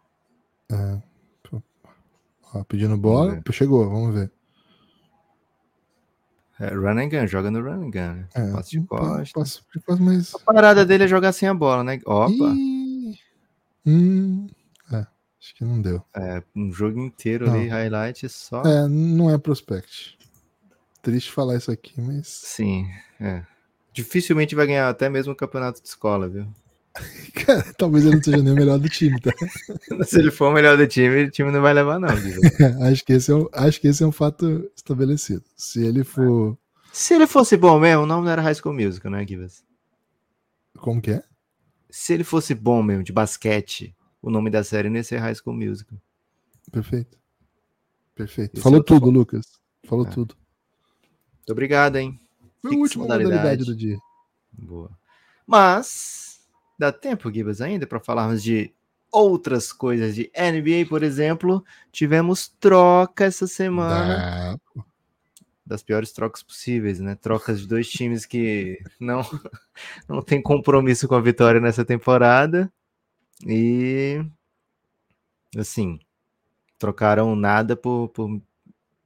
É. 0.71 1.01
Ó, 2.53 2.63
pedindo 2.63 2.95
bola, 2.95 3.31
Vamos 3.31 3.43
chegou, 3.55 3.89
vamos 3.89 4.15
ver. 4.15 4.31
É, 6.57 6.73
run 6.73 6.97
and 6.99 7.09
gun, 7.09 7.27
joga 7.27 7.51
no 7.51 7.61
run 7.61 7.87
and 7.87 7.91
gun. 7.91 8.13
Né? 8.13 8.27
É, 8.33 8.51
Passe 8.53 8.79
de 8.79 8.87
costa. 8.87 9.61
de 9.73 9.79
costa, 9.81 10.01
mas. 10.03 10.33
A 10.35 10.39
parada 10.39 10.85
dele 10.85 11.03
é 11.03 11.07
jogar 11.07 11.33
sem 11.33 11.49
a 11.49 11.53
bola, 11.53 11.83
né? 11.83 11.99
Opa, 12.05 12.31
Ih, 12.31 12.74
hum, 13.85 14.47
é, 14.91 15.05
Acho 15.45 15.55
que 15.55 15.63
não 15.63 15.81
deu. 15.81 16.03
É, 16.15 16.41
um 16.55 16.71
jogo 16.71 16.99
inteiro 16.99 17.45
Não. 17.45 17.53
ali, 17.53 17.67
highlight 17.67 18.27
só. 18.29 18.63
É, 18.63 18.87
não 18.87 19.29
é 19.29 19.37
prospect. 19.37 20.17
Triste 21.01 21.31
falar 21.31 21.57
isso 21.57 21.71
aqui, 21.71 22.01
mas. 22.01 22.27
Sim, 22.27 22.87
é. 23.19 23.43
Dificilmente 23.93 24.55
vai 24.55 24.65
ganhar 24.65 24.89
até 24.89 25.07
mesmo 25.07 25.33
o 25.33 25.35
campeonato 25.35 25.81
de 25.81 25.87
escola, 25.87 26.27
viu? 26.27 26.47
Cara, 27.45 27.73
talvez 27.77 28.05
ele 28.05 28.15
não 28.15 28.23
seja 28.23 28.37
nem 28.37 28.53
o 28.53 28.55
melhor 28.55 28.79
do 28.79 28.89
time, 28.89 29.19
tá? 29.21 29.31
Se 30.05 30.19
ele 30.19 30.31
for 30.31 30.49
o 30.49 30.53
melhor 30.53 30.77
do 30.77 30.87
time, 30.87 31.25
o 31.25 31.31
time 31.31 31.51
não 31.51 31.61
vai 31.61 31.73
levar, 31.73 31.99
não. 31.99 32.09
Acho, 32.89 33.05
que 33.05 33.13
esse 33.13 33.31
é 33.31 33.35
um, 33.35 33.47
acho 33.53 33.79
que 33.79 33.87
esse 33.87 34.03
é 34.03 34.07
um 34.07 34.11
fato 34.11 34.69
estabelecido. 34.75 35.43
Se 35.55 35.85
ele 35.85 36.03
for. 36.03 36.57
Se 36.91 37.13
ele 37.13 37.27
fosse 37.27 37.55
bom 37.55 37.79
mesmo, 37.79 38.03
o 38.03 38.05
nome 38.05 38.25
não 38.25 38.31
era 38.31 38.41
High 38.41 38.55
School 38.55 38.73
Musical, 38.73 39.11
né, 39.11 39.25
Givas? 39.27 39.63
Como 40.77 41.01
que 41.01 41.11
é? 41.11 41.23
Se 41.97 42.13
ele 42.13 42.25
fosse 42.25 42.53
bom 42.53 42.83
mesmo, 42.83 43.03
de 43.05 43.13
basquete, 43.13 43.95
o 44.21 44.29
nome 44.29 44.49
da 44.49 44.65
série 44.65 44.89
não 44.89 44.97
ia 44.97 45.03
ser 45.03 45.15
High 45.17 45.35
School 45.35 45.55
Musical. 45.55 45.97
Perfeito. 46.69 47.17
Perfeito. 48.13 48.55
Esse 48.55 48.61
Falou 48.61 48.79
tô 48.83 48.95
tudo, 48.95 48.99
falando. 48.99 49.15
Lucas. 49.15 49.45
Falou 49.87 50.05
É. 50.05 50.09
tudo. 50.09 50.35
Muito 51.37 51.51
obrigado, 51.53 51.95
hein? 51.95 52.19
Foi 52.61 52.75
a 52.75 52.77
última 52.79 53.03
modalidade. 53.05 53.63
do 53.63 53.73
dia. 53.73 53.97
Boa. 54.51 54.91
Mas, 55.47 56.41
dá 56.77 56.91
tempo, 56.91 57.31
Gibas, 57.31 57.61
ainda 57.61 57.87
para 57.87 58.01
falarmos 58.01 58.43
de 58.43 58.73
outras 59.09 59.71
coisas 59.71 60.15
de 60.15 60.29
NBA, 60.35 60.89
por 60.89 61.01
exemplo. 61.01 61.63
Tivemos 61.93 62.49
troca 62.59 63.23
essa 63.23 63.47
semana. 63.47 64.57
Dá. 64.75 64.83
Das 65.65 65.81
piores 65.83 66.11
trocas 66.11 66.43
possíveis, 66.43 66.99
né? 66.99 67.15
Trocas 67.15 67.61
de 67.61 67.67
dois 67.67 67.89
times 67.89 68.25
que 68.25 68.79
não 68.99 69.21
não 70.07 70.21
tem 70.21 70.41
compromisso 70.41 71.07
com 71.07 71.15
a 71.15 71.21
vitória 71.21 71.59
nessa 71.59 71.83
temporada 71.85 72.71
e 73.45 74.23
assim 75.57 75.99
trocaram 76.77 77.35
nada 77.35 77.75
por, 77.75 78.09
por, 78.09 78.41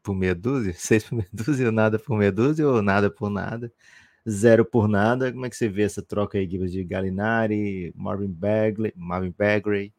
por 0.04 0.16
meia 0.16 0.36
dúzia, 0.36 0.74
seis 0.78 1.04
por 1.04 1.16
meia 1.16 1.30
dúzia, 1.32 1.68
ou 1.68 1.72
nada 1.72 2.00
por 2.00 2.18
meia 2.18 2.32
dúzia, 2.32 2.68
ou 2.68 2.82
nada 2.82 3.10
por 3.10 3.30
nada, 3.30 3.72
zero 4.28 4.66
por 4.66 4.88
nada. 4.88 5.32
Como 5.32 5.46
é 5.46 5.50
que 5.50 5.56
você 5.56 5.70
vê 5.70 5.84
essa 5.84 6.02
troca 6.02 6.38
aí, 6.38 6.50
Gibbs, 6.50 6.72
de 6.72 6.84
Gallinari, 6.84 7.94
Marvin 7.96 8.32
Bagley, 8.32 8.94
Marvin 8.96 9.34
Bagley? 9.38 9.94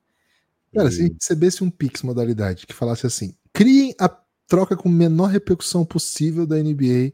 Cara, 0.75 0.89
e- 0.89 0.93
se 0.93 1.13
recebesse 1.13 1.65
um 1.65 1.71
Pix 1.71 2.03
modalidade 2.03 2.67
que 2.67 2.75
falasse 2.75 3.07
assim: 3.07 3.35
criem 3.53 3.95
a 3.99 4.09
troca 4.51 4.77
com 4.77 4.89
menor 4.89 5.27
repercussão 5.29 5.85
possível 5.85 6.45
da 6.47 6.57
NBA. 6.57 7.13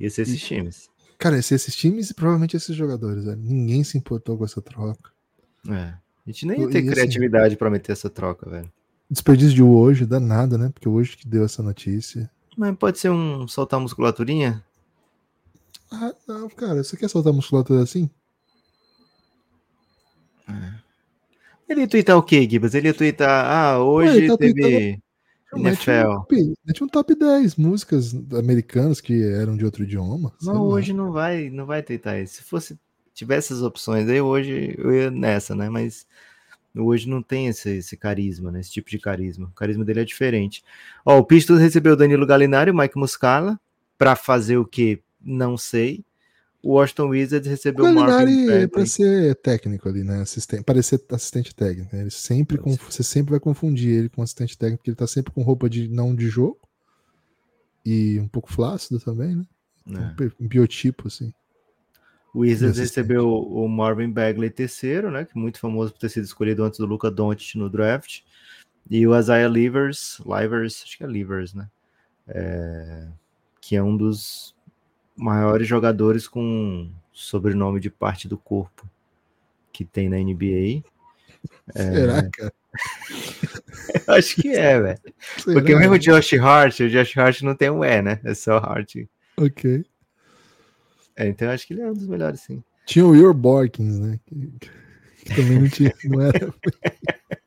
e 0.00 0.06
esses 0.06 0.40
times. 0.40 0.88
Cara, 1.18 1.40
se 1.42 1.54
esses 1.54 1.76
times 1.76 2.10
e 2.10 2.14
provavelmente 2.14 2.56
esses 2.56 2.74
jogadores, 2.74 3.24
velho. 3.26 3.36
Ninguém 3.36 3.84
se 3.84 3.96
importou 3.96 4.36
com 4.36 4.44
essa 4.44 4.60
troca. 4.60 5.12
É. 5.68 5.72
A 5.74 6.00
gente 6.26 6.46
nem 6.46 6.60
ia 6.60 6.66
E 6.66 6.70
ter 6.70 6.78
assim- 6.78 6.88
criatividade 6.90 7.56
para 7.56 7.70
meter 7.70 7.92
essa 7.92 8.10
troca, 8.10 8.48
velho. 8.50 8.72
Desperdício 9.08 9.54
de 9.54 9.62
hoje, 9.62 10.06
danado, 10.06 10.56
né? 10.58 10.70
Porque 10.72 10.88
hoje 10.88 11.16
que 11.16 11.28
deu 11.28 11.44
essa 11.44 11.62
notícia. 11.62 12.28
Mas 12.56 12.74
pode 12.76 12.98
ser 12.98 13.10
um 13.10 13.46
soltar 13.46 13.78
musculaturinha? 13.78 14.64
Ah, 15.92 16.12
não, 16.26 16.48
cara, 16.48 16.82
você 16.82 16.96
quer 16.96 17.08
soltar 17.08 17.32
musculatura 17.32 17.82
assim? 17.82 18.08
Ele 21.68 21.80
ia 21.82 21.88
twittar 21.88 22.16
o 22.18 22.22
quê, 22.22 22.48
Gibas? 22.48 22.74
Ele 22.74 22.88
ia 22.88 22.94
twittar, 22.94 23.46
ah, 23.46 23.78
hoje 23.78 24.16
ele 24.18 24.28
tá 24.28 24.36
teve 24.36 25.01
Mete 25.54 25.90
um, 25.90 26.02
top, 26.02 26.54
mete 26.66 26.84
um 26.84 26.88
top 26.88 27.14
10 27.14 27.56
músicas 27.56 28.14
americanas 28.38 29.00
que 29.00 29.22
eram 29.22 29.56
de 29.56 29.64
outro 29.64 29.82
idioma. 29.82 30.32
Não, 30.42 30.62
hoje 30.62 30.92
não 30.92 31.12
vai, 31.12 31.50
não 31.50 31.66
vai 31.66 31.82
twittar 31.82 32.20
isso. 32.20 32.36
Se 32.36 32.42
fosse, 32.42 32.78
tivesse 33.12 33.52
essas 33.52 33.62
opções 33.62 34.08
aí, 34.08 34.20
hoje 34.20 34.74
eu 34.78 34.92
ia 34.92 35.10
nessa, 35.10 35.54
né? 35.54 35.68
Mas 35.68 36.06
hoje 36.74 37.08
não 37.08 37.22
tem 37.22 37.48
esse, 37.48 37.68
esse 37.76 37.96
carisma, 37.96 38.50
né? 38.50 38.60
Esse 38.60 38.72
tipo 38.72 38.88
de 38.88 38.98
carisma. 38.98 39.48
O 39.48 39.54
carisma 39.54 39.84
dele 39.84 40.00
é 40.00 40.04
diferente. 40.04 40.64
Ó, 41.04 41.18
o 41.18 41.24
Pistons 41.24 41.60
recebeu 41.60 41.92
o 41.92 41.96
Danilo 41.96 42.26
Gallinari 42.26 42.70
e 42.70 42.72
o 42.72 42.76
Mike 42.76 42.98
Muscala 42.98 43.60
para 43.98 44.16
fazer 44.16 44.56
o 44.56 44.64
que? 44.64 45.02
Não 45.20 45.56
sei. 45.58 46.04
O 46.62 46.74
Washington 46.74 47.08
Wizards 47.08 47.48
recebeu 47.48 47.84
o 47.86 47.92
Marvin 47.94 48.44
é 48.44 48.46
Bagley. 48.46 48.68
pra 48.68 48.86
ser 48.86 49.34
técnico 49.36 49.88
ali, 49.88 50.04
né? 50.04 50.20
Assistente, 50.22 50.62
parecer 50.62 51.04
assistente 51.10 51.52
técnico. 51.54 51.94
né? 51.94 52.02
Ele 52.02 52.10
sempre 52.10 52.56
conf- 52.56 52.88
você 52.88 53.02
sempre 53.02 53.32
vai 53.32 53.40
confundir 53.40 53.90
ele 53.90 54.08
com 54.08 54.22
assistente 54.22 54.56
técnico, 54.56 54.78
porque 54.78 54.90
ele 54.90 54.96
tá 54.96 55.06
sempre 55.08 55.32
com 55.32 55.42
roupa 55.42 55.68
de 55.68 55.88
não 55.88 56.14
de 56.14 56.28
jogo 56.28 56.60
e 57.84 58.20
um 58.20 58.28
pouco 58.28 58.52
flácido 58.52 59.00
também, 59.00 59.34
né? 59.36 59.44
Um, 59.86 60.14
pe- 60.14 60.32
um 60.40 60.46
biotipo, 60.46 61.08
assim. 61.08 61.32
O 62.32 62.40
Wizards 62.40 62.78
assistente. 62.78 63.02
recebeu 63.08 63.28
o 63.28 63.68
Marvin 63.68 64.08
Bagley 64.10 64.48
terceiro, 64.48 65.10
né? 65.10 65.24
Que 65.24 65.36
é 65.36 65.40
muito 65.40 65.58
famoso 65.58 65.92
por 65.92 65.98
ter 65.98 66.08
sido 66.10 66.24
escolhido 66.24 66.62
antes 66.62 66.78
do 66.78 66.86
Luca 66.86 67.10
Doncic 67.10 67.56
no 67.56 67.68
draft. 67.68 68.20
E 68.88 69.04
o 69.06 69.18
Isaiah 69.18 69.48
Livers, 69.48 70.20
Livers, 70.24 70.82
acho 70.84 70.96
que 70.96 71.02
é 71.04 71.06
Livers, 71.08 71.52
né? 71.54 71.68
É, 72.28 73.08
que 73.60 73.74
é 73.74 73.82
um 73.82 73.96
dos 73.96 74.54
maiores 75.16 75.66
jogadores 75.66 76.26
com 76.26 76.90
sobrenome 77.12 77.80
de 77.80 77.90
parte 77.90 78.28
do 78.28 78.38
corpo 78.38 78.88
que 79.72 79.84
tem 79.84 80.08
na 80.08 80.16
NBA. 80.18 80.82
É. 81.74 81.82
Será, 81.82 82.30
cara? 82.30 82.52
Acho 84.08 84.36
que 84.36 84.48
é, 84.48 84.80
velho. 84.80 85.00
Porque 85.44 85.74
mesmo 85.74 85.94
o 85.94 85.98
Josh 85.98 86.34
Hart, 86.34 86.80
o 86.80 86.88
Josh 86.88 87.16
Hart 87.16 87.42
não 87.42 87.54
tem 87.54 87.70
um 87.70 87.84
E, 87.84 88.00
né? 88.00 88.20
É 88.24 88.34
só 88.34 88.56
Hart. 88.56 88.96
Ok. 89.36 89.84
É, 91.16 91.28
então 91.28 91.48
eu 91.48 91.54
acho 91.54 91.66
que 91.66 91.74
ele 91.74 91.82
é 91.82 91.90
um 91.90 91.92
dos 91.92 92.06
melhores, 92.06 92.40
sim. 92.40 92.62
Tinha 92.86 93.04
o 93.04 93.14
Your 93.14 93.34
Borkins, 93.34 93.98
né? 93.98 94.18
Que, 94.26 94.52
que 95.24 95.34
também 95.34 95.60
não 95.60 95.68
tinha, 95.68 95.92
não 96.04 96.20
era. 96.22 96.54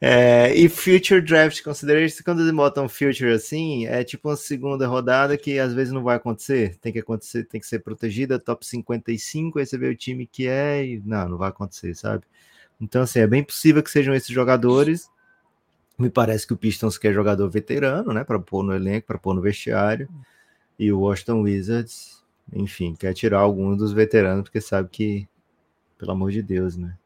É, 0.00 0.54
e 0.54 0.68
Future 0.68 1.20
Draft 1.20 1.60
Consideration, 1.62 2.22
quando 2.24 2.40
eles 2.40 2.52
botam 2.52 2.88
Future 2.88 3.32
assim, 3.32 3.84
é 3.86 4.04
tipo 4.04 4.28
uma 4.28 4.36
segunda 4.36 4.86
rodada 4.86 5.36
que 5.36 5.58
às 5.58 5.74
vezes 5.74 5.92
não 5.92 6.04
vai 6.04 6.16
acontecer. 6.16 6.76
Tem 6.80 6.92
que 6.92 7.00
acontecer, 7.00 7.44
tem 7.44 7.60
que 7.60 7.66
ser 7.66 7.80
protegida, 7.80 8.38
top 8.38 8.64
55, 8.64 9.58
aí 9.58 9.66
você 9.66 9.76
vê 9.76 9.88
o 9.88 9.96
time 9.96 10.26
que 10.26 10.46
é 10.46 10.86
e 10.86 11.02
não, 11.04 11.30
não 11.30 11.36
vai 11.36 11.48
acontecer, 11.48 11.94
sabe? 11.96 12.24
Então, 12.80 13.02
assim, 13.02 13.18
é 13.18 13.26
bem 13.26 13.42
possível 13.42 13.82
que 13.82 13.90
sejam 13.90 14.14
esses 14.14 14.30
jogadores. 14.30 15.10
Me 15.98 16.08
parece 16.08 16.46
que 16.46 16.52
o 16.52 16.56
Pistons 16.56 16.96
quer 16.96 17.12
jogador 17.12 17.48
veterano, 17.50 18.12
né, 18.12 18.22
para 18.22 18.38
pôr 18.38 18.62
no 18.62 18.72
elenco, 18.72 19.08
para 19.08 19.18
pôr 19.18 19.34
no 19.34 19.40
vestiário. 19.40 20.08
E 20.78 20.92
o 20.92 21.00
Washington 21.00 21.40
Wizards, 21.42 22.22
enfim, 22.52 22.94
quer 22.94 23.12
tirar 23.14 23.40
algum 23.40 23.76
dos 23.76 23.92
veteranos, 23.92 24.44
porque 24.44 24.60
sabe 24.60 24.88
que, 24.88 25.28
pelo 25.98 26.12
amor 26.12 26.30
de 26.30 26.40
Deus, 26.40 26.76
né? 26.76 26.96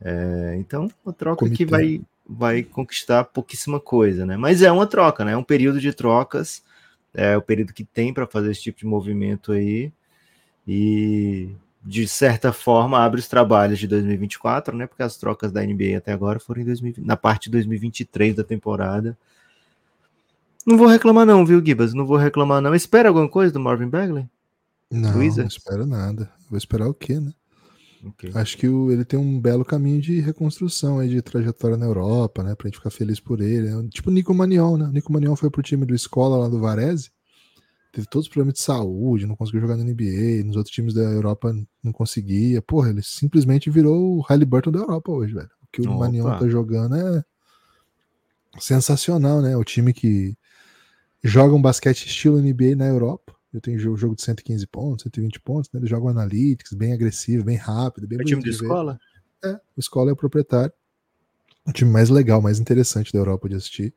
É, 0.00 0.56
então, 0.58 0.90
uma 1.04 1.12
troca 1.12 1.48
que 1.48 1.64
Comitê. 1.64 1.66
vai, 1.66 2.00
vai 2.28 2.62
conquistar 2.62 3.24
pouquíssima 3.24 3.80
coisa, 3.80 4.24
né? 4.24 4.36
Mas 4.36 4.62
é 4.62 4.70
uma 4.70 4.86
troca, 4.86 5.24
né? 5.24 5.32
É 5.32 5.36
um 5.36 5.42
período 5.42 5.80
de 5.80 5.92
trocas, 5.92 6.62
é 7.12 7.36
o 7.36 7.42
período 7.42 7.72
que 7.72 7.84
tem 7.84 8.12
para 8.12 8.26
fazer 8.26 8.50
esse 8.50 8.62
tipo 8.62 8.78
de 8.78 8.86
movimento 8.86 9.52
aí. 9.52 9.92
E 10.66 11.50
de 11.84 12.06
certa 12.06 12.52
forma 12.52 12.98
abre 12.98 13.18
os 13.18 13.26
trabalhos 13.26 13.78
de 13.78 13.88
2024, 13.88 14.76
né? 14.76 14.86
Porque 14.86 15.02
as 15.02 15.16
trocas 15.16 15.50
da 15.50 15.62
NBA 15.62 15.98
até 15.98 16.12
agora 16.12 16.38
foram 16.38 16.62
em 16.62 16.64
2020, 16.64 17.04
na 17.04 17.16
parte 17.16 17.44
de 17.44 17.50
2023 17.50 18.36
da 18.36 18.44
temporada. 18.44 19.18
Não 20.64 20.78
vou 20.78 20.86
reclamar 20.86 21.26
não, 21.26 21.44
viu, 21.44 21.64
Gibas? 21.64 21.92
Não 21.92 22.06
vou 22.06 22.16
reclamar 22.16 22.60
não. 22.60 22.74
Espera 22.74 23.08
alguma 23.08 23.28
coisa 23.28 23.52
do 23.52 23.58
Marvin 23.58 23.88
Bagley? 23.88 24.28
Não, 24.88 25.10
não 25.10 25.18
Wizards? 25.18 25.56
espero 25.56 25.84
nada. 25.84 26.30
Vou 26.48 26.56
esperar 26.56 26.88
o 26.88 26.94
quê, 26.94 27.18
né? 27.18 27.32
Ok. 28.04 28.30
Acho 28.34 28.56
que 28.58 28.68
o- 28.68 28.90
ele 28.90 29.04
tem 29.04 29.18
um 29.18 29.40
belo 29.40 29.64
caminho 29.64 30.00
de 30.00 30.20
reconstrução 30.20 30.98
aí, 30.98 31.08
de 31.08 31.22
trajetória 31.22 31.76
na 31.76 31.86
Europa, 31.86 32.42
né? 32.42 32.54
Pra 32.54 32.66
gente 32.68 32.78
ficar 32.78 32.90
feliz 32.90 33.20
por 33.20 33.40
ele. 33.40 33.70
né? 33.70 33.88
Tipo 33.90 34.10
o 34.10 34.12
Nico 34.12 34.34
Manion, 34.34 34.76
né? 34.76 34.86
O 34.86 34.92
Nico 34.92 35.12
Manion 35.12 35.36
foi 35.36 35.50
pro 35.50 35.62
time 35.62 35.86
do 35.86 35.94
Escola 35.94 36.36
lá 36.36 36.48
do 36.48 36.60
Varese. 36.60 37.10
Teve 37.92 38.06
todos 38.08 38.26
os 38.26 38.32
problemas 38.32 38.54
de 38.54 38.60
saúde, 38.60 39.26
não 39.26 39.36
conseguiu 39.36 39.60
jogar 39.60 39.76
na 39.76 39.84
NBA, 39.84 40.42
nos 40.44 40.56
outros 40.56 40.74
times 40.74 40.94
da 40.94 41.02
Europa 41.02 41.54
não 41.82 41.92
conseguia. 41.92 42.62
Porra, 42.62 42.88
ele 42.90 43.02
simplesmente 43.02 43.68
virou 43.70 44.16
o 44.16 44.20
Halliburton 44.22 44.72
da 44.72 44.78
Europa 44.78 45.12
hoje, 45.12 45.34
velho. 45.34 45.50
O 45.62 45.66
que 45.70 45.82
o 45.82 45.90
Opa. 45.90 45.98
Manion 45.98 46.38
tá 46.38 46.48
jogando 46.48 46.96
é 46.96 47.22
sensacional, 48.58 49.40
né? 49.42 49.56
O 49.56 49.64
time 49.64 49.92
que 49.92 50.36
joga 51.22 51.54
um 51.54 51.62
basquete 51.62 52.06
estilo 52.06 52.38
NBA 52.40 52.74
na 52.76 52.86
Europa. 52.86 53.34
Eu 53.52 53.60
tenho 53.60 53.78
jogo, 53.78 53.96
jogo 53.96 54.16
de 54.16 54.22
115 54.22 54.66
pontos, 54.66 55.02
120 55.02 55.40
pontos, 55.40 55.70
né? 55.72 55.80
Eles 55.80 55.90
jogam 55.90 56.08
analytics, 56.08 56.72
bem 56.72 56.92
agressivo, 56.92 57.44
bem 57.44 57.56
rápido, 57.56 58.08
bem 58.08 58.18
É 58.18 58.22
o 58.22 58.24
time 58.24 58.42
de 58.42 58.50
ver. 58.50 58.56
escola? 58.56 58.98
É, 59.44 59.54
o 59.76 59.80
Escola 59.80 60.10
é 60.10 60.12
o 60.12 60.16
proprietário. 60.16 60.72
O 61.66 61.72
time 61.72 61.90
mais 61.90 62.08
legal, 62.08 62.40
mais 62.40 62.58
interessante 62.58 63.12
da 63.12 63.18
Europa 63.18 63.48
de 63.48 63.56
assistir. 63.56 63.94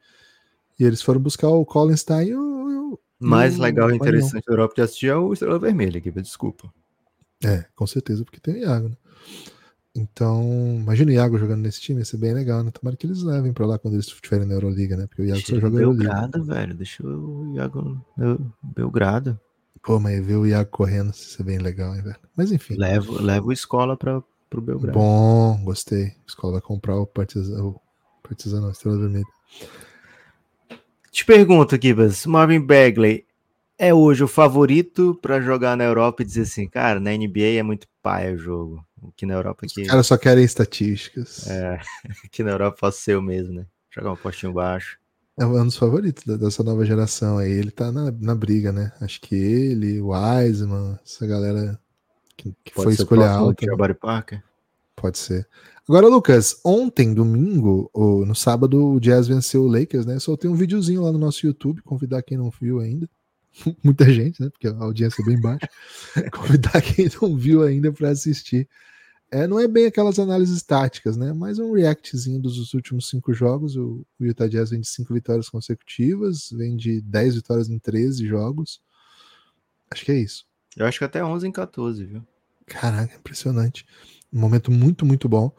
E 0.80 0.84
eles 0.84 1.02
foram 1.02 1.22
buscar 1.22 1.50
o 1.50 1.66
Colin 1.66 1.96
Stein 1.96 2.30
e 2.30 2.36
o. 2.36 3.00
Mais 3.20 3.58
legal 3.58 3.90
e 3.92 3.96
interessante 3.96 4.44
da 4.46 4.54
Europa 4.54 4.76
de 4.76 4.82
assistir 4.82 5.08
é 5.08 5.16
o 5.16 5.32
Estrela 5.32 5.58
Vermelha, 5.58 6.02
Gibas, 6.02 6.24
desculpa. 6.24 6.72
É, 7.44 7.66
com 7.76 7.88
certeza, 7.88 8.24
porque 8.26 8.40
tem 8.40 8.56
o 8.56 8.58
Iago, 8.58 8.90
né? 8.90 8.98
Então, 9.96 10.44
imagina 10.76 11.10
o 11.10 11.14
Iago 11.14 11.38
jogando 11.38 11.62
nesse 11.62 11.80
time, 11.80 12.00
ia 12.00 12.06
ser 12.06 12.18
bem 12.18 12.34
legal, 12.34 12.62
né? 12.62 12.72
Tomara 12.72 12.98
que 12.98 13.08
eles 13.08 13.24
levem 13.24 13.54
pra 13.54 13.66
lá 13.66 13.80
quando 13.80 13.94
eles 13.94 14.08
estiverem 14.08 14.46
na 14.46 14.56
Euroliga, 14.56 14.98
né? 14.98 15.08
Porque 15.08 15.22
o 15.22 15.26
Iago 15.26 15.40
só 15.40 15.54
ele 15.54 15.62
joga 15.62 15.78
em 15.78 15.82
Euroliga. 15.82 16.04
Belgrado, 16.10 16.44
velho. 16.44 16.74
Deixa 16.76 17.08
o 17.08 17.56
Iago 17.56 18.06
Belgrado. 18.62 19.40
Pô, 19.86 20.00
mas 20.00 20.26
ver 20.26 20.36
o 20.36 20.48
Iago 20.48 20.70
correndo 20.72 21.08
ia 21.08 21.14
ser 21.14 21.44
bem 21.44 21.60
legal, 21.60 21.96
hein, 21.96 22.02
velho? 22.02 22.18
Mas 22.36 22.52
enfim. 22.52 22.76
Leva, 22.76 23.22
leva 23.22 23.46
o 23.46 23.54
escola 23.54 23.96
para 23.96 24.22
pro 24.50 24.60
Belgrado. 24.60 24.98
Bom, 24.98 25.64
gostei. 25.64 26.06
A 26.06 26.28
escola 26.28 26.54
vai 26.54 26.62
comprar 26.62 26.98
o 26.98 27.06
Partizan, 27.06 27.64
o 27.64 27.80
Partizan 28.24 28.62
não, 28.62 28.72
Estrela 28.72 28.98
Vermelha. 28.98 29.26
Te 31.12 31.24
pergunto, 31.24 31.78
Kibas, 31.78 32.26
Marvin 32.26 32.60
Bagley 32.60 33.26
é 33.78 33.94
hoje 33.94 34.24
o 34.24 34.28
favorito 34.28 35.18
para 35.22 35.40
jogar 35.40 35.78
na 35.78 35.84
Europa 35.84 36.24
e 36.24 36.26
dizer 36.26 36.42
assim, 36.42 36.68
cara, 36.68 37.00
na 37.00 37.12
NBA 37.12 37.60
é 37.60 37.64
muito 37.64 37.88
pai 38.02 38.34
o 38.34 38.38
jogo. 38.38 38.84
Aqui 39.10 39.26
na 39.26 39.36
Europa 39.36 39.66
aqui. 39.66 39.84
Os 39.84 39.88
caras 39.88 40.08
só 40.08 40.18
querem 40.18 40.44
estatísticas. 40.44 41.48
É, 41.48 41.80
aqui 42.26 42.42
na 42.42 42.52
Europa 42.52 42.78
posso 42.82 43.02
ser 43.02 43.14
eu 43.14 43.22
mesmo, 43.22 43.54
né? 43.54 43.66
Jogar 43.92 44.14
um 44.14 44.18
postinho 44.18 44.52
baixo. 44.52 44.98
É 45.38 45.46
um 45.46 45.66
dos 45.66 45.76
favoritos 45.76 46.24
dessa 46.38 46.64
nova 46.64 46.86
geração 46.86 47.38
aí. 47.38 47.52
Ele 47.52 47.72
tá 47.72 47.92
na, 47.92 48.12
na 48.12 48.34
briga, 48.34 48.72
né? 48.72 48.94
Acho 49.02 49.20
que 49.20 49.36
ele, 49.36 50.00
o 50.00 50.12
Wiseman, 50.12 50.98
essa 51.04 51.28
galera 51.28 51.78
que, 52.38 52.56
que 52.64 52.74
foi 52.74 52.94
escolha 52.94 53.30
alta. 53.30 53.66
Né? 53.66 53.94
Parker. 53.94 54.44
Pode 54.96 55.18
ser. 55.18 55.48
Agora, 55.88 56.08
Lucas, 56.08 56.60
ontem, 56.64 57.14
domingo, 57.14 57.90
ou 57.94 58.26
no 58.26 58.34
sábado, 58.34 58.94
o 58.94 59.00
Jazz 59.00 59.28
venceu 59.28 59.64
o 59.64 59.68
Lakers, 59.68 60.06
né? 60.06 60.18
Soltei 60.20 60.50
um 60.50 60.56
videozinho 60.56 61.04
lá 61.04 61.12
no 61.12 61.20
nosso 61.20 61.46
YouTube, 61.46 61.82
convidar 61.82 62.24
quem 62.24 62.38
não 62.38 62.50
viu 62.50 62.80
ainda. 62.80 63.08
Muita 63.84 64.12
gente, 64.12 64.42
né? 64.42 64.50
Porque 64.50 64.68
a 64.68 64.76
audiência 64.76 65.22
é 65.22 65.26
bem 65.26 65.40
baixa. 65.40 65.70
convidar 66.32 66.82
quem 66.82 67.10
não 67.22 67.36
viu 67.36 67.62
ainda 67.62 67.92
para 67.92 68.10
assistir. 68.10 68.68
É, 69.36 69.48
não 69.48 69.60
é 69.60 69.68
bem 69.68 69.86
aquelas 69.86 70.18
análises 70.18 70.64
táticas, 70.64 71.18
né? 71.18 71.34
Mas 71.34 71.60
um 71.60 71.74
reactzinho 71.74 72.42
dos 72.42 72.74
últimos 72.74 73.10
cinco 73.10 73.34
jogos. 73.34 73.76
O, 73.76 74.06
o 74.20 74.26
Utah 74.26 74.48
Jazz 74.48 74.70
vem 74.70 74.80
de 74.80 74.88
cinco 74.88 75.14
vitórias 75.14 75.50
consecutivas, 75.50 76.50
vem 76.52 76.76
de 76.78 77.02
10 77.02 77.36
vitórias 77.36 77.70
em 77.70 77.78
13 77.78 78.26
jogos. 78.26 78.82
Acho 79.92 80.06
que 80.06 80.12
é 80.12 80.20
isso. 80.20 80.46
Eu 80.78 80.86
acho 80.86 81.00
que 81.00 81.06
até 81.06 81.24
11 81.24 81.48
em 81.48 81.52
14, 81.52 82.06
viu? 82.06 82.24
Caraca, 82.66 83.16
impressionante 83.16 83.86
um 84.36 84.40
momento 84.40 84.70
muito, 84.70 85.06
muito 85.06 85.30
bom. 85.30 85.52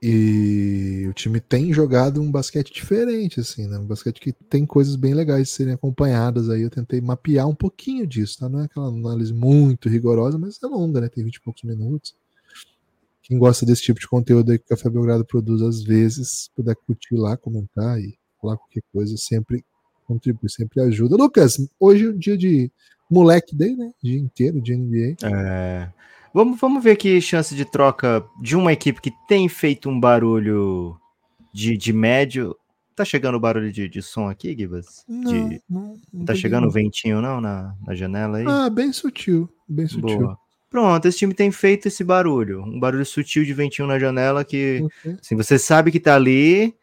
E 0.00 1.06
o 1.10 1.12
time 1.12 1.40
tem 1.40 1.72
jogado 1.72 2.22
um 2.22 2.30
basquete 2.30 2.72
diferente, 2.72 3.40
assim, 3.40 3.66
né? 3.66 3.78
Um 3.78 3.86
basquete 3.86 4.20
que 4.20 4.32
tem 4.32 4.64
coisas 4.64 4.94
bem 4.94 5.12
legais 5.12 5.48
de 5.48 5.54
serem 5.54 5.74
acompanhadas 5.74 6.48
aí. 6.48 6.62
Eu 6.62 6.70
tentei 6.70 7.00
mapear 7.00 7.48
um 7.48 7.54
pouquinho 7.54 8.06
disso, 8.06 8.38
tá? 8.38 8.48
Não 8.48 8.60
é 8.60 8.64
aquela 8.64 8.88
análise 8.88 9.34
muito 9.34 9.88
rigorosa, 9.88 10.38
mas 10.38 10.62
é 10.62 10.66
longa, 10.66 11.00
né? 11.00 11.08
Tem 11.08 11.24
20 11.24 11.34
e 11.34 11.40
poucos 11.40 11.64
minutos. 11.64 12.14
Quem 13.28 13.38
gosta 13.38 13.66
desse 13.66 13.82
tipo 13.82 14.00
de 14.00 14.08
conteúdo 14.08 14.50
aí 14.50 14.58
que 14.58 14.64
o 14.64 14.68
Café 14.68 14.88
Belgrado 14.88 15.24
produz 15.24 15.60
às 15.60 15.82
vezes, 15.82 16.50
puder 16.56 16.74
curtir 16.74 17.14
lá, 17.14 17.36
comentar 17.36 18.00
e 18.00 18.18
falar 18.40 18.56
qualquer 18.56 18.82
coisa, 18.90 19.14
sempre 19.18 19.62
contribui, 20.06 20.48
sempre 20.48 20.80
ajuda. 20.80 21.14
Lucas, 21.14 21.58
hoje 21.78 22.06
é 22.06 22.08
um 22.08 22.16
dia 22.16 22.38
de 22.38 22.72
moleque 23.10 23.54
day, 23.54 23.76
né? 23.76 23.92
Dia 24.02 24.18
inteiro 24.18 24.62
de 24.62 24.74
NBA. 24.74 25.16
É. 25.22 25.90
Vamos, 26.32 26.58
vamos 26.58 26.82
ver 26.82 26.92
aqui 26.92 27.20
chance 27.20 27.54
de 27.54 27.66
troca 27.66 28.24
de 28.40 28.56
uma 28.56 28.72
equipe 28.72 29.00
que 29.00 29.12
tem 29.28 29.46
feito 29.46 29.90
um 29.90 30.00
barulho 30.00 30.96
de, 31.52 31.76
de 31.76 31.92
médio. 31.92 32.56
Tá 32.96 33.04
chegando 33.04 33.34
o 33.34 33.40
barulho 33.40 33.70
de, 33.70 33.90
de 33.90 34.00
som 34.00 34.28
aqui, 34.28 34.56
Gibas? 34.56 35.04
Não, 35.06 35.48
de... 35.48 35.62
não, 35.68 35.94
não 36.10 36.24
Tá 36.24 36.34
chegando 36.34 36.66
o 36.66 36.70
ventinho, 36.70 37.20
não, 37.20 37.42
na, 37.42 37.74
na 37.86 37.94
janela 37.94 38.38
aí? 38.38 38.44
Ah, 38.48 38.70
bem 38.70 38.90
sutil, 38.90 39.48
bem 39.68 39.86
sutil. 39.86 40.18
Boa. 40.18 40.38
Pronto, 40.70 41.08
esse 41.08 41.18
time 41.18 41.32
tem 41.32 41.50
feito 41.50 41.88
esse 41.88 42.04
barulho. 42.04 42.62
Um 42.62 42.78
barulho 42.78 43.04
sutil 43.04 43.44
de 43.44 43.54
ventinho 43.54 43.88
na 43.88 43.98
janela 43.98 44.44
que, 44.44 44.82
okay. 44.84 45.16
assim, 45.20 45.34
você 45.34 45.58
sabe 45.58 45.90
que 45.90 45.98
tá 45.98 46.14
ali 46.14 46.74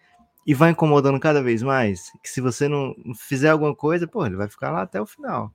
e 0.46 0.54
vai 0.54 0.72
incomodando 0.72 1.20
cada 1.20 1.42
vez 1.42 1.62
mais. 1.62 2.12
Que 2.24 2.30
se 2.30 2.42
você 2.42 2.68
não 2.68 2.96
fizer 3.16 3.50
alguma 3.50 3.76
coisa, 3.76 4.08
pô, 4.08 4.26
ele 4.26 4.36
vai 4.36 4.48
ficar 4.48 4.72
lá 4.72 4.82
até 4.82 5.00
o 5.00 5.06
final. 5.06 5.54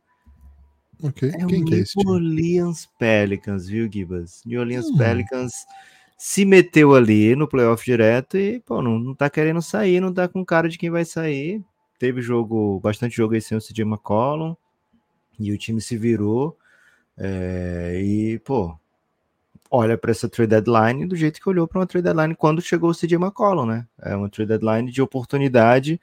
Ok. 1.02 1.28
É 1.28 1.44
Quem 1.46 1.62
o 1.62 1.64
que 1.64 1.74
é 1.74 1.78
esse 1.78 1.96
New 1.96 2.14
Orleans 2.14 2.88
Pelicans, 2.98 3.68
viu, 3.68 3.90
Gibas? 3.90 4.42
New 4.44 4.60
Orleans 4.60 4.86
hum. 4.86 4.96
Pelicans 4.96 5.52
se 6.16 6.44
meteu 6.44 6.94
ali 6.94 7.34
no 7.34 7.48
playoff 7.48 7.84
direto 7.84 8.36
e, 8.36 8.60
pô, 8.60 8.82
não, 8.82 8.98
não 8.98 9.14
tá 9.14 9.30
querendo 9.30 9.62
sair, 9.62 10.00
não 10.00 10.12
tá 10.12 10.28
com 10.28 10.44
cara 10.44 10.68
de 10.68 10.76
quem 10.76 10.90
vai 10.90 11.04
sair. 11.04 11.64
Teve 11.98 12.20
jogo, 12.20 12.78
bastante 12.80 13.16
jogo 13.16 13.34
aí 13.34 13.40
sem 13.40 13.56
o 13.56 13.60
CJ 13.60 13.82
McCollum 13.82 14.54
e 15.38 15.50
o 15.50 15.58
time 15.58 15.80
se 15.80 15.96
virou. 15.96 16.56
É, 17.22 18.00
e, 18.02 18.38
pô, 18.38 18.74
olha 19.70 19.98
para 19.98 20.10
essa 20.10 20.26
trade 20.26 20.48
deadline 20.48 21.06
do 21.06 21.14
jeito 21.14 21.38
que 21.38 21.48
olhou 21.48 21.68
para 21.68 21.78
uma 21.80 21.86
trade 21.86 22.04
deadline 22.04 22.34
quando 22.34 22.62
chegou 22.62 22.90
o 22.90 22.94
CJ 22.94 23.16
McCollum, 23.16 23.66
né? 23.66 23.86
É 24.00 24.16
uma 24.16 24.30
trade 24.30 24.48
deadline 24.48 24.90
de 24.90 25.02
oportunidade 25.02 26.00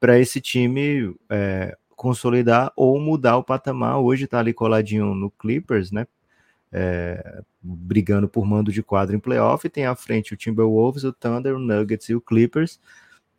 para 0.00 0.18
esse 0.18 0.40
time 0.40 1.14
é, 1.30 1.76
consolidar 1.94 2.72
ou 2.76 3.00
mudar 3.00 3.36
o 3.36 3.44
patamar. 3.44 4.00
Hoje 4.00 4.24
está 4.24 4.40
ali 4.40 4.52
coladinho 4.52 5.14
no 5.14 5.30
Clippers, 5.30 5.92
né? 5.92 6.04
É, 6.72 7.42
brigando 7.62 8.28
por 8.28 8.44
mando 8.44 8.72
de 8.72 8.82
quadro 8.82 9.14
em 9.14 9.20
playoff. 9.20 9.68
Tem 9.68 9.86
à 9.86 9.94
frente 9.94 10.34
o 10.34 10.36
Timberwolves, 10.36 11.04
o 11.04 11.12
Thunder, 11.12 11.54
o 11.54 11.60
Nuggets 11.60 12.08
e 12.08 12.14
o 12.14 12.20
Clippers. 12.20 12.80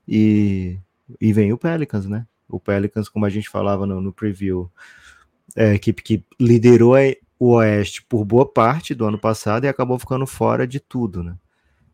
E, 0.07 0.79
e 1.19 1.33
vem 1.33 1.51
o 1.51 1.57
Pelicans, 1.57 2.05
né? 2.05 2.25
O 2.47 2.57
Pelicans, 2.57 3.09
como 3.09 3.25
a 3.25 3.29
gente 3.29 3.49
falava 3.49 3.85
no, 3.85 3.99
no 3.99 4.13
preview, 4.13 4.71
é 5.55 5.69
a 5.69 5.73
equipe 5.73 6.01
que 6.03 6.23
liderou 6.39 6.95
o 7.39 7.53
Oeste 7.55 8.03
por 8.03 8.25
boa 8.25 8.45
parte 8.45 8.93
do 8.93 9.05
ano 9.05 9.17
passado 9.17 9.65
e 9.65 9.67
acabou 9.67 9.97
ficando 9.99 10.25
fora 10.25 10.67
de 10.67 10.79
tudo, 10.79 11.23
né? 11.23 11.35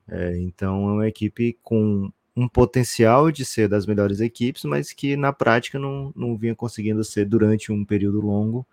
É, 0.08 0.38
então 0.38 0.90
é 0.90 0.94
uma 0.94 1.08
equipe 1.08 1.58
com 1.64 2.12
um 2.36 2.48
potencial 2.48 3.32
de 3.32 3.46
ser 3.46 3.68
das 3.68 3.86
melhores 3.86 4.20
equipes, 4.20 4.64
mas 4.64 4.92
que 4.92 5.16
na 5.16 5.32
prática 5.32 5.78
não, 5.78 6.12
não 6.16 6.36
vinha 6.36 6.56
conseguindo 6.56 7.04
ser 7.04 7.26
durante 7.26 7.72
um 7.72 7.86
período 7.86 8.20
longo. 8.20 8.66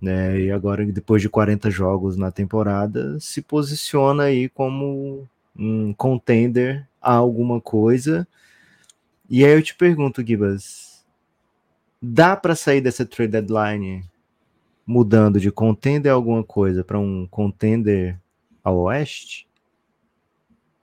Né? 0.00 0.40
E 0.42 0.50
agora, 0.50 0.86
depois 0.86 1.20
de 1.20 1.28
40 1.28 1.70
jogos 1.70 2.16
na 2.16 2.30
temporada, 2.30 3.18
se 3.18 3.42
posiciona 3.42 4.24
aí 4.24 4.48
como 4.48 5.28
um 5.56 5.92
contender 5.92 6.86
a 7.02 7.14
alguma 7.14 7.60
coisa. 7.60 8.26
E 9.28 9.44
aí 9.44 9.52
eu 9.52 9.62
te 9.62 9.74
pergunto, 9.74 10.24
Gibas, 10.24 10.87
dá 12.00 12.36
para 12.36 12.54
sair 12.54 12.80
dessa 12.80 13.04
trade 13.04 13.32
deadline 13.32 14.04
mudando 14.86 15.38
de 15.38 15.50
contender 15.50 16.10
alguma 16.10 16.42
coisa 16.42 16.82
para 16.82 16.98
um 16.98 17.26
contender 17.26 18.18
ao 18.64 18.78
oeste? 18.78 19.48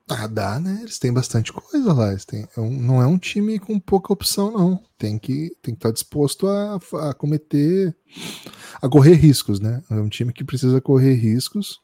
Ah, 0.07 0.27
dá, 0.27 0.59
né? 0.59 0.79
Eles 0.81 0.99
têm 0.99 1.11
bastante 1.11 1.51
coisa 1.51 1.91
lá. 1.91 2.11
Eles 2.11 2.25
têm, 2.25 2.43
é 2.43 2.61
não 2.61 3.01
é 3.01 3.07
um 3.07 3.17
time 3.17 3.57
com 3.57 3.79
pouca 3.79 4.13
opção, 4.13 4.51
não. 4.51 4.83
Tem 4.97 5.17
que, 5.17 5.55
tem 5.61 5.73
que 5.73 5.79
estar 5.79 5.91
disposto 5.91 6.47
a, 6.47 6.79
a 7.09 7.13
cometer, 7.15 7.95
a 8.79 8.87
correr 8.87 9.15
riscos, 9.15 9.59
né? 9.59 9.81
É 9.89 9.95
um 9.95 10.09
time 10.09 10.31
que 10.31 10.43
precisa 10.43 10.79
correr 10.79 11.15
riscos. 11.15 11.81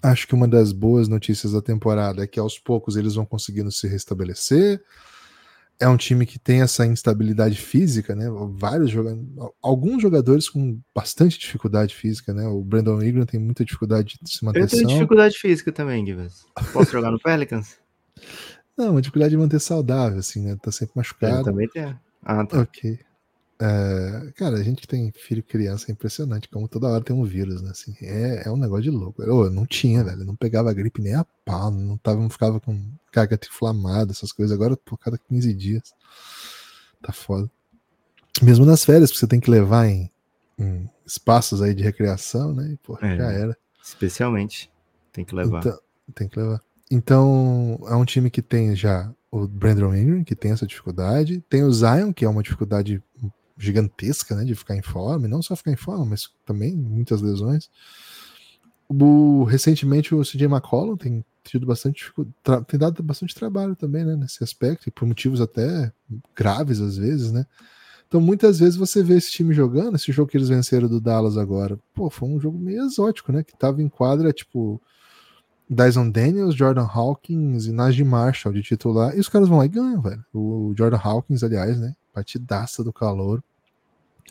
Acho 0.00 0.28
que 0.28 0.34
uma 0.34 0.46
das 0.46 0.70
boas 0.70 1.08
notícias 1.08 1.52
da 1.52 1.60
temporada 1.60 2.22
é 2.22 2.26
que 2.28 2.38
aos 2.38 2.60
poucos 2.60 2.96
eles 2.96 3.16
vão 3.16 3.26
conseguindo 3.26 3.72
se 3.72 3.88
restabelecer 3.88 4.80
é 5.78 5.88
um 5.88 5.96
time 5.96 6.24
que 6.24 6.38
tem 6.38 6.62
essa 6.62 6.86
instabilidade 6.86 7.60
física, 7.60 8.14
né? 8.14 8.26
Vários 8.52 8.90
jogadores, 8.90 9.26
alguns 9.62 10.02
jogadores 10.02 10.48
com 10.48 10.80
bastante 10.94 11.38
dificuldade 11.38 11.94
física, 11.94 12.32
né? 12.32 12.46
O 12.46 12.62
Brandon 12.62 13.02
Ingram 13.02 13.26
tem 13.26 13.38
muita 13.38 13.64
dificuldade 13.64 14.18
de 14.20 14.34
se 14.34 14.44
manter 14.44 14.62
Eu 14.62 14.68
tenho 14.68 14.86
dificuldade 14.86 15.36
física 15.38 15.70
também, 15.70 16.04
Givas. 16.04 16.46
Posso 16.72 16.92
jogar 16.92 17.10
no 17.10 17.18
Pelicans? 17.20 17.76
Não, 18.76 18.92
uma 18.92 19.02
dificuldade 19.02 19.30
de 19.30 19.36
manter 19.36 19.60
saudável, 19.60 20.18
assim, 20.18 20.42
né? 20.42 20.56
Tá 20.60 20.72
sempre 20.72 20.94
machucado. 20.96 21.38
Eu 21.38 21.44
também 21.44 21.68
tenho. 21.68 21.98
Ah, 22.22 22.44
tá. 22.44 22.60
Ok. 22.60 22.98
É, 23.58 24.32
cara, 24.32 24.56
a 24.56 24.62
gente 24.62 24.82
que 24.82 24.86
tem 24.86 25.10
filho 25.12 25.38
e 25.38 25.42
criança 25.42 25.90
é 25.90 25.92
impressionante 25.92 26.48
como 26.48 26.68
toda 26.68 26.88
hora 26.88 27.02
tem 27.02 27.16
um 27.16 27.24
vírus, 27.24 27.62
né? 27.62 27.70
Assim, 27.70 27.94
é, 28.02 28.42
é 28.46 28.50
um 28.50 28.56
negócio 28.56 28.84
de 28.84 28.90
louco. 28.90 29.22
Eu, 29.22 29.50
não 29.50 29.64
tinha, 29.64 30.04
velho. 30.04 30.24
Não 30.24 30.36
pegava 30.36 30.72
gripe 30.74 31.00
nem 31.00 31.14
a 31.14 31.24
pau, 31.44 31.70
não, 31.70 31.96
tava, 31.96 32.20
não 32.20 32.28
ficava 32.28 32.60
com 32.60 32.78
garganta 33.12 33.46
inflamada, 33.46 34.12
essas 34.12 34.30
coisas. 34.30 34.54
Agora, 34.54 34.76
por 34.76 34.98
cada 34.98 35.16
15 35.16 35.54
dias. 35.54 35.94
Tá 37.02 37.12
foda. 37.12 37.50
Mesmo 38.42 38.66
nas 38.66 38.84
férias, 38.84 39.10
porque 39.10 39.20
você 39.20 39.26
tem 39.26 39.40
que 39.40 39.50
levar 39.50 39.86
em, 39.86 40.10
em 40.58 40.90
espaços 41.06 41.62
aí 41.62 41.72
de 41.72 41.82
recreação, 41.82 42.52
né? 42.52 42.72
E, 42.72 42.76
pô, 42.76 42.98
é, 43.00 43.16
já 43.16 43.32
era. 43.32 43.56
Especialmente. 43.82 44.70
Tem 45.12 45.24
que 45.24 45.34
levar. 45.34 45.60
Então, 45.60 45.78
tem 46.14 46.28
que 46.28 46.38
levar. 46.38 46.60
Então, 46.90 47.80
é 47.88 47.94
um 47.94 48.04
time 48.04 48.30
que 48.30 48.42
tem 48.42 48.76
já 48.76 49.10
o 49.30 49.46
Brandon 49.48 49.94
Ingram, 49.94 50.24
que 50.24 50.36
tem 50.36 50.52
essa 50.52 50.66
dificuldade. 50.66 51.42
Tem 51.48 51.64
o 51.64 51.72
Zion, 51.72 52.12
que 52.12 52.24
é 52.24 52.28
uma 52.28 52.42
dificuldade 52.42 53.02
gigantesca, 53.58 54.34
né, 54.34 54.44
de 54.44 54.54
ficar 54.54 54.76
em 54.76 54.82
forma, 54.82 55.26
e 55.26 55.30
não 55.30 55.42
só 55.42 55.56
ficar 55.56 55.72
em 55.72 55.76
forma, 55.76 56.04
mas 56.04 56.28
também 56.44 56.76
muitas 56.76 57.22
lesões. 57.22 57.70
O, 58.88 59.44
recentemente 59.44 60.14
o 60.14 60.22
CJ 60.22 60.44
McCollum 60.44 60.96
tem 60.96 61.24
tido 61.42 61.66
bastante 61.66 62.12
tem 62.66 62.78
dado 62.78 63.02
bastante 63.02 63.34
trabalho 63.34 63.74
também, 63.74 64.04
né, 64.04 64.16
nesse 64.16 64.42
aspecto, 64.44 64.88
e 64.88 64.92
por 64.92 65.06
motivos 65.06 65.40
até 65.40 65.92
graves 66.34 66.80
às 66.80 66.96
vezes, 66.96 67.32
né. 67.32 67.46
Então 68.08 68.20
muitas 68.20 68.60
vezes 68.60 68.76
você 68.76 69.02
vê 69.02 69.16
esse 69.16 69.30
time 69.30 69.52
jogando, 69.54 69.96
esse 69.96 70.12
jogo 70.12 70.30
que 70.30 70.36
eles 70.36 70.48
venceram 70.48 70.88
do 70.88 71.00
Dallas 71.00 71.36
agora, 71.36 71.78
pô, 71.94 72.08
foi 72.10 72.28
um 72.28 72.40
jogo 72.40 72.58
meio 72.58 72.84
exótico, 72.84 73.32
né, 73.32 73.42
que 73.42 73.56
tava 73.56 73.82
em 73.82 73.88
quadra, 73.88 74.32
tipo, 74.32 74.80
Dyson 75.68 76.10
Daniels, 76.10 76.54
Jordan 76.54 76.86
Hawkins 76.86 77.66
e 77.66 77.72
Najee 77.72 78.04
Marshall 78.04 78.54
de 78.54 78.62
titular, 78.62 79.16
e 79.16 79.20
os 79.20 79.28
caras 79.28 79.48
vão 79.48 79.58
lá 79.58 79.64
e 79.64 79.68
ganham, 79.68 80.00
velho. 80.00 80.24
O 80.32 80.72
Jordan 80.76 81.00
Hawkins, 81.02 81.42
aliás, 81.42 81.80
né, 81.80 81.94
partidaça 82.16 82.82
do 82.82 82.92
calor. 82.92 83.44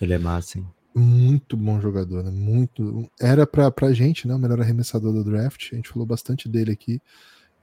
Ele 0.02 0.14
é 0.14 0.18
massa, 0.18 0.58
hein? 0.58 0.68
Muito 0.96 1.56
bom 1.56 1.80
jogador, 1.80 2.24
né? 2.24 2.32
Muito. 2.32 3.08
Era 3.20 3.46
pra, 3.46 3.70
pra 3.70 3.94
gente, 3.94 4.28
né? 4.28 4.34
O 4.34 4.40
melhor 4.40 4.60
arremessador 4.60 5.14
do 5.14 5.24
draft. 5.24 5.72
A 5.72 5.76
gente 5.76 5.90
falou 5.90 6.06
bastante 6.06 6.50
dele 6.50 6.72
aqui. 6.72 7.00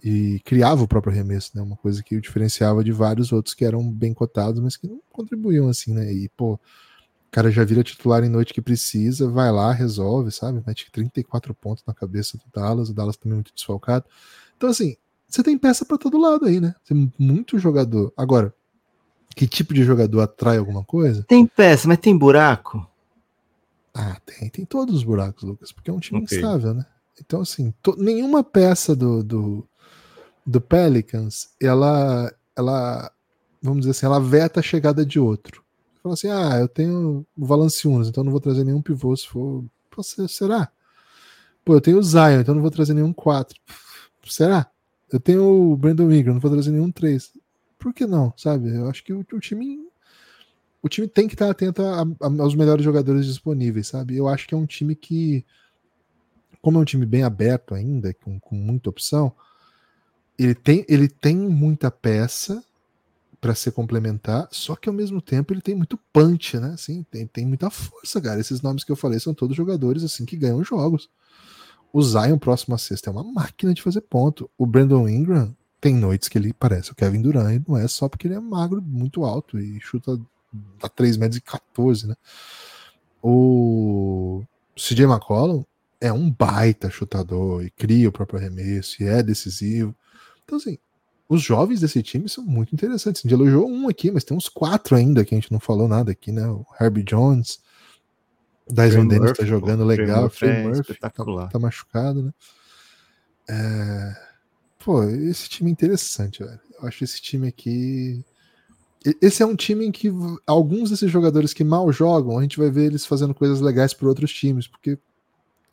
e 0.04 0.40
criava 0.44 0.82
o 0.82 0.88
próprio 0.88 1.12
arremesso, 1.12 1.52
né? 1.54 1.62
Uma 1.62 1.76
coisa 1.76 2.02
que 2.02 2.16
o 2.16 2.20
diferenciava 2.20 2.84
de 2.84 2.92
vários 2.92 3.32
outros 3.32 3.54
que 3.54 3.64
eram 3.64 3.90
bem 3.90 4.14
cotados, 4.14 4.60
mas 4.60 4.76
que 4.76 4.86
não 4.86 5.00
contribuíam 5.10 5.68
assim, 5.68 5.92
né? 5.92 6.12
E, 6.12 6.28
pô, 6.30 6.54
o 6.54 6.60
cara 7.30 7.50
já 7.50 7.64
vira 7.64 7.82
titular 7.82 8.22
em 8.22 8.28
noite 8.28 8.54
que 8.54 8.60
precisa, 8.60 9.28
vai 9.28 9.50
lá, 9.50 9.72
resolve, 9.72 10.30
sabe? 10.30 10.62
Mete 10.66 10.90
34 10.92 11.54
pontos 11.54 11.84
na 11.86 11.94
cabeça 11.94 12.36
do 12.36 12.44
Dallas, 12.52 12.90
o 12.90 12.94
Dallas 12.94 13.16
também 13.16 13.34
é 13.34 13.36
muito 13.36 13.54
desfalcado. 13.54 14.04
Então, 14.56 14.68
assim, 14.68 14.96
você 15.28 15.42
tem 15.42 15.56
peça 15.58 15.84
para 15.84 15.98
todo 15.98 16.20
lado 16.20 16.46
aí, 16.46 16.60
né? 16.60 16.74
Tem 16.86 17.12
muito 17.18 17.58
jogador. 17.58 18.12
Agora, 18.16 18.54
que 19.34 19.46
tipo 19.46 19.72
de 19.74 19.82
jogador 19.84 20.20
atrai 20.20 20.58
alguma 20.58 20.84
coisa? 20.84 21.24
Tem 21.24 21.46
peça, 21.46 21.88
mas 21.88 21.98
tem 21.98 22.16
buraco? 22.16 22.86
Ah, 23.94 24.18
tem. 24.24 24.48
Tem 24.48 24.64
todos 24.64 24.94
os 24.94 25.04
buracos, 25.04 25.42
Lucas, 25.42 25.72
porque 25.72 25.90
é 25.90 25.92
um 25.92 26.00
time 26.00 26.22
okay. 26.22 26.38
instável, 26.38 26.74
né? 26.74 26.86
Então, 27.20 27.40
assim, 27.40 27.72
to, 27.82 27.94
nenhuma 27.98 28.42
peça 28.42 28.96
do, 28.96 29.22
do, 29.22 29.68
do 30.44 30.60
Pelicans, 30.60 31.50
ela, 31.60 32.32
ela, 32.56 33.12
vamos 33.62 33.80
dizer 33.80 33.90
assim, 33.90 34.06
ela 34.06 34.20
veta 34.20 34.60
a 34.60 34.62
chegada 34.62 35.04
de 35.04 35.20
outro. 35.20 35.62
Fala 36.02 36.14
assim, 36.14 36.28
ah, 36.28 36.58
eu 36.58 36.68
tenho 36.68 37.24
o 37.36 37.46
Valanciunas, 37.46 38.08
então 38.08 38.24
não 38.24 38.32
vou 38.32 38.40
trazer 38.40 38.64
nenhum 38.64 38.82
pivô 38.82 39.14
se 39.16 39.28
for. 39.28 39.64
Pô, 39.90 40.02
será? 40.02 40.68
Pô, 41.64 41.74
eu 41.74 41.80
tenho 41.80 41.98
o 41.98 42.02
Zion, 42.02 42.40
então 42.40 42.54
não 42.54 42.62
vou 42.62 42.70
trazer 42.70 42.94
nenhum 42.94 43.12
4. 43.12 43.56
Será? 44.26 44.66
Eu 45.12 45.20
tenho 45.20 45.44
o 45.44 45.76
Brandon 45.76 46.10
Ingram, 46.10 46.34
não 46.34 46.40
vou 46.40 46.50
trazer 46.50 46.70
nenhum 46.70 46.90
3. 46.90 47.32
Por 47.82 47.92
que 47.92 48.06
não? 48.06 48.32
Sabe? 48.36 48.72
Eu 48.72 48.88
acho 48.88 49.02
que 49.02 49.12
o, 49.12 49.26
o 49.32 49.40
time. 49.40 49.88
O 50.80 50.88
time 50.88 51.08
tem 51.08 51.26
que 51.26 51.34
estar 51.34 51.50
atento 51.50 51.82
a, 51.82 52.02
a, 52.02 52.42
aos 52.42 52.54
melhores 52.54 52.84
jogadores 52.84 53.26
disponíveis, 53.26 53.88
sabe? 53.88 54.16
Eu 54.16 54.28
acho 54.28 54.46
que 54.46 54.54
é 54.54 54.56
um 54.56 54.66
time 54.66 54.94
que, 54.94 55.44
como 56.60 56.78
é 56.78 56.80
um 56.80 56.84
time 56.84 57.06
bem 57.06 57.22
aberto 57.22 57.74
ainda, 57.74 58.14
com, 58.14 58.38
com 58.40 58.56
muita 58.56 58.90
opção, 58.90 59.32
ele 60.38 60.54
tem, 60.54 60.84
ele 60.88 61.08
tem 61.08 61.36
muita 61.36 61.90
peça 61.90 62.64
para 63.40 63.54
ser 63.54 63.72
complementar, 63.72 64.48
só 64.52 64.76
que 64.76 64.88
ao 64.88 64.94
mesmo 64.94 65.20
tempo 65.20 65.52
ele 65.52 65.60
tem 65.60 65.74
muito 65.74 65.98
punch, 66.12 66.58
né? 66.58 66.72
Assim, 66.74 67.04
tem, 67.10 67.26
tem 67.26 67.46
muita 67.46 67.68
força, 67.70 68.20
cara. 68.20 68.40
Esses 68.40 68.60
nomes 68.60 68.84
que 68.84 68.92
eu 68.92 68.96
falei 68.96 69.18
são 69.18 69.34
todos 69.34 69.56
jogadores 69.56 70.04
assim 70.04 70.24
que 70.24 70.36
ganham 70.36 70.62
jogos. 70.64 71.10
O 71.92 72.02
Zion, 72.02 72.38
próximo 72.38 72.74
a 72.74 72.78
sexta, 72.78 73.10
é 73.10 73.12
uma 73.12 73.24
máquina 73.24 73.74
de 73.74 73.82
fazer 73.82 74.00
ponto. 74.02 74.48
O 74.56 74.66
Brandon 74.66 75.08
Ingram 75.08 75.54
tem 75.82 75.96
noites 75.96 76.28
que 76.28 76.38
ele 76.38 76.52
parece 76.52 76.92
o 76.92 76.94
Kevin 76.94 77.20
Durant, 77.20 77.56
e 77.56 77.62
não 77.68 77.76
é 77.76 77.88
só 77.88 78.08
porque 78.08 78.28
ele 78.28 78.34
é 78.34 78.40
magro, 78.40 78.80
muito 78.80 79.24
alto 79.24 79.58
e 79.58 79.80
chuta 79.80 80.16
a 80.80 80.88
3 80.88 81.16
metros 81.16 81.38
e 81.38 81.40
14, 81.40 82.06
né? 82.06 82.14
O 83.20 84.44
CJ 84.76 85.06
McCollum 85.06 85.64
é 86.00 86.12
um 86.12 86.30
baita 86.30 86.88
chutador 86.88 87.64
e 87.64 87.70
cria 87.70 88.08
o 88.08 88.12
próprio 88.12 88.38
arremesso 88.38 89.02
e 89.02 89.06
é 89.06 89.24
decisivo. 89.24 89.92
Então, 90.44 90.56
assim, 90.56 90.78
os 91.28 91.42
jovens 91.42 91.80
desse 91.80 92.00
time 92.00 92.28
são 92.28 92.44
muito 92.44 92.72
interessantes. 92.72 93.20
A 93.20 93.28
gente 93.28 93.34
elogiou 93.34 93.68
um 93.68 93.88
aqui, 93.88 94.12
mas 94.12 94.22
tem 94.22 94.36
uns 94.36 94.48
quatro 94.48 94.94
ainda 94.94 95.24
que 95.24 95.34
a 95.34 95.38
gente 95.38 95.50
não 95.50 95.58
falou 95.58 95.88
nada 95.88 96.12
aqui, 96.12 96.30
né? 96.30 96.46
O 96.46 96.64
Herbie 96.80 97.02
Jones, 97.02 97.58
Dyson 98.70 99.08
Dennis 99.08 99.32
tá 99.32 99.44
jogando 99.44 99.84
legal, 99.84 100.30
Free 100.30 100.48
é 100.48 100.62
Murphy 100.62 100.94
tá, 100.94 101.10
tá, 101.10 101.58
machucado, 101.58 102.22
né? 102.22 102.32
É... 103.48 104.31
Pô, 104.84 105.04
esse 105.04 105.48
time 105.48 105.70
é 105.70 105.72
interessante, 105.72 106.42
velho. 106.42 106.60
Eu 106.80 106.88
acho 106.88 107.04
esse 107.04 107.20
time 107.22 107.46
aqui. 107.46 108.24
Esse 109.20 109.42
é 109.42 109.46
um 109.46 109.54
time 109.54 109.86
em 109.86 109.92
que 109.92 110.10
alguns 110.44 110.90
desses 110.90 111.10
jogadores 111.10 111.52
que 111.52 111.62
mal 111.62 111.92
jogam, 111.92 112.38
a 112.38 112.42
gente 112.42 112.58
vai 112.58 112.70
ver 112.70 112.86
eles 112.86 113.06
fazendo 113.06 113.34
coisas 113.34 113.60
legais 113.60 113.94
para 113.94 114.08
outros 114.08 114.32
times, 114.32 114.66
porque 114.66 114.98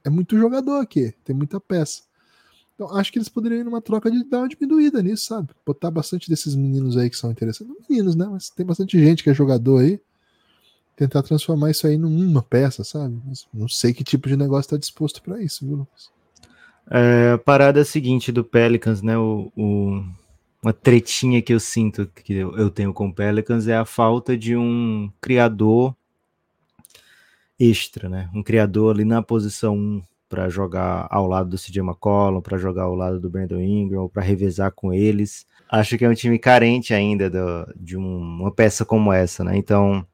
é 0.04 0.10
muito 0.10 0.38
jogador 0.38 0.80
aqui, 0.80 1.14
tem 1.24 1.36
muita 1.36 1.60
peça. 1.60 2.04
Então, 2.76 2.96
acho 2.96 3.12
que 3.12 3.18
eles 3.18 3.30
poderiam 3.30 3.60
ir 3.60 3.64
numa 3.64 3.82
troca 3.82 4.10
de 4.10 4.24
dar 4.24 4.40
uma 4.40 4.48
diminuída 4.48 5.02
nisso, 5.02 5.26
sabe? 5.26 5.50
Botar 5.66 5.92
bastante 5.92 6.30
desses 6.30 6.56
meninos 6.56 6.96
aí 6.96 7.10
que 7.10 7.18
são 7.18 7.32
interessantes. 7.32 7.76
Não 7.76 7.86
meninos, 7.90 8.16
né? 8.16 8.28
Mas 8.30 8.50
tem 8.50 8.66
bastante 8.66 8.98
gente 8.98 9.24
que 9.24 9.30
é 9.30 9.34
jogador 9.34 9.80
aí. 9.80 10.00
Tentar 10.96 11.24
transformar 11.24 11.72
isso 11.72 11.88
aí 11.88 11.98
numa 11.98 12.44
peça, 12.44 12.84
sabe? 12.84 13.20
Mas 13.26 13.48
não 13.54 13.68
sei 13.68 13.94
que 13.94 14.04
tipo 14.04 14.30
de 14.30 14.38
negócio 14.38 14.68
está 14.68 14.78
disposto 14.78 15.22
para 15.22 15.42
isso, 15.42 15.66
viu, 15.66 15.78
Lucas? 15.78 16.19
É, 16.92 17.34
a 17.34 17.38
parada 17.38 17.86
seguinte 17.86 18.32
do 18.32 18.44
Pelicans, 18.44 19.02
né? 19.04 19.16
O, 19.18 19.52
o, 19.56 20.04
uma 20.64 20.74
tretinha 20.74 21.42
que 21.42 21.54
eu 21.54 21.60
sinto 21.60 22.08
que 22.08 22.34
eu, 22.34 22.58
eu 22.58 22.70
tenho 22.72 22.92
com 22.94 23.08
o 23.08 23.14
Pelicans 23.14 23.68
é 23.68 23.78
a 23.78 23.86
falta 23.86 24.36
de 24.36 24.58
um 24.58 25.12
criador 25.22 25.96
extra, 27.60 28.10
né? 28.10 28.30
Um 28.34 28.42
criador 28.42 28.96
ali 28.96 29.06
na 29.06 29.22
posição 29.22 29.76
1 29.78 30.04
para 30.28 30.50
jogar 30.50 31.08
ao 31.12 31.28
lado 31.28 31.50
do 31.50 31.58
CJ 31.58 31.82
McCollum, 31.82 32.42
para 32.42 32.58
jogar 32.58 32.84
ao 32.84 32.96
lado 32.96 33.20
do 33.20 33.30
Brandon 33.30 33.60
Ingram, 33.60 34.10
para 34.10 34.24
revezar 34.24 34.72
com 34.72 34.94
eles. 34.94 35.46
Acho 35.70 35.98
que 35.98 36.06
é 36.06 36.10
um 36.10 36.14
time 36.16 36.40
carente 36.40 36.94
ainda 36.94 37.30
do, 37.30 37.74
de 37.76 37.98
um, 37.98 38.18
uma 38.42 38.52
peça 38.52 38.84
como 38.84 39.14
essa, 39.14 39.44
né? 39.44 39.58
Então, 39.58 40.06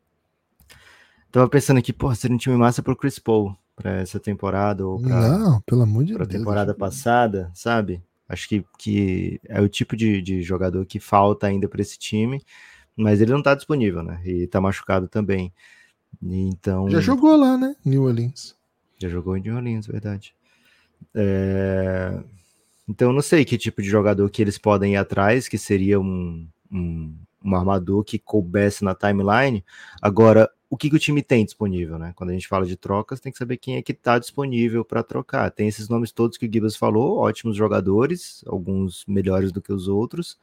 tava 1.32 1.48
pensando 1.50 1.78
aqui, 1.78 1.94
pô, 1.94 2.14
seria 2.14 2.36
um 2.36 2.40
time 2.40 2.58
massa 2.58 2.84
pro 2.84 2.96
Chris 2.96 3.20
Paul 3.20 3.56
para 3.76 3.98
essa 3.98 4.20
temporada 4.20 4.88
ou 4.88 5.00
pra, 5.02 5.38
Não, 5.38 5.62
pelo 5.62 5.82
amor 5.84 6.06
de 6.06 6.14
pra 6.14 6.26
Deus. 6.26 6.40
temporada 6.40 6.74
passada, 6.74 7.52
sabe? 7.54 8.02
Acho 8.28 8.48
que, 8.48 8.66
que 8.80 9.40
é 9.48 9.62
o 9.62 9.70
tipo 9.70 9.96
de, 9.96 10.22
de 10.22 10.42
jogador 10.42 10.86
que 10.86 11.00
falta 11.00 11.46
ainda 11.48 11.68
para 11.68 11.82
esse 11.82 11.98
time, 12.00 12.42
mas 12.96 13.22
ele 13.22 13.32
não 13.32 13.42
tá 13.44 13.54
disponível, 13.54 14.02
né? 14.02 14.22
E 14.26 14.48
tá 14.48 14.60
machucado 14.60 15.08
também. 15.08 15.54
Então. 16.22 16.90
Já 16.90 17.02
jogou 17.02 17.36
lá, 17.36 17.58
né? 17.58 17.76
New 17.86 18.04
Orleans. 18.04 18.56
Já 18.98 19.10
jogou 19.10 19.36
em 19.38 19.42
New 19.42 19.56
Orleans, 19.56 19.86
verdade. 19.86 20.34
É... 21.14 22.24
Então, 22.88 23.12
não 23.12 23.22
sei 23.22 23.44
que 23.44 23.58
tipo 23.58 23.82
de 23.82 23.90
jogador 23.90 24.30
que 24.30 24.42
eles 24.42 24.58
podem 24.58 24.94
ir 24.94 24.98
atrás, 24.98 25.48
que 25.48 25.58
seria 25.58 26.00
um, 26.00 26.48
um, 26.72 27.16
um 27.44 27.56
armador 27.56 28.04
que 28.04 28.18
coubesse 28.18 28.84
na 28.84 28.96
timeline. 28.96 29.64
Agora, 30.02 30.50
o 30.70 30.76
que, 30.78 30.90
que, 30.90 30.96
o 30.96 31.00
time 31.00 31.22
tem 31.22 31.46
disponível, 31.46 32.00
né? 32.00 32.14
Quando 32.16 32.32
a 32.32 32.34
gente 32.34 32.48
fala 32.48 32.66
de 32.66 32.76
trocas, 32.76 33.20
tem 33.20 33.32
que 33.32 33.38
saber 33.38 33.58
quem 33.58 33.78
é 33.78 33.82
que 33.82 33.92
está 33.92 34.18
disponível 34.18 34.84
para 34.84 35.04
trocar. 35.04 35.52
Tem 35.52 35.68
esses 35.68 35.88
nomes 35.88 36.12
todos 36.12 36.38
que 36.38 36.46
o 36.46 36.52
Gibbs 36.52 36.76
falou, 36.76 37.18
ótimos 37.18 37.56
jogadores, 37.56 38.44
alguns 38.48 39.06
melhores 39.08 39.52
do 39.52 39.62
que 39.62 39.72
os 39.72 39.88
outros. 39.88 40.40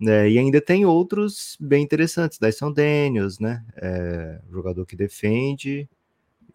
Né? 0.00 0.30
E 0.30 0.38
ainda 0.38 0.60
tem 0.60 0.86
outros 0.86 1.56
bem 1.60 1.82
interessantes, 1.82 2.38
Dyson 2.38 2.72
Daniels, 2.72 3.38
né? 3.40 3.64
É, 3.76 4.40
jogador 4.50 4.86
que 4.86 4.94
defende, 4.94 5.88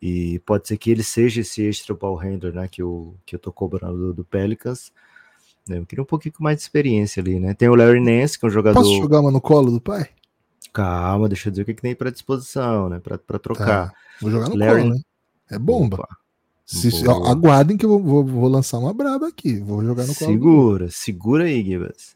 e 0.01 0.39
pode 0.39 0.67
ser 0.67 0.77
que 0.77 0.91
ele 0.91 1.03
seja 1.03 1.41
esse 1.41 1.61
extra 1.63 1.93
ball 1.93 2.15
handler, 2.15 2.53
né? 2.53 2.67
Que 2.67 2.81
eu, 2.81 3.15
que 3.25 3.35
eu 3.35 3.39
tô 3.39 3.51
cobrando 3.51 3.97
do, 3.97 4.13
do 4.13 4.25
Pelicans. 4.25 4.91
Né, 5.67 5.77
eu 5.77 5.85
queria 5.85 6.01
um 6.03 6.05
pouquinho 6.05 6.33
mais 6.39 6.57
de 6.57 6.63
experiência 6.63 7.21
ali, 7.21 7.39
né? 7.39 7.53
Tem 7.53 7.69
o 7.69 7.75
Larry 7.75 8.01
Nance, 8.01 8.37
que 8.37 8.45
é 8.45 8.47
um 8.47 8.51
jogador. 8.51 8.81
Posso 8.81 8.97
jogar 8.97 9.21
uma 9.21 9.31
no 9.31 9.39
colo 9.39 9.71
do 9.71 9.79
pai? 9.79 10.09
Calma, 10.71 11.27
deixa 11.27 11.49
eu 11.49 11.51
dizer 11.51 11.63
o 11.63 11.65
que, 11.65 11.73
que 11.73 11.81
tem 11.81 11.95
para 11.95 12.11
disposição, 12.11 12.89
né? 12.89 12.99
Para 12.99 13.39
trocar. 13.39 13.89
Tá. 13.89 13.93
Vou 14.21 14.31
jogar 14.31 14.49
no 14.49 14.55
Larry... 14.55 14.81
colo, 14.81 14.93
né? 14.93 15.01
É 15.51 15.59
bomba. 15.59 15.97
Opa. 15.97 16.17
Se, 16.65 17.07
ó, 17.07 17.25
aguardem 17.27 17.75
que 17.75 17.85
eu 17.85 17.99
vou, 17.99 18.25
vou, 18.25 18.47
lançar 18.47 18.79
uma 18.79 18.93
braba 18.93 19.27
aqui. 19.27 19.59
Vou 19.59 19.83
jogar 19.83 20.05
no 20.07 20.15
colo. 20.15 20.31
Segura, 20.31 20.89
segura 20.89 21.43
aí, 21.43 21.63
Gibas. 21.63 22.15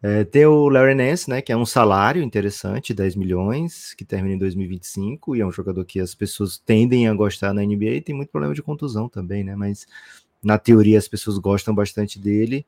É, 0.00 0.22
tem 0.22 0.46
o 0.46 0.68
Larry 0.68 0.94
Nance, 0.94 1.28
né, 1.28 1.42
que 1.42 1.50
é 1.50 1.56
um 1.56 1.66
salário 1.66 2.22
interessante, 2.22 2.94
10 2.94 3.16
milhões, 3.16 3.94
que 3.94 4.04
termina 4.04 4.36
em 4.36 4.38
2025, 4.38 5.34
e 5.34 5.40
é 5.40 5.46
um 5.46 5.50
jogador 5.50 5.84
que 5.84 5.98
as 5.98 6.14
pessoas 6.14 6.56
tendem 6.56 7.08
a 7.08 7.14
gostar 7.14 7.52
na 7.52 7.62
NBA, 7.62 7.96
e 7.96 8.00
tem 8.00 8.14
muito 8.14 8.30
problema 8.30 8.54
de 8.54 8.62
contusão 8.62 9.08
também, 9.08 9.42
né, 9.42 9.56
mas 9.56 9.86
na 10.40 10.56
teoria 10.56 10.98
as 10.98 11.08
pessoas 11.08 11.36
gostam 11.38 11.74
bastante 11.74 12.16
dele, 12.16 12.64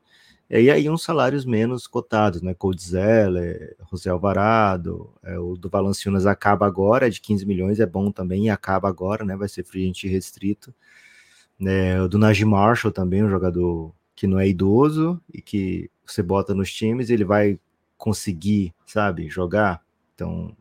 e 0.49 0.69
aí 0.69 0.89
uns 0.89 1.03
salários 1.03 1.45
menos 1.45 1.87
cotados, 1.87 2.41
né, 2.41 2.53
Cold 2.53 2.81
Zeller, 2.81 3.75
José 3.89 4.09
Alvarado, 4.09 5.13
é, 5.23 5.37
o 5.39 5.55
do 5.55 5.69
Valanciunas 5.69 6.25
acaba 6.25 6.65
agora, 6.65 7.07
é 7.07 7.09
de 7.09 7.21
15 7.21 7.45
milhões, 7.45 7.79
é 7.79 7.85
bom 7.85 8.11
também, 8.11 8.49
acaba 8.49 8.89
agora, 8.89 9.23
né, 9.23 9.35
vai 9.35 9.47
ser 9.47 9.63
free 9.63 9.91
restrito, 10.03 10.73
né, 11.59 12.01
o 12.01 12.07
do 12.07 12.17
Najee 12.17 12.45
Marshall 12.45 12.91
também, 12.91 13.23
um 13.23 13.29
jogador 13.29 13.93
que 14.15 14.27
não 14.27 14.39
é 14.39 14.47
idoso 14.47 15.21
e 15.33 15.41
que 15.41 15.89
você 16.05 16.21
bota 16.21 16.53
nos 16.53 16.71
times, 16.71 17.09
ele 17.09 17.23
vai 17.23 17.59
conseguir, 17.97 18.73
sabe, 18.85 19.29
jogar. 19.29 19.81
Então, 20.13 20.55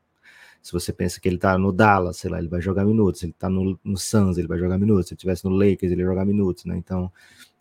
se 0.62 0.72
você 0.72 0.92
pensa 0.92 1.20
que 1.20 1.28
ele 1.28 1.38
tá 1.38 1.56
no 1.58 1.72
Dallas, 1.72 2.18
sei 2.18 2.30
lá, 2.30 2.38
ele 2.38 2.48
vai 2.48 2.60
jogar 2.60 2.84
minutos. 2.84 3.22
Ele 3.22 3.32
tá 3.32 3.48
no, 3.48 3.78
no 3.82 3.96
Suns, 3.96 4.36
ele 4.36 4.46
vai 4.46 4.58
jogar 4.58 4.78
minutos. 4.78 5.08
Se 5.08 5.14
ele 5.14 5.16
estivesse 5.16 5.44
no 5.44 5.50
Lakers, 5.50 5.92
ele 5.92 6.04
vai 6.04 6.12
jogar 6.14 6.24
minutos, 6.24 6.64
né? 6.66 6.76
Então, 6.76 7.10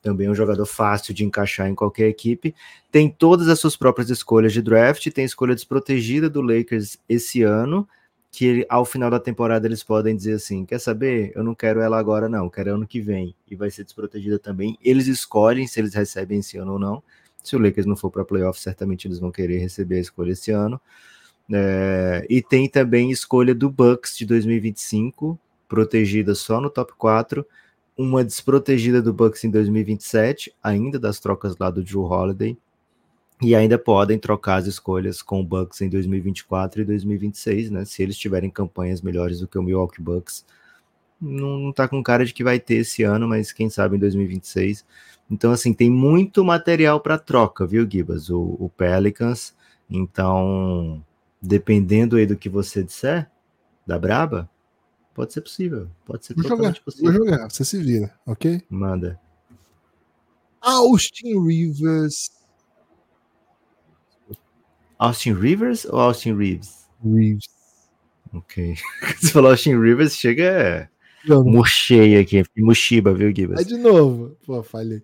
também 0.02 0.28
é 0.28 0.30
um 0.30 0.36
jogador 0.36 0.66
fácil 0.66 1.14
de 1.14 1.26
encaixar 1.26 1.68
em 1.68 1.76
qualquer 1.76 2.08
equipe. 2.08 2.56
Tem 2.92 3.10
todas 3.10 3.50
as 3.50 3.60
suas 3.60 3.76
próprias 3.76 4.10
escolhas 4.10 4.54
de 4.54 4.62
draft, 4.62 5.06
tem 5.12 5.26
escolha 5.26 5.56
desprotegida 5.56 6.30
do 6.30 6.42
Lakers 6.42 6.98
esse 7.08 7.44
ano, 7.44 7.88
que 8.32 8.66
ao 8.70 8.86
final 8.86 9.10
da 9.10 9.20
temporada 9.20 9.68
eles 9.68 9.84
podem 9.84 10.16
dizer 10.16 10.34
assim: 10.34 10.66
quer 10.66 10.80
saber? 10.80 11.32
Eu 11.36 11.44
não 11.44 11.54
quero 11.54 11.82
ela 11.82 12.00
agora, 12.00 12.30
não, 12.30 12.50
quero 12.50 12.76
ano 12.76 12.88
que 12.88 13.02
vem. 13.02 13.36
E 13.50 13.56
vai 13.56 13.70
ser 13.70 13.84
desprotegida 13.84 14.40
também. 14.40 14.78
Eles 14.82 15.08
escolhem 15.08 15.68
se 15.68 15.80
eles 15.80 15.94
recebem 15.94 16.40
esse 16.40 16.58
ano 16.58 16.74
ou 16.74 16.80
não. 16.80 17.04
Se 17.44 17.56
o 17.56 17.60
Lakers 17.60 17.86
não 17.86 17.96
for 17.96 18.12
para 18.12 18.26
playoff, 18.26 18.60
certamente 18.60 19.08
eles 19.08 19.20
vão 19.20 19.32
querer 19.32 19.58
receber 19.58 19.98
a 19.98 20.02
escolha 20.02 20.32
esse 20.32 20.52
ano. 20.52 20.80
É, 21.52 22.26
e 22.30 22.42
tem 22.42 22.70
também 22.70 23.12
escolha 23.12 23.56
do 23.56 23.70
Bucks 23.70 24.16
de 24.18 24.26
2025, 24.26 25.40
protegida 25.68 26.36
só 26.36 26.62
no 26.62 26.70
top 26.70 26.94
4. 26.98 27.46
Uma 28.02 28.24
desprotegida 28.24 29.02
do 29.02 29.12
Bucks 29.12 29.44
em 29.44 29.50
2027, 29.50 30.56
ainda 30.64 30.98
das 30.98 31.20
trocas 31.20 31.58
lá 31.58 31.70
do 31.70 31.84
Drew 31.84 32.04
Holiday. 32.04 32.58
E 33.42 33.54
ainda 33.54 33.78
podem 33.78 34.18
trocar 34.18 34.56
as 34.56 34.68
escolhas 34.68 35.22
com 35.22 35.42
o 35.42 35.44
Bucks 35.44 35.82
em 35.82 35.90
2024 35.90 36.82
e 36.82 36.86
2026, 36.86 37.70
né? 37.70 37.84
Se 37.84 38.02
eles 38.02 38.18
tiverem 38.18 38.50
campanhas 38.50 39.02
melhores 39.02 39.42
do 39.42 39.50
que 39.50 39.60
o 39.60 39.62
Milwaukee 39.62 40.02
Bucks. 40.02 40.46
Não, 41.20 41.60
não 41.60 41.74
tá 41.74 41.90
com 41.90 42.02
cara 42.02 42.24
de 42.24 42.34
que 42.34 42.42
vai 42.42 42.58
ter 42.58 42.76
esse 42.76 43.04
ano, 43.04 43.28
mas 43.28 43.52
quem 43.52 43.70
sabe 43.70 43.98
em 43.98 44.00
2026. 44.00 44.86
Então, 45.30 45.52
assim, 45.52 45.74
tem 45.74 45.90
muito 45.90 46.42
material 46.46 47.02
para 47.02 47.18
troca, 47.18 47.68
viu, 47.68 47.86
Gibas? 47.86 48.30
O, 48.30 48.56
o 48.58 48.70
Pelicans. 48.70 49.54
Então, 49.90 51.04
dependendo 51.42 52.16
aí 52.16 52.26
do 52.26 52.38
que 52.38 52.48
você 52.48 52.82
disser, 52.82 53.30
da 53.86 54.00
Braba, 54.00 54.50
pode 55.20 55.34
ser 55.34 55.42
possível. 55.42 55.92
Pode 56.06 56.26
ser 56.26 56.34
Vou 56.34 56.48
jogar, 56.48 56.80
possível. 56.80 57.12
vou 57.12 57.26
jogar, 57.26 57.52
você 57.52 57.66
se 57.66 57.78
vira, 57.78 58.18
ok? 58.26 58.62
Manda. 58.70 59.20
Austin 60.62 61.46
Rivers. 61.46 62.32
Austin 64.98 65.34
Rivers 65.34 65.84
ou 65.84 66.00
Austin 66.00 66.36
Reeves? 66.38 66.88
Reeves. 67.04 67.50
Ok. 68.34 68.76
Você 69.20 69.32
falou 69.32 69.52
Austin 69.52 69.78
Rivers, 69.80 70.14
chega 70.16 70.90
Não, 71.26 71.44
não 71.44 71.52
murchei 71.52 72.18
aqui. 72.18 72.44
Mushiba, 72.58 73.14
viu, 73.14 73.34
Gibas? 73.36 73.66
de 73.66 73.78
novo. 73.78 74.38
Pô, 74.46 74.62
falhei. 74.64 75.02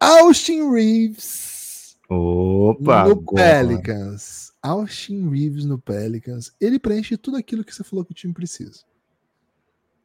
Austin 0.00 0.70
Reeves 0.72 1.96
Opa! 2.08 3.04
no 3.04 3.12
agora. 3.12 3.42
Pelicans. 3.42 4.52
Austin 4.62 5.28
Reeves 5.28 5.64
no 5.64 5.78
Pelicans. 5.78 6.52
Ele 6.60 6.78
preenche 6.78 7.16
tudo 7.16 7.36
aquilo 7.36 7.64
que 7.64 7.74
você 7.74 7.84
falou 7.84 8.04
que 8.04 8.12
o 8.12 8.14
time 8.14 8.32
precisa. 8.32 8.80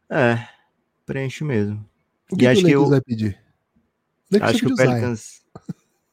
É, 0.09 0.47
preenche 1.05 1.43
mesmo. 1.43 1.77
O 2.31 2.35
E 2.35 2.37
que, 2.37 2.37
que 2.39 2.47
acho 2.47 2.61
o 2.61 2.65
que 2.65 2.71
Lakers 2.75 2.83
eu- 2.83 2.89
vai 2.89 3.01
pedir? 3.01 3.39
Acho 4.41 4.59
que 4.65 4.73
o. 4.73 4.75
Pelicans. 4.75 5.41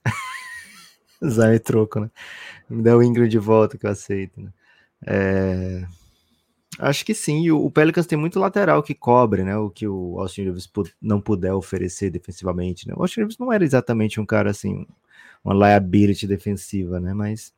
Zion 1.26 1.50
é 1.52 1.58
troco, 1.58 2.00
né? 2.00 2.10
Me 2.68 2.82
dá 2.82 2.96
o 2.96 3.02
Ingram 3.02 3.28
de 3.28 3.38
volta 3.38 3.78
que 3.78 3.86
eu 3.86 3.90
aceito, 3.90 4.40
né? 4.40 4.52
É, 5.06 5.86
Acho 6.78 7.04
que 7.04 7.14
sim. 7.14 7.50
O 7.50 7.64
o 7.66 7.70
Pelicans 7.70 8.06
tem 8.06 8.18
muito 8.18 8.38
lateral 8.40 8.82
que 8.82 8.94
cobre, 8.94 9.44
né? 9.44 9.56
O 9.56 9.70
que 9.70 9.86
o 9.86 10.18
Austin 10.20 10.42
Rivers 10.44 10.68
não 11.00 11.20
puder 11.20 11.54
oferecer 11.54 12.10
defensivamente, 12.10 12.88
né? 12.88 12.94
O 12.96 13.02
Austin 13.02 13.20
Rivers 13.20 13.38
não 13.38 13.52
era 13.52 13.64
exatamente 13.64 14.20
um 14.20 14.26
cara 14.26 14.50
assim, 14.50 14.86
uma 15.44 15.54
liability 15.54 16.26
defensiva, 16.26 16.98
né? 17.00 17.14
Mas 17.14 17.54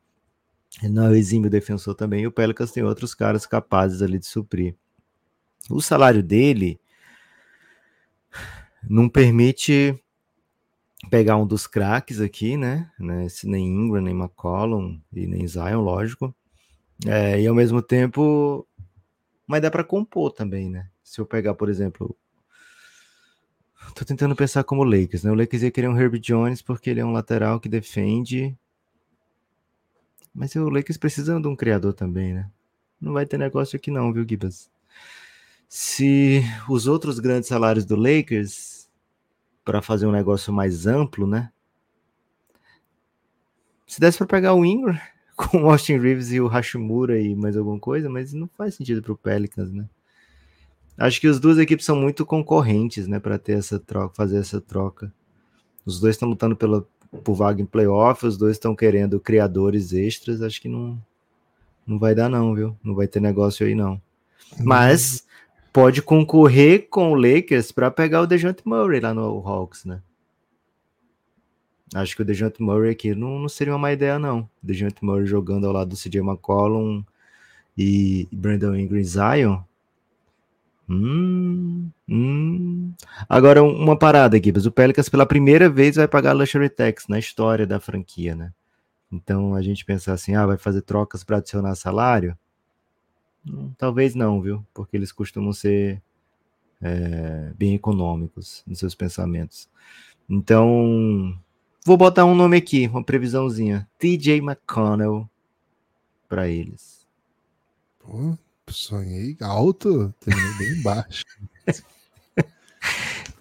ele 0.83 0.93
não 0.93 1.05
é 1.07 1.09
um 1.09 1.15
exímio 1.15 1.49
defensor 1.49 1.95
também. 1.95 2.23
E 2.23 2.27
o 2.27 2.31
Pelicans 2.31 2.71
tem 2.71 2.83
outros 2.83 3.15
caras 3.15 3.45
capazes 3.45 4.01
ali 4.01 4.19
de 4.19 4.27
suprir. 4.27 4.75
O 5.69 5.81
salário 5.81 6.23
dele 6.23 6.79
não 8.89 9.09
permite 9.09 9.99
pegar 11.09 11.37
um 11.37 11.45
dos 11.45 11.67
craques 11.67 12.19
aqui, 12.19 12.57
né? 12.57 12.91
né? 12.99 13.27
Nem 13.43 13.67
Ingram, 13.67 14.01
nem 14.01 14.15
McCollum 14.15 14.99
e 15.13 15.27
nem 15.27 15.47
Zion, 15.47 15.81
lógico. 15.81 16.33
É, 17.05 17.39
e 17.39 17.47
ao 17.47 17.55
mesmo 17.55 17.81
tempo, 17.81 18.67
mas 19.45 19.61
dá 19.61 19.69
para 19.69 19.83
compor 19.83 20.31
também, 20.31 20.69
né? 20.69 20.89
Se 21.03 21.21
eu 21.21 21.25
pegar, 21.25 21.53
por 21.53 21.69
exemplo, 21.69 22.17
tô 23.93 24.03
tentando 24.03 24.35
pensar 24.35 24.63
como 24.63 24.81
o 24.81 24.85
Lakers, 24.85 25.23
né? 25.23 25.31
O 25.31 25.35
Lakers 25.35 25.63
ia 25.63 25.71
querer 25.71 25.87
um 25.89 25.97
Herb 25.97 26.19
Jones 26.19 26.61
porque 26.61 26.89
ele 26.89 26.99
é 26.99 27.05
um 27.05 27.11
lateral 27.11 27.59
que 27.59 27.69
defende. 27.69 28.57
Mas 30.33 30.55
o 30.55 30.69
Lakers 30.69 30.97
precisa 30.97 31.39
de 31.39 31.47
um 31.47 31.55
criador 31.55 31.93
também, 31.93 32.33
né? 32.33 32.49
Não 32.99 33.13
vai 33.13 33.25
ter 33.25 33.37
negócio 33.37 33.75
aqui 33.75 33.91
não, 33.91 34.11
viu, 34.11 34.25
Gibas? 34.27 34.69
Se 35.67 36.41
os 36.69 36.87
outros 36.87 37.19
grandes 37.19 37.49
salários 37.49 37.85
do 37.85 37.95
Lakers 37.95 38.87
para 39.65 39.81
fazer 39.81 40.05
um 40.05 40.11
negócio 40.11 40.53
mais 40.53 40.87
amplo, 40.87 41.27
né? 41.27 41.51
Se 43.85 43.99
desse 43.99 44.17
para 44.17 44.27
pegar 44.27 44.53
o 44.53 44.65
Ingram 44.65 44.97
com 45.35 45.63
o 45.63 45.69
Austin 45.69 45.97
Reeves 45.97 46.31
e 46.31 46.39
o 46.39 46.47
Hashimura 46.47 47.19
e 47.19 47.35
mais 47.35 47.57
alguma 47.57 47.79
coisa, 47.79 48.09
mas 48.09 48.33
não 48.33 48.47
faz 48.47 48.75
sentido 48.75 49.01
para 49.01 49.11
o 49.11 49.17
Pelicans, 49.17 49.71
né? 49.71 49.87
Acho 50.97 51.21
que 51.21 51.27
as 51.27 51.39
duas 51.39 51.59
equipes 51.59 51.85
são 51.85 51.95
muito 51.95 52.25
concorrentes, 52.25 53.07
né, 53.07 53.19
para 53.19 53.37
ter 53.37 53.59
essa 53.59 53.79
troca, 53.79 54.15
fazer 54.15 54.37
essa 54.37 54.59
troca. 54.59 55.13
Os 55.85 55.99
dois 55.99 56.15
estão 56.15 56.27
lutando 56.27 56.55
pela 56.55 56.85
por 57.23 57.35
vaga 57.35 57.61
em 57.61 57.65
playoff, 57.65 58.25
os 58.25 58.37
dois 58.37 58.53
estão 58.53 58.75
querendo 58.75 59.19
criadores 59.19 59.93
extras, 59.93 60.41
acho 60.41 60.61
que 60.61 60.67
não 60.67 61.01
não 61.85 61.97
vai 61.97 62.13
dar 62.13 62.29
não, 62.29 62.53
viu? 62.53 62.77
Não 62.83 62.95
vai 62.95 63.07
ter 63.07 63.21
negócio 63.21 63.65
aí 63.65 63.73
não. 63.73 64.01
Mas 64.59 65.25
pode 65.77 66.01
concorrer 66.01 66.87
com 66.89 67.11
o 67.11 67.13
Lakers 67.13 67.71
para 67.71 67.91
pegar 67.91 68.21
o 68.21 68.25
DeJounte 68.25 68.63
Murray 68.65 68.99
lá 68.99 69.13
no 69.13 69.47
Hawks, 69.47 69.85
né? 69.85 70.01
Acho 71.93 72.15
que 72.15 72.23
o 72.23 72.25
DeJounte 72.25 72.63
Murray 72.63 72.89
aqui 72.89 73.13
não, 73.13 73.37
não 73.37 73.47
seria 73.47 73.73
uma 73.73 73.77
má 73.77 73.91
ideia, 73.93 74.17
não. 74.17 74.49
DeJounte 74.63 75.05
Murray 75.05 75.27
jogando 75.27 75.67
ao 75.67 75.73
lado 75.73 75.89
do 75.89 75.95
CJ 75.95 76.21
McCollum 76.21 77.03
e 77.77 78.27
Brandon 78.31 78.75
Ingram 78.75 79.03
Zion. 79.03 79.59
Hum, 80.89 81.91
hum. 82.09 82.91
Agora, 83.29 83.61
um- 83.61 83.77
uma 83.77 83.95
parada 83.95 84.35
aqui, 84.35 84.49
o 84.49 84.71
Pelicans 84.71 85.09
pela 85.09 85.27
primeira 85.27 85.69
vez 85.69 85.95
vai 85.95 86.07
pagar 86.07 86.33
luxury 86.33 86.69
tax 86.69 87.07
na 87.07 87.19
história 87.19 87.67
da 87.67 87.79
franquia, 87.79 88.33
né? 88.33 88.51
Então 89.11 89.53
a 89.53 89.61
gente 89.61 89.85
pensar 89.85 90.13
assim, 90.13 90.33
ah, 90.33 90.47
vai 90.47 90.57
fazer 90.57 90.81
trocas 90.81 91.23
para 91.23 91.37
adicionar 91.37 91.75
salário? 91.75 92.35
Talvez 93.77 94.15
não, 94.15 94.41
viu? 94.41 94.65
Porque 94.73 94.95
eles 94.97 95.11
costumam 95.11 95.53
ser 95.53 96.01
é, 96.81 97.51
bem 97.57 97.73
econômicos 97.75 98.63
nos 98.67 98.79
seus 98.79 98.93
pensamentos. 98.95 99.67
Então, 100.29 101.37
vou 101.85 101.97
botar 101.97 102.25
um 102.25 102.35
nome 102.35 102.57
aqui, 102.57 102.87
uma 102.87 103.03
previsãozinha. 103.03 103.87
TJ 103.97 104.37
McConnell 104.39 105.29
para 106.27 106.47
eles. 106.47 107.05
Pô, 107.99 108.37
sonhei 108.69 109.37
alto, 109.41 110.13
terminei 110.19 110.53
bem 110.57 110.81
baixo. 110.83 111.23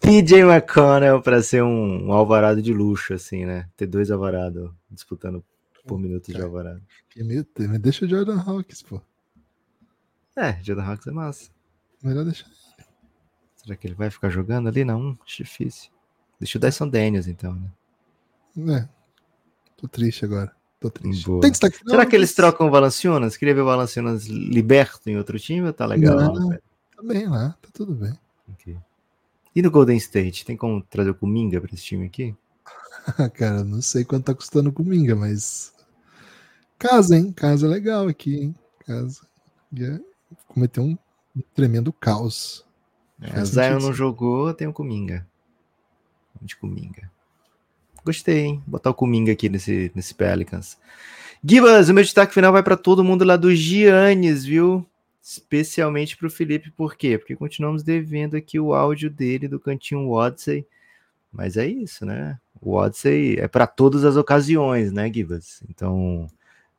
TJ 0.00 0.42
McConnell 0.42 1.20
para 1.20 1.42
ser 1.42 1.62
um, 1.62 2.06
um 2.06 2.12
alvarado 2.12 2.62
de 2.62 2.72
luxo, 2.72 3.12
assim, 3.14 3.44
né? 3.44 3.68
Ter 3.76 3.86
dois 3.86 4.10
alvarados 4.10 4.70
disputando 4.90 5.42
por 5.86 5.98
minuto 5.98 6.32
de 6.32 6.40
alvarado. 6.40 6.80
Meio- 7.16 7.46
Me 7.58 7.78
deixa 7.78 8.04
o 8.04 8.08
Jordan 8.08 8.38
Hawkins, 8.40 8.82
pô. 8.82 9.00
É, 10.36 10.62
Jordan 10.62 10.84
Hawks 10.84 11.06
é 11.06 11.10
massa. 11.10 11.50
Melhor 12.02 12.24
deixar. 12.24 12.46
Será 13.56 13.74
que 13.74 13.86
ele 13.86 13.94
vai 13.94 14.10
ficar 14.10 14.28
jogando 14.28 14.68
ali? 14.68 14.84
Não, 14.84 15.18
acho 15.24 15.38
difícil. 15.38 15.90
Deixa 16.38 16.58
o 16.58 16.60
Dyson 16.60 16.88
Daniels, 16.88 17.26
então, 17.26 17.54
né? 18.56 18.78
É. 18.80 18.88
Tô 19.76 19.88
triste 19.88 20.24
agora. 20.24 20.54
Tô 20.78 20.90
triste. 20.90 21.26
Boa. 21.26 21.40
Tem 21.40 21.50
destaque 21.50 21.78
final? 21.78 21.90
Será 21.90 22.06
que 22.06 22.14
eles 22.14 22.30
Mas 22.30 22.36
trocam 22.36 22.68
o 22.68 22.70
Valanciunas? 22.70 23.36
Queria 23.36 23.54
ver 23.54 23.62
o 23.62 23.66
Valanciunas 23.66 24.26
liberto 24.26 25.08
em 25.08 25.16
outro 25.16 25.38
time 25.38 25.66
ou 25.66 25.72
tá 25.72 25.86
legal? 25.86 26.16
Não. 26.16 26.50
Tá 26.50 27.02
bem 27.02 27.26
lá, 27.26 27.56
tá 27.60 27.68
tudo 27.72 27.94
bem. 27.94 28.12
Ok. 28.52 28.76
E 29.54 29.62
no 29.62 29.70
Golden 29.70 29.96
State, 29.96 30.44
tem 30.44 30.56
como 30.56 30.82
trazer 30.82 31.10
o 31.10 31.14
Kuminga 31.14 31.60
para 31.60 31.74
esse 31.74 31.82
time 31.82 32.06
aqui? 32.06 32.36
Cara, 33.34 33.64
não 33.64 33.80
sei 33.80 34.04
quanto 34.04 34.24
tá 34.24 34.34
custando 34.34 34.72
com 34.72 34.82
Minga, 34.82 35.14
mas. 35.14 35.72
Casa, 36.78 37.16
hein? 37.16 37.32
Casa 37.32 37.66
legal 37.66 38.06
aqui, 38.08 38.36
hein? 38.36 38.54
Casa. 38.86 39.26
Ia 39.72 40.00
cometer 40.48 40.80
um 40.80 40.96
tremendo 41.54 41.92
caos. 41.92 42.64
É, 43.20 43.44
Zion 43.44 43.78
não 43.78 43.92
jogou, 43.92 44.52
tem 44.52 44.66
o. 44.66 44.72
Vamos 44.72 45.26
De 46.42 46.56
Kuminga. 46.56 47.10
Gostei, 48.04 48.44
hein? 48.44 48.62
Botar 48.66 48.90
o 48.90 48.94
Kuminga 48.94 49.32
aqui 49.32 49.48
nesse, 49.48 49.90
nesse 49.94 50.14
Pelicans. 50.14 50.78
Gibas, 51.42 51.88
o 51.88 51.94
meu 51.94 52.04
destaque 52.04 52.34
final 52.34 52.52
vai 52.52 52.62
para 52.62 52.76
todo 52.76 53.04
mundo 53.04 53.24
lá 53.24 53.36
do 53.36 53.54
Giannis, 53.54 54.44
viu? 54.44 54.86
Especialmente 55.22 56.16
para 56.16 56.26
o 56.26 56.30
Felipe, 56.30 56.70
por 56.70 56.94
quê? 56.94 57.18
Porque 57.18 57.34
continuamos 57.34 57.82
devendo 57.82 58.36
aqui 58.36 58.60
o 58.60 58.74
áudio 58.74 59.10
dele 59.10 59.48
do 59.48 59.58
cantinho 59.58 60.08
Odyssey. 60.10 60.66
Mas 61.32 61.56
é 61.56 61.66
isso, 61.66 62.06
né? 62.06 62.38
O 62.60 62.74
Odyssey 62.74 63.36
é 63.38 63.48
para 63.48 63.66
todas 63.66 64.04
as 64.04 64.16
ocasiões, 64.16 64.92
né, 64.92 65.12
Gibas? 65.12 65.62
Então, 65.68 66.28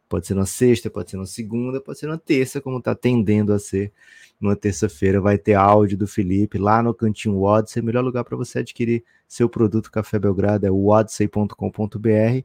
pode 0.07 0.27
ser 0.27 0.33
na 0.33 0.45
sexta, 0.45 0.89
pode 0.89 1.11
ser 1.11 1.17
na 1.17 1.25
segunda, 1.25 1.81
pode 1.81 1.99
ser 1.99 2.07
na 2.07 2.17
terça, 2.17 2.61
como 2.61 2.81
tá 2.81 2.95
tendendo 2.95 3.53
a 3.53 3.59
ser. 3.59 3.91
Numa 4.39 4.55
terça-feira 4.55 5.19
vai 5.19 5.37
ter 5.37 5.55
áudio 5.55 5.97
do 5.97 6.07
Felipe 6.07 6.57
lá 6.57 6.81
no 6.83 6.93
cantinho 6.93 7.41
Odyssey. 7.41 7.81
Melhor 7.81 8.03
lugar 8.03 8.23
para 8.23 8.37
você 8.37 8.59
adquirir 8.59 9.03
seu 9.27 9.49
produto 9.49 9.91
Café 9.91 10.19
Belgrado 10.19 10.65
é 10.65 10.71
o 10.71 10.87
odyssey.com.br. 10.87 12.43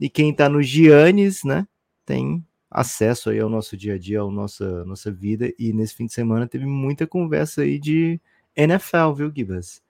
E 0.00 0.08
quem 0.08 0.30
está 0.30 0.48
no 0.48 0.62
Giannis, 0.62 1.44
né, 1.44 1.66
tem 2.04 2.44
acesso 2.70 3.30
aí 3.30 3.38
ao 3.38 3.48
nosso 3.48 3.76
dia 3.76 3.94
a 3.94 3.98
dia, 3.98 4.20
à 4.20 4.30
nossa, 4.30 4.84
nossa 4.84 5.12
vida. 5.12 5.52
E 5.58 5.72
nesse 5.72 5.94
fim 5.94 6.06
de 6.06 6.12
semana 6.12 6.48
teve 6.48 6.66
muita 6.66 7.06
conversa 7.06 7.62
aí 7.62 7.78
de 7.78 8.20
NFL, 8.56 9.12
viu, 9.16 9.32
Gibas? 9.34 9.82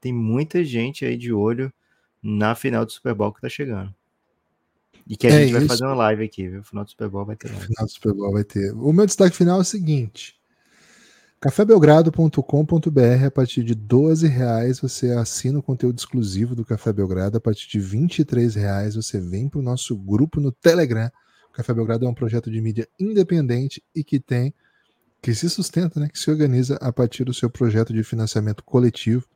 Tem 0.00 0.12
muita 0.12 0.62
gente 0.62 1.04
aí 1.04 1.16
de 1.16 1.32
olho 1.32 1.72
na 2.22 2.54
final 2.54 2.84
do 2.84 2.92
Super 2.92 3.14
Bowl 3.14 3.32
que 3.32 3.40
tá 3.40 3.48
chegando. 3.48 3.94
E 5.06 5.16
que 5.16 5.26
a 5.26 5.30
É 5.30 5.32
gente 5.32 5.52
vai 5.52 5.62
isso. 5.62 5.68
fazer 5.68 5.84
uma 5.84 5.94
live 5.94 6.24
aqui, 6.24 6.48
viu? 6.48 6.62
Final 6.64 6.84
do 6.84 6.90
Super 6.90 7.08
Bowl 7.08 7.24
vai 7.26 7.36
ter 7.36 7.50
live. 7.50 7.66
final 7.66 7.84
do 7.86 7.90
Super 7.92 8.14
Bowl 8.14 8.32
vai 8.32 8.44
ter. 8.44 8.72
O 8.74 8.92
meu 8.92 9.06
destaque 9.06 9.36
final 9.36 9.58
é 9.58 9.62
o 9.62 9.64
seguinte: 9.64 10.36
cafébelgrado.com.br 11.40 13.24
a 13.26 13.30
partir 13.30 13.64
de 13.64 13.74
12 13.74 14.26
reais 14.28 14.80
você 14.80 15.10
assina 15.12 15.58
o 15.58 15.62
conteúdo 15.62 15.98
exclusivo 15.98 16.54
do 16.54 16.64
Café 16.64 16.92
Belgrado 16.92 17.36
a 17.36 17.40
partir 17.40 17.68
de 17.68 17.80
23 17.80 18.54
reais 18.54 18.94
você 18.94 19.18
vem 19.20 19.48
para 19.48 19.58
o 19.60 19.62
nosso 19.62 19.96
grupo 19.96 20.40
no 20.40 20.52
Telegram 20.52 21.10
o 21.48 21.52
Café 21.52 21.72
Belgrado 21.74 22.04
é 22.06 22.08
um 22.08 22.14
projeto 22.14 22.50
de 22.50 22.60
mídia 22.60 22.88
independente 22.98 23.82
e 23.94 24.04
que 24.04 24.20
tem 24.20 24.54
que 25.22 25.34
se 25.34 25.50
sustenta, 25.50 26.00
né, 26.00 26.08
que 26.08 26.18
se 26.18 26.30
organiza 26.30 26.76
a 26.76 26.92
partir 26.92 27.24
do 27.24 27.34
seu 27.34 27.50
projeto 27.50 27.92
de 27.92 28.02
financiamento 28.02 28.64
coletivo 28.64 29.26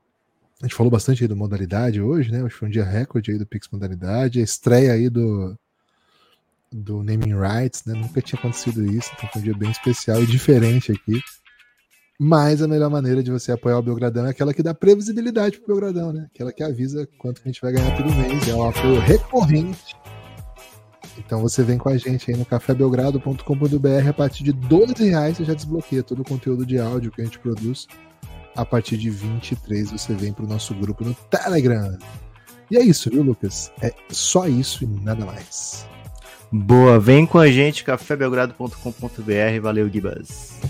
a 0.60 0.66
gente 0.66 0.74
falou 0.74 0.90
bastante 0.90 1.22
aí 1.22 1.28
do 1.28 1.36
modalidade 1.36 2.00
hoje, 2.00 2.30
né? 2.30 2.42
Hoje 2.42 2.54
foi 2.54 2.68
um 2.68 2.70
dia 2.70 2.84
recorde 2.84 3.32
aí 3.32 3.38
do 3.38 3.46
Pix 3.46 3.68
Modalidade, 3.70 4.40
a 4.40 4.42
estreia 4.42 4.92
aí 4.92 5.08
do, 5.08 5.58
do 6.72 7.02
Naming 7.02 7.34
Rights, 7.34 7.84
né? 7.84 7.94
Nunca 7.94 8.22
tinha 8.22 8.38
acontecido 8.38 8.84
isso, 8.84 9.10
então 9.16 9.28
foi 9.30 9.40
um 9.40 9.44
dia 9.44 9.56
bem 9.56 9.70
especial 9.70 10.22
e 10.22 10.26
diferente 10.26 10.92
aqui. 10.92 11.20
Mas 12.18 12.62
a 12.62 12.68
melhor 12.68 12.90
maneira 12.90 13.22
de 13.22 13.30
você 13.30 13.50
apoiar 13.50 13.78
o 13.78 13.82
Belgradão 13.82 14.26
é 14.26 14.30
aquela 14.30 14.54
que 14.54 14.62
dá 14.62 14.72
previsibilidade 14.72 15.58
pro 15.58 15.74
Belgradão, 15.74 16.12
né? 16.12 16.28
Aquela 16.32 16.52
que 16.52 16.62
avisa 16.62 17.08
quanto 17.18 17.42
que 17.42 17.48
a 17.48 17.52
gente 17.52 17.60
vai 17.60 17.72
ganhar 17.72 17.96
todo 17.96 18.14
mês. 18.14 18.48
É 18.48 18.54
um 18.54 18.68
apoio 18.68 19.00
recorrente. 19.00 19.96
Então 21.18 21.40
você 21.40 21.62
vem 21.62 21.78
com 21.78 21.88
a 21.88 21.96
gente 21.96 22.30
aí 22.30 22.36
no 22.36 22.44
cafébelgrado.com.br 22.44 24.08
a 24.08 24.12
partir 24.12 24.44
de 24.44 24.52
12 24.52 25.08
reais 25.08 25.36
você 25.36 25.44
já 25.44 25.54
desbloqueia 25.54 26.02
todo 26.02 26.22
o 26.22 26.24
conteúdo 26.24 26.64
de 26.64 26.78
áudio 26.78 27.10
que 27.10 27.20
a 27.20 27.24
gente 27.24 27.38
produz. 27.38 27.86
A 28.54 28.64
partir 28.64 28.96
de 28.96 29.10
23 29.10 29.90
você 29.90 30.14
vem 30.14 30.32
pro 30.32 30.46
nosso 30.46 30.74
grupo 30.74 31.04
no 31.04 31.14
Telegram. 31.14 31.98
E 32.70 32.76
é 32.76 32.82
isso, 32.82 33.10
viu, 33.10 33.22
Lucas? 33.22 33.70
É 33.82 33.92
só 34.10 34.46
isso 34.46 34.84
e 34.84 34.86
nada 34.86 35.24
mais. 35.24 35.86
Boa, 36.50 37.00
vem 37.00 37.26
com 37.26 37.38
a 37.38 37.50
gente, 37.50 37.82
cafébelgrado.com.br. 37.84 39.60
Valeu, 39.60 39.88
Gibas. 39.88 40.60